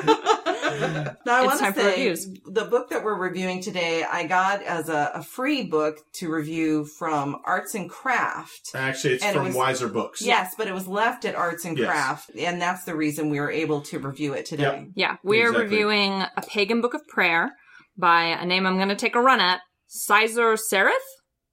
now, 0.05 1.17
I 1.27 1.41
It's 1.41 1.47
want 1.47 1.61
time 1.61 1.73
to 1.75 1.81
for 1.81 1.81
say 1.81 1.91
reviews. 2.09 2.29
the 2.47 2.65
book 2.65 2.91
that 2.91 3.03
we're 3.05 3.17
reviewing 3.19 3.61
today, 3.63 4.05
I 4.05 4.25
got 4.27 4.63
as 4.63 4.89
a, 4.89 5.13
a 5.15 5.23
free 5.23 5.63
book 5.65 5.99
to 6.15 6.31
review 6.31 6.85
from 6.85 7.39
Arts 7.45 7.75
and 7.75 7.89
Craft. 7.91 8.71
Actually, 8.75 9.15
it's 9.15 9.25
And 9.25 9.37
it 9.37 9.39
from 9.39 9.47
was- 9.55 9.57
Weiser 9.57 9.93
Books. 9.93 10.23
Yes, 10.23 10.55
but 10.57 10.69
it 10.69 10.75
was 10.75 10.87
left 10.87 11.25
at 11.25 11.35
Arts 11.35 11.65
and 11.65 11.77
Yes. 11.79 11.89
Craft, 11.89 12.31
and 12.39 12.61
that's 12.61 12.85
the 12.85 12.95
reason 12.95 13.31
we 13.31 13.41
were 13.41 13.51
able 13.51 13.81
to 13.83 13.99
review 13.99 14.33
it 14.35 14.47
today. 14.47 14.87
Yeah, 14.95 15.17
we 15.23 15.43
are 15.43 15.49
Exactly. 15.49 15.65
reviewing 15.65 16.13
a 16.37 16.43
pagan 16.47 16.81
book 16.81 16.95
of 16.95 17.07
prayer 17.09 17.53
by 17.97 18.25
a 18.25 18.45
name 18.45 18.67
I'm 18.67 18.77
going 18.77 18.89
to 18.89 18.95
take 18.97 19.15
a 19.17 19.21
run 19.21 19.41
at, 19.41 19.61
Sizer 19.87 20.55
Sereth, 20.57 20.91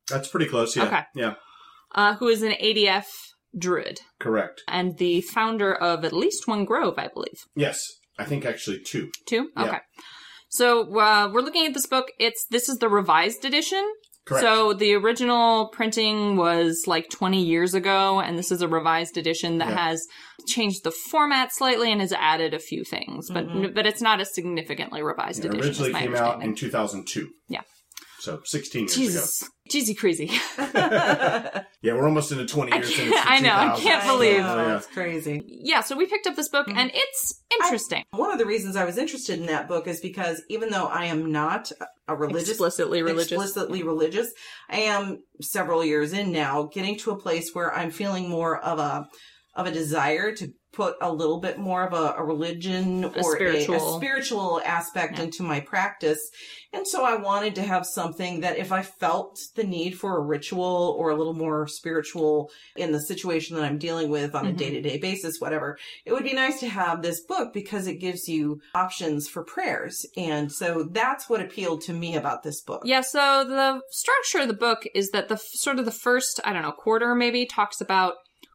That's 0.10 0.28
pretty 0.28 0.48
close. 0.48 0.76
Yeah. 0.76 0.86
Okay. 0.86 1.02
Yeah. 1.16 1.34
Uh, 1.96 2.16
who 2.16 2.28
is 2.28 2.42
an 2.42 2.54
ADF 2.54 3.06
druid 3.58 4.00
Correct. 4.20 4.62
and 4.68 4.98
the 4.98 5.22
founder 5.22 5.74
of 5.74 6.06
at 6.06 6.14
least 6.14 6.48
one 6.48 6.66
grove, 6.66 6.96
I 6.98 7.10
believe. 7.14 7.38
Yes. 7.56 7.82
I 8.18 8.26
think 8.26 8.46
actually 8.46 8.80
two. 8.86 9.10
Two? 9.28 9.50
Yeah. 9.58 9.64
Okay. 9.66 9.80
So 10.50 10.82
uh, 11.00 11.30
we're 11.34 11.42
looking 11.42 11.66
at 11.66 11.74
this 11.74 11.86
book. 11.88 12.12
It's 12.20 12.46
this 12.50 12.70
is 12.70 12.78
the 12.80 12.90
revised 12.90 13.46
edition. 13.46 13.84
Correct. 14.26 14.44
So 14.46 14.74
the 14.74 14.94
original 14.94 15.70
printing 15.70 16.36
was 16.36 16.84
like 16.86 17.10
20 17.10 17.44
years 17.44 17.74
ago, 17.74 18.20
and 18.20 18.38
this 18.38 18.52
is 18.52 18.62
a 18.62 18.68
revised 18.68 19.18
edition 19.18 19.58
that 19.58 19.70
Yeah. 19.70 19.88
has 19.90 20.06
changed 20.48 20.84
the 20.84 20.92
format 20.92 21.52
slightly 21.54 21.92
and 21.92 22.02
has 22.02 22.14
added 22.14 22.54
a 22.54 22.60
few 22.60 22.84
things, 22.84 23.30
but 23.32 23.48
Mhm. 23.48 23.74
but 23.74 23.88
it's 23.88 24.02
not 24.02 24.22
a 24.22 24.26
significantly 24.26 25.02
revised 25.02 25.40
It 25.44 25.48
edition. 25.54 25.66
originally 25.68 25.94
came 25.94 26.16
out 26.16 26.44
in 26.44 26.54
2002. 26.54 27.30
Yeah. 27.48 27.62
So 28.20 28.42
16 28.46 28.88
years 28.96 29.16
ago. 29.16 29.50
Jesus, 29.72 29.88
cheesy 29.88 29.94
crazy. 29.96 30.32
Yeah, 31.84 31.96
we're 31.96 32.06
almost 32.06 32.32
into 32.32 32.46
20 32.46 32.72
I 32.72 32.76
years. 32.76 32.94
can't- 32.96 33.08
and 33.12 33.26
I 33.28 33.40
know, 33.40 33.74
I 33.74 33.80
can't 33.80 34.04
I 34.04 34.08
believe- 34.08 34.38
know, 34.42 34.54
Oh, 34.60 34.68
yeah. 34.68 34.78
it's 34.78 34.86
crazy. 34.86 35.42
yeah, 35.48 35.82
so 35.82 35.96
we 35.96 36.06
picked 36.06 36.28
up 36.28 36.36
this 36.36 36.48
book 36.48 36.68
Mhm. 36.68 36.78
and 36.78 36.92
it's 36.94 37.42
interesting. 37.56 38.04
One 38.12 38.32
of 38.32 38.38
the 38.38 38.46
reasons 38.46 38.76
I 38.76 38.86
was 38.86 39.00
interested 39.00 39.40
in 39.40 39.48
that 39.48 39.68
book 39.68 39.88
is 39.88 40.00
because 40.00 40.44
even 40.48 40.70
though 40.70 40.86
I 40.86 41.06
am 41.06 41.32
not 41.32 41.72
a 42.08 42.16
religious 42.16 42.50
Explicitly 42.52 43.02
religious. 43.02 43.32
explicitly 43.32 43.82
religious. 43.82 44.32
I 44.70 44.82
am 44.82 45.24
several 45.42 45.84
years 45.84 46.14
in 46.14 46.32
now, 46.32 46.70
getting 46.72 46.98
to 47.00 47.12
a 47.12 47.18
place 47.18 47.50
where 47.56 47.74
I'm 47.74 47.90
feeling 47.90 48.30
more 48.30 48.60
of 48.60 48.78
a 48.78 49.08
of 49.56 49.66
a 49.68 49.72
desire 49.72 50.34
to 50.36 50.54
put 50.74 50.96
a 51.02 51.12
little 51.12 51.40
bit 51.40 51.58
more 51.60 51.84
of 51.86 51.94
a, 51.94 52.16
a 52.18 52.24
religion 52.24 53.04
or 53.06 53.12
a, 53.16 53.24
spiritual. 53.24 53.76
a 53.76 54.00
spiritual 54.00 54.62
aspect 54.66 55.18
Yeah. 55.18 55.26
into 55.26 55.44
my 55.44 55.60
practice. 55.60 56.32
And 56.74 56.88
so 56.88 57.04
I 57.04 57.16
wanted 57.18 57.56
to 57.56 57.62
have 57.64 57.86
something 57.86 58.40
that 58.42 58.58
if 58.58 58.72
I 58.72 58.82
felt 58.82 59.38
the 59.56 59.66
need 59.66 60.00
for 60.00 60.18
a 60.18 60.22
ritual 60.22 60.96
or 60.98 61.10
a 61.10 61.16
little 61.16 61.34
more 61.34 61.68
spiritual 61.68 62.50
in 62.78 62.94
the 62.94 63.02
situation 63.02 63.58
that 63.58 63.66
I'm 63.66 63.78
dealing 63.78 64.10
with 64.10 64.34
on 64.34 64.48
a 64.48 64.52
Mhm. 64.52 64.58
day 64.58 64.70
to 64.72 64.82
day 64.82 64.98
basis, 64.98 65.42
whatever, 65.42 65.78
it 66.06 66.14
would 66.14 66.24
be 66.24 66.34
nice 66.34 66.62
to 66.62 66.70
have 66.70 67.02
this 67.02 67.20
book 67.20 67.52
because 67.54 67.88
it 67.88 67.96
gives 67.96 68.30
you 68.30 68.62
options 68.74 69.28
for 69.28 69.44
prayers. 69.44 70.06
And 70.16 70.50
so 70.52 70.84
that's 70.90 71.30
what 71.30 71.42
appealed 71.42 71.82
to 71.82 71.94
me 71.94 72.16
about 72.16 72.44
this 72.44 72.62
book. 72.62 72.84
Yeah, 72.86 73.02
so 73.02 73.44
the 73.44 73.82
structure 73.90 74.40
of 74.40 74.48
the 74.48 74.54
book 74.54 74.86
is 74.96 75.10
that 75.12 75.28
the 75.28 75.36
sort 75.38 75.80
of 75.80 75.86
the 75.86 75.92
first, 75.92 76.40
I 76.46 76.54
don't 76.54 76.62
know, 76.62 76.72
quarter 76.72 77.14
maybe 77.14 77.46
talks 77.46 77.82
about 77.82 78.14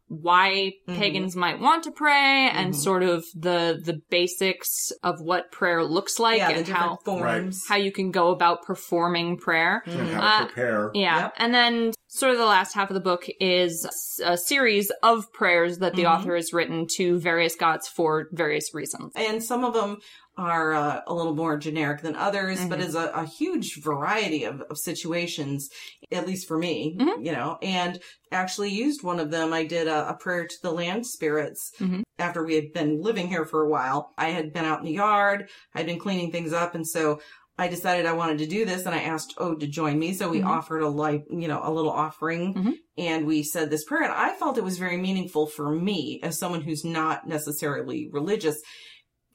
why 0.09 0.73
Mhm. 0.89 0.97
pagans 0.97 1.35
might 1.37 1.59
want 1.59 1.83
to 1.85 1.91
pray 1.91 2.49
and 2.53 2.73
Mhm. 2.73 2.77
sort 2.77 3.03
of 3.03 3.25
the 3.35 3.81
the 3.85 4.01
basics 4.09 4.93
of 5.03 5.21
what 5.21 5.51
prayer 5.51 5.83
looks 5.85 6.19
like 6.21 6.39
yeah, 6.39 6.51
and 6.51 6.65
different 6.67 6.79
how 6.79 6.99
forms. 7.05 7.65
how 7.69 7.77
you 7.77 7.91
can 7.91 8.11
go 8.13 8.31
about 8.31 8.63
performing 8.63 9.37
prayer. 9.37 9.83
And 9.87 10.09
Mhm. 10.09 10.13
how 10.13 10.21
Uh, 10.23 10.39
to 10.41 10.47
prepare. 10.47 10.91
Yeah. 10.95 11.19
Yep. 11.23 11.35
And 11.39 11.55
then 11.55 11.93
sort 12.09 12.33
of 12.33 12.39
the 12.39 12.45
last 12.47 12.75
half 12.75 12.89
of 12.89 12.95
the 12.95 13.01
book 13.01 13.27
is 13.41 13.85
a 14.25 14.37
series 14.37 14.91
of 15.03 15.31
prayers 15.33 15.79
that 15.79 15.95
the 15.95 16.05
Mhm. 16.05 16.11
author 16.21 16.35
has 16.37 16.53
written 16.53 16.87
to 16.97 17.19
various 17.19 17.57
gods 17.57 17.89
for 17.89 18.29
various 18.33 18.73
reasons. 18.75 19.13
and 19.17 19.43
some 19.43 19.65
of 19.65 19.75
them 19.75 19.99
are 20.37 20.75
uh, 20.75 21.01
a 21.07 21.15
little 21.15 21.35
more 21.35 21.57
generic 21.57 22.03
than 22.03 22.15
others, 22.17 22.65
but 22.67 22.79
Mhm. 22.79 22.83
is 22.87 22.95
a, 22.95 23.07
a 23.15 23.25
huge 23.25 23.83
variety 23.83 24.45
of, 24.45 24.61
of 24.63 24.79
situations, 24.79 25.71
at 26.13 26.27
least 26.27 26.47
for 26.47 26.59
me, 26.59 26.97
Mhm. 26.99 27.25
you 27.25 27.33
know, 27.33 27.59
and 27.63 28.01
actually 28.33 28.71
used 28.71 29.03
one 29.03 29.19
of 29.21 29.31
them. 29.31 29.53
I 29.53 29.65
did 29.65 29.89
a, 29.89 30.09
a 30.11 30.15
prayer 30.15 30.47
to 30.47 30.57
the 30.63 30.73
land 30.73 31.07
spirits 31.07 31.73
Mhm. 31.81 32.03
after 32.19 32.45
we 32.45 32.55
had 32.55 32.73
been 32.73 33.01
living 33.01 33.29
here 33.29 33.45
for 33.47 33.63
a 33.63 33.69
while. 33.69 34.13
I 34.19 34.31
had 34.31 34.53
been 34.53 34.65
out 34.65 34.81
in 34.81 34.85
the 34.87 34.93
yard, 34.93 35.49
I'd 35.75 35.87
been 35.87 35.99
cleaning 35.99 36.31
things 36.33 36.53
up, 36.53 36.75
and 36.75 36.87
so 36.87 37.21
I 37.59 37.69
decided 37.69 38.05
I 38.05 38.13
wanted 38.13 38.37
to 38.39 38.47
do 38.47 38.67
this 38.67 38.85
and 38.85 38.95
I 38.95 38.99
asked 39.01 39.33
Ode 39.39 39.61
to 39.61 39.67
join 39.67 39.99
me. 39.99 40.13
So 40.13 40.29
we 40.29 40.41
Mhm. 40.41 40.47
offered 40.47 40.83
a 40.83 40.89
light, 40.91 41.23
you 41.31 41.49
know, 41.49 41.61
a 41.65 41.73
little 41.73 41.91
offering 41.91 42.53
Mhm. 42.53 42.75
and 42.99 43.27
we 43.27 43.43
said 43.43 43.71
this 43.71 43.83
prayer 43.85 44.03
and 44.03 44.13
I 44.13 44.35
felt 44.35 44.59
it 44.59 44.65
was 44.65 44.77
very 44.77 44.99
meaningful 44.99 45.47
for 45.47 45.71
me 45.71 46.21
as 46.23 46.39
someone 46.39 46.61
who's 46.61 46.85
not 46.85 47.27
necessarily 47.27 48.11
religious 48.13 48.61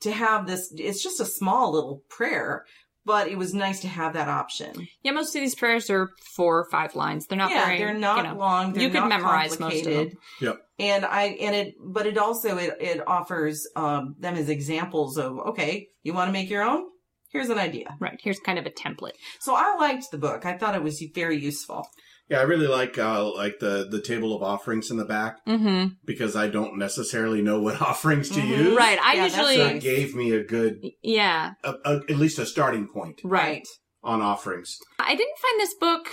to 0.02 0.12
have 0.12 0.48
this. 0.48 0.74
It's 0.76 1.02
just 1.02 1.20
a 1.20 1.26
small 1.26 1.74
little 1.74 2.04
prayer, 2.10 2.66
but 3.06 3.28
it 3.28 3.38
was 3.38 3.54
nice 3.54 3.80
to 3.82 3.88
have 3.88 4.14
that 4.14 4.28
option. 4.28 4.88
Yeah, 5.04 5.12
most 5.12 5.36
of 5.36 5.42
these 5.42 5.56
prayers 5.56 5.90
are 5.90 6.10
four 6.36 6.60
or 6.60 6.70
five 6.70 6.96
lines. 6.96 7.28
They're 7.28 7.38
not 7.38 7.52
yeah, 7.52 7.66
very, 7.66 7.78
they're 7.78 7.94
not 7.94 8.18
you 8.18 8.24
know, 8.24 8.38
long. 8.38 8.74
They're 8.74 8.84
you 8.84 8.90
could 8.90 9.08
memorize 9.08 9.60
most 9.60 9.86
of 9.86 9.94
them. 9.94 10.12
Yep. 10.42 10.58
And 10.80 11.06
I 11.06 11.24
and 11.24 11.56
it, 11.56 11.76
but 11.84 12.06
it 12.06 12.18
also 12.18 12.58
it 12.58 12.78
it 12.80 13.08
offers 13.08 13.68
um, 13.76 14.16
them 14.20 14.36
as 14.36 14.50
examples 14.50 15.18
of 15.18 15.38
okay, 15.40 15.90
you 16.04 16.14
want 16.14 16.28
to 16.28 16.34
make 16.34 16.50
your 16.50 16.64
own. 16.64 16.86
Here's 17.30 17.50
an 17.50 17.58
idea. 17.58 17.96
Right. 18.00 18.20
Here's 18.22 18.40
kind 18.40 18.60
of 18.60 18.66
a 18.66 18.70
template. 18.70 19.14
So 19.40 19.56
I 19.56 19.76
liked 19.80 20.12
the 20.12 20.18
book. 20.18 20.46
I 20.46 20.58
thought 20.58 20.76
it 20.76 20.84
was 20.84 21.02
very 21.16 21.38
useful. 21.38 21.88
Yeah, 22.30 22.40
I 22.40 22.44
really 22.44 22.68
like 22.68 22.98
uh, 22.98 23.30
like 23.34 23.60
the 23.60 23.88
the 23.90 24.02
table 24.02 24.36
of 24.36 24.42
offerings 24.44 24.90
in 24.92 24.98
the 24.98 25.06
back 25.06 25.38
Mm-hmm. 25.46 25.94
because 26.06 26.36
I 26.36 26.48
don't 26.48 26.78
necessarily 26.78 27.42
know 27.42 27.62
what 27.62 27.82
offerings 27.92 28.30
to 28.30 28.40
Mhm. 28.40 28.48
use. 28.58 28.78
Right. 28.78 29.00
I 29.02 29.14
Yeah, 29.16 29.24
usually, 29.26 29.56
So 29.58 29.66
it 29.68 29.82
gave 29.82 30.16
me 30.16 30.32
a 30.32 30.44
good, 30.44 30.82
yeah, 31.02 31.54
a, 31.64 31.74
a, 31.86 31.96
at 32.10 32.18
least 32.18 32.40
a 32.40 32.46
starting 32.46 32.88
point 32.88 33.20
right. 33.24 33.68
on 34.04 34.22
offerings. 34.22 34.78
I 35.00 35.16
didn't 35.16 35.38
find 35.40 35.60
this 35.60 35.74
book 35.74 36.08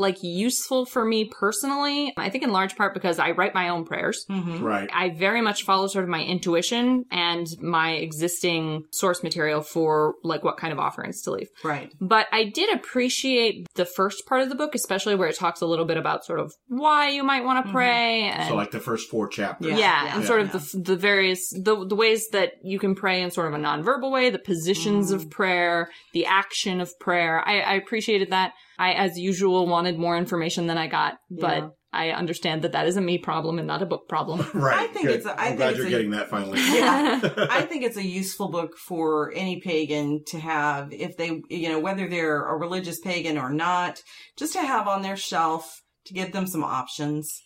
like 0.00 0.22
useful 0.22 0.84
for 0.86 1.04
me 1.04 1.26
personally. 1.26 2.12
I 2.16 2.30
think 2.30 2.42
in 2.44 2.50
large 2.52 2.74
part 2.76 2.94
because 2.94 3.18
I 3.18 3.30
write 3.32 3.54
my 3.54 3.68
own 3.68 3.84
prayers. 3.84 4.24
Mm-hmm. 4.28 4.62
Right. 4.64 4.88
I 4.92 5.10
very 5.10 5.40
much 5.42 5.64
follow 5.64 5.86
sort 5.86 6.04
of 6.04 6.08
my 6.10 6.22
intuition 6.22 7.04
and 7.10 7.46
my 7.60 7.92
existing 7.92 8.84
source 8.90 9.22
material 9.22 9.60
for 9.62 10.14
like 10.24 10.42
what 10.42 10.56
kind 10.56 10.72
of 10.72 10.78
offerings 10.78 11.22
to 11.22 11.30
leave. 11.32 11.48
Right. 11.62 11.92
But 12.00 12.26
I 12.32 12.44
did 12.44 12.74
appreciate 12.74 13.66
the 13.74 13.84
first 13.84 14.26
part 14.26 14.42
of 14.42 14.48
the 14.48 14.54
book, 14.54 14.74
especially 14.74 15.14
where 15.14 15.28
it 15.28 15.36
talks 15.36 15.60
a 15.60 15.66
little 15.66 15.84
bit 15.84 15.96
about 15.96 16.24
sort 16.24 16.40
of 16.40 16.52
why 16.68 17.10
you 17.10 17.22
might 17.22 17.44
want 17.44 17.64
to 17.64 17.70
Mhm. 17.70 17.72
pray 17.74 18.22
and 18.24 18.48
So 18.48 18.54
like 18.56 18.70
the 18.70 18.80
first 18.80 19.08
four 19.10 19.28
chapters. 19.28 19.70
yeah, 19.72 19.78
Yeah, 19.78 20.14
and 20.14 20.22
yeah, 20.22 20.26
sort 20.26 20.40
yeah. 20.40 20.46
of 20.46 20.52
the 20.72 20.78
the 20.80 20.96
various 20.96 21.50
the 21.50 21.84
the 21.86 21.94
ways 21.94 22.28
that 22.30 22.52
you 22.62 22.78
can 22.78 22.94
pray 22.94 23.22
in 23.22 23.30
sort 23.30 23.48
of 23.48 23.54
a 23.54 23.62
nonverbal 23.62 24.10
way, 24.10 24.30
the 24.30 24.38
positions 24.38 25.10
Mm. 25.10 25.14
of 25.16 25.30
prayer, 25.30 25.90
the 26.12 26.26
action 26.26 26.80
of 26.80 26.98
prayer. 26.98 27.42
I, 27.46 27.60
I 27.60 27.74
appreciated 27.74 28.30
that. 28.30 28.52
I, 28.86 28.92
as 28.92 29.18
usual, 29.18 29.66
wanted 29.66 29.98
more 29.98 30.16
information 30.16 30.66
than 30.66 30.78
I 30.78 30.86
got, 30.86 31.14
Yeah. 31.28 31.40
but 31.46 31.74
I 31.92 32.10
understand 32.10 32.62
that 32.62 32.72
that 32.72 32.86
is 32.86 32.96
a 32.96 33.00
me 33.00 33.18
problem 33.18 33.58
and 33.58 33.66
not 33.66 33.82
a 33.82 33.86
book 33.86 34.08
problem. 34.08 34.38
Right. 34.54 34.78
I 34.88 34.92
think 34.92 35.06
good. 35.08 35.16
it's 35.16 35.26
a- 35.26 35.38
I'm 35.40 35.46
think 35.48 35.56
glad 35.58 35.68
it's 35.70 35.78
you're 35.78 35.86
a- 35.88 35.90
getting 35.90 36.10
that 36.12 36.30
finally. 36.30 36.58
Yeah. 36.78 37.20
I 37.50 37.62
think 37.62 37.82
it's 37.84 37.96
a 37.96 38.06
useful 38.06 38.48
book 38.50 38.76
for 38.78 39.32
any 39.34 39.60
pagan 39.60 40.22
to 40.28 40.40
have 40.40 40.92
if 40.92 41.16
they, 41.16 41.42
you 41.50 41.68
know, 41.68 41.80
whether 41.80 42.08
they're 42.08 42.42
a 42.46 42.56
religious 42.56 43.00
pagan 43.00 43.36
or 43.38 43.50
not, 43.52 44.00
just 44.38 44.52
to 44.54 44.60
have 44.60 44.86
on 44.88 45.02
their 45.02 45.16
shelf 45.16 45.82
to 46.06 46.14
give 46.14 46.32
them 46.32 46.46
some 46.46 46.64
options. 46.64 47.42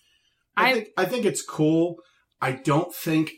I, 0.56 0.62
I- 0.70 0.72
think 0.74 0.88
I 0.98 1.04
think 1.06 1.24
it's 1.24 1.42
cool. 1.42 1.96
I 2.40 2.52
don't 2.52 2.94
think 2.94 3.30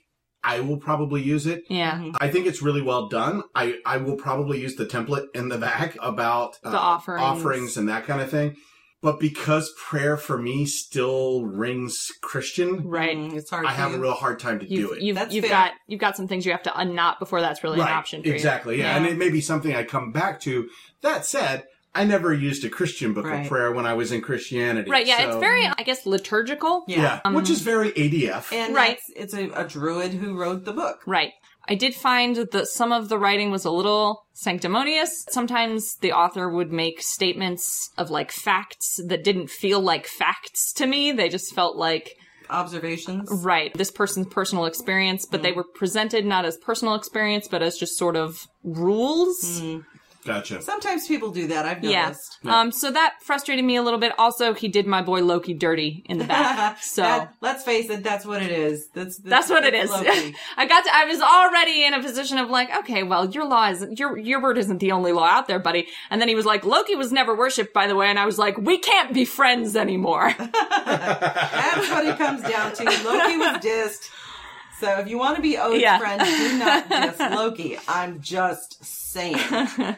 I 0.45 0.61
will 0.61 0.77
probably 0.79 1.23
use 1.23 1.47
it. 1.47 1.65
yeah. 1.69 1.99
Mhm. 1.99 2.17
I 2.21 2.29
think 2.31 2.47
it's 2.47 2.63
really 2.63 2.83
well 2.83 3.09
done. 3.09 3.43
I, 3.55 3.79
I 3.85 3.97
will 3.97 4.17
probably 4.17 4.61
use 4.61 4.77
the 4.77 4.87
template 4.87 5.27
in 5.35 5.49
the 5.49 5.59
back 5.59 5.97
about 6.01 6.57
uh, 6.63 6.71
The 6.71 6.79
offerings. 6.79 7.23
offerings 7.23 7.77
and 7.77 7.89
that 7.89 8.07
kind 8.07 8.21
of 8.21 8.31
thing. 8.31 8.55
But 9.03 9.21
because 9.21 9.73
prayer 9.79 10.17
for 10.17 10.39
me 10.39 10.65
still 10.67 11.45
rings 11.45 12.09
Christian, 12.23 12.89
Right. 12.89 13.17
Mm, 13.17 13.35
it's 13.35 13.51
hard. 13.51 13.67
I 13.67 13.71
for 13.73 13.77
have 13.77 13.95
a 13.95 13.99
real 13.99 14.15
hard 14.15 14.39
time 14.41 14.59
to 14.61 14.67
You've, 14.69 14.89
do 14.91 14.95
it. 14.95 15.03
you've, 15.03 15.33
you've 15.33 15.49
got 15.49 15.73
you've 15.87 16.01
got 16.01 16.17
some 16.17 16.27
things 16.29 16.47
you 16.47 16.53
have 16.53 16.63
to 16.65 16.77
unknot 16.81 17.19
before 17.19 17.41
that's 17.41 17.63
really 17.63 17.79
right. 17.79 17.89
an 17.91 17.95
option 17.95 18.23
for 18.23 18.29
you. 18.29 18.35
exactly. 18.35 18.79
Yeah. 18.79 18.85
Yeah. 18.93 18.97
And 18.97 19.07
it 19.07 19.19
may 19.19 19.29
be 19.31 19.41
something 19.41 19.75
I 19.75 19.85
come 19.85 20.13
back 20.13 20.41
to. 20.43 20.69
That 21.03 21.25
said, 21.27 21.65
I 22.01 22.05
never 22.05 22.33
used 22.33 22.65
a 22.65 22.69
Christian 22.69 23.13
book 23.15 23.25
Right. 23.27 23.43
of 23.43 23.49
prayer 23.49 23.73
when 23.73 23.87
I 23.87 23.95
was 23.95 24.13
in 24.13 24.21
Christianity. 24.21 24.91
Right. 24.91 25.07
Yeah. 25.07 25.19
so- 25.19 25.29
It's 25.29 25.37
very, 25.39 25.67
I 25.67 25.83
guess, 25.85 26.07
liturgical. 26.07 26.85
Yeah. 26.87 27.01
yeah, 27.03 27.21
Um, 27.25 27.35
which 27.35 27.51
is 27.51 27.61
very 27.63 27.91
ADF. 27.97 28.53
And 28.53 28.75
Right. 28.75 28.99
that's- 28.99 29.11
it's 29.17 29.35
a, 29.35 29.51
a 29.61 29.65
druid 29.67 30.13
who 30.15 30.35
wrote 30.35 30.65
the 30.65 30.73
book. 30.73 31.01
Right. 31.07 31.33
I 31.69 31.75
did 31.75 31.95
find 31.97 32.37
that 32.37 32.69
some 32.69 32.93
of 32.93 33.09
the 33.09 33.19
writing 33.19 33.51
was 33.51 33.65
a 33.65 33.71
little 33.73 34.25
sanctimonious. 34.35 35.27
Sometimes 35.31 35.97
the 36.01 36.13
author 36.13 36.49
would 36.49 36.71
make 36.71 37.03
statements 37.03 37.91
of 37.99 38.09
like 38.11 38.31
facts 38.31 39.01
that 39.09 39.25
didn't 39.25 39.51
feel 39.51 39.81
like 39.81 40.07
facts 40.07 40.73
to 40.75 40.87
me. 40.87 41.11
They 41.11 41.29
just 41.29 41.53
felt 41.55 41.77
like, 41.77 42.15
Observations. 42.49 43.29
right, 43.45 43.75
this 43.75 43.91
person's 43.91 44.29
personal 44.29 44.67
experience, 44.67 45.27
but 45.27 45.43
they 45.43 45.51
were 45.51 45.65
presented 45.65 46.25
not 46.25 46.45
as 46.45 46.57
personal 46.59 46.95
experience, 46.95 47.49
but 47.49 47.63
as 47.63 47.77
just 47.77 47.97
sort 47.99 48.15
of 48.15 48.47
rules. 48.63 49.61
Mm. 49.61 49.85
Gotcha. 50.27 50.61
Sometimes 50.61 51.07
people 51.09 51.31
do 51.31 51.47
that. 51.49 51.65
I've 51.65 51.83
Yeah. 51.83 52.03
noticed. 52.09 52.39
Um, 52.45 52.73
so 52.73 52.91
that 52.91 53.15
frustrated 53.23 53.65
me 53.65 53.77
a 53.77 53.83
little 53.83 53.99
bit. 53.99 54.13
Also, 54.19 54.53
he 54.53 54.69
did 54.69 54.87
my 54.87 55.01
boy 55.03 55.23
Loki 55.23 55.55
dirty 55.55 56.03
in 56.09 56.19
the 56.19 56.25
back. 56.25 56.79
So 56.83 57.03
That- 57.03 57.35
let's 57.41 57.65
face 57.65 57.89
it, 57.91 58.03
that's 58.03 58.27
what 58.27 58.43
it 58.43 58.51
is. 58.51 58.89
That's 58.95 59.17
That's 59.19 59.49
what 59.49 59.65
it 59.65 59.75
is. 59.75 59.91
Loki. 59.91 60.35
I 60.57 60.67
got 60.67 60.85
to, 60.85 60.91
I 60.95 61.05
was 61.07 61.21
already 61.21 61.85
in 61.85 61.95
a 61.95 62.03
position 62.03 62.39
of 62.39 62.51
like, 62.51 62.69
okay, 62.81 63.03
well, 63.03 63.31
your 63.31 63.47
law 63.47 63.69
is, 63.71 63.87
your, 63.99 64.19
your 64.19 64.43
word 64.43 64.59
isn't 64.59 64.79
the 64.79 64.93
only 64.93 65.13
law 65.13 65.27
out 65.27 65.47
there, 65.49 65.59
buddy. 65.59 65.87
And 66.11 66.21
then 66.21 66.29
he 66.29 66.35
was 66.35 66.45
like, 66.45 66.65
Loki 66.65 66.95
was 66.97 67.13
never 67.13 67.35
worshipped, 67.35 67.73
by 67.73 67.87
the 67.87 67.95
way. 67.95 68.09
And 68.09 68.19
I 68.19 68.27
was 68.27 68.39
like, 68.39 68.57
we 68.59 68.79
can't 68.79 69.15
be 69.15 69.25
friends 69.25 69.77
anymore. 69.77 70.35
That's 70.39 71.91
what 71.91 72.07
it 72.07 72.19
comes 72.19 72.43
down 72.43 72.73
to. 72.75 72.85
Loki 72.85 73.37
was 73.37 73.57
dissed. 73.65 74.11
So 74.81 74.99
if 74.99 75.09
you 75.09 75.17
want 75.19 75.37
to 75.37 75.43
be 75.43 75.57
Ode's 75.57 75.81
Yeah. 75.81 75.99
friend, 75.99 76.21
do 76.23 76.59
not 76.59 76.89
diss 76.91 77.19
Loki. 77.19 77.79
I'm 77.89 78.21
just 78.21 78.85
saying. 78.85 79.39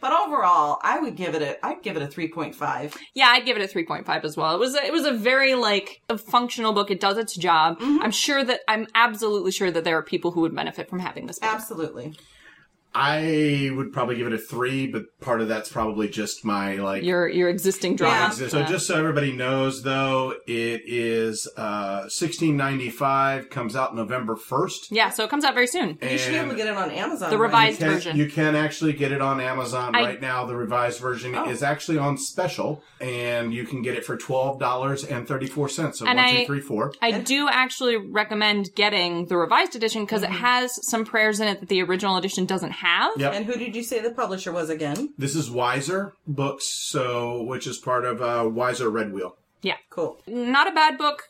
but 0.00 0.12
overall, 0.12 0.78
I 0.82 0.98
would 1.00 1.14
give 1.16 1.34
it 1.34 1.42
a 1.42 1.64
I'd 1.64 1.82
give 1.82 1.96
it 1.96 2.02
a 2.02 2.06
3.5. 2.06 2.96
yeah, 3.14 3.28
I'd 3.28 3.44
give 3.44 3.56
it 3.56 3.62
a 3.62 3.72
3.5 3.72 4.24
as 4.24 4.36
well. 4.36 4.54
It 4.54 4.58
was, 4.58 4.74
a, 4.74 4.84
it 4.84 4.92
was 4.92 5.04
a 5.04 5.12
very 5.12 5.54
like 5.54 6.02
a 6.08 6.18
functional 6.18 6.72
book. 6.72 6.90
It 6.90 7.00
does 7.00 7.16
its 7.18 7.36
job. 7.36 7.78
Mm-hmm. 7.78 8.02
I'm 8.02 8.10
sure 8.10 8.42
that, 8.42 8.60
I'm 8.68 8.86
absolutely 8.94 9.52
sure 9.52 9.70
that 9.70 9.84
there 9.84 9.96
are 9.96 10.02
people 10.02 10.32
who 10.32 10.40
would 10.42 10.54
benefit 10.54 10.88
from 10.88 10.98
having 10.98 11.26
this 11.26 11.38
book. 11.38 11.50
Absolutely. 11.52 12.14
I 12.94 13.70
would 13.74 13.92
probably 13.92 14.16
give 14.16 14.26
it 14.26 14.32
a 14.32 14.38
three, 14.38 14.86
but 14.86 15.04
part 15.20 15.40
of 15.40 15.48
that's 15.48 15.70
probably 15.70 16.08
just 16.08 16.44
my 16.44 16.76
like 16.76 17.02
Your 17.04 17.28
your 17.28 17.48
existing 17.48 17.96
drama. 17.96 18.34
Yeah. 18.38 18.48
So 18.48 18.62
just 18.64 18.86
so 18.86 18.96
everybody 18.98 19.32
knows, 19.32 19.82
though, 19.82 20.34
it 20.46 20.82
is 20.86 21.48
uh, 21.56 22.08
sixteen 22.08 22.56
ninety 22.56 22.90
five. 22.90 23.48
Comes 23.50 23.76
out 23.76 23.94
November 23.94 24.34
first. 24.36 24.90
yeah, 24.90 25.10
so 25.10 25.24
it 25.24 25.30
comes 25.30 25.44
out 25.44 25.54
very 25.54 25.66
soon. 25.66 25.98
You 26.02 26.18
should 26.18 26.32
be 26.32 26.38
able 26.38 26.50
to 26.50 26.56
get 26.56 26.66
it 26.66 26.76
on 26.76 26.90
Amazon. 26.90 27.30
The 27.30 27.38
right? 27.38 27.42
revised 27.44 27.78
can, 27.78 27.90
version. 27.90 28.16
You 28.16 28.28
can 28.28 28.56
actually 28.56 28.92
get 28.92 29.12
it 29.12 29.20
on 29.20 29.40
Amazon 29.40 29.94
I- 29.94 30.02
right 30.02 30.20
now. 30.20 30.44
The 30.46 30.56
revised 30.56 31.00
version 31.00 31.34
Oh. 31.34 31.48
is 31.48 31.62
actually 31.62 31.98
on 31.98 32.18
special, 32.18 32.82
and 33.00 33.54
you 33.54 33.64
can 33.64 33.82
get 33.82 33.94
it 33.94 34.04
for 34.04 34.16
twelve 34.16 34.58
dollars 34.58 35.04
and 35.04 35.28
thirty 35.28 35.46
four 35.46 35.68
cents. 35.68 35.98
So 36.00 36.06
And 36.06 36.16
one, 36.16 36.24
I- 36.26 36.40
two, 36.40 36.46
three, 36.46 36.60
four. 36.60 36.92
I 37.00 37.12
do 37.20 37.48
actually 37.48 37.96
recommend 37.96 38.74
getting 38.74 39.26
the 39.26 39.36
revised 39.36 39.76
edition 39.76 40.04
because 40.04 40.22
Mm-hmm. 40.22 40.34
it 40.34 40.38
has 40.40 40.88
some 40.88 41.04
prayers 41.04 41.40
in 41.40 41.48
it 41.48 41.60
that 41.60 41.68
the 41.68 41.82
original 41.82 42.16
edition 42.16 42.44
doesn't 42.46 42.72
have. 42.80 43.12
Yep. 43.16 43.32
And 43.34 43.44
who 43.46 43.54
did 43.54 43.74
you 43.76 43.82
say 43.82 44.00
the 44.00 44.10
publisher 44.10 44.52
was 44.52 44.70
again? 44.70 45.14
This 45.18 45.34
is 45.36 45.48
Weiser 45.50 46.12
Books, 46.26 46.66
so 46.66 47.42
which 47.42 47.66
is 47.66 47.78
part 47.78 48.04
of 48.04 48.20
uh, 48.20 48.44
Weiser 48.44 48.92
Red 48.92 49.12
Wheel. 49.12 49.36
Yeah. 49.62 49.76
Cool. 49.90 50.18
Not 50.26 50.68
a 50.68 50.72
bad 50.72 50.96
book, 50.98 51.24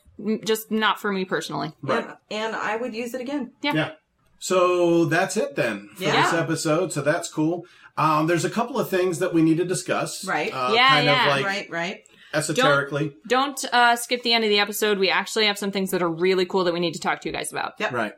just 0.45 0.71
not 0.71 0.99
for 0.99 1.11
me 1.11 1.25
personally. 1.25 1.73
Right. 1.81 2.05
And, 2.05 2.15
and 2.31 2.55
I 2.55 2.75
would 2.77 2.93
use 2.93 3.13
it 3.13 3.21
again. 3.21 3.51
Yeah. 3.61 3.73
Yeah. 3.73 3.91
So 4.39 5.05
that's 5.05 5.37
it 5.37 5.55
then 5.55 5.89
for 5.95 6.03
Yeah. 6.03 6.21
this 6.23 6.33
episode. 6.33 6.91
So 6.93 7.01
that's 7.01 7.29
cool. 7.29 7.65
Um, 7.97 8.27
there's 8.27 8.45
a 8.45 8.49
couple 8.49 8.79
of 8.79 8.89
things 8.89 9.19
that 9.19 9.33
we 9.33 9.41
need 9.41 9.57
to 9.57 9.65
discuss. 9.65 10.25
Right. 10.25 10.51
Uh, 10.53 10.71
Yeah, 10.73 10.87
kind 10.87 11.05
yeah. 11.05 11.25
of 11.25 11.31
like 11.35 11.45
right, 11.45 11.69
right. 11.69 11.97
esoterically. 12.33 13.13
Don't 13.27 13.63
uh, 13.73 13.95
skip 13.97 14.23
the 14.23 14.33
end 14.33 14.43
of 14.43 14.49
the 14.49 14.59
episode. 14.59 14.97
We 14.97 15.09
actually 15.09 15.45
have 15.45 15.57
some 15.57 15.71
things 15.71 15.91
that 15.91 16.01
are 16.01 16.09
really 16.09 16.45
cool 16.45 16.63
that 16.63 16.73
we 16.73 16.79
need 16.79 16.93
to 16.93 16.99
talk 16.99 17.21
to 17.21 17.29
you 17.29 17.33
guys 17.33 17.51
about. 17.51 17.73
Yep. 17.79 17.91
Right. 17.91 18.13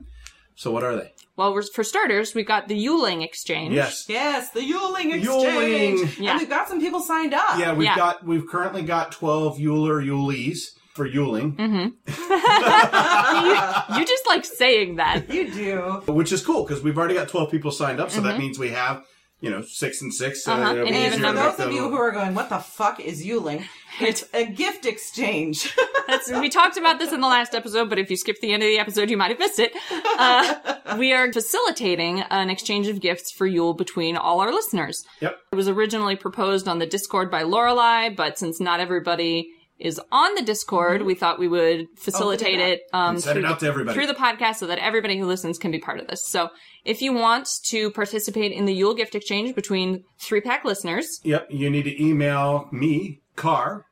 So 0.56 0.72
what 0.72 0.84
are 0.84 0.96
they? 0.96 1.13
Well, 1.36 1.54
we're, 1.54 1.64
for 1.64 1.84
starters, 1.84 2.36
we've 2.36 2.46
got 2.46 2.68
the 2.68 2.76
Yuling 2.86 3.24
exchange. 3.24 3.74
Yes. 3.74 4.06
Yes, 4.08 4.52
the 4.52 4.60
Yuling 4.60 5.16
exchange. 5.16 6.00
Yuling. 6.02 6.20
Yeah. 6.20 6.32
And 6.32 6.40
we've 6.40 6.50
got 6.50 6.68
some 6.70 6.80
people 6.80 7.00
signed 7.00 7.34
up. 7.34 7.58
Yeah, 7.58 7.74
we've 7.74 7.86
Yeah. 7.86 7.96
got 7.96 8.24
we've 8.26 8.48
currently 8.48 8.84
got 8.84 9.12
twelve 9.12 9.58
Yuler 9.58 10.00
Yulees 10.06 10.60
for 10.94 11.10
Yuling, 11.10 11.58
you, 12.08 13.98
you 13.98 14.06
just 14.06 14.28
like 14.28 14.46
saying 14.46 14.98
that. 14.98 15.28
You 15.34 15.52
do. 15.52 15.78
which 16.14 16.32
is 16.32 16.46
cool 16.46 16.64
because 16.64 16.84
we've 16.84 16.98
already 16.98 17.16
got 17.16 17.30
twelve 17.30 17.50
people 17.50 17.72
signed 17.72 18.00
up. 18.00 18.12
So 18.12 18.22
that 18.22 18.38
means 18.38 18.60
we 18.60 18.70
have 18.70 19.04
you 19.42 19.50
know 19.50 19.64
six 19.64 20.02
and 20.04 20.14
six. 20.14 20.44
So 20.44 20.52
Mm-hmm. 20.54 20.62
Uh-huh, 20.64 20.72
it'll 20.76 20.88
be 20.90 20.96
even 20.98 21.20
For 21.22 21.32
those 21.34 21.60
of 21.60 21.72
you 21.72 21.90
who 21.90 21.96
are 21.96 22.12
going, 22.12 22.36
what 22.36 22.50
the 22.50 22.60
fuck 22.60 23.00
is 23.00 23.26
Yuling? 23.26 23.66
It's 24.00 24.24
a 24.34 24.46
gift 24.46 24.86
exchange. 24.86 25.74
That's, 26.08 26.32
we 26.32 26.50
talked 26.50 26.78
about 26.78 27.00
this 27.00 27.12
in 27.12 27.22
the 27.22 27.28
last 27.28 27.54
episode, 27.54 27.90
but 27.90 28.00
if 28.00 28.10
you 28.10 28.18
skipped 28.18 28.42
the 28.42 28.52
end 28.52 28.64
of 28.64 28.68
the 28.68 28.80
episode, 28.80 29.10
you 29.10 29.18
might 29.18 29.30
have 29.30 29.40
missed 29.40 29.60
it. 29.60 29.72
Uh, 30.18 30.96
we 30.98 31.14
are 31.14 31.32
facilitating 31.32 32.22
an 32.30 32.50
exchange 32.50 32.88
of 32.88 33.00
gifts 33.00 33.32
for 33.32 33.46
Yule 33.46 33.74
between 33.74 34.18
all 34.18 34.42
our 34.42 34.52
listeners. 34.52 35.04
Yep. 35.22 35.38
It 35.52 35.56
was 35.56 35.68
originally 35.68 36.16
proposed 36.16 36.68
on 36.68 36.80
the 36.80 36.86
Discord 36.86 37.30
by 37.32 37.44
Lorelei, 37.44 38.10
but 38.10 38.38
since 38.38 38.60
not 38.60 38.80
everybody 38.80 39.50
is 39.80 40.00
on 40.12 40.36
the 40.36 40.42
Discord, 40.44 41.02
we 41.02 41.16
thought 41.16 41.40
we 41.40 41.48
would 41.48 41.88
facilitate 41.98 42.56
Open 42.60 42.68
it 42.68 42.74
it, 42.74 42.82
um, 42.94 43.16
And 43.16 43.24
send 43.24 43.40
it 43.40 43.42
through, 43.42 43.50
out 43.52 43.60
to 43.62 43.68
everybody. 43.68 43.96
through 43.96 44.08
the 44.08 44.14
podcast 44.14 44.56
so 44.56 44.68
that 44.68 44.78
everybody 44.78 45.18
who 45.18 45.26
listens 45.26 45.58
can 45.58 45.72
be 45.72 45.80
part 45.80 46.00
of 46.00 46.08
this. 46.08 46.26
So 46.28 46.50
if 46.86 47.02
you 47.02 47.12
want 47.12 47.50
to 47.66 47.92
participate 47.92 48.52
in 48.52 48.66
the 48.66 48.74
Yule 48.74 48.94
gift 48.94 49.16
exchange 49.16 49.56
between 49.56 50.04
three 50.20 50.42
pack 50.42 50.64
listeners, 50.64 51.20
Yep, 51.24 51.48
you 51.50 51.70
need 51.70 51.84
to 51.84 52.02
email 52.04 52.70
me, 52.72 53.23
Car, 53.44 53.86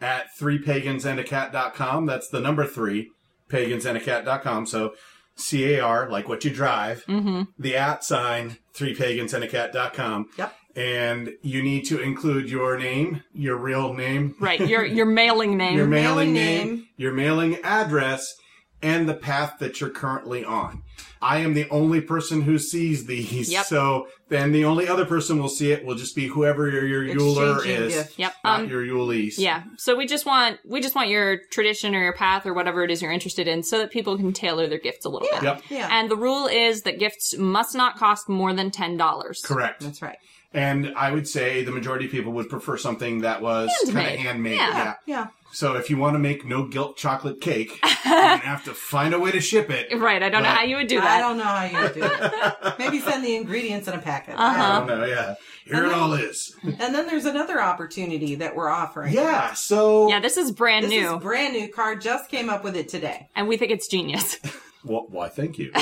at 0.00 0.26
threepagansandacat.com. 0.38 2.06
That's 2.06 2.28
the 2.28 2.40
number 2.40 2.66
three, 2.66 3.10
pagansandacat.com. 3.48 4.66
So 4.66 4.94
C-A-R, 5.36 6.10
like 6.10 6.28
what 6.28 6.44
you 6.44 6.50
drive, 6.50 7.04
mm-hmm. 7.06 7.42
the 7.56 7.76
at 7.76 8.02
sign, 8.02 8.56
threepagansandacat.com. 8.74 10.30
Yep. 10.36 10.54
And 10.74 11.32
you 11.40 11.62
need 11.62 11.84
to 11.86 12.00
include 12.00 12.50
your 12.50 12.76
name, 12.76 13.22
your 13.32 13.56
real 13.56 13.94
name, 13.94 14.34
right, 14.40 14.60
your 14.60 14.84
your 14.84 15.06
mailing 15.06 15.56
name. 15.62 15.74
your 15.74 15.86
mailing 15.86 16.32
mailing 16.32 16.34
name, 16.34 16.66
name. 16.66 16.88
your 16.98 17.12
mailing 17.12 17.56
address, 17.62 18.34
and 18.82 19.08
the 19.08 19.14
path 19.14 19.56
that 19.60 19.80
you're 19.80 19.90
currently 19.90 20.44
on. 20.44 20.82
I 21.22 21.38
am 21.38 21.54
the 21.54 21.68
only 21.70 22.00
person 22.02 22.42
who 22.42 22.58
sees 22.58 23.06
these. 23.06 23.50
Yep. 23.50 23.64
So 23.66 24.08
then 24.28 24.52
the 24.52 24.64
only 24.66 24.86
other 24.86 25.04
person 25.06 25.38
will 25.40 25.48
see 25.48 25.72
it 25.72 25.84
will 25.84 25.94
just 25.94 26.14
be 26.14 26.26
whoever 26.26 26.68
your, 26.68 26.86
your 26.86 27.04
Yuler 27.16 27.64
is. 27.66 27.94
gift. 27.94 28.18
Yep. 28.18 28.34
Not 28.44 28.60
Um, 28.60 28.68
your 28.68 28.82
Yulees. 28.82 29.34
Yeah. 29.38 29.64
So 29.78 29.96
we 29.96 30.06
just 30.06 30.26
want 30.26 30.58
we 30.64 30.80
just 30.80 30.94
want 30.94 31.08
your 31.08 31.38
tradition 31.50 31.94
or 31.94 32.02
your 32.02 32.12
path 32.12 32.46
or 32.46 32.52
whatever 32.54 32.84
it 32.84 32.90
is 32.90 33.00
you're 33.02 33.12
interested 33.12 33.48
in 33.48 33.62
so 33.62 33.78
that 33.78 33.90
people 33.90 34.16
can 34.16 34.32
tailor 34.32 34.66
their 34.68 34.78
gifts 34.78 35.04
a 35.04 35.08
little 35.08 35.28
Yeah. 35.32 35.40
bit. 35.40 35.44
Yep. 35.46 35.62
Yeah. 35.70 35.88
And 35.90 36.10
the 36.10 36.16
rule 36.16 36.46
is 36.46 36.82
that 36.82 36.98
gifts 36.98 37.36
must 37.38 37.74
not 37.74 37.96
cost 37.96 38.28
more 38.28 38.52
than 38.52 38.70
ten 38.70 38.96
dollars. 38.96 39.40
Correct. 39.42 39.80
That's 39.82 40.02
right. 40.02 40.18
And 40.52 40.94
I 40.96 41.10
would 41.10 41.28
say 41.28 41.62
the 41.64 41.72
majority 41.72 42.06
of 42.06 42.10
people 42.12 42.32
would 42.32 42.48
prefer 42.48 42.76
something 42.78 43.20
that 43.22 43.42
was 43.42 43.68
kind 43.86 43.90
of 43.90 44.04
Handmade. 44.04 44.18
handmade. 44.26 44.56
Yeah. 44.56 44.68
Yeah. 44.76 44.94
Yeah. 45.06 45.26
So 45.52 45.74
if 45.76 45.88
you 45.90 45.96
want 45.96 46.14
to 46.14 46.18
make 46.18 46.44
no 46.44 46.66
guilt 46.66 46.96
chocolate 46.96 47.40
cake, 47.40 47.78
you're 47.82 47.94
gonna 48.04 48.36
have 48.42 48.64
to 48.64 48.74
find 48.74 49.14
a 49.14 49.18
way 49.18 49.30
to 49.32 49.40
ship 49.40 49.70
it. 49.70 49.94
Right. 49.96 50.22
I 50.22 50.28
don't 50.28 50.42
know 50.42 50.48
Right. 50.48 50.58
how 50.58 50.64
you 50.64 50.76
would 50.76 50.86
do 50.88 51.00
that. 51.00 51.06
I 51.06 51.20
that. 51.20 51.28
don't 51.28 51.38
know 51.38 51.44
how 51.44 51.64
you 51.64 51.78
would 51.82 51.94
do 51.94 52.00
it. 52.04 52.78
Maybe 52.78 53.00
send 53.00 53.24
the 53.24 53.36
ingredients 53.36 53.86
in 53.88 53.94
a 53.94 53.98
packet. 53.98 54.34
Uh-huh. 54.38 54.62
I 54.62 54.78
don't 54.86 54.86
know. 55.00 55.04
Yeah. 55.06 55.34
Here 55.64 55.84
it 55.84 55.92
all 55.92 56.12
is. 56.14 56.54
And 56.62 56.94
then 56.94 57.06
there's 57.06 57.24
another 57.24 57.60
opportunity 57.60 58.36
that 58.36 58.54
we're 58.54 58.68
offering. 58.70 59.12
Yeah. 59.14 59.52
So. 59.54 60.08
Yeah, 60.08 60.20
this 60.20 60.36
is 60.36 60.52
brand 60.52 60.84
This 60.84 60.90
new, 60.90 61.16
is 61.16 61.22
brand 61.22 61.54
new. 61.54 61.68
Carr 61.68 61.96
just 61.96 62.30
came 62.30 62.48
up 62.50 62.62
with 62.64 62.76
it 62.76 62.88
today. 62.88 63.28
and 63.34 63.48
we 63.48 63.56
think 63.56 63.72
it's 63.72 63.88
genius. 63.88 64.38
Well, 64.84 65.06
why, 65.08 65.28
thank 65.28 65.58
you. 65.58 65.72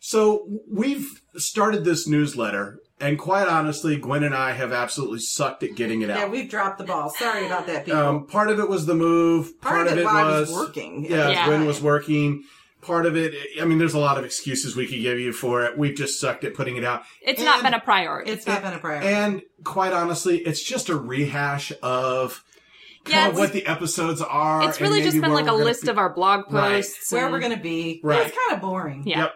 so 0.00 0.46
we've 0.70 1.22
started 1.36 1.84
this 1.84 2.06
newsletter, 2.06 2.78
and 3.00 3.18
quite 3.18 3.48
honestly, 3.48 3.96
Gwen 3.96 4.24
and 4.24 4.34
I 4.34 4.52
have 4.52 4.72
absolutely 4.72 5.20
sucked 5.20 5.62
at 5.62 5.74
getting 5.74 6.02
it 6.02 6.10
out. 6.10 6.18
Yeah, 6.18 6.28
we've 6.28 6.48
dropped 6.48 6.78
the 6.78 6.84
ball. 6.84 7.10
Sorry 7.10 7.46
about 7.46 7.66
that, 7.66 7.84
people. 7.84 8.00
um, 8.00 8.26
part 8.26 8.50
of 8.50 8.58
it 8.58 8.68
was 8.68 8.86
the 8.86 8.94
move. 8.94 9.60
Part 9.60 9.74
Part, 9.74 9.86
of 9.86 9.92
of 9.94 9.98
it 9.98 10.02
it 10.02 10.04
was 10.04 10.48
was 10.50 10.56
working. 10.66 11.04
Yeah, 11.08 11.28
Yeah. 11.30 11.46
Gwen 11.46 11.66
was 11.66 11.80
working. 11.80 12.44
Part 12.80 13.06
of 13.06 13.16
it, 13.16 13.34
I 13.60 13.64
mean, 13.64 13.78
there's 13.78 13.94
a 13.94 13.98
lot 13.98 14.18
of 14.18 14.24
excuses 14.24 14.76
we 14.76 14.86
could 14.86 15.00
give 15.02 15.18
you 15.18 15.32
for 15.32 15.64
it. 15.64 15.76
We've 15.76 15.96
just 15.96 16.20
sucked 16.20 16.44
at 16.44 16.54
putting 16.54 16.76
it 16.76 16.84
out. 16.84 17.02
It's 17.20 17.42
not 17.42 17.60
been 17.62 17.74
a 17.74 17.80
priority. 17.80 18.30
it's 18.30 18.46
not 18.46 18.62
been 18.62 18.72
a 18.72 18.78
priority. 18.78 19.08
And 19.08 19.42
quite 19.64 19.92
honestly, 19.92 20.38
it's 20.38 20.62
just 20.62 20.88
a 20.88 20.94
rehash 20.96 21.72
of 21.82 22.44
kind 23.04 23.14
Yeah, 23.16 23.28
of 23.30 23.34
what 23.36 23.52
the 23.52 23.66
episodes 23.66 24.20
are. 24.22 24.62
it's 24.68 24.80
really 24.80 25.02
just 25.02 25.20
been 25.20 25.32
like 25.34 25.48
a 25.48 25.52
list 25.52 25.82
be- 25.84 25.88
of 25.90 25.98
our 25.98 26.12
blog 26.14 26.52
Right. 26.52 26.74
posts. 26.74 27.10
Where 27.12 27.28
we're 27.28 27.40
going 27.40 27.54
to 27.56 27.60
be. 27.62 28.00
Right. 28.04 28.26
It's 28.28 28.36
kind 28.36 28.52
of 28.54 28.60
boring. 28.60 29.02
Yeah. 29.06 29.18
Yep. 29.22 29.32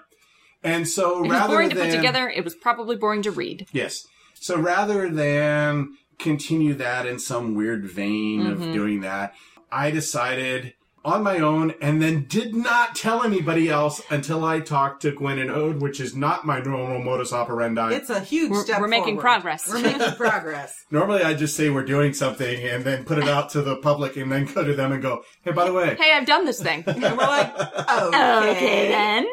And 0.64 0.88
so 0.88 1.18
It 1.18 1.22
was 1.22 1.30
rather 1.30 1.54
boring 1.54 1.70
to 1.70 1.76
put 1.76 1.90
together. 1.90 2.28
It 2.28 2.44
was 2.44 2.54
probably 2.54 2.96
boring 2.96 3.22
to 3.22 3.30
read. 3.30 3.66
Yes. 3.72 4.06
So 4.34 4.56
rather 4.58 5.08
than 5.08 5.96
continue 6.18 6.74
that 6.74 7.06
in 7.06 7.18
some 7.18 7.54
weird 7.54 7.84
vein 7.84 8.42
Mm-hmm. 8.42 8.62
of 8.62 8.72
doing 8.72 9.00
that, 9.00 9.34
I 9.70 9.90
decided 9.90 10.74
on 11.04 11.20
my 11.24 11.38
own 11.38 11.74
and 11.82 12.00
then 12.00 12.26
did 12.28 12.54
not 12.54 12.94
tell 12.94 13.24
anybody 13.24 13.68
else 13.68 14.00
until 14.08 14.44
I 14.44 14.60
talked 14.60 15.02
to 15.02 15.10
Gwen 15.10 15.40
and 15.40 15.50
Ode, 15.50 15.82
which 15.82 15.98
is 15.98 16.14
not 16.14 16.46
my 16.46 16.60
normal 16.60 17.00
modus 17.02 17.32
operandi. 17.32 17.94
It's 17.94 18.08
a 18.08 18.20
huge 18.20 18.52
We're- 18.52 18.62
step 18.62 18.80
we're 18.80 18.86
making 18.86 19.16
forward. 19.16 19.20
progress. 19.22 19.68
We're 19.68 19.82
making 19.82 20.12
progress. 20.16 20.84
Normally 20.92 21.22
I 21.24 21.34
just 21.34 21.56
say 21.56 21.70
we're 21.70 21.84
doing 21.84 22.12
something 22.12 22.62
and 22.68 22.84
then 22.84 23.04
put 23.04 23.18
it 23.18 23.28
out 23.28 23.50
to 23.50 23.62
the 23.62 23.76
public 23.78 24.16
and 24.16 24.30
then 24.30 24.44
go 24.44 24.62
to 24.62 24.74
them 24.76 24.92
and 24.92 25.02
go, 25.02 25.24
hey, 25.42 25.50
by 25.50 25.64
the 25.64 25.72
way. 25.72 25.96
Hey, 25.98 26.12
I've 26.12 26.26
done 26.26 26.44
this 26.44 26.62
thing. 26.62 26.84
And 26.86 27.02
we're 27.02 27.16
like, 27.16 27.52
okay. 27.90 28.50
okay 28.50 28.88
then. 28.88 29.26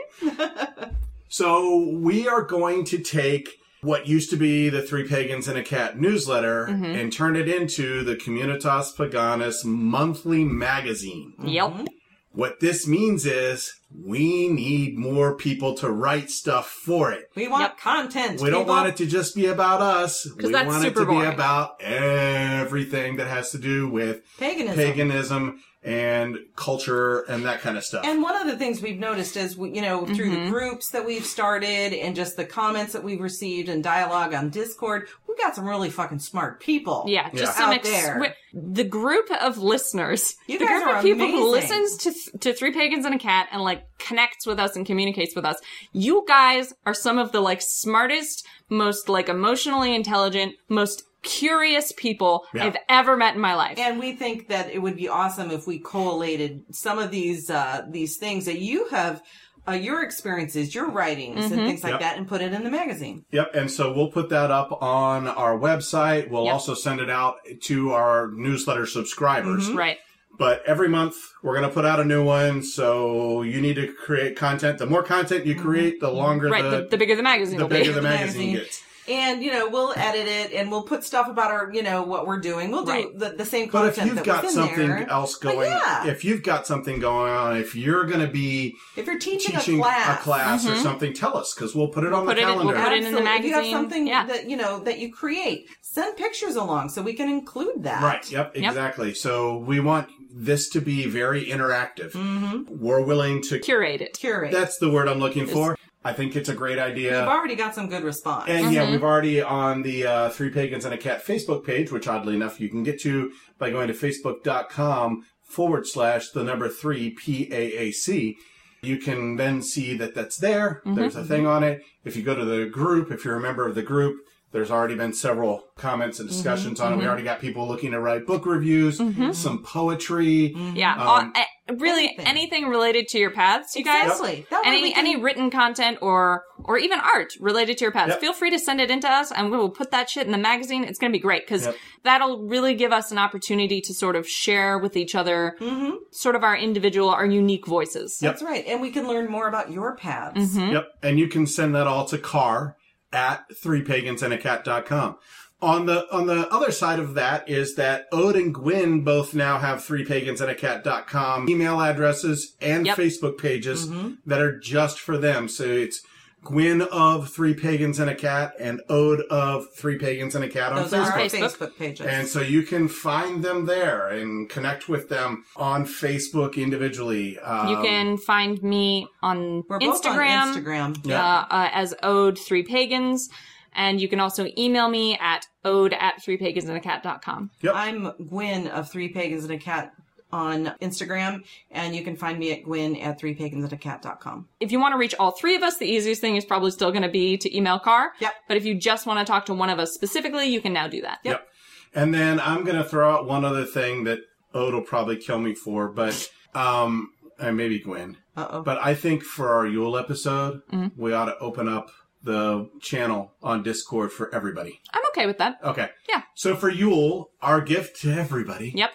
So 1.30 1.90
we 1.94 2.28
are 2.28 2.42
going 2.42 2.84
to 2.86 2.98
take 2.98 3.50
what 3.82 4.08
used 4.08 4.30
to 4.32 4.36
be 4.36 4.68
the 4.70 4.82
Three 4.82 5.08
Pagans 5.08 5.48
and 5.48 5.58
a 5.58 5.64
Cat 5.64 5.98
newsletter 5.98 6.66
Mm-hmm. 6.70 6.84
and 6.86 7.14
turn 7.14 7.36
it 7.38 7.48
into 7.48 8.04
the 8.04 8.16
Communitas 8.16 8.94
Paganus 8.98 9.64
monthly 9.64 10.44
magazine. 10.44 11.34
Yep. 11.44 11.88
What 12.32 12.60
this 12.60 12.88
means 12.88 13.26
is 13.26 13.74
we 14.06 14.50
need 14.50 14.98
more 14.98 15.36
people 15.36 15.74
to 15.76 15.90
write 15.90 16.30
stuff 16.30 16.68
for 16.70 17.12
it. 17.12 17.30
We 17.36 17.48
want 17.48 17.62
Yep. 17.64 17.80
content. 17.80 18.42
We 18.42 18.50
don't 18.50 18.68
want 18.68 18.88
it 18.90 18.98
to 18.98 19.06
just 19.08 19.34
be 19.36 19.46
about 19.48 19.82
us. 19.82 20.28
We 20.38 20.52
that's 20.52 20.68
want 20.68 20.84
it 20.86 20.90
super 20.96 21.06
to 21.06 21.12
be 21.20 21.26
about 21.26 21.82
everything 21.82 23.16
that 23.18 23.28
has 23.28 23.52
to 23.52 23.58
do 23.58 23.88
with 23.90 24.22
paganism. 24.38 24.76
paganism 24.76 25.60
and 25.82 26.38
culture 26.58 27.22
and 27.22 27.46
that 27.46 27.62
kind 27.62 27.78
of 27.78 27.84
stuff. 27.86 28.06
And 28.06 28.22
one 28.22 28.36
of 28.36 28.48
the 28.48 28.58
things 28.58 28.82
we've 28.82 29.00
noticed 29.00 29.38
is, 29.38 29.56
we- 29.58 29.72
you 29.74 29.82
know, 29.82 30.06
through 30.06 30.30
Mm-hmm. 30.32 30.46
the 30.46 30.50
groups 30.52 30.90
that 30.92 31.06
we've 31.06 31.26
started 31.26 31.94
and 31.94 32.16
just 32.16 32.36
the 32.36 32.46
comments 32.46 32.92
that 32.94 33.04
we've 33.04 33.22
received 33.22 33.70
and 33.70 33.82
dialogue 33.84 34.34
on 34.34 34.50
Discord, 34.50 35.08
we've 35.28 35.38
got 35.38 35.56
some 35.56 35.66
really 35.66 35.90
fucking 35.90 36.20
smart 36.20 36.60
people. 36.60 37.06
Yeah, 37.08 37.30
just 37.30 37.44
Yeah. 37.44 37.52
some 37.52 37.70
Out 37.70 37.76
ex- 37.78 37.90
there. 37.90 38.14
wi- 38.16 38.36
the 38.54 38.84
group 38.84 39.32
of 39.42 39.58
listeners, 39.58 40.36
You 40.48 40.60
the 40.60 40.66
guys 40.66 40.84
group 40.84 40.96
are 40.96 40.98
of 40.98 41.04
people 41.04 41.28
who 41.28 41.50
listens 41.50 41.96
to 41.98 42.38
to 42.40 42.54
Three 42.54 42.74
Pagans 42.74 43.06
and 43.06 43.16
a 43.16 43.20
Cat 43.20 43.48
and 43.52 43.62
like 43.64 43.84
connects 44.00 44.46
with 44.46 44.60
us 44.60 44.76
and 44.76 44.86
communicates 44.86 45.36
with 45.36 45.46
us. 45.46 45.58
You 45.94 46.26
guys 46.28 46.74
are 46.86 46.94
some 46.94 47.18
of 47.18 47.32
the 47.32 47.40
like 47.42 47.62
smartest, 47.62 48.46
most 48.70 49.08
like 49.08 49.30
emotionally 49.30 49.96
intelligent, 49.96 50.56
most 50.68 51.04
curious 51.22 51.92
people 51.98 52.46
Yeah. 52.54 52.66
I've 52.66 52.78
ever 52.88 53.18
met 53.18 53.36
in 53.36 53.42
my 53.42 53.56
life. 53.56 53.78
And 53.80 54.00
we 54.00 54.14
think 54.14 54.48
that 54.50 54.70
it 54.72 54.80
would 54.80 54.96
be 54.96 55.08
awesome 55.10 55.52
if 55.52 55.68
we 55.68 55.80
collated 55.80 56.64
some 56.72 57.00
of 57.00 57.12
these 57.12 57.50
uh, 57.50 57.86
these 57.90 58.18
things 58.18 58.46
that 58.46 58.60
you 58.60 58.88
have 58.90 59.22
uh, 59.68 59.74
your 59.74 60.02
experiences, 60.02 60.74
your 60.74 60.90
writings, 60.90 61.38
Mhm. 61.46 61.52
and 61.52 61.68
things 61.68 61.84
like 61.84 61.92
Yep. 61.92 62.00
that, 62.00 62.18
and 62.18 62.28
put 62.28 62.42
it 62.42 62.54
in 62.54 62.64
the 62.64 62.72
magazine. 62.72 63.24
Yep. 63.32 63.54
And 63.54 63.70
so 63.70 63.92
we'll 63.94 64.08
put 64.12 64.30
that 64.30 64.50
up 64.50 64.82
on 64.82 65.28
our 65.28 65.56
website. 65.60 66.30
We'll 66.30 66.46
Yep. 66.46 66.54
also 66.54 66.74
send 66.74 67.02
it 67.02 67.10
out 67.10 67.36
to 67.64 67.92
our 67.92 68.30
newsletter 68.34 68.88
subscribers. 68.88 69.70
Mhm. 69.70 69.76
Right. 69.78 69.98
But 70.40 70.64
every 70.66 70.88
month 70.88 71.18
we're 71.44 71.54
going 71.56 71.68
to 71.68 71.74
put 71.74 71.86
out 71.86 72.00
a 72.00 72.06
new 72.06 72.24
one. 72.24 72.64
So 72.64 73.42
you 73.44 73.62
need 73.62 73.76
to 73.76 73.88
create 73.94 74.36
content. 74.38 74.80
The 74.80 74.86
more 74.88 75.04
content 75.04 75.46
you 75.46 75.54
create, 75.54 76.00
the 76.00 76.10
longer 76.10 76.46
Mm-hmm. 76.46 76.54
Right. 76.54 76.64
the, 76.72 76.78
The, 76.84 76.88
the 76.92 76.98
bigger 76.98 77.16
the 77.16 77.24
magazine 77.24 77.58
the 77.58 77.66
will 77.66 77.70
bigger 77.70 77.90
be. 77.90 77.96
the 77.96 77.96
The 77.96 78.02
magazine 78.10 78.54
magazine. 78.54 78.56
gets. 78.56 78.84
And 79.10 79.42
you 79.44 79.52
know, 79.52 79.68
we'll 79.70 79.94
edit 79.98 80.28
it, 80.28 80.54
and 80.54 80.70
we'll 80.70 80.84
put 80.84 81.04
stuff 81.04 81.28
about 81.28 81.52
our, 81.52 81.72
you 81.74 81.82
know, 81.82 82.04
what 82.04 82.28
we're 82.28 82.40
doing. 82.40 82.70
We'll 82.72 82.86
do 82.86 82.92
Right. 82.92 83.18
the, 83.18 83.30
the 83.32 83.46
same 83.46 83.70
But 83.70 83.88
if 83.88 83.98
you've 84.06 84.16
that 84.16 84.26
got 84.26 84.50
something 84.50 84.88
there. 84.88 85.10
else 85.10 85.36
going, 85.36 85.72
yeah. 85.72 86.06
if 86.08 86.24
you've 86.24 86.44
got 86.44 86.68
something 86.68 87.00
going 87.00 87.32
on, 87.32 87.58
if 87.58 87.76
you're 87.76 88.04
going 88.06 88.20
to 88.20 88.28
be 88.32 88.76
If 88.96 89.08
you're 89.08 89.18
teaching, 89.20 89.56
teaching 89.56 89.80
a 89.80 90.18
class, 90.22 90.66
or 90.66 90.72
Mhm. 90.74 90.84
something, 90.84 91.14
tell 91.14 91.36
us 91.36 91.54
because 91.54 91.74
we'll 91.74 91.88
put 91.90 92.04
it 92.04 92.14
on 92.14 92.26
put 92.26 92.36
the 92.36 92.42
it 92.44 92.48
in- 92.50 92.56
we'll 92.58 92.74
calendar. 92.74 92.84
put 92.84 92.94
it 92.94 93.04
in 93.06 93.12
the 93.14 93.20
Absolutely. 93.20 93.40
If 93.40 93.46
you 93.46 93.54
have 93.54 93.66
something 93.72 94.08
Yeah. 94.08 94.26
that 94.28 94.50
you 94.50 94.58
know 94.58 94.80
that 94.80 95.00
you 95.00 95.12
create, 95.12 95.68
send 95.82 96.16
pictures 96.16 96.56
along 96.56 96.90
so 96.90 97.02
we 97.02 97.14
can 97.14 97.30
include 97.30 97.84
that. 97.84 98.04
Right. 98.04 98.32
Yep. 98.32 98.56
Yep. 98.56 98.64
Exactly. 98.66 99.14
So 99.14 99.58
we 99.58 99.80
want 99.80 100.08
this 100.32 100.70
to 100.70 100.82
be 100.82 101.08
very 101.08 101.46
interactive. 101.46 102.12
Mm-hmm. 102.12 102.64
We're 102.80 103.02
willing 103.02 103.42
to. 103.44 103.58
Curate 103.60 104.02
it. 104.02 104.18
Curate. 104.20 104.52
That's 104.52 104.78
the 104.78 104.90
word 104.92 105.08
I'm 105.08 105.20
looking 105.20 105.48
for. 105.48 105.76
I 106.04 106.14
think 106.14 106.36
it's 106.36 106.48
a 106.50 106.54
great 106.56 106.80
idea. 106.80 107.20
We've 107.20 107.28
already 107.28 107.56
got 107.56 107.76
some 107.76 107.90
good 107.90 108.04
response. 108.04 108.46
And 108.48 108.72
yeah, 108.74 108.86
Mhm. 108.86 108.92
we've 108.92 109.04
already 109.04 109.42
on 109.42 109.82
the 109.84 110.06
uh, 110.08 110.30
Three 110.30 110.50
Pagans 110.50 110.86
and 110.86 110.94
a 110.94 110.98
Cat 110.98 111.26
Facebook 111.26 111.66
page, 111.66 111.92
which 111.92 112.08
oddly 112.08 112.36
enough 112.36 112.60
you 112.62 112.70
can 112.70 112.84
get 112.84 113.02
to 113.02 113.32
by 113.58 113.70
going 113.70 113.88
to 113.90 113.94
facebook.com 113.94 115.24
forward 115.44 115.86
slash 115.88 116.30
the 116.30 116.44
number 116.44 116.70
three 116.70 117.14
PAAC. 117.16 118.36
You 118.82 118.98
can 118.98 119.36
then 119.36 119.62
see 119.62 119.98
that 119.98 120.16
that's 120.16 120.38
there. 120.38 120.82
Mhm. 120.86 120.96
There's 120.96 121.16
a 121.18 121.24
thing 121.24 121.46
on 121.46 121.64
it. 121.66 121.82
If 122.06 122.16
you 122.16 122.24
go 122.24 122.34
to 122.36 122.46
the 122.46 122.66
group, 122.66 123.12
if 123.12 123.26
you're 123.26 123.36
a 123.36 123.42
member 123.42 123.68
of 123.68 123.76
the 123.76 123.82
group, 123.82 124.16
there's 124.52 124.72
already 124.72 124.96
been 124.96 125.14
several 125.14 125.64
comments 125.76 126.20
and 126.20 126.28
discussions 126.28 126.80
on 126.80 126.94
it. 126.94 126.98
We 126.98 127.06
already 127.08 127.24
got 127.24 127.40
people 127.40 127.68
looking 127.68 127.92
to 127.92 128.00
write 128.00 128.26
book 128.26 128.46
reviews, 128.46 129.00
Mhm. 129.00 129.34
some 129.36 129.64
poetry. 129.64 130.56
Yeah. 130.74 130.94
Um, 130.94 131.08
all- 131.08 131.32
eh, 131.36 131.46
really, 131.78 132.06
anything. 132.08 132.26
anything 132.28 132.66
related 132.68 133.08
to 133.10 133.20
your 133.20 133.30
paths, 133.32 133.76
you 133.76 133.84
guys. 133.84 134.06
Exactly. 134.06 134.46
That 134.50 134.64
way 134.64 134.68
Any 134.70 134.92
can- 134.94 135.00
any 135.06 135.22
written 135.22 135.50
content 135.52 136.00
or 136.02 136.44
or 136.66 136.78
even 136.78 137.00
art 137.00 137.32
related 137.40 137.78
to 137.78 137.86
your 137.86 137.92
paths, 137.92 138.10
Yep. 138.10 138.20
feel 138.20 138.34
free 138.34 138.52
to 138.52 138.60
send 138.60 138.82
it 138.82 138.92
into 138.92 139.10
us, 139.10 139.32
and 139.32 139.50
we 139.50 139.58
will 139.58 139.70
put 139.70 139.92
that 139.92 140.10
shit 140.10 140.26
in 140.26 140.32
the 140.34 140.38
magazine. 140.38 140.84
It's 140.84 141.00
going 141.00 141.12
to 141.12 141.18
be 141.18 141.22
great 141.22 141.48
because 141.48 141.66
Yep. 141.66 141.76
that'll 142.04 142.44
really 142.48 142.76
give 142.76 142.92
us 142.92 143.12
an 143.14 143.18
opportunity 143.18 143.80
to 143.82 143.94
sort 143.94 144.18
of 144.18 144.28
share 144.28 144.78
with 144.78 144.98
each 144.98 145.16
other, 145.16 145.56
Mhm. 145.62 145.94
sort 146.12 146.36
of 146.36 146.44
our 146.44 146.56
individual, 146.58 147.10
our 147.10 147.26
unique 147.26 147.66
voices. 147.66 148.20
Yep. 148.22 148.32
That's 148.34 148.44
right. 148.44 148.66
And 148.68 148.82
we 148.82 148.92
can 148.92 149.08
learn 149.08 149.32
more 149.32 149.48
about 149.48 149.72
your 149.72 149.96
paths. 149.96 150.58
Mhm. 150.58 150.74
Yep. 150.74 150.88
And 151.02 151.18
you 151.18 151.28
can 151.30 151.48
send 151.48 151.74
that 151.76 151.88
all 151.88 152.04
to 152.06 152.18
car 152.18 152.76
at 153.12 153.50
threepagansandacat.com. 153.50 155.18
On 155.62 155.86
the 155.86 156.06
on 156.14 156.26
the 156.28 156.48
other 156.54 156.72
side 156.72 157.00
of 157.00 157.16
that 157.16 157.50
is 157.50 157.76
that 157.76 158.08
Ode 158.14 158.38
and 158.38 158.54
Gwyn 158.54 159.02
both 159.04 159.36
now 159.36 159.58
have 159.58 159.80
threepagansandacat.com 159.80 161.50
email 161.50 161.82
addresses 161.82 162.56
and 162.62 162.86
Yep. 162.86 162.98
Facebook 162.98 163.38
pages 163.38 163.88
Mhm. 163.88 164.18
that 164.26 164.40
are 164.42 164.58
just 164.58 165.02
for 165.02 165.18
them. 165.18 165.50
So 165.50 165.66
it's 165.66 166.02
Gwyn 166.44 166.82
of 166.84 167.30
Three 167.30 167.54
Pagans 167.54 168.00
and 168.00 168.10
a 168.10 168.16
Cat 168.16 168.54
and 168.60 168.82
Ode 168.90 169.22
of 169.30 169.68
Three 169.76 169.98
Pagans 169.98 170.36
and 170.36 170.44
a 170.44 170.48
Cat 170.50 170.72
on 170.72 170.84
Those 170.84 170.94
are 170.94 171.02
our 171.02 171.20
Facebook. 171.20 171.30
Facebook. 171.30 171.58
Facebook 171.72 171.78
pages. 171.78 172.06
And 172.08 172.28
so 172.28 172.42
you 172.42 172.64
can 172.64 172.88
find 172.88 173.44
them 173.44 173.66
there 173.66 174.08
and 174.08 174.50
connect 174.50 174.88
with 174.88 175.10
them 175.10 175.44
on 175.58 175.86
Facebook 175.86 176.56
individually. 176.56 177.38
Um, 177.40 177.68
You 177.68 177.82
can 177.82 178.18
find 178.18 178.62
me 178.64 179.08
on 179.22 179.64
We're 179.68 179.80
both 179.80 180.02
Instagram, 180.02 180.42
on 180.42 180.56
Instagram. 180.56 181.06
Yeah. 181.06 181.22
uh, 181.24 181.46
uh, 181.50 181.70
as 181.74 181.94
Ode 182.04 182.40
Three 182.40 182.64
Pagans. 182.64 183.30
And 183.74 184.02
you 184.02 184.08
can 184.10 184.20
also 184.20 184.48
email 184.58 184.90
me 184.90 185.16
at 185.22 185.46
ode 185.64 185.94
at 185.94 186.22
threepagansandacat.com. 186.26 187.52
Yep. 187.62 187.74
I'm 187.76 188.12
Gwen 188.28 188.68
of 188.68 188.90
Three 188.92 189.10
Pagans 189.10 189.44
and 189.44 189.54
a 189.54 189.58
Cat 189.58 189.94
on 190.32 190.74
Instagram, 190.82 191.44
and 191.72 191.96
you 191.96 192.04
can 192.04 192.16
find 192.16 192.38
me 192.38 192.52
at 192.52 192.64
Gwen 192.64 192.96
at 192.98 193.20
threepagansandacat.com. 193.20 194.48
If 194.60 194.72
you 194.72 194.80
want 194.80 194.94
to 194.94 194.98
reach 194.98 195.16
all 195.20 195.32
three 195.32 195.56
of 195.56 195.64
us, 195.64 195.78
the 195.78 195.86
easiest 195.86 196.22
thing 196.22 196.36
is 196.36 196.46
probably 196.46 196.72
still 196.72 196.92
going 196.92 197.04
to 197.04 197.10
be 197.10 197.38
to 197.38 197.56
email 197.56 197.80
Carr. 197.80 198.12
Yep. 198.20 198.34
But 198.48 198.58
if 198.58 198.66
you 198.66 198.76
just 198.76 199.06
want 199.06 199.20
to 199.20 199.30
talk 199.32 199.46
to 199.48 199.54
one 199.54 199.70
of 199.70 199.80
us 199.80 199.94
specifically, 199.94 200.48
you 200.48 200.62
can 200.62 200.74
now 200.74 200.88
do 200.88 201.02
that. 201.02 201.20
Yep. 201.24 201.48
And 201.96 202.14
then 202.14 202.40
I'm 202.40 202.64
going 202.64 202.78
to 202.78 202.84
throw 202.84 203.12
out 203.14 203.26
one 203.28 203.44
other 203.46 203.66
thing 203.66 204.04
that 204.04 204.20
Ode 204.54 204.74
will 204.74 204.82
probably 204.82 205.18
kill 205.18 205.40
me 205.40 205.56
for, 205.56 205.88
but 205.90 206.30
um, 206.54 207.10
and 207.40 207.56
maybe 207.58 207.80
Gwen. 207.80 208.18
Uh 208.36 208.48
oh. 208.52 208.62
But 208.62 208.80
I 208.84 208.94
think 208.96 209.24
for 209.24 209.54
our 209.54 209.66
Yule 209.66 209.98
episode, 209.98 210.62
Mhm. 210.72 210.92
we 210.98 211.14
ought 211.14 211.26
to 211.26 211.38
open 211.40 211.68
up 211.68 211.90
the 212.22 212.70
channel 212.82 213.34
on 213.42 213.64
Discord 213.64 214.12
for 214.12 214.34
everybody. 214.36 214.82
I'm 214.94 215.02
okay 215.10 215.26
with 215.26 215.38
that. 215.38 215.58
Okay. 215.64 215.90
Yeah. 216.10 216.24
So 216.36 216.56
for 216.56 216.70
Yule, 216.70 217.32
our 217.42 217.62
gift 217.62 218.02
to 218.02 218.12
everybody. 218.12 218.74
Yep. 218.76 218.92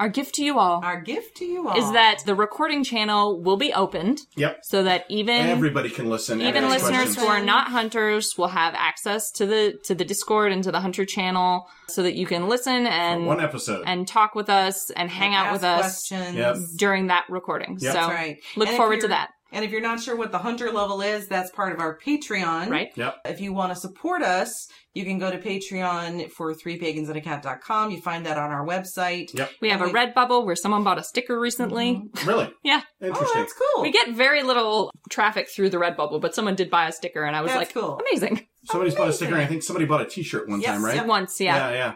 Our 0.00 0.08
gift 0.08 0.34
to 0.36 0.44
you 0.44 0.58
all 0.58 0.80
Our 0.84 1.00
gift 1.00 1.36
to 1.38 1.44
you 1.44 1.68
all 1.68 1.76
is 1.76 1.90
that 1.92 2.22
the 2.24 2.34
recording 2.34 2.84
channel 2.84 3.40
will 3.42 3.56
be 3.56 3.72
opened 3.72 4.20
Yep. 4.36 4.60
so 4.62 4.82
that 4.84 5.04
even 5.08 5.34
Everybody 5.46 5.90
can 5.90 6.08
listen. 6.08 6.40
and 6.40 6.48
even 6.48 6.64
ask 6.64 6.74
listeners 6.74 6.98
questions. 7.14 7.16
who 7.16 7.26
are 7.26 7.40
not 7.42 7.68
hunters 7.68 8.34
will 8.38 8.48
have 8.48 8.74
access 8.76 9.30
to 9.32 9.46
the 9.46 9.78
to 9.84 9.94
the 9.94 10.04
Discord 10.04 10.52
and 10.52 10.62
to 10.64 10.70
the 10.72 10.80
Hunter 10.80 11.04
channel 11.04 11.68
so 11.88 12.02
that 12.02 12.14
you 12.14 12.26
can 12.26 12.48
listen 12.48 12.86
and 12.86 13.26
one 13.26 13.40
episode. 13.40 13.84
and 13.86 14.06
talk 14.06 14.34
with 14.34 14.48
us 14.48 14.90
and 14.90 15.10
hang 15.10 15.34
out 15.34 15.46
Ask 15.46 15.52
with 15.54 15.64
us 15.64 15.80
Questions. 16.08 16.36
Yep. 16.36 16.56
during 16.76 17.06
that 17.08 17.24
recording. 17.28 17.78
Yep. 17.80 17.92
So 17.92 17.98
That's 17.98 18.08
right. 18.12 18.36
look 18.56 18.68
And 18.68 18.74
if 18.74 18.78
forward 18.78 18.96
to 18.96 19.06
you're- 19.06 19.08
that. 19.16 19.30
And 19.50 19.64
if 19.64 19.70
you're 19.70 19.80
not 19.80 19.98
sure 19.98 20.14
what 20.14 20.30
the 20.30 20.36
hunter 20.36 20.70
level 20.70 21.00
is, 21.00 21.26
that's 21.26 21.50
part 21.52 21.72
of 21.72 21.80
our 21.80 21.98
Patreon. 21.98 22.68
Right? 22.68 22.88
yep. 22.96 23.16
If 23.24 23.40
you 23.40 23.54
want 23.54 23.72
to 23.72 23.80
support 23.80 24.22
us, 24.22 24.68
you 24.98 25.04
can 25.04 25.18
go 25.18 25.30
to 25.30 25.38
Patreon 25.38 26.30
for 26.32 26.52
threepagansandacat.com. 26.54 27.90
You 27.90 28.00
find 28.00 28.26
that 28.26 28.36
on 28.38 28.50
our 28.50 28.66
website. 28.66 29.32
Yep. 29.34 29.50
We 29.60 29.70
have 29.70 29.80
a 29.80 29.84
And 29.84 29.92
we- 29.92 29.98
Redbubble 30.00 30.44
where 30.44 30.56
someone 30.56 30.84
bought 30.84 30.98
a 30.98 31.04
sticker 31.04 31.38
recently. 31.38 31.94
Mm-hmm. 31.94 32.28
Really? 32.28 32.52
Yeah. 32.64 32.82
Oh, 33.00 33.06
Interesting. 33.06 33.40
that's 33.42 33.54
cool. 33.54 33.82
We 33.82 33.92
get 33.92 34.10
very 34.10 34.42
little 34.42 34.90
traffic 35.10 35.48
through 35.54 35.70
the 35.70 35.78
Redbubble, 35.78 36.20
but 36.20 36.34
someone 36.34 36.54
did 36.56 36.68
buy 36.70 36.88
a 36.88 36.92
sticker 36.92 37.22
and 37.24 37.34
I 37.36 37.40
was 37.40 37.50
That's 37.52 37.60
like, 37.60 37.72
cool. 37.74 38.00
amazing. 38.10 38.46
Somebody's 38.64 38.94
bought 38.94 39.08
a 39.08 39.12
sticker. 39.12 39.32
Amazing. 39.32 39.46
I 39.46 39.48
think 39.48 39.62
somebody 39.62 39.86
bought 39.86 40.02
a 40.02 40.06
T-shirt 40.06 40.48
one 40.48 40.60
Yes, 40.60 40.70
time, 40.72 40.84
right? 40.84 40.96
yep. 40.96 41.06
Once, 41.06 41.40
yeah. 41.40 41.56
yeah, 41.70 41.74
yeah. 41.74 41.92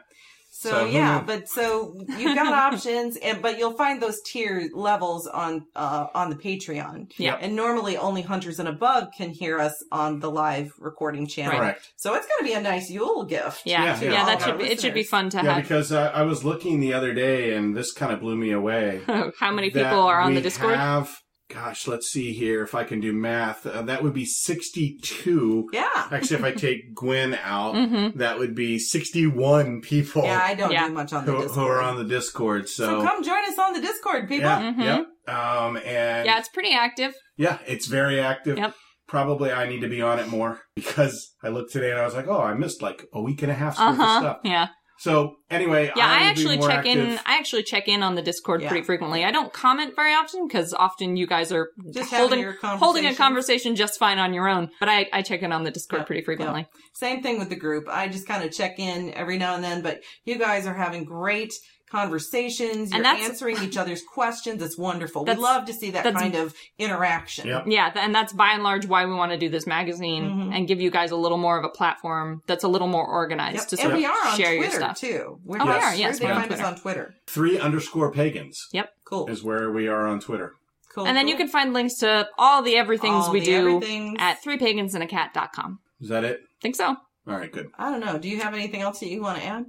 So, 0.62 0.70
So 0.70 0.84
yeah, 0.86 1.18
knew? 1.18 1.26
but 1.26 1.48
so 1.48 1.94
you've 2.18 2.36
got 2.36 2.52
options, 2.72 3.16
and 3.16 3.42
but 3.42 3.58
you'll 3.58 3.72
find 3.84 4.00
those 4.00 4.20
tier 4.22 4.68
levels 4.74 5.26
on 5.26 5.66
uh, 5.74 6.06
on 6.14 6.30
the 6.30 6.36
Patreon. 6.36 7.10
Yeah. 7.18 7.36
and 7.40 7.56
normally 7.56 7.96
only 7.96 8.22
hunters 8.22 8.58
and 8.60 8.68
above 8.68 9.08
can 9.16 9.30
hear 9.30 9.58
us 9.58 9.82
on 9.90 10.20
the 10.20 10.30
live 10.30 10.72
recording 10.78 11.26
channel. 11.26 11.58
Correct. 11.58 11.92
So 11.96 12.14
it's 12.14 12.26
going 12.26 12.38
to 12.40 12.44
be 12.44 12.52
a 12.52 12.60
nice 12.60 12.90
Yule 12.90 13.24
gift. 13.24 13.62
Yeah, 13.64 13.84
Yeah, 13.84 14.00
yeah, 14.00 14.12
yeah. 14.12 14.24
that 14.26 14.40
All 14.42 14.48
should 14.48 14.58
be, 14.58 14.64
it 14.64 14.80
should 14.80 14.94
be 14.94 15.02
fun 15.02 15.30
to 15.30 15.38
Yeah, 15.38 15.54
have. 15.54 15.62
because 15.62 15.90
uh, 15.92 16.12
I 16.14 16.22
was 16.22 16.44
looking 16.44 16.78
the 16.80 16.92
other 16.94 17.12
day, 17.12 17.54
and 17.56 17.76
this 17.76 17.92
kind 17.92 18.12
of 18.12 18.20
blew 18.20 18.36
me 18.36 18.52
away. 18.52 19.00
How 19.40 19.50
many 19.52 19.70
people 19.70 20.00
are 20.12 20.20
on 20.20 20.34
the 20.34 20.40
Discord? 20.40 20.76
Have, 20.76 21.10
gosh, 21.52 21.86
let's 21.86 22.08
see 22.08 22.32
here 22.32 22.62
if 22.62 22.74
I 22.74 22.84
can 22.84 23.00
do 23.00 23.12
math. 23.12 23.66
Uh, 23.66 23.82
that 23.82 24.02
would 24.02 24.14
be 24.14 24.24
sixty-two. 24.24 25.68
Yeah, 25.72 25.88
Actually, 26.10 26.36
if 26.36 26.44
I 26.44 26.52
take 26.52 26.94
Gwen 26.94 27.34
out, 27.42 27.74
Mm-hmm. 27.74 28.18
that 28.18 28.38
would 28.38 28.54
be 28.54 28.78
sixty-one 28.78 29.80
people 29.80 30.22
yeah. 30.24 30.40
I 30.42 30.54
don't 30.54 30.72
Yeah. 30.72 30.88
do 30.88 30.94
much 30.94 31.12
on 31.12 31.24
the 31.26 31.32
who, 31.32 31.42
Discord. 31.42 31.58
who 31.66 31.70
are 31.70 31.80
on 31.82 31.96
the 31.96 32.04
Discord. 32.04 32.68
so 32.68 32.86
So, 32.86 33.02
come 33.02 33.22
join 33.22 33.44
us 33.48 33.58
on 33.58 33.72
the 33.72 33.80
Discord, 33.80 34.28
people. 34.28 34.48
yeah, 34.48 34.72
Mhm. 34.72 35.06
yep. 35.26 35.34
Um, 35.36 35.76
and 35.78 36.26
Yeah, 36.26 36.38
it's 36.38 36.48
pretty 36.48 36.72
active. 36.72 37.14
yeah, 37.36 37.58
it's 37.66 37.86
very 37.86 38.20
active. 38.20 38.58
Yep. 38.58 38.74
Probably 39.08 39.52
I 39.52 39.68
need 39.68 39.80
to 39.80 39.88
be 39.88 40.00
on 40.00 40.18
it 40.18 40.28
more 40.28 40.60
because 40.74 41.34
I 41.42 41.48
looked 41.48 41.72
today 41.72 41.90
and 41.90 42.00
I 42.00 42.04
was 42.04 42.14
like, 42.14 42.28
oh, 42.28 42.40
I 42.40 42.54
missed 42.54 42.80
like 42.82 43.04
a 43.12 43.20
week 43.20 43.42
and 43.42 43.50
a 43.50 43.54
half 43.54 43.78
Uh 43.78 43.88
worth 43.96 44.00
of 44.00 44.18
stuff. 44.18 44.38
Yeah. 44.44 44.68
So 45.02 45.34
anyway, 45.50 45.90
Yeah, 45.96 46.06
I, 46.06 46.12
will 46.12 46.18
be 46.20 46.30
actually 46.30 46.58
more 46.58 46.68
check 46.68 46.86
in. 46.86 47.18
I 47.26 47.36
actually 47.38 47.64
check 47.64 47.88
in 47.88 48.04
on 48.04 48.14
the 48.14 48.22
Discord 48.22 48.62
Yeah. 48.62 48.68
pretty 48.68 48.84
frequently. 48.84 49.24
I 49.24 49.32
don't 49.32 49.52
comment 49.52 49.96
very 49.96 50.14
often 50.14 50.46
because 50.46 50.72
often 50.72 51.16
you 51.16 51.26
guys 51.26 51.50
are 51.50 51.70
Just 51.92 52.12
holding 52.14 52.44
holding 52.62 53.06
a 53.06 53.12
conversation. 53.12 53.16
conversation 53.16 53.76
just 53.76 53.98
fine 53.98 54.18
on 54.20 54.32
your 54.32 54.48
own. 54.48 54.70
But 54.78 54.88
I, 54.88 55.08
I 55.12 55.22
check 55.22 55.42
in 55.42 55.50
on 55.50 55.64
the 55.64 55.72
Discord 55.72 56.02
Yep, 56.02 56.06
pretty 56.06 56.22
frequently. 56.22 56.68
Same 56.94 57.20
thing 57.20 57.40
with 57.40 57.48
the 57.48 57.56
group. 57.56 57.88
I 57.90 58.06
just 58.06 58.28
kind 58.28 58.44
of 58.44 58.52
check 58.52 58.78
in 58.78 59.12
every 59.14 59.38
now 59.38 59.56
and 59.56 59.64
then, 59.64 59.82
but 59.82 60.02
you 60.24 60.38
guys 60.38 60.68
are 60.68 60.74
having 60.74 61.02
great 61.02 61.52
conversations. 61.92 62.90
You're 62.92 63.04
And 63.06 63.20
answering 63.22 63.62
each 63.62 63.76
other's 63.76 64.02
questions. 64.02 64.62
It's 64.62 64.76
wonderful. 64.78 65.24
We 65.24 65.34
love 65.34 65.66
to 65.66 65.72
see 65.72 65.90
that 65.90 66.04
kind 66.14 66.34
of 66.34 66.54
interaction. 66.78 67.46
Yep. 67.48 67.64
Yeah, 67.66 67.92
and 67.94 68.14
that's 68.14 68.32
by 68.32 68.50
and 68.52 68.62
large 68.64 68.86
why 68.86 69.06
we 69.06 69.14
want 69.14 69.32
to 69.32 69.38
do 69.38 69.48
this 69.48 69.66
magazine 69.66 70.24
Mhm. 70.24 70.56
and 70.56 70.66
give 70.68 70.80
you 70.80 70.90
guys 70.90 71.10
a 71.10 71.16
little 71.16 71.38
more 71.38 71.58
of 71.58 71.64
a 71.64 71.68
platform 71.68 72.42
that's 72.46 72.64
a 72.64 72.68
little 72.68 72.88
more 72.88 73.06
organized 73.06 73.56
Yep. 73.56 73.66
to 73.68 73.76
And 73.76 73.80
sort 73.82 73.94
we 73.96 74.06
are 74.06 74.26
on 74.26 74.36
share 74.36 74.52
your 74.54 74.64
Twitter 74.64 74.76
stuff. 74.80 74.98
too. 74.98 75.38
We're 75.44 75.60
Oh, 75.60 75.64
we 75.66 75.70
are, 75.70 75.94
yes, 75.94 76.18
They 76.18 76.26
we're 76.26 76.32
on 76.32 76.40
find 76.40 76.52
us 76.52 76.58
Twitter. 76.58 76.72
on 76.74 76.76
Twitter. 76.80 77.14
Three 77.28 77.58
underscore 77.58 78.10
pagans 78.10 78.68
Yep. 78.72 78.90
Cool. 79.04 79.26
is 79.28 79.42
where 79.44 79.70
we 79.70 79.86
are 79.88 80.06
on 80.06 80.20
Twitter. 80.20 80.54
cool. 80.94 81.06
And 81.06 81.16
then 81.16 81.26
you 81.26 81.36
can 81.36 81.48
find 81.48 81.72
links 81.72 81.94
to 81.94 82.28
all 82.36 82.60
the 82.60 82.76
everythings 82.76 83.24
All 83.26 83.32
we 83.32 83.40
the 83.40 83.46
do 83.46 83.68
everythings. 83.76 84.16
at 84.18 84.42
threepagansandacat.com. 84.44 85.78
Is 86.02 86.08
that 86.10 86.22
it? 86.24 86.40
Think 86.60 86.76
so? 86.76 86.88
All 87.26 87.36
right, 87.38 87.50
good. 87.50 87.68
I 87.78 87.90
don't 87.90 88.00
know. 88.00 88.18
Do 88.18 88.28
you 88.28 88.40
have 88.40 88.52
anything 88.52 88.80
else 88.82 89.00
that 89.00 89.08
you 89.08 89.22
want 89.22 89.38
to 89.38 89.44
add? 89.46 89.64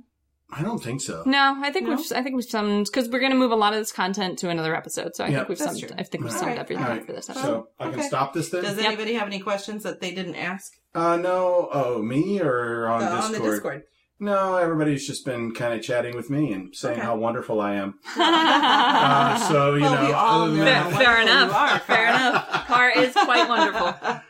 I 0.55 0.61
don't 0.61 0.79
think 0.83 1.01
so. 1.01 1.23
No, 1.25 1.57
I 1.61 1.71
think 1.71 1.87
No? 1.87 1.95
we've 1.95 2.11
I 2.13 2.21
think 2.21 2.35
we've 2.35 2.45
summed 2.45 2.85
because 2.85 3.09
we're 3.09 3.19
going 3.19 3.31
to 3.31 3.37
move 3.37 3.51
a 3.51 3.55
lot 3.55 3.73
of 3.73 3.79
this 3.79 3.91
content 3.91 4.39
to 4.39 4.49
another 4.49 4.75
episode. 4.75 5.15
So 5.15 5.23
I 5.23 5.27
Yeah. 5.29 5.37
think 5.37 5.49
we've 5.49 5.57
That's 5.57 5.71
summed. 5.79 5.87
true. 5.89 5.97
I 5.97 6.03
think 6.03 6.23
we've 6.23 6.33
All 6.33 6.39
summed 6.39 6.51
right. 6.51 6.59
everything 6.59 6.83
up 6.83 6.89
right. 6.91 7.05
for 7.05 7.13
this 7.13 7.29
episode. 7.29 7.45
So 7.45 7.67
I 7.79 7.89
can 7.91 8.03
stop 8.03 8.33
this 8.33 8.49
then? 8.49 8.63
Does 8.63 8.77
anybody 8.77 9.13
have 9.13 9.27
any 9.27 9.39
questions 9.39 9.83
that 9.83 9.99
they 10.01 10.11
didn't 10.13 10.35
ask 10.35 10.71
Uh, 10.95 11.17
no. 11.17 11.69
Oh, 11.73 12.01
me 12.03 12.39
or 12.39 12.87
on 12.87 13.01
Uh, 13.01 13.15
Discord? 13.15 13.23
on 13.23 13.31
the 13.31 13.49
Discord? 13.51 13.83
No, 14.19 14.55
everybody's 14.57 15.05
just 15.05 15.25
been 15.25 15.53
kind 15.53 15.73
of 15.73 15.81
chatting 15.81 16.15
with 16.15 16.29
me 16.29 16.53
and 16.53 16.73
saying 16.73 16.97
Okay. 16.97 17.05
how 17.05 17.15
wonderful 17.17 17.59
I 17.59 17.73
am. 17.75 17.95
Uh, 18.15 19.37
so, 19.49 19.73
you 19.75 19.81
Well, 19.81 19.95
know. 19.95 20.05
we 20.07 20.13
all 20.13 20.47
know 20.47 20.63
Fair, 20.63 20.65
that- 20.65 20.93
fair 20.93 21.15
wonderful 21.15 21.25
you 21.25 21.43
enough. 21.43 21.53
are. 21.73 21.79
Fair 21.79 22.07
enough. 22.07 22.67
Carr 22.67 22.89
is 22.91 23.13
quite 23.13 23.49
wonderful. 23.49 23.95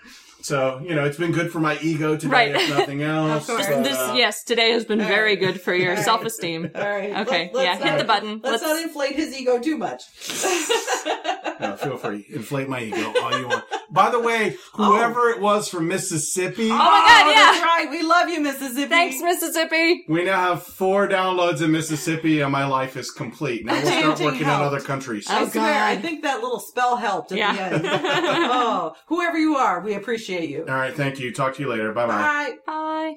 So, 0.43 0.81
you 0.83 0.93
know, 0.93 1.05
it's 1.05 1.17
been 1.17 1.31
good 1.31 1.53
for 1.53 1.61
my 1.61 1.77
ego 1.81 2.17
today, 2.17 2.51
Right. 2.51 2.55
if 2.55 2.69
nothing 2.69 3.01
else. 3.03 3.45
course. 3.47 3.65
but, 3.65 3.81
this 3.83 3.97
uh, 3.97 4.13
yes, 4.13 4.43
today 4.43 4.71
has 4.71 4.83
been 4.83 4.99
very 4.99 5.31
right. 5.31 5.39
good 5.39 5.61
for 5.61 5.73
your 5.73 5.91
All 5.91 5.95
right. 5.95 6.03
self 6.03 6.25
esteem. 6.25 6.69
All 6.75 6.81
right. 6.81 7.15
Okay, 7.25 7.49
Let- 7.53 7.63
yeah, 7.63 7.71
let's 7.71 7.83
hit 7.83 7.89
not- 7.91 7.97
the 7.99 8.03
button. 8.03 8.29
Let's, 8.43 8.61
Let's- 8.61 8.63
not 8.63 8.81
inflate 8.83 9.15
his 9.15 9.33
ego 9.39 9.57
too 9.61 9.77
much. 9.77 10.01
no, 11.61 11.77
feel 11.77 11.95
free. 11.97 12.25
Inflate 12.29 12.67
my 12.67 12.81
ego 12.83 13.13
all 13.21 13.39
you 13.39 13.47
want. 13.47 13.63
By 13.89 14.09
the 14.09 14.19
way, 14.19 14.57
whoever 14.73 15.29
it 15.29 15.39
was 15.39 15.69
from 15.69 15.87
Mississippi, 15.87 16.65
Oh 16.71 16.75
my 16.75 16.77
God, 16.77 17.27
yeah. 17.29 17.33
That's 17.35 17.61
right. 17.63 17.87
We 17.89 18.01
love 18.01 18.27
you, 18.27 18.41
Mississippi. 18.41 18.89
Thanks, 18.89 19.21
Mississippi. 19.21 20.03
we 20.09 20.25
now 20.25 20.41
have 20.41 20.63
four 20.63 21.07
downloads 21.07 21.61
in 21.61 21.71
Mississippi 21.71 22.41
and 22.41 22.51
my 22.51 22.65
life 22.65 22.97
is 22.97 23.11
complete. 23.11 23.65
Now 23.65 23.73
we'll 23.73 23.81
start 23.83 24.03
Changing 24.03 24.25
working 24.25 24.41
in 24.41 24.45
helped. 24.47 24.65
other 24.65 24.81
countries. 24.81 25.27
I 25.29 25.43
Oh, 25.43 25.47
swear, 25.47 25.83
I 25.83 25.95
think 25.95 26.23
that 26.23 26.41
little 26.41 26.59
spell 26.59 26.97
helped 26.97 27.31
at 27.31 27.37
Yeah. 27.37 27.53
the 27.69 27.75
end. 27.75 27.83
oh, 27.87 28.93
whoever 29.05 29.37
you 29.37 29.55
are, 29.55 29.79
we 29.81 29.93
appreciate 29.93 30.32
you. 30.41 30.65
All 30.67 30.75
right, 30.75 30.93
thank 30.93 31.19
you. 31.19 31.31
Talk 31.33 31.55
to 31.55 31.61
you 31.61 31.69
later. 31.69 31.93
Bye 31.93 32.07
bye. 32.07 32.53
Bye. 32.65 32.65
Bye. 32.65 33.13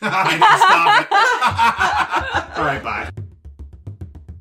I 0.02 0.30
didn't 0.30 0.58
stop 0.58 1.06
it. 2.52 2.58
All 2.58 2.64
right, 2.64 2.82
bye. 2.82 3.10